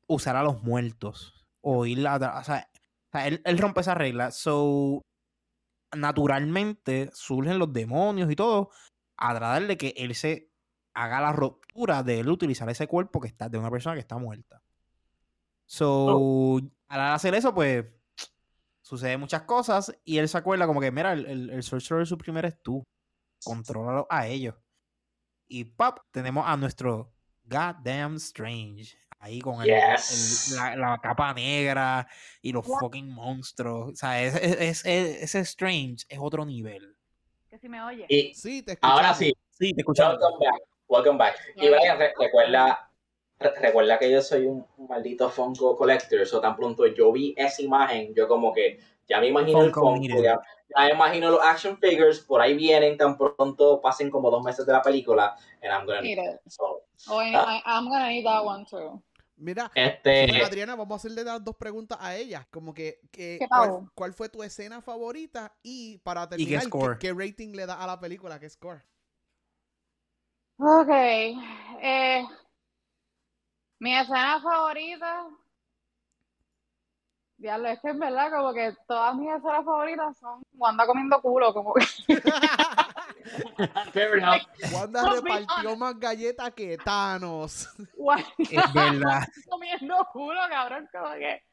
usar 0.06 0.36
a 0.36 0.42
los 0.44 0.62
muertos. 0.62 1.46
O 1.60 1.86
ir 1.86 2.06
a. 2.06 2.16
O 2.40 2.44
sea, 2.44 2.70
él, 3.26 3.40
él 3.44 3.58
rompe 3.58 3.80
esa 3.80 3.94
regla. 3.94 4.30
So, 4.30 5.02
naturalmente 5.96 7.10
surgen 7.14 7.58
los 7.58 7.72
demonios 7.72 8.30
y 8.30 8.36
todo 8.36 8.70
a 9.16 9.34
tratar 9.34 9.66
de 9.66 9.76
que 9.78 9.94
él 9.96 10.14
se 10.14 10.52
haga 10.94 11.20
la 11.20 11.32
ruptura 11.32 12.02
de 12.02 12.20
él 12.20 12.28
utilizar 12.28 12.68
ese 12.68 12.86
cuerpo 12.86 13.20
que 13.20 13.28
está 13.28 13.48
de 13.48 13.58
una 13.58 13.70
persona 13.70 13.94
que 13.94 14.00
está 14.00 14.18
muerta. 14.18 14.62
So, 15.66 16.60
al 16.88 17.00
hacer 17.12 17.34
eso, 17.34 17.54
pues 17.54 17.84
sucede 18.88 19.18
muchas 19.18 19.42
cosas 19.42 19.94
y 20.02 20.16
él 20.16 20.28
se 20.30 20.38
acuerda 20.38 20.66
como 20.66 20.80
que, 20.80 20.90
mira, 20.90 21.12
el, 21.12 21.26
el, 21.26 21.50
el 21.50 21.62
Sorcerer 21.62 22.06
Supreme 22.06 22.38
eres 22.38 22.62
tú. 22.62 22.82
Contrólalo 23.44 24.06
a 24.08 24.26
ellos. 24.26 24.54
Y 25.46 25.64
pop, 25.64 25.98
tenemos 26.10 26.44
a 26.46 26.56
nuestro 26.56 27.12
Goddamn 27.44 28.16
Strange. 28.16 28.96
Ahí 29.20 29.40
con 29.40 29.60
el, 29.60 29.66
Yes. 29.66 30.52
el- 30.52 30.56
la, 30.56 30.76
la 30.76 30.98
capa 31.02 31.34
negra 31.34 32.08
y 32.40 32.52
los 32.52 32.66
What? 32.66 32.80
fucking 32.80 33.08
monstruos. 33.12 33.92
O 33.92 33.96
sea, 33.96 34.22
ese, 34.22 34.68
ese, 34.68 35.22
ese 35.22 35.40
Strange 35.40 36.06
es 36.08 36.18
otro 36.20 36.44
nivel. 36.46 36.96
Que 37.48 37.58
si 37.58 37.68
me 37.68 37.82
oye. 37.82 38.06
Y 38.08 38.32
Sí, 38.34 38.62
te 38.62 38.72
escuchamos. 38.72 39.00
ahora 39.00 39.14
sí, 39.14 39.34
Sí, 39.50 39.74
te 39.74 39.82
escuchamos. 39.82 40.18
welcome 40.20 40.46
back, 40.46 40.62
welcome 40.88 41.18
back. 41.18 41.36
Y 41.56 41.68
Brian, 41.68 41.98
re- 41.98 42.14
recuerda, 42.18 42.66
re- 42.68 42.87
recuerda 43.38 43.98
que 43.98 44.10
yo 44.10 44.20
soy 44.22 44.46
un, 44.46 44.66
maldito 44.88 45.30
Funko 45.30 45.76
collector, 45.76 46.26
so 46.26 46.40
tan 46.40 46.56
pronto 46.56 46.86
yo 46.86 47.12
vi 47.12 47.34
esa 47.36 47.62
imagen, 47.62 48.14
yo 48.14 48.26
como 48.26 48.52
que 48.52 48.78
ya 49.08 49.20
me 49.20 49.28
imagino 49.28 49.62
el 49.62 49.72
Funko 49.72 50.22
ya, 50.22 50.40
ya 50.76 50.84
me 50.86 50.90
imagino 50.92 51.30
los 51.30 51.40
action 51.42 51.78
figures, 51.78 52.20
por 52.20 52.40
ahí 52.40 52.54
vienen, 52.54 52.96
tan 52.96 53.16
pronto 53.16 53.80
pasen 53.80 54.10
como 54.10 54.30
dos 54.30 54.42
meses 54.44 54.66
de 54.66 54.72
la 54.72 54.82
película, 54.82 55.36
and 55.62 55.72
I'm 55.72 55.86
gonna 55.86 56.00
Need 56.00 56.18
it. 56.18 56.40
so, 56.46 56.82
Oh, 57.08 57.20
I, 57.22 57.32
Ah. 57.34 57.62
I'm 57.64 57.88
gonna 57.88 58.08
need 58.08 58.24
that 58.24 58.44
one 58.44 58.64
too. 58.66 59.00
Mira, 59.36 59.70
este, 59.72 60.42
Adriana, 60.42 60.74
vamos 60.74 60.94
a 60.94 60.96
hacerle 60.96 61.22
las 61.22 61.44
dos 61.44 61.54
preguntas 61.56 61.96
a 62.00 62.16
ella. 62.16 62.46
Como 62.50 62.74
que, 62.74 62.98
que- 63.12 63.38
¿Qué 63.38 63.46
¿cuál, 63.94 64.12
fue 64.12 64.28
tu 64.28 64.42
escena 64.42 64.82
favorita? 64.82 65.56
Y 65.62 65.98
para 65.98 66.28
terminar, 66.28 66.62
¿qué, 66.62 66.66
score? 66.66 66.98
qué 66.98 67.12
rating 67.12 67.52
le 67.54 67.66
da 67.66 67.74
a 67.74 67.86
la 67.86 68.00
película? 68.00 68.40
¿Qué 68.40 68.50
score? 68.50 68.82
Ok. 70.58 70.90
Eh, 70.90 72.24
mi 73.78 73.96
escena 73.96 74.40
favorita. 74.40 75.26
Diablo, 77.38 77.68
es 77.68 77.80
que 77.80 77.90
en 77.90 78.00
verdad, 78.00 78.32
como 78.32 78.52
que 78.52 78.74
todas 78.88 79.14
mis 79.14 79.30
escenas 79.30 79.64
favoritas 79.64 80.18
son 80.18 80.42
Wanda 80.54 80.84
comiendo 80.86 81.22
culo, 81.22 81.54
como 81.54 81.72
que. 81.74 81.86
fair 83.92 84.18
enough. 84.18 84.42
Wanda 84.72 85.08
repartió 85.08 85.76
más 85.76 86.00
galletas 86.00 86.52
que 86.54 86.76
Thanos. 86.78 87.68
Wanda 87.96 88.26
Es 88.38 88.72
verdad. 88.72 89.22
comiendo 89.48 90.08
culo, 90.12 90.40
cabrón, 90.50 90.88
como 90.90 91.14
que. 91.14 91.44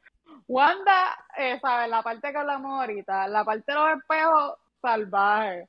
Wanda, 0.48 1.16
eh, 1.36 1.60
¿sabes? 1.60 1.88
La 1.88 2.02
parte 2.02 2.32
que 2.32 2.38
hablamos 2.38 2.80
ahorita, 2.80 3.28
la 3.28 3.44
parte 3.44 3.64
de 3.68 3.74
los 3.74 3.98
espejos, 3.98 4.54
salvaje. 4.82 5.68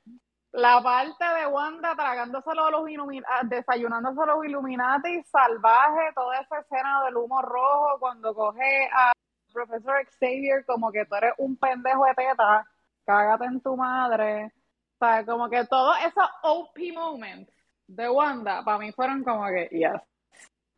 La 0.58 0.82
parte 0.82 1.24
de 1.24 1.46
Wanda 1.46 1.94
tragándoselo 1.94 2.66
a 2.66 2.70
los 2.72 2.90
Illuminati, 2.90 3.46
desayunándose 3.46 4.20
a 4.20 4.26
los 4.26 4.44
Illuminati, 4.44 5.22
salvaje, 5.22 6.12
toda 6.16 6.40
esa 6.40 6.58
escena 6.58 7.04
del 7.04 7.16
humo 7.16 7.40
rojo 7.42 8.00
cuando 8.00 8.34
coge 8.34 8.90
a 8.92 9.12
profesor 9.52 10.04
Xavier 10.18 10.64
como 10.66 10.90
que 10.90 11.04
tú 11.06 11.14
eres 11.14 11.34
un 11.38 11.56
pendejo 11.56 12.04
de 12.06 12.14
teta, 12.14 12.66
cágate 13.06 13.44
en 13.44 13.60
tu 13.60 13.76
madre. 13.76 14.52
¿Sabes? 14.98 15.26
Como 15.26 15.48
que 15.48 15.64
todos 15.66 15.96
esos 16.00 16.28
OP 16.42 16.76
moments 16.92 17.52
de 17.86 18.08
Wanda, 18.08 18.64
para 18.64 18.78
mí 18.78 18.90
fueron 18.90 19.22
como 19.22 19.46
que, 19.46 19.68
yes. 19.70 20.02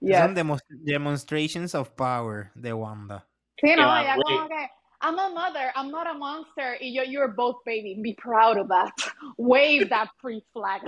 Yes. 0.00 0.18
Son 0.18 0.34
demonstrations 0.84 1.74
of 1.74 1.88
power 1.92 2.50
de 2.54 2.74
Wanda. 2.74 3.26
Sí, 3.56 3.74
no, 3.74 3.90
wait. 3.94 4.22
como 4.26 4.46
que, 4.46 4.70
I'm 5.02 5.18
a 5.18 5.30
mother, 5.30 5.72
I'm 5.74 5.90
not 5.90 6.06
a 6.06 6.14
monster, 6.14 6.76
y 6.80 6.88
yo, 6.92 7.02
you're 7.02 7.28
both 7.28 7.64
baby, 7.64 7.98
be 8.02 8.14
proud 8.14 8.58
of 8.58 8.68
that. 8.68 8.92
Wave 9.38 9.88
that 9.88 10.08
free 10.20 10.44
flag. 10.52 10.82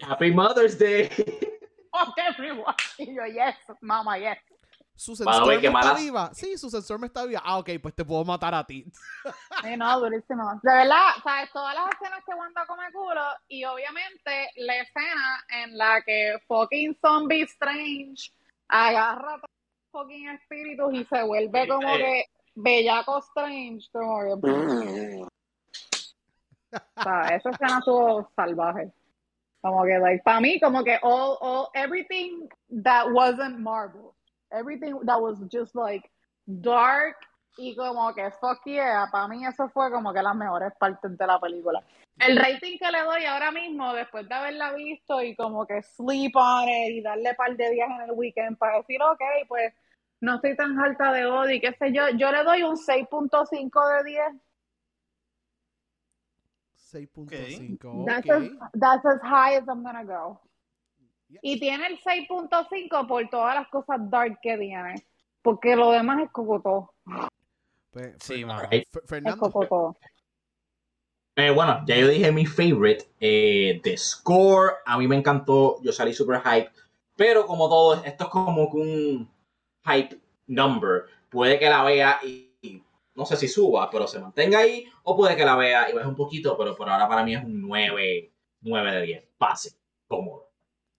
Happy 0.00 0.30
Mother's 0.30 0.76
Day. 0.76 1.08
Fuck 1.08 2.14
everyone. 2.28 2.74
Y 2.98 3.14
yo, 3.14 3.24
yes, 3.26 3.56
mama, 3.80 4.18
yes. 4.18 4.38
¿Su 4.94 5.14
sensor 5.14 5.46
me 5.46 5.54
está 5.56 5.70
malas- 5.70 5.96
viva? 6.00 6.30
Sí, 6.34 6.58
su 6.58 6.68
sensor 6.70 6.98
me 6.98 7.06
está 7.06 7.24
viva. 7.24 7.40
Ah, 7.44 7.58
ok, 7.58 7.70
pues 7.80 7.94
te 7.94 8.04
puedo 8.04 8.24
matar 8.24 8.54
a 8.54 8.64
ti. 8.64 8.84
Sí, 9.62 9.76
no, 9.76 10.00
durísimo. 10.00 10.60
De 10.62 10.72
verdad, 10.72 11.10
¿sabes? 11.22 11.50
Todas 11.52 11.74
las 11.74 11.92
escenas 11.94 12.22
que 12.24 12.32
Wanda 12.34 12.64
come 12.66 12.84
culo, 12.92 13.24
y 13.48 13.64
obviamente 13.64 14.50
la 14.56 14.76
escena 14.76 15.44
en 15.50 15.76
la 15.76 16.00
que 16.02 16.36
fucking 16.46 16.96
Zombie 17.00 17.42
Strange 17.42 18.30
agarra 18.68 19.34
a 19.34 19.40
todos 19.40 19.50
los 19.50 19.90
fucking 20.02 20.28
espíritus 20.28 20.94
y 20.94 21.04
se 21.06 21.22
vuelve 21.24 21.66
como 21.66 21.96
que 21.96 22.24
bellaco 22.62 23.18
Strange, 23.18 23.88
como 23.92 24.40
que... 24.40 25.24
O 26.70 27.02
sea, 27.02 27.28
esa 27.34 27.50
escena 27.50 27.78
estuvo 27.78 28.28
salvaje. 28.36 28.92
Como 29.60 29.84
que, 29.84 29.98
like, 29.98 30.22
para 30.22 30.40
mí, 30.40 30.60
como 30.60 30.84
que 30.84 30.98
all, 31.02 31.38
all, 31.40 31.68
everything 31.74 32.48
that 32.82 33.10
wasn't 33.10 33.58
Marvel, 33.58 34.14
everything 34.52 34.94
that 35.04 35.20
was 35.20 35.38
just 35.50 35.74
like 35.74 36.08
dark 36.46 37.16
y 37.58 37.74
como 37.74 38.14
que 38.14 38.30
fuck 38.40 38.60
yeah, 38.64 39.08
para 39.10 39.26
mí 39.26 39.44
eso 39.44 39.68
fue 39.68 39.90
como 39.90 40.12
que 40.12 40.22
las 40.22 40.34
mejores 40.36 40.72
partes 40.78 41.18
de 41.18 41.26
la 41.26 41.40
película. 41.40 41.82
El 42.18 42.36
rating 42.36 42.78
que 42.78 42.90
le 42.90 43.02
doy 43.02 43.24
ahora 43.24 43.50
mismo, 43.50 43.92
después 43.92 44.28
de 44.28 44.34
haberla 44.34 44.72
visto 44.72 45.20
y 45.22 45.34
como 45.34 45.66
que 45.66 45.82
sleep 45.82 46.36
on 46.36 46.68
it 46.68 46.90
y 46.92 47.00
darle 47.00 47.34
par 47.34 47.56
de 47.56 47.70
días 47.70 47.88
en 47.90 48.10
el 48.10 48.12
weekend 48.12 48.58
para 48.58 48.78
decir, 48.78 49.02
ok, 49.02 49.20
pues 49.48 49.74
no 50.20 50.36
estoy 50.36 50.56
tan 50.56 50.78
alta 50.78 51.12
de 51.12 51.26
odio 51.26 51.54
y 51.54 51.60
qué 51.60 51.72
sé 51.78 51.92
yo, 51.92 52.08
yo 52.16 52.32
le 52.32 52.44
doy 52.44 52.62
un 52.62 52.76
6.5 52.76 54.04
de 54.04 54.10
10. 54.10 54.22
6.5. 56.92 58.06
That's, 58.06 58.28
ok. 58.28 58.32
as, 58.32 58.70
that's 58.80 59.06
as 59.06 59.20
high 59.22 59.56
as 59.56 59.68
I'm 59.68 59.82
gonna 59.82 60.04
go. 60.04 60.40
Yeah. 61.28 61.40
Y 61.42 61.60
tiene 61.60 61.86
el 61.86 62.00
6.5 62.00 63.06
por 63.06 63.28
todas 63.28 63.54
las 63.54 63.68
cosas 63.68 63.98
dark 64.10 64.38
que 64.42 64.56
tiene. 64.56 64.94
Porque 65.42 65.76
lo 65.76 65.90
demás 65.92 66.22
es 66.24 66.30
cocotó. 66.30 66.94
Pues, 67.90 68.16
Sí, 68.20 68.44
Es 68.70 68.84
Fernando, 69.06 69.38
cocotó. 69.38 69.96
Eh, 71.36 71.50
bueno, 71.50 71.84
ya 71.86 71.96
yo 71.96 72.08
dije 72.08 72.32
mi 72.32 72.46
favorite 72.46 73.04
eh, 73.20 73.80
de 73.84 73.96
Score. 73.96 74.78
A 74.86 74.98
mí 74.98 75.06
me 75.06 75.16
encantó. 75.16 75.80
Yo 75.82 75.92
salí 75.92 76.12
super 76.12 76.40
hype. 76.40 76.70
Pero 77.16 77.46
como 77.46 77.68
todo, 77.68 78.02
esto 78.04 78.24
es 78.24 78.30
como 78.30 78.70
que 78.70 78.76
un 78.78 79.37
hype 79.88 80.20
number. 80.46 81.04
Puede 81.30 81.58
que 81.58 81.68
la 81.68 81.82
vea 81.84 82.20
y, 82.24 82.82
no 83.14 83.26
sé 83.26 83.36
si 83.36 83.48
suba, 83.48 83.90
pero 83.90 84.06
se 84.06 84.20
mantenga 84.20 84.60
ahí. 84.60 84.86
O 85.02 85.16
puede 85.16 85.36
que 85.36 85.44
la 85.44 85.56
vea 85.56 85.90
y 85.90 85.94
baje 85.94 86.08
un 86.08 86.16
poquito. 86.16 86.56
Pero 86.56 86.76
por 86.76 86.88
ahora 86.88 87.08
para 87.08 87.24
mí 87.24 87.34
es 87.34 87.44
un 87.44 87.60
9, 87.60 88.32
9 88.60 88.92
de 88.92 89.02
10. 89.02 89.28
Básico, 89.38 89.76
cómodo. 90.06 90.48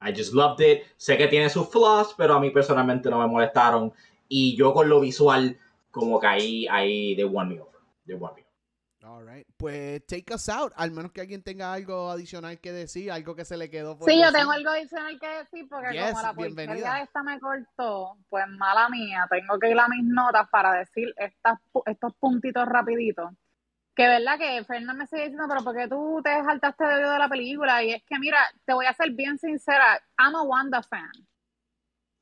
I 0.02 0.14
just 0.16 0.34
loved 0.34 0.62
it. 0.66 0.84
Sé 0.98 1.18
que 1.18 1.28
tiene 1.28 1.50
sus 1.50 1.70
flaws, 1.70 2.14
pero 2.18 2.36
a 2.36 2.40
mí 2.40 2.50
personalmente 2.50 3.10
no 3.10 3.20
me 3.20 3.28
molestaron. 3.28 3.94
Y 4.28 4.56
yo 4.56 4.74
con 4.74 4.90
lo 4.90 5.00
visual, 5.00 5.58
como 5.92 6.20
que 6.20 6.28
ahí, 6.28 6.68
ahí 6.70 7.16
they 7.16 7.26
won 7.26 7.50
me 7.50 7.60
over. 7.60 7.80
They 8.06 8.16
won 8.16 8.34
me 8.36 8.42
over. 8.42 8.49
All 9.04 9.24
right. 9.26 9.46
Pues 9.58 10.06
take 10.08 10.34
us 10.34 10.50
out. 10.50 10.74
Al 10.76 10.92
menos 10.92 11.12
que 11.12 11.22
alguien 11.22 11.42
tenga 11.42 11.72
algo 11.74 12.10
adicional 12.10 12.60
que 12.60 12.72
decir, 12.72 13.12
algo 13.12 13.36
que 13.36 13.46
se 13.46 13.56
le 13.58 13.70
quedó 13.70 13.98
por 13.98 14.10
Sí, 14.10 14.20
yo 14.22 14.32
tengo 14.32 14.52
algo 14.52 14.70
adicional 14.72 15.20
que 15.20 15.28
decir 15.28 15.68
porque 15.70 15.94
Yes, 15.94 16.10
como 16.12 16.22
la 16.22 16.34
bienvenida. 16.34 16.74
porquería 16.76 17.04
esta 17.04 17.24
me 17.24 17.40
cortó, 17.40 18.18
pues 18.30 18.46
mala 18.48 18.90
mía, 18.90 19.26
tengo 19.30 19.58
que 19.60 19.70
ir 19.70 19.80
a 19.80 19.88
mis 19.88 20.04
notas 20.04 20.50
para 20.50 20.74
decir 20.74 21.14
estas, 21.18 21.58
pu- 21.72 21.84
estos 21.86 22.14
puntitos 22.16 22.66
rapiditos. 22.66 23.32
Que 23.96 24.08
verdad 24.08 24.38
que 24.38 24.64
Fernanda 24.64 24.94
me 24.94 25.08
sigue 25.08 25.24
diciendo, 25.24 25.46
pero 25.50 25.64
¿por 25.64 25.76
qué 25.76 25.88
tú 25.88 26.22
te 26.24 26.34
saltaste 26.44 26.86
de 26.86 26.96
oído 26.96 27.12
de 27.12 27.20
la 27.20 27.28
película? 27.30 27.84
Y 27.84 27.92
es 27.94 28.04
que 28.06 28.18
mira, 28.20 28.38
te 28.66 28.74
voy 28.74 28.86
a 28.86 28.94
ser 28.94 29.12
bien 29.12 29.38
sincera, 29.38 30.02
I'm 30.18 30.36
a 30.36 30.42
Wanda 30.44 30.82
fan. 30.84 31.12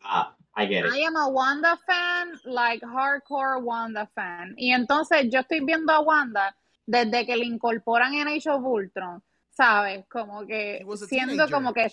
Ah, 0.01 0.35
I 0.55 0.67
get 0.67 0.85
it. 0.85 0.93
I 0.93 1.03
am 1.05 1.15
a 1.17 1.27
Wanda 1.27 1.77
fan, 1.85 2.31
like 2.45 2.83
hardcore 2.85 3.61
Wanda 3.61 4.07
fan. 4.15 4.53
Y 4.57 4.71
entonces 4.73 5.27
yo 5.29 5.41
estoy 5.41 5.59
viendo 5.63 5.91
a 5.93 5.99
Wanda 5.99 6.55
desde 6.87 7.25
que 7.25 7.35
le 7.35 7.45
incorporan 7.45 8.15
en 8.15 8.27
Age 8.29 8.49
of 8.49 8.63
Ultron, 8.65 9.21
¿sabes? 9.51 10.05
Como 10.09 10.47
que 10.47 10.83
siendo 11.07 11.45
teenager. 11.45 11.53
como 11.53 11.73
que 11.73 11.91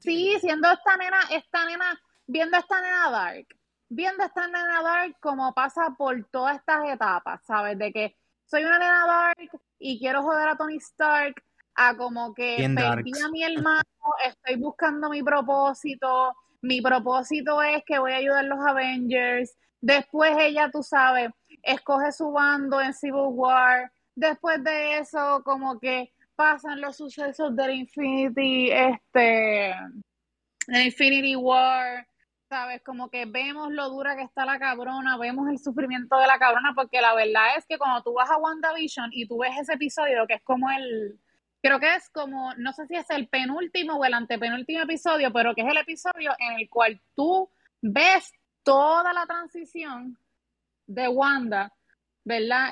Sí, 0.00 0.36
siendo 0.40 0.70
esta 0.70 0.96
nena, 0.96 1.18
esta 1.30 1.66
nena, 1.66 2.00
viendo 2.26 2.56
esta 2.56 2.80
nena 2.80 3.10
Dark, 3.10 3.46
viendo 3.88 4.24
esta 4.24 4.46
nena 4.46 4.82
Dark 4.82 5.16
como 5.20 5.52
pasa 5.52 5.94
por 5.96 6.24
todas 6.30 6.56
estas 6.56 6.88
etapas, 6.88 7.40
¿sabes? 7.44 7.76
De 7.78 7.92
que 7.92 8.16
soy 8.44 8.64
una 8.64 8.78
nena 8.78 9.06
Dark 9.06 9.60
y 9.78 9.98
quiero 9.98 10.22
joder 10.22 10.48
a 10.48 10.56
Tony 10.56 10.76
Stark, 10.76 11.34
a 11.74 11.96
como 11.96 12.34
que 12.34 12.56
Bien 12.56 12.74
perdí 12.74 13.12
darks. 13.12 13.24
a 13.24 13.28
mi 13.30 13.42
hermano, 13.42 13.82
estoy 14.24 14.56
buscando 14.56 15.08
mi 15.10 15.22
propósito, 15.22 16.34
mi 16.62 16.80
propósito 16.80 17.62
es 17.62 17.82
que 17.84 17.98
voy 17.98 18.12
a 18.12 18.16
ayudar 18.16 18.44
a 18.44 18.48
los 18.48 18.58
Avengers, 18.60 19.56
después 19.80 20.36
ella, 20.38 20.70
tú 20.70 20.82
sabes, 20.82 21.30
escoge 21.62 22.10
su 22.12 22.32
bando 22.32 22.80
en 22.80 22.94
Civil 22.94 23.28
War, 23.30 23.92
después 24.18 24.62
de 24.64 24.98
eso 24.98 25.42
como 25.44 25.78
que 25.78 26.12
pasan 26.34 26.80
los 26.80 26.96
sucesos 26.96 27.54
del 27.54 27.70
Infinity, 27.70 28.70
este, 28.70 29.74
Infinity 30.68 31.36
War, 31.36 32.06
¿sabes? 32.48 32.82
Como 32.82 33.10
que 33.10 33.26
vemos 33.26 33.72
lo 33.72 33.88
dura 33.90 34.16
que 34.16 34.22
está 34.22 34.44
la 34.44 34.58
cabrona, 34.58 35.16
vemos 35.18 35.48
el 35.48 35.58
sufrimiento 35.58 36.18
de 36.18 36.26
la 36.26 36.38
cabrona, 36.38 36.72
porque 36.74 37.00
la 37.00 37.14
verdad 37.14 37.56
es 37.56 37.66
que 37.66 37.78
cuando 37.78 38.02
tú 38.02 38.12
vas 38.12 38.30
a 38.30 38.38
WandaVision 38.38 39.10
y 39.12 39.26
tú 39.26 39.38
ves 39.38 39.52
ese 39.60 39.74
episodio, 39.74 40.26
que 40.26 40.34
es 40.34 40.42
como 40.42 40.68
el, 40.70 41.18
creo 41.62 41.78
que 41.78 41.94
es 41.94 42.10
como, 42.10 42.54
no 42.54 42.72
sé 42.72 42.86
si 42.86 42.96
es 42.96 43.08
el 43.10 43.28
penúltimo 43.28 43.94
o 43.94 44.04
el 44.04 44.14
antepenúltimo 44.14 44.82
episodio, 44.82 45.32
pero 45.32 45.54
que 45.54 45.62
es 45.62 45.68
el 45.68 45.78
episodio 45.78 46.32
en 46.38 46.58
el 46.58 46.68
cual 46.68 47.00
tú 47.14 47.50
ves 47.80 48.32
toda 48.64 49.12
la 49.12 49.26
transición 49.26 50.18
de 50.86 51.06
Wanda, 51.08 51.72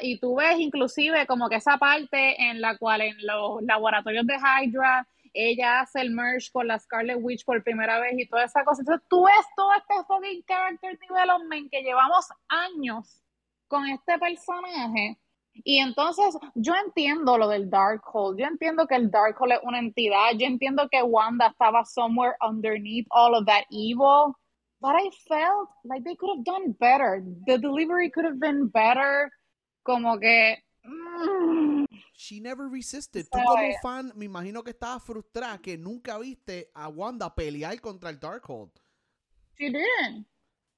Y 0.03 0.19
tú 0.19 0.37
ves 0.37 0.59
inclusive 0.59 1.27
como 1.27 1.49
que 1.49 1.57
esa 1.57 1.79
parte 1.79 2.41
en 2.51 2.61
la 2.61 2.77
cual 2.77 3.01
en 3.01 3.17
los 3.27 3.63
laboratorios 3.63 4.27
de 4.27 4.37
Hydra 4.37 5.07
ella 5.33 5.81
hace 5.81 6.01
el 6.01 6.11
merge 6.11 6.51
con 6.51 6.67
la 6.67 6.79
Scarlet 6.79 7.19
Witch 7.21 7.45
por 7.45 7.63
primera 7.63 8.01
vez 8.01 8.15
y 8.19 8.27
toda 8.27 8.45
esa 8.45 8.65
cosa. 8.65 8.81
Entonces 8.81 9.07
tú 9.09 9.25
ves 9.25 9.47
todo 9.55 9.71
este 9.75 9.95
fucking 10.07 10.43
character 10.47 10.99
development 10.99 11.71
que 11.71 11.83
llevamos 11.83 12.27
años 12.49 13.23
con 13.69 13.87
este 13.87 14.19
personaje. 14.19 15.19
Y 15.65 15.79
entonces 15.79 16.37
yo 16.55 16.75
entiendo 16.75 17.39
lo 17.39 17.49
del 17.49 17.71
Darkhold, 17.71 18.39
yo 18.39 18.47
entiendo 18.47 18.87
que 18.87 18.95
el 18.95 19.11
Darkhold 19.11 19.53
es 19.53 19.61
una 19.63 19.79
entidad, 19.79 20.33
yo 20.37 20.47
entiendo 20.47 20.89
que 20.91 21.03
Wanda 21.03 21.49
estaba 21.49 21.85
somewhere 21.85 22.37
underneath 22.47 23.07
all 23.11 23.35
of 23.35 23.47
that 23.47 23.65
evil, 23.71 24.35
but 24.81 24.95
I 24.95 25.11
felt 25.27 25.71
like 25.85 26.05
they 26.05 26.15
could 26.17 26.37
have 26.37 26.45
done 26.45 26.77
better. 26.79 27.23
The 27.47 27.59
delivery 27.59 28.11
could 28.11 28.27
have 28.27 28.39
been 28.39 28.69
better. 28.69 29.31
Como 29.87 30.19
que. 30.19 30.65
mm, 30.83 31.85
She 32.13 32.41
never 32.41 32.67
resisted. 32.69 33.25
Tú 33.31 33.39
como 33.39 33.63
fan, 33.81 34.13
me 34.17 34.25
imagino 34.25 34.65
que 34.65 34.71
estabas 34.71 35.05
frustrada 35.05 35.59
que 35.59 35.79
nunca 35.79 36.19
viste 36.19 36.71
a 36.75 36.89
Wanda 36.89 37.33
pelear 37.33 37.81
contra 37.81 38.11
el 38.11 38.19
Darkhold. 38.19 38.73
she 39.57 39.71
didn't. 39.71 40.27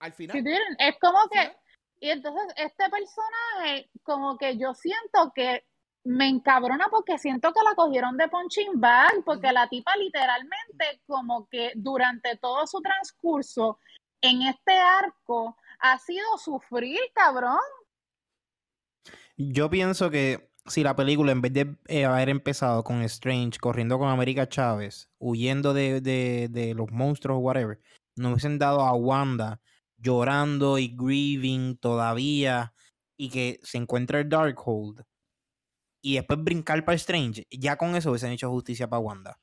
Al 0.00 0.11
She 0.11 0.16
final, 0.16 0.44
didn't. 0.44 0.76
Es 0.78 0.96
como 1.00 1.18
que. 1.30 1.56
Y 2.00 2.11
entonces 2.11 2.52
este 2.56 2.84
personaje, 2.90 3.90
como 4.02 4.36
que 4.36 4.56
yo 4.59 4.74
siento 4.74 5.32
que 5.34 5.64
me 6.04 6.28
encabrona 6.28 6.86
porque 6.90 7.18
siento 7.18 7.52
que 7.52 7.62
la 7.64 7.74
cogieron 7.74 8.16
de 8.16 8.28
punching 8.28 8.78
bag, 8.78 9.24
porque 9.24 9.50
la 9.50 9.68
tipa 9.68 9.96
literalmente, 9.96 11.00
como 11.06 11.48
que 11.48 11.72
durante 11.74 12.36
todo 12.36 12.66
su 12.66 12.80
transcurso 12.80 13.78
en 14.20 14.42
este 14.42 14.72
arco, 14.72 15.56
ha 15.80 15.98
sido 15.98 16.38
sufrir, 16.38 17.00
cabrón. 17.14 17.59
Yo 19.39 19.70
pienso 19.70 20.11
que 20.11 20.51
si 20.66 20.82
la 20.82 20.97
película, 20.97 21.30
en 21.32 21.41
vez 21.41 21.53
de 21.53 21.76
eh, 21.86 22.05
haber 22.05 22.28
empezado 22.28 22.82
con 22.82 23.03
Strange 23.03 23.59
corriendo 23.61 23.99
con 23.99 24.09
América 24.09 24.49
Chávez, 24.49 25.09
huyendo 25.18 25.72
de, 25.72 26.01
de- 26.01 26.49
de 26.51 26.74
los 26.74 26.91
monstruos 26.91 27.36
o 27.36 27.41
whatever, 27.41 27.78
nos 28.16 28.32
hubiesen 28.32 28.59
dado 28.59 28.80
a 28.80 28.93
Wanda 28.95 29.61
llorando 29.97 30.78
y 30.78 30.89
grieving 30.97 31.78
todavía 31.78 32.74
y 33.16 33.30
que 33.30 33.61
se 33.62 33.78
encuentra 33.78 34.18
el 34.20 34.28
Darkhold 34.28 35.05
y 36.03 36.16
después 36.16 36.43
brincar 36.43 36.84
para 36.84 36.97
Strange, 36.97 37.47
ya 37.51 37.76
con 37.76 37.95
eso 37.97 38.11
hubiesen 38.11 38.32
hecho 38.32 38.51
justicia 38.51 38.89
para 38.89 39.01
Wanda. 39.01 39.41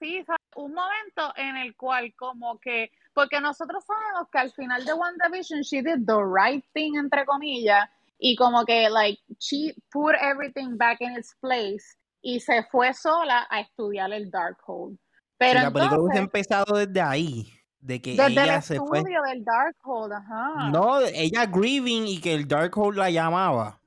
Sí, 0.00 0.22
un 0.56 0.74
momento 0.74 1.32
en 1.36 1.56
el 1.56 1.76
cual 1.76 2.14
como 2.14 2.58
que, 2.58 2.90
porque 3.14 3.40
nosotros 3.40 3.84
sabemos 3.86 4.28
que 4.30 4.38
al 4.38 4.52
final 4.52 4.84
de 4.84 4.92
WandaVision 4.92 5.60
she 5.62 5.82
did 5.82 6.04
the 6.06 6.16
right 6.24 6.64
thing, 6.74 6.96
entre 6.96 7.24
comillas, 7.24 7.88
y 8.26 8.36
como 8.36 8.64
que, 8.64 8.88
like, 8.88 9.20
she 9.38 9.74
put 9.92 10.14
everything 10.18 10.78
back 10.78 10.96
in 11.02 11.14
its 11.14 11.36
place 11.42 11.84
y 12.22 12.40
se 12.40 12.64
fue 12.72 12.94
sola 12.94 13.46
a 13.50 13.60
estudiar 13.60 14.14
el 14.14 14.30
Darkhold. 14.30 14.96
Pero 15.36 15.58
si 15.58 15.64
la 15.66 15.70
película 15.70 16.00
hubiese 16.00 16.18
empezado 16.20 16.78
desde 16.78 17.02
ahí, 17.02 17.52
de 17.80 18.00
que 18.00 18.12
desde 18.12 18.24
el 18.28 18.38
ella 18.38 18.62
se 18.62 18.78
fue. 18.78 19.00
estudio 19.00 19.20
del 19.28 19.44
Darkhold, 19.44 20.12
ajá. 20.14 20.70
No, 20.70 21.00
ella 21.00 21.44
grieving 21.44 22.06
y 22.08 22.18
que 22.18 22.32
el 22.32 22.48
Darkhold 22.48 22.96
la 22.96 23.10
llamaba. 23.10 23.78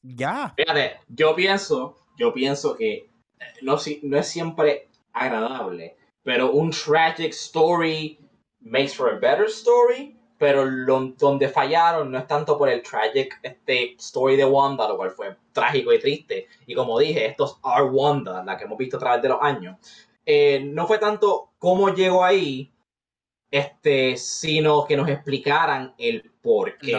Ya. 0.00 0.54
Fíjate, 0.56 1.00
yo 1.08 1.34
pienso, 1.36 1.96
yo 2.16 2.32
pienso 2.32 2.76
que 2.76 2.94
eh, 2.94 3.08
no, 3.60 3.76
si- 3.76 4.00
no 4.02 4.16
es 4.16 4.26
siempre 4.26 4.88
agradable, 5.12 5.94
pero 6.22 6.52
un 6.52 6.70
tragic 6.70 7.32
story 7.32 8.18
makes 8.60 8.94
for 8.94 9.10
a 9.10 9.18
better 9.18 9.44
story, 9.44 10.13
pero 10.38 10.64
lo- 10.64 11.12
donde 11.18 11.48
fallaron 11.48 12.10
no 12.10 12.18
es 12.18 12.26
tanto 12.26 12.58
por 12.58 12.68
el 12.68 12.82
tragic 12.82 13.38
este, 13.42 13.94
story 13.94 14.36
de 14.36 14.44
Wanda, 14.44 14.88
lo 14.88 14.96
cual 14.96 15.10
fue 15.10 15.36
trágico 15.52 15.92
y 15.92 16.00
triste, 16.00 16.46
y 16.66 16.74
como 16.74 16.98
dije, 16.98 17.26
estos 17.26 17.58
are 17.62 17.84
Wanda, 17.84 18.42
la 18.44 18.56
que 18.56 18.64
hemos 18.64 18.76
visto 18.78 18.96
a 18.96 19.00
través 19.00 19.22
de 19.22 19.28
los 19.28 19.38
años, 19.40 19.76
eh, 20.26 20.60
no 20.64 20.86
fue 20.86 20.98
tanto 20.98 21.50
cómo 21.58 21.90
llegó 21.94 22.24
ahí, 22.24 22.72
este, 23.50 24.16
sino 24.16 24.84
que 24.84 24.96
nos 24.96 25.08
explicaran 25.08 25.94
el 25.98 26.32
por 26.42 26.76
qué. 26.78 26.92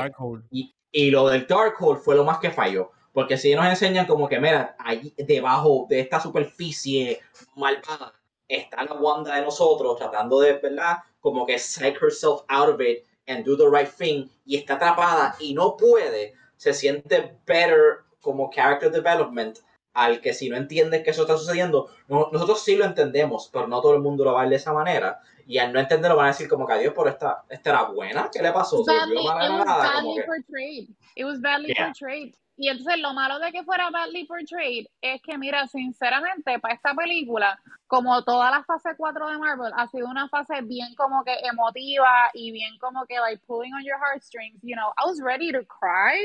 Y, 0.52 0.74
y 0.92 1.12
lo 1.12 1.28
del 1.28 1.46
Darkhold 1.46 2.00
fue 2.00 2.16
lo 2.16 2.24
más 2.24 2.40
que 2.40 2.50
falló. 2.52 2.92
Porque 3.12 3.38
si 3.38 3.56
nos 3.56 3.66
enseñan 3.66 4.06
como 4.06 4.28
que, 4.28 4.40
mira, 4.40 4.76
ahí 4.78 5.14
debajo 5.18 5.86
de 5.90 6.02
esta 6.02 6.20
superficie 6.20 7.22
malvada 7.56 8.14
está 8.48 8.84
la 8.84 8.94
Wanda 8.94 9.36
de 9.36 9.42
nosotros 9.42 9.98
tratando 9.98 10.40
de, 10.40 10.54
¿verdad? 10.54 10.98
Como 11.20 11.46
que 11.46 11.58
psych 11.58 12.02
herself 12.02 12.42
out 12.50 12.70
of 12.74 12.82
it 12.82 13.04
and 13.28 13.44
do 13.46 13.56
the 13.58 13.68
right 13.70 13.90
thing 13.90 14.28
y 14.46 14.56
está 14.58 14.76
atrapada 14.76 15.36
y 15.40 15.54
no 15.54 15.76
puede, 15.78 16.34
se 16.58 16.74
siente 16.74 17.38
better 17.46 18.00
como 18.22 18.50
character 18.50 18.92
development 18.92 19.60
al 19.94 20.20
que 20.20 20.34
si 20.34 20.50
no 20.50 20.58
entiendes 20.58 21.04
que 21.04 21.12
eso 21.12 21.22
está 21.22 21.38
sucediendo, 21.38 21.90
no- 22.08 22.30
nosotros 22.32 22.64
sí 22.64 22.76
lo 22.76 22.86
entendemos, 22.86 23.50
pero 23.52 23.68
no 23.68 23.82
todo 23.82 23.94
el 23.94 24.02
mundo 24.02 24.26
lo 24.26 24.34
va 24.34 24.40
a 24.40 24.44
ver 24.44 24.50
de 24.50 24.56
esa 24.58 24.74
manera. 24.74 25.22
Y 25.48 25.58
al 25.60 25.72
no 25.72 25.80
entenderlo 25.80 26.18
van 26.18 26.26
a 26.26 26.30
decir 26.32 26.50
como 26.50 26.66
que 26.68 26.74
adiós, 26.74 26.94
pero 26.98 27.10
esta, 27.10 27.44
esta 27.50 27.70
era 27.70 27.84
buena, 27.84 28.30
¿qué 28.34 28.42
le 28.42 28.52
pasó? 28.52 28.84
¿Se 28.84 28.92
Badly, 28.92 29.16
volvió 29.16 29.34
mala 29.34 29.46
it 29.46 29.52
was? 29.52 29.66
Como 29.66 29.78
badly 29.94 30.16
que- 30.16 30.24
portrayed. 30.24 30.90
It 31.16 31.26
was 31.26 31.40
badly 31.42 31.68
Yeah. 31.74 31.86
portrayed. 31.88 32.34
Y 32.58 32.70
entonces 32.70 33.00
lo 33.00 33.14
malo 33.14 33.38
de 33.40 33.52
que 33.52 33.64
fuera 33.64 33.90
badly 33.90 34.26
portrayed 34.26 34.86
es 35.02 35.22
que, 35.22 35.38
mira, 35.38 35.68
sinceramente, 35.68 36.58
para 36.60 36.74
esta 36.74 36.94
película, 36.94 37.60
como 37.88 38.24
toda 38.24 38.50
la 38.50 38.64
fase 38.64 38.96
4 38.96 39.30
de 39.30 39.38
Marvel, 39.38 39.74
ha 39.76 39.88
sido 39.88 40.08
una 40.08 40.30
fase 40.30 40.62
bien 40.62 40.96
como 40.96 41.24
que 41.26 41.36
emotiva 41.44 42.30
y 42.34 42.52
bien 42.52 42.78
como 42.80 43.06
que, 43.06 43.20
like, 43.20 43.44
pulling 43.46 43.74
on 43.74 43.84
your 43.84 43.98
heartstrings. 43.98 44.58
You 44.64 44.76
know, 44.76 44.94
I 44.98 45.06
was 45.06 45.20
ready 45.22 45.52
to 45.52 45.66
cry, 45.66 46.16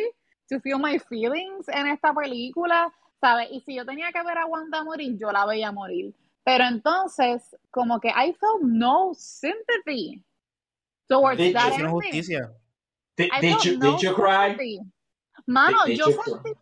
to 0.49 0.61
feel 0.61 0.79
my 0.79 0.99
feelings 1.01 1.69
en 1.69 1.89
esta 1.89 2.15
película, 2.15 2.93
¿sabes? 3.21 3.49
Y 3.51 3.61
si 3.63 3.75
yo 3.75 3.85
tenía 3.85 4.13
que 4.13 4.23
ver 4.23 4.39
a 4.39 4.47
Wanda 4.47 4.85
morir, 4.85 5.19
yo 5.19 5.33
la 5.33 5.47
veía 5.47 5.73
morir. 5.73 6.15
Pero 6.45 6.65
entonces, 6.65 7.57
como 7.71 7.99
que 7.99 8.09
I 8.09 8.33
felt 8.35 8.63
no 8.63 9.13
sympathy 9.15 10.23
towards 11.09 11.39
that 11.53 11.73
justicia. 11.91 12.53
Did, 13.17 13.31
I 13.33 13.41
did 13.41 13.51
felt 13.51 13.65
you, 13.65 13.79
no 13.79 13.93
did 13.93 14.03
you 14.03 14.15
cry? 14.15 14.51
sympathy. 14.51 14.81
Mano, 15.47 15.85
did 15.87 15.99
yo 15.99 16.07
sentí, 16.07 16.53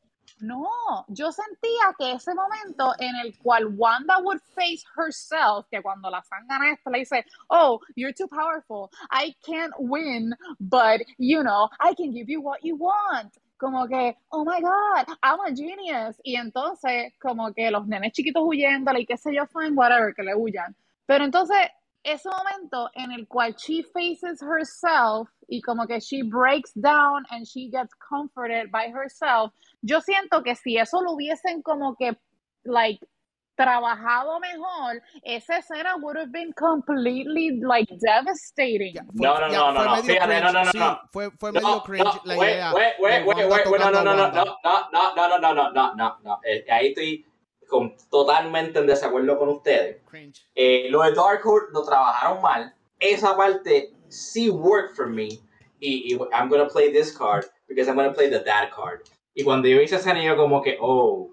no, 0.41 1.05
yo 1.09 1.31
sentía 1.33 1.95
que 1.99 2.13
ese 2.13 2.35
momento 2.35 2.95
en 2.99 3.17
el 3.17 3.37
cual 3.39 3.67
Wanda 3.77 4.19
would 4.23 4.41
face 4.55 4.85
herself, 4.97 5.67
que 5.71 5.83
cuando 5.83 6.11
la 6.11 6.23
sangana 6.23 6.73
esta 6.73 6.91
le 6.91 7.01
dice, 7.01 7.25
oh, 7.51 7.81
you're 7.97 8.13
too 8.13 8.29
powerful, 8.29 8.91
I 9.11 9.35
can't 9.45 9.73
win, 9.79 10.35
but, 10.61 11.01
you 11.19 11.43
know, 11.43 11.69
I 11.81 11.95
can 11.95 12.13
give 12.13 12.29
you 12.29 12.41
what 12.41 12.63
you 12.63 12.77
want. 12.77 13.37
Como 13.59 13.89
que, 13.89 14.15
oh 14.31 14.45
my 14.45 14.61
God, 14.61 15.07
I'm 15.21 15.41
a 15.41 15.53
genius. 15.53 16.21
Y 16.25 16.37
entonces, 16.37 17.13
como 17.21 17.53
que 17.53 17.71
los 17.73 17.89
nenes 17.89 18.13
chiquitos 18.13 18.45
huyéndole 18.45 19.01
y 19.01 19.07
qué 19.07 19.17
sé 19.17 19.35
yo, 19.35 19.47
fine, 19.47 19.75
whatever, 19.75 20.15
que 20.15 20.23
le 20.23 20.37
huyan. 20.37 20.77
Pero 21.07 21.25
entonces, 21.25 21.57
ese 22.05 22.29
momento 22.29 22.89
en 22.95 23.11
el 23.11 23.27
cual 23.27 23.55
she 23.57 23.83
faces 23.83 24.41
herself 24.41 25.29
y 25.49 25.61
como 25.63 25.87
que 25.87 25.99
she 26.01 26.23
breaks 26.23 26.73
down 26.75 27.25
and 27.31 27.47
she 27.47 27.69
gets 27.71 27.95
comforted 27.95 28.71
by 28.71 28.89
herself, 28.93 29.53
yo 29.83 30.01
siento 30.01 30.43
que 30.43 30.55
si 30.55 30.77
eso 30.77 31.01
lo 31.03 31.13
hubiesen 31.13 31.63
como 31.63 31.97
que, 31.97 32.17
like, 32.65 33.01
trabajado 33.57 34.39
mejor, 34.39 35.03
esa 35.25 35.57
escena 35.59 35.97
would 35.97 36.17
have 36.17 36.31
been 36.31 36.53
completely, 36.53 37.59
like, 37.61 37.93
devastating. 37.99 38.95
Fue- 39.17 39.27
No, 39.27 39.41
no, 39.41 39.49
no, 39.49 39.73
no, 39.73 39.85
no, 39.85 39.91
medio 39.97 40.05
fíjate, 40.05 40.41
no, 40.41 40.53
no, 40.53 40.65
no, 40.65 40.71
sí, 40.71 40.79
no. 40.79 41.01
Fue, 41.11 41.31
fue 41.33 41.51
No, 41.53 41.61
medio 41.61 41.83
cringe 41.83 42.05
no, 42.05 42.21
la 42.25 42.37
wait, 42.37 42.51
idea. 42.53 42.73
wait, 42.73 42.93
wait, 43.01 43.27
wait, 43.27 43.37
wait, 43.51 43.67
wait, 43.67 43.81
no, 43.81 43.91
no, 43.91 44.05
no, 44.05 44.15
no, 44.15 44.15
no, 44.15 44.45
no, 44.45 44.91
no, 44.93 45.15
no, 45.17 45.39
no, 45.39 45.39
no, 45.55 45.73
no, 45.73 45.95
no, 45.95 46.19
no. 46.23 46.41
Eh, 46.45 46.65
Ahí 46.71 46.89
estoy 46.89 47.27
con- 47.69 47.97
totalmente 48.11 48.79
en 48.79 48.87
desacuerdo 48.87 49.37
con 49.39 49.49
ustedes. 49.49 50.03
Cringe. 50.07 50.47
Eh, 50.55 50.87
lo 50.91 51.03
de 51.03 51.15
Darkhold 51.15 51.73
lo 51.73 51.83
trabajaron 51.83 52.41
mal. 52.41 52.73
Esa 53.01 53.37
parte 53.37 53.93
sí 54.09 54.51
worked 54.51 54.97
for 54.97 55.07
me. 55.07 55.41
Y, 55.81 56.15
y 56.15 56.19
I'm 56.33 56.49
gonna 56.49 56.69
play 56.69 56.93
this 56.93 57.17
card 57.17 57.45
because 57.69 57.89
I'm 57.89 57.97
gonna 57.97 58.13
play 58.13 58.29
the 58.29 58.41
dad 58.41 58.71
card. 58.71 59.09
Y 59.35 59.45
cuando 59.45 59.69
yo 59.69 59.81
hice 59.81 59.97
esa 59.97 60.21
yo 60.21 60.37
como 60.37 60.63
que, 60.63 60.77
oh, 60.81 61.31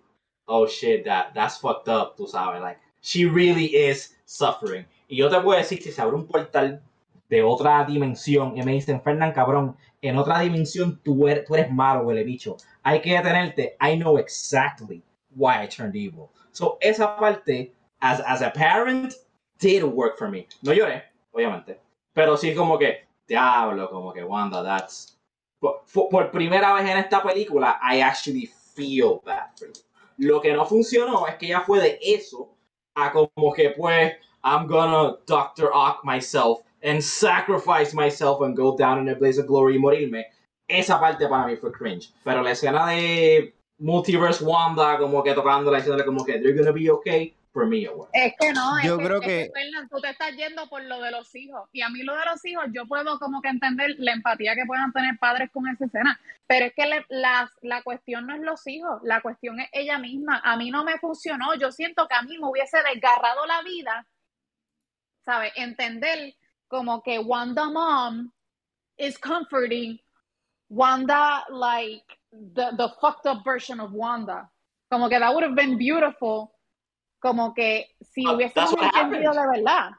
oh 0.47 0.67
shit, 0.67 1.05
that, 1.05 1.33
that's 1.33 1.57
fucked 1.57 1.89
up, 1.89 2.15
tú 2.15 2.27
sabes, 2.27 2.61
like, 2.61 2.77
she 3.01 3.25
really 3.25 3.65
is 3.75 4.15
suffering. 4.25 4.85
Y 5.07 5.17
yo 5.17 5.29
te 5.29 5.39
puedo 5.39 5.57
decir, 5.57 5.81
si 5.81 5.91
se 5.91 6.01
abre 6.01 6.15
un 6.15 6.27
portal 6.27 6.81
de 7.29 7.41
otra 7.41 7.83
dimensión 7.85 8.55
y 8.55 8.63
me 8.63 8.73
dicen, 8.73 9.01
Fernán, 9.01 9.33
cabrón, 9.33 9.75
en 10.01 10.17
otra 10.17 10.39
dimensión 10.39 10.99
tú 11.03 11.27
eres, 11.27 11.45
tú 11.45 11.55
eres 11.55 11.71
malo, 11.71 12.03
huele 12.03 12.23
bicho. 12.23 12.57
Hay 12.83 13.01
que 13.01 13.13
detenerte. 13.13 13.75
I 13.81 13.95
know 13.97 14.17
exactly 14.17 15.01
why 15.35 15.63
I 15.63 15.67
turned 15.67 15.95
evil. 15.95 16.29
So, 16.51 16.77
esa 16.81 17.17
parte, 17.17 17.73
as, 18.01 18.21
as 18.21 18.41
a 18.41 18.51
parent, 18.51 19.15
did 19.59 19.83
work 19.83 20.17
for 20.17 20.29
me. 20.29 20.47
No 20.61 20.73
lloré, 20.73 21.03
obviamente. 21.31 21.79
Pero 22.15 22.37
sí 22.37 22.55
como 22.55 22.79
que, 22.79 23.07
diablo, 23.27 23.89
como 23.89 24.13
que, 24.13 24.23
Wanda, 24.23 24.63
that's... 24.63 25.19
Por, 25.59 25.83
por- 26.09 26.31
primera 26.31 26.73
vez 26.73 26.89
en 26.89 26.97
esta 26.97 27.21
película, 27.21 27.77
I 27.83 27.99
actually 28.01 28.45
feel 28.47 29.19
bad 29.25 29.49
for 29.57 29.67
you. 29.67 29.81
Lo 30.17 30.39
que 30.39 30.53
no 30.53 30.65
funcionó 30.65 31.27
es 31.27 31.35
que 31.35 31.47
ya 31.47 31.61
fue 31.61 31.81
de 31.81 31.99
eso 32.01 32.49
a 32.95 33.11
como 33.11 33.51
que, 33.53 33.71
pues, 33.71 34.13
I'm 34.43 34.65
gonna 34.67 35.17
Dr. 35.27 35.71
Ock 35.73 36.05
myself 36.05 36.61
and 36.81 37.01
sacrifice 37.01 37.93
myself 37.93 38.41
and 38.41 38.55
go 38.55 38.77
down 38.77 38.99
in 38.99 39.09
a 39.09 39.15
blaze 39.15 39.39
of 39.39 39.47
glory 39.47 39.75
y 39.75 39.79
morirme. 39.79 40.25
Esa 40.69 40.99
parte 40.99 41.27
para 41.27 41.47
mí 41.47 41.57
fue 41.57 41.71
cringe. 41.73 42.13
Pero 42.23 42.41
la 42.41 42.51
escena 42.51 42.87
de 42.87 43.53
Multiverse 43.79 44.41
Wanda, 44.41 44.97
como 44.97 45.21
que 45.21 45.33
tocándola, 45.33 45.79
diciéndole 45.79 46.05
como 46.05 46.23
que, 46.23 46.39
they're 46.39 46.53
gonna 46.55 46.71
be 46.71 46.89
okay, 46.89 47.35
for 47.55 47.65
me. 47.65 47.87
Es 48.11 48.33
que 48.37 48.51
no, 48.51 48.77
es 48.77 48.83
Yo 48.85 48.97
que, 48.97 49.05
creo 49.05 49.21
es 49.21 49.25
que- 49.27 49.51
Fernan, 49.53 49.87
tú 49.87 50.01
te 50.01 50.09
estás 50.09 50.35
yendo 50.35 50.67
por 50.67 50.83
lo 50.83 50.99
de 51.01 51.09
los 51.11 51.33
hijos. 51.35 51.69
Y 51.71 51.81
a 51.81 51.89
mí 51.89 52.03
lo 52.03 52.13
de 52.13 52.25
los 52.25 52.43
hijos, 52.43 52.65
yo 52.73 52.85
puedo 52.85 53.17
como 53.17 53.41
que 53.41 53.47
entender 53.47 53.95
la 53.97 54.11
empatía 54.11 54.55
que 54.55 54.65
puedan 54.67 54.91
tener 54.91 55.17
padres 55.17 55.49
con 55.53 55.65
esa 55.69 55.85
escena. 55.85 56.19
Pero 56.47 56.65
es 56.65 56.73
que 56.73 56.85
le- 56.85 57.05
las- 57.07 57.49
la 57.61 57.81
cuestión 57.81 58.27
no 58.27 58.35
es 58.35 58.41
los 58.41 58.67
hijos, 58.67 59.01
la 59.03 59.21
cuestión 59.21 59.59
es 59.61 59.69
ella 59.71 59.97
misma. 59.97 60.41
A 60.43 60.57
mí 60.57 60.69
no 60.69 60.83
me 60.83 60.97
funcionó. 60.99 61.55
Yo 61.55 61.71
siento 61.71 62.07
que 62.09 62.15
a 62.15 62.21
mí 62.23 62.37
me 62.37 62.47
hubiese 62.49 62.77
desgarrado 62.93 63.45
la 63.45 63.61
vida, 63.63 64.05
¿sabes? 65.23 65.53
Entender 65.55 66.35
como 66.67 67.01
que 67.01 67.19
Wanda 67.19 67.69
Mom 67.69 68.31
is 68.97 69.17
comforting 69.17 69.99
Wanda 70.69 71.45
like 71.49 72.05
the, 72.31 72.71
the 72.75 72.89
fucked 72.99 73.25
up 73.27 73.43
version 73.45 73.79
of 73.79 73.91
Wanda. 73.93 74.51
Como 74.89 75.07
que 75.09 75.19
that 75.19 75.33
would 75.33 75.43
have 75.43 75.55
been 75.55 75.77
beautiful 75.77 76.51
como 77.25 77.55
que 77.55 77.89
si 78.01 78.23
Ah, 78.27 78.33
hubiésemos 78.33 78.71
entendido 78.73 79.33
de 79.33 79.47
verdad. 79.57 79.89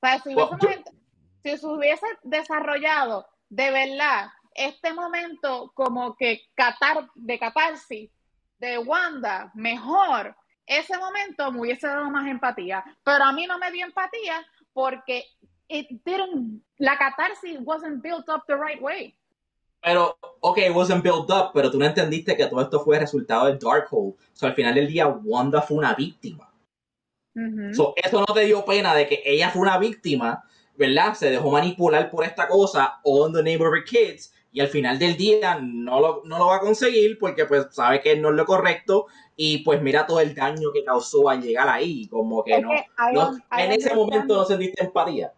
O 0.00 0.06
sea, 0.06 0.18
si 0.20 0.34
Well, 0.34 0.48
hubiésemos, 0.48 0.60
yo- 0.62 0.70
ent- 0.70 0.98
si 1.42 1.58
se 1.58 1.66
hubiese 1.66 2.06
desarrollado 2.22 3.28
de 3.50 3.70
verdad 3.70 4.30
este 4.54 4.94
momento 4.94 5.70
como 5.74 6.16
que 6.16 6.40
catar, 6.54 7.10
de 7.14 7.38
catarsis 7.38 8.10
de 8.58 8.78
Wanda 8.78 9.50
mejor, 9.54 10.34
ese 10.64 10.96
momento 10.96 11.52
me 11.52 11.60
hubiese 11.60 11.86
dado 11.86 12.08
más 12.10 12.26
empatía. 12.26 12.82
Pero 13.04 13.22
a 13.24 13.32
mí 13.32 13.46
no 13.46 13.58
me 13.58 13.70
dio 13.70 13.84
empatía 13.84 14.42
porque 14.72 15.24
it 15.68 15.88
didn't, 16.06 16.62
la 16.78 16.96
catarsis 16.96 17.58
wasn't 17.60 18.02
built 18.02 18.26
up 18.30 18.44
the 18.46 18.56
right 18.56 18.80
way. 18.80 19.14
Pero, 19.82 20.16
ok, 20.40 20.58
it 20.58 20.74
wasn't 20.74 21.02
built 21.02 21.30
up, 21.30 21.50
pero 21.54 21.70
tú 21.70 21.78
no 21.78 21.86
entendiste 21.86 22.36
que 22.36 22.46
todo 22.46 22.60
esto 22.60 22.80
fue 22.80 22.98
resultado 22.98 23.46
del 23.46 23.58
Darkhold. 23.58 24.14
So, 24.32 24.46
al 24.46 24.54
final 24.54 24.74
del 24.74 24.88
día, 24.88 25.06
Wanda 25.06 25.62
fue 25.62 25.78
una 25.78 25.94
víctima. 25.94 26.52
Ujú. 27.34 27.74
So, 27.74 27.94
eso 27.96 28.20
no 28.20 28.34
te 28.34 28.44
dio 28.44 28.64
pena 28.64 28.94
de 28.94 29.06
que 29.06 29.22
ella 29.24 29.50
fue 29.50 29.62
una 29.62 29.78
víctima, 29.78 30.44
¿verdad? 30.76 31.14
Se 31.14 31.30
dejó 31.30 31.50
manipular 31.50 32.10
por 32.10 32.24
esta 32.24 32.48
cosa, 32.48 33.00
in 33.04 33.32
the 33.32 33.56
of 33.56 33.74
her 33.74 33.84
kids, 33.84 34.32
y 34.52 34.60
al 34.60 34.68
final 34.68 34.98
del 34.98 35.16
día 35.16 35.58
no 35.62 36.00
lo, 36.00 36.22
no 36.24 36.38
lo 36.38 36.46
va 36.46 36.56
a 36.56 36.60
conseguir 36.60 37.18
porque 37.18 37.44
pues 37.44 37.66
sabe 37.70 38.00
que 38.00 38.16
no 38.16 38.30
es 38.30 38.34
lo 38.34 38.44
correcto 38.44 39.06
y 39.36 39.58
pues 39.58 39.80
mira 39.80 40.06
todo 40.06 40.20
el 40.20 40.34
daño 40.34 40.72
que 40.72 40.84
causó 40.84 41.28
al 41.28 41.40
llegar 41.40 41.68
ahí, 41.68 42.08
como 42.08 42.42
que 42.42 42.56
Es 42.56 42.62
no, 42.62 42.70
que 42.70 43.62
en 43.62 43.72
ese 43.72 43.94
momento 43.94 44.34
no 44.34 44.44
sentiste 44.44 44.84
empatía. 44.84 45.32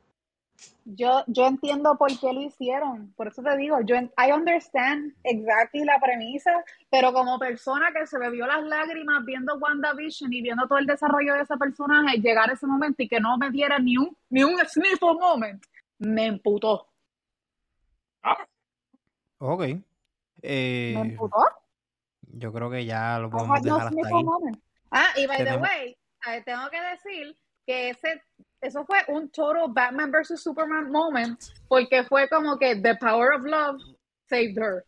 Yo, 0.84 1.22
yo 1.28 1.46
entiendo 1.46 1.96
por 1.96 2.08
qué 2.18 2.32
lo 2.32 2.42
hicieron, 2.42 3.12
por 3.14 3.28
eso 3.28 3.40
te 3.42 3.56
digo, 3.56 3.80
yo 3.82 3.94
en- 3.94 4.12
I 4.18 4.32
understand 4.32 5.14
exactly 5.22 5.84
la 5.84 6.00
premisa, 6.00 6.64
pero 6.90 7.12
como 7.12 7.38
persona 7.38 7.92
que 7.92 8.04
se 8.06 8.18
bebió 8.18 8.46
las 8.46 8.64
lágrimas 8.64 9.24
viendo 9.24 9.54
WandaVision 9.56 10.32
y 10.32 10.42
viendo 10.42 10.66
todo 10.66 10.78
el 10.78 10.86
desarrollo 10.86 11.34
de 11.34 11.42
ese 11.42 11.56
personaje, 11.56 12.18
llegar 12.18 12.50
a 12.50 12.54
ese 12.54 12.66
momento 12.66 13.02
y 13.02 13.08
que 13.08 13.20
no 13.20 13.38
me 13.38 13.50
diera 13.50 13.78
ni 13.78 13.96
un, 13.96 14.16
ni 14.28 14.42
un 14.42 14.58
sniffle 14.66 15.14
moment, 15.20 15.62
me 15.98 16.26
emputó, 16.26 16.88
Ok. 19.38 19.60
me 19.60 19.84
Eh, 20.42 20.94
emputó. 20.94 21.38
yo 22.22 22.52
creo 22.52 22.70
que 22.70 22.84
ya 22.84 23.18
lo 23.18 23.28
I 23.28 23.30
podemos 23.30 23.62
no 23.62 23.74
dejar 23.74 23.80
hasta 23.86 23.90
sniffle 23.90 24.16
ahí. 24.18 24.24
moment. 24.24 24.62
Ah, 24.90 25.08
y 25.16 25.26
by 25.26 25.44
the 25.44 25.56
way, 25.58 25.96
eh, 26.28 26.42
tengo 26.44 26.68
que 26.70 26.80
decir 26.80 27.36
que 27.66 27.90
ese, 27.90 28.20
eso 28.62 28.84
fue 28.86 28.98
un 29.08 29.28
total 29.30 29.64
Batman 29.68 30.12
vs. 30.12 30.40
Superman 30.40 30.90
moment, 30.90 31.38
porque 31.68 32.04
fue 32.04 32.28
como 32.28 32.56
que 32.58 32.76
the 32.76 32.94
power 32.96 33.34
of 33.36 33.44
love 33.44 33.76
saved 34.28 34.56
her. 34.56 34.84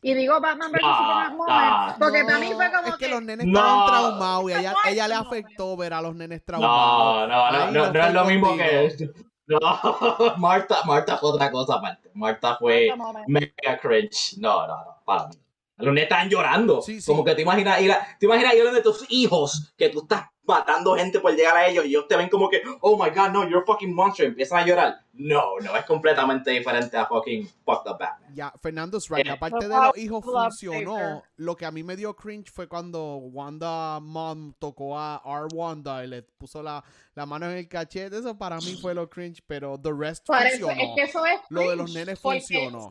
Y 0.00 0.14
digo 0.14 0.40
Batman 0.40 0.70
vs. 0.70 0.80
Ah, 0.84 0.96
Superman 0.98 1.36
moment, 1.36 1.50
ah. 1.50 1.96
porque 1.98 2.24
para 2.24 2.38
mí 2.38 2.52
fue 2.54 2.68
No, 2.68 2.76
como 2.76 2.88
es 2.88 2.94
que, 2.94 3.04
que, 3.06 3.10
los 3.10 3.22
nenes 3.22 3.46
No. 3.46 3.58
estaban 3.58 3.86
traumados 3.86 4.50
y 4.50 4.54
a 4.54 4.60
ella, 4.60 4.74
ella 4.86 5.08
le 5.08 5.14
afectó 5.14 5.76
ver 5.76 5.92
a 5.92 6.00
los 6.00 6.14
nenes 6.14 6.44
traumados. 6.44 6.76
No, 6.76 7.26
no, 7.26 7.50
no, 7.50 7.70
no, 7.72 7.86
no 7.86 7.92
no 7.92 8.06
es 8.06 8.14
lo 8.14 8.24
mismo 8.24 8.48
contigo. 8.48 8.68
que 8.96 9.10
No, 9.48 9.58
Marta, 10.38 10.76
Marta 10.84 11.18
fue 11.18 11.30
otra 11.30 11.50
cosa 11.50 11.74
aparte. 11.74 12.10
Marta 12.14 12.56
fue 12.56 12.94
moment. 12.96 13.26
mega 13.26 13.78
cringe. 13.82 14.38
No, 14.38 14.66
no, 14.68 14.76
no, 14.84 15.02
para 15.04 15.26
mí. 15.26 15.34
Los 15.78 15.88
nenes 15.88 16.04
están 16.04 16.28
llorando. 16.30 16.80
Sí, 16.80 17.00
sí. 17.00 17.06
Como 17.10 17.24
que 17.24 17.34
te 17.34 17.42
imaginas 17.42 17.80
ir 17.80 17.90
a, 17.90 18.06
te 18.18 18.26
imaginas 18.26 18.54
ir 18.54 18.66
a 18.66 18.70
de 18.72 18.82
tus 18.82 19.04
hijos 19.10 19.74
que 19.76 19.88
tú 19.88 20.02
estás 20.02 20.28
matando 20.46 20.94
gente 20.94 21.20
por 21.20 21.34
llegar 21.34 21.56
a 21.56 21.66
ellos 21.66 21.84
y 21.84 21.88
ellos 21.88 22.06
te 22.08 22.16
ven 22.16 22.28
como 22.28 22.48
que, 22.48 22.62
oh 22.80 23.02
my 23.02 23.10
god, 23.10 23.30
no, 23.30 23.44
you're 23.44 23.62
a 23.62 23.64
fucking 23.64 23.94
monster, 23.94 24.26
y 24.26 24.28
empiezan 24.28 24.60
a 24.60 24.66
llorar. 24.66 25.00
No, 25.14 25.58
no, 25.62 25.74
es 25.74 25.84
completamente 25.86 26.50
diferente 26.50 26.96
a 26.96 27.06
fucking 27.06 27.48
Fuck 27.64 27.84
the 27.84 27.90
Batman. 27.90 28.34
Ya, 28.34 28.52
Fernando's 28.62 29.08
right. 29.08 29.26
Eh. 29.26 29.30
La 29.30 29.38
parte 29.38 29.66
de 29.66 29.74
los 29.74 29.96
hijos 29.96 30.24
funcionó. 30.24 31.22
Lo 31.36 31.56
que 31.56 31.64
a 31.64 31.70
mí 31.70 31.82
me 31.82 31.96
dio 31.96 32.14
cringe 32.14 32.50
fue 32.50 32.68
cuando 32.68 33.16
Wanda 33.16 33.98
Mom 34.00 34.52
tocó 34.58 34.98
a 34.98 35.22
R. 35.24 35.48
Wanda 35.54 36.04
y 36.04 36.08
le 36.08 36.22
puso 36.22 36.62
la, 36.62 36.84
la 37.14 37.24
mano 37.24 37.50
en 37.50 37.56
el 37.56 37.68
cachete. 37.68 38.18
Eso 38.18 38.36
para 38.36 38.58
mí 38.58 38.78
fue 38.80 38.94
lo 38.94 39.08
cringe, 39.08 39.42
pero 39.46 39.80
the 39.80 39.92
rest 39.92 40.26
funcionó. 40.26 40.70
es 40.70 40.88
que 40.94 41.02
eso 41.02 41.24
es 41.24 41.40
Lo 41.48 41.70
de 41.70 41.76
los 41.76 41.94
nenes 41.94 42.20
funcionó. 42.20 42.90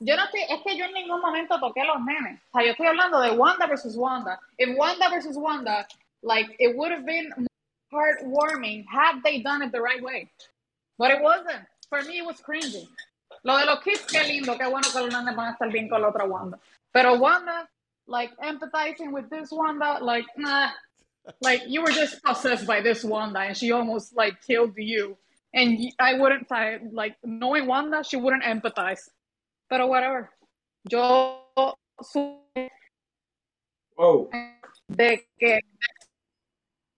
Yo 0.00 0.16
no 0.16 0.24
estoy, 0.24 0.40
es 0.48 0.62
que 0.64 0.76
yo 0.76 0.84
en 0.84 0.94
ningún 0.94 1.20
momento 1.20 1.58
toqué 1.60 1.80
a 1.82 1.84
los 1.84 2.00
nenes. 2.04 2.40
O 2.50 2.58
sea, 2.58 2.66
yo 2.66 2.72
estoy 2.72 2.86
hablando 2.86 3.20
de 3.20 3.30
Wanda 3.30 3.66
versus 3.66 3.96
Wanda. 3.96 4.40
If 4.58 4.76
Wanda 4.76 5.08
versus 5.08 5.36
Wanda, 5.36 5.86
like, 6.22 6.54
it 6.58 6.76
would 6.76 6.92
have 6.92 7.06
been 7.06 7.32
heartwarming 7.92 8.84
had 8.90 9.22
they 9.22 9.40
done 9.40 9.62
it 9.62 9.72
the 9.72 9.80
right 9.80 10.02
way. 10.02 10.30
But 10.98 11.10
it 11.10 11.22
wasn't. 11.22 11.64
For 11.88 12.02
me, 12.02 12.18
it 12.18 12.26
was 12.26 12.40
cringy. 12.40 12.88
Lo 13.44 13.58
de 13.58 13.66
los 13.66 13.82
kids, 13.82 14.04
qué 14.06 14.22
lindo, 14.22 14.56
qué 14.58 14.68
bueno 14.70 14.88
que 14.90 15.00
los 15.00 15.12
nenes 15.12 15.34
van 15.34 15.48
a 15.48 15.56
estar 15.56 15.70
bien 15.72 15.88
con 15.88 16.02
la 16.02 16.08
otra 16.08 16.28
Wanda. 16.28 16.58
Pero 16.92 17.18
Wanda, 17.18 17.68
like, 18.06 18.30
empathizing 18.42 19.12
with 19.12 19.28
this 19.30 19.50
Wanda, 19.50 19.98
like, 20.00 20.26
nah. 20.36 20.70
Like, 21.40 21.62
you 21.66 21.82
were 21.82 21.90
just 21.90 22.22
possessed 22.22 22.66
by 22.66 22.80
this 22.80 23.04
Wanda 23.04 23.40
and 23.40 23.56
she 23.56 23.72
almost, 23.72 24.16
like, 24.16 24.40
killed 24.46 24.76
you. 24.76 25.16
And 25.54 25.92
I 25.98 26.14
wouldn't, 26.14 26.50
like, 26.92 27.16
knowing 27.24 27.66
Wanda, 27.66 28.04
she 28.04 28.16
wouldn't 28.16 28.44
empathize. 28.44 29.08
Pero 29.68 29.86
whatever. 29.86 30.30
Yo 30.88 31.40
soy 32.00 32.70
Oh, 33.98 34.28
de 34.88 35.28
que 35.38 35.60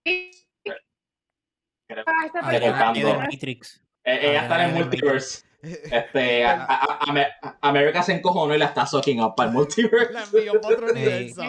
creo- 0.05 2.05
Ah, 2.07 2.51
tiene 2.51 2.73
personaje- 2.73 3.19
Matrix. 3.33 3.83
Eh, 4.05 4.19
ella 4.31 4.43
está 4.43 4.65
en 4.65 4.71
el 4.77 4.83
multiverse. 4.85 5.45
Este, 5.63 6.45
a- 6.45 6.65
a- 6.65 6.75
a- 6.75 6.99
Amer- 7.09 7.33
America 7.63 8.03
se 8.03 8.13
encojonó 8.13 8.55
y 8.55 8.59
la 8.59 8.67
está 8.67 8.85
sucking 8.87 9.23
up 9.23 9.35
para 9.35 9.49
el 9.49 9.55
multiverse. 9.55 10.13
La 10.13 10.25
envió 10.25 10.61
para 10.61 10.75
otro 10.75 10.89
Sí. 10.89 10.93
universo. 10.93 11.43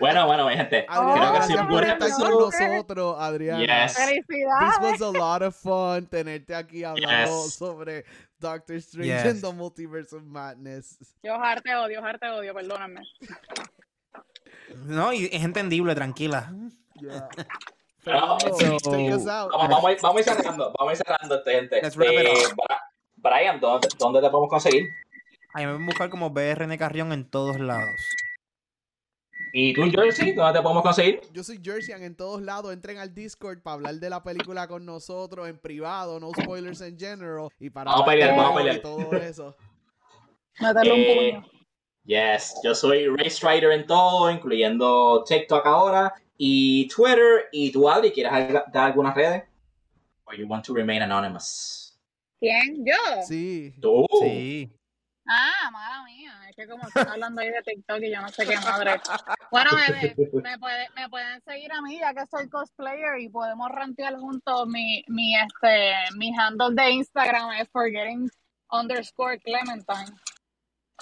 Bueno, 0.00 0.26
bueno, 0.26 0.48
mi 0.48 0.56
gente. 0.56 0.84
Adriana, 0.88 1.30
Oh, 1.30 1.34
creo 1.44 1.56
que 1.56 1.62
un 1.62 1.68
por 1.68 1.84
estar 1.84 2.10
con 2.10 2.30
nosotros, 2.40 3.16
Adriana. 3.20 3.60
Yes. 3.86 3.94
This 3.94 4.04
Felicidades. 4.04 4.78
was 4.80 5.00
a 5.02 5.12
lot 5.12 5.42
of 5.42 5.54
fun 5.56 6.06
tenerte 6.06 6.54
aquí 6.56 6.82
hablando 6.82 7.44
Yes. 7.44 7.54
sobre 7.54 8.04
Doctor 8.38 8.74
Strange 8.76 9.08
Yes. 9.12 9.24
and 9.26 9.40
the 9.42 9.52
Multiverse 9.52 10.16
of 10.16 10.24
Madness. 10.24 10.98
Yo 11.22 11.38
jarte 11.38 11.72
odio, 11.76 12.00
jarte 12.02 12.28
odio, 12.30 12.52
perdóname. 12.52 13.02
No, 14.76 15.12
y 15.12 15.26
es 15.26 15.42
entendible, 15.44 15.94
tranquila. 15.94 16.52
Yeah. 17.00 17.28
So- 18.04 18.10
out. 19.28 19.52
Vamos, 19.52 19.68
vamos, 19.68 19.84
a 19.84 19.92
ir- 19.92 19.98
vamos 20.00 20.16
a 20.16 20.20
ir 20.20 20.24
cerrando, 20.36 20.72
vamos 20.78 20.90
a 20.90 20.92
ir 20.92 20.96
cerrando 20.98 21.34
este, 21.36 21.52
gente. 21.52 21.80
Eh, 21.86 22.34
Brian, 23.16 23.60
¿dónde, 23.60 23.88
¿dónde 23.98 24.20
te 24.20 24.30
podemos 24.30 24.48
conseguir? 24.48 24.84
A 25.52 25.58
mí 25.58 25.66
me 25.66 25.72
pueden 25.72 25.86
buscar 25.86 26.10
como 26.10 26.30
BRN 26.30 26.78
Carrión 26.78 27.12
en 27.12 27.28
todos 27.28 27.60
lados. 27.60 27.90
¿Y 29.52 29.74
tú, 29.74 29.82
Jersey? 29.90 30.32
¿Dónde 30.32 30.58
te 30.58 30.62
podemos 30.62 30.82
conseguir? 30.82 31.20
Yo 31.32 31.42
soy 31.42 31.60
Jerseyan 31.62 32.02
en 32.04 32.14
todos 32.14 32.40
lados. 32.40 32.72
Entren 32.72 32.98
al 32.98 33.12
Discord 33.12 33.60
para 33.60 33.74
hablar 33.74 33.94
de 33.96 34.08
la 34.08 34.22
película 34.22 34.68
con 34.68 34.86
nosotros 34.86 35.48
en 35.48 35.58
privado, 35.58 36.20
no 36.20 36.30
spoilers 36.30 36.80
en 36.82 36.96
general. 36.98 37.48
Y 37.58 37.68
para 37.68 37.90
Vamos 37.90 38.06
a 38.06 38.10
pelear, 38.10 38.36
vamos 38.36 38.52
a 38.52 38.56
pelear. 38.56 38.78
todo 38.80 39.12
eso. 39.16 39.56
Un 40.60 40.66
Eh, 40.86 41.32
puño. 41.42 41.50
Yes, 42.10 42.58
yo 42.64 42.74
soy 42.74 43.06
Race 43.06 43.38
Rider 43.40 43.70
en 43.70 43.86
todo, 43.86 44.32
incluyendo 44.32 45.22
TikTok 45.22 45.64
ahora 45.64 46.12
y 46.36 46.88
Twitter. 46.88 47.48
¿Y 47.52 47.70
tú, 47.70 47.88
Adri, 47.88 48.10
quieres 48.10 48.32
dar 48.72 48.86
algunas 48.86 49.14
redes? 49.14 49.44
Or 50.24 50.34
you 50.36 50.48
want 50.48 50.64
to 50.64 50.74
remain 50.74 51.02
anonymous? 51.02 51.96
¿Quién? 52.40 52.84
¿Yo? 52.84 53.22
Sí. 53.22 53.72
Tú. 53.80 54.04
Sí. 54.22 54.72
Ah, 55.28 55.70
mala 55.70 56.02
mía. 56.02 56.32
Es 56.48 56.56
que 56.56 56.66
como 56.66 56.82
están 56.88 57.06
hablando 57.10 57.42
ahí 57.42 57.50
de 57.50 57.62
TikTok 57.62 58.02
y 58.02 58.10
yo 58.12 58.20
no 58.22 58.28
sé 58.30 58.44
qué 58.44 58.56
madre. 58.56 59.00
Bueno, 59.52 59.70
bebé, 59.86 60.16
me, 60.42 60.58
puede- 60.58 60.88
me 60.96 61.08
pueden 61.08 61.40
seguir 61.42 61.70
a 61.72 61.80
mí 61.80 61.96
ya 62.00 62.12
que 62.12 62.26
soy 62.26 62.48
cosplayer 62.48 63.20
y 63.20 63.28
podemos 63.28 63.68
rantear 63.70 64.16
juntos. 64.16 64.66
Mi, 64.66 65.04
mi, 65.06 65.36
este, 65.36 65.92
mi 66.16 66.32
handle 66.36 66.74
de 66.74 66.90
Instagram 66.90 67.52
es 67.52 67.68
forgetting 67.70 68.28
underscore 68.72 69.38
Clementine. 69.38 70.16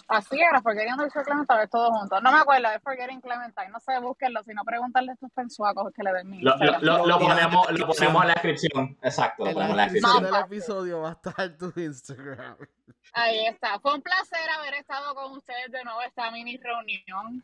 Así 0.07 0.41
era, 0.41 0.63
forgetting 0.63 0.93
underscore 0.93 1.25
Clementine, 1.25 1.63
es 1.65 1.71
todo 1.71 1.91
junto. 1.93 2.21
No 2.21 2.33
me 2.33 2.39
acuerdo, 2.39 2.69
es 2.71 2.83
forgetting 2.83 3.21
Clementine. 3.21 3.69
No 3.71 3.81
sé, 3.81 3.99
búsquenlo, 4.01 4.43
si 4.45 4.55
no 4.55 4.65
preguntarle 4.65 5.11
a 5.11 5.15
estos 5.15 5.31
pensuacos 5.33 5.93
que 5.93 6.03
le 6.03 6.13
den 6.13 6.31
mi 6.31 6.41
Lo, 6.41 6.51
lo, 6.57 6.57
Instagram. 6.57 6.83
lo, 6.83 6.99
lo 6.99 7.07
Lo 7.07 7.19
ponemos, 7.19 7.67
dirán 7.67 7.69
en 7.69 7.75
la 7.75 7.87
lo 7.87 7.87
ponemos 7.93 8.23
en 8.23 8.29
la 8.29 8.35
descripción. 8.35 8.99
Exacto, 9.03 9.45
lo 9.45 9.51
En 9.51 9.55
ponemos 9.55 9.77
la 9.77 9.83
en 9.85 9.89
la 9.89 9.93
descripción. 9.93 10.25
del 10.33 10.45
episodio 10.45 11.01
va 11.01 11.09
a 11.09 11.13
estar 11.13 11.59
tu 11.59 11.73
Instagram. 11.81 12.57
Ahí 13.15 13.47
está. 13.47 13.79
Fue 13.81 13.95
un 13.95 14.03
placer 14.03 14.49
haber 14.59 14.75
estado 14.75 15.15
con 15.15 15.33
ustedes 15.33 15.71
de 15.73 15.83
nuevo 15.85 16.01
esta 16.03 16.31
mini 16.31 16.57
reunión. 16.59 17.43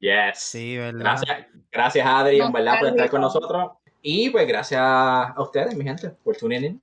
Yes. 0.00 0.38
Sí, 0.38 0.78
¿verdad? 0.78 1.00
Gracias, 1.00 1.46
gracias 1.70 2.06
Adri, 2.06 2.40
en 2.40 2.52
verdad, 2.52 2.78
por 2.78 2.88
estar 2.88 3.10
con 3.10 3.20
nosotros. 3.20 3.72
Y 4.02 4.30
pues 4.30 4.48
gracias 4.48 4.80
a 4.82 5.34
ustedes, 5.38 5.74
mi 5.76 5.84
gente, 5.84 6.08
por 6.10 6.34
tuning 6.36 6.64
in. 6.64 6.82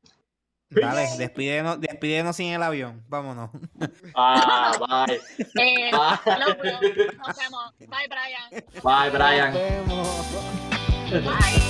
Dale, 0.70 1.08
despídenos, 1.18 1.80
despídenos 1.80 2.36
sin 2.36 2.52
el 2.54 2.64
avión. 2.64 3.04
Vámonos. 3.08 3.50
Ah, 4.16 5.06
bye. 5.08 5.16
Eh, 5.40 5.92
Bye. 5.92 6.40
Nos 6.40 7.38
vemos. 7.38 7.74
Bye, 7.80 8.08
Brian. 8.08 8.64
Bye, 8.84 9.10
Brian. 9.12 9.54
Nos 9.54 10.32
vemos. 11.14 11.24
Bye. 11.24 11.64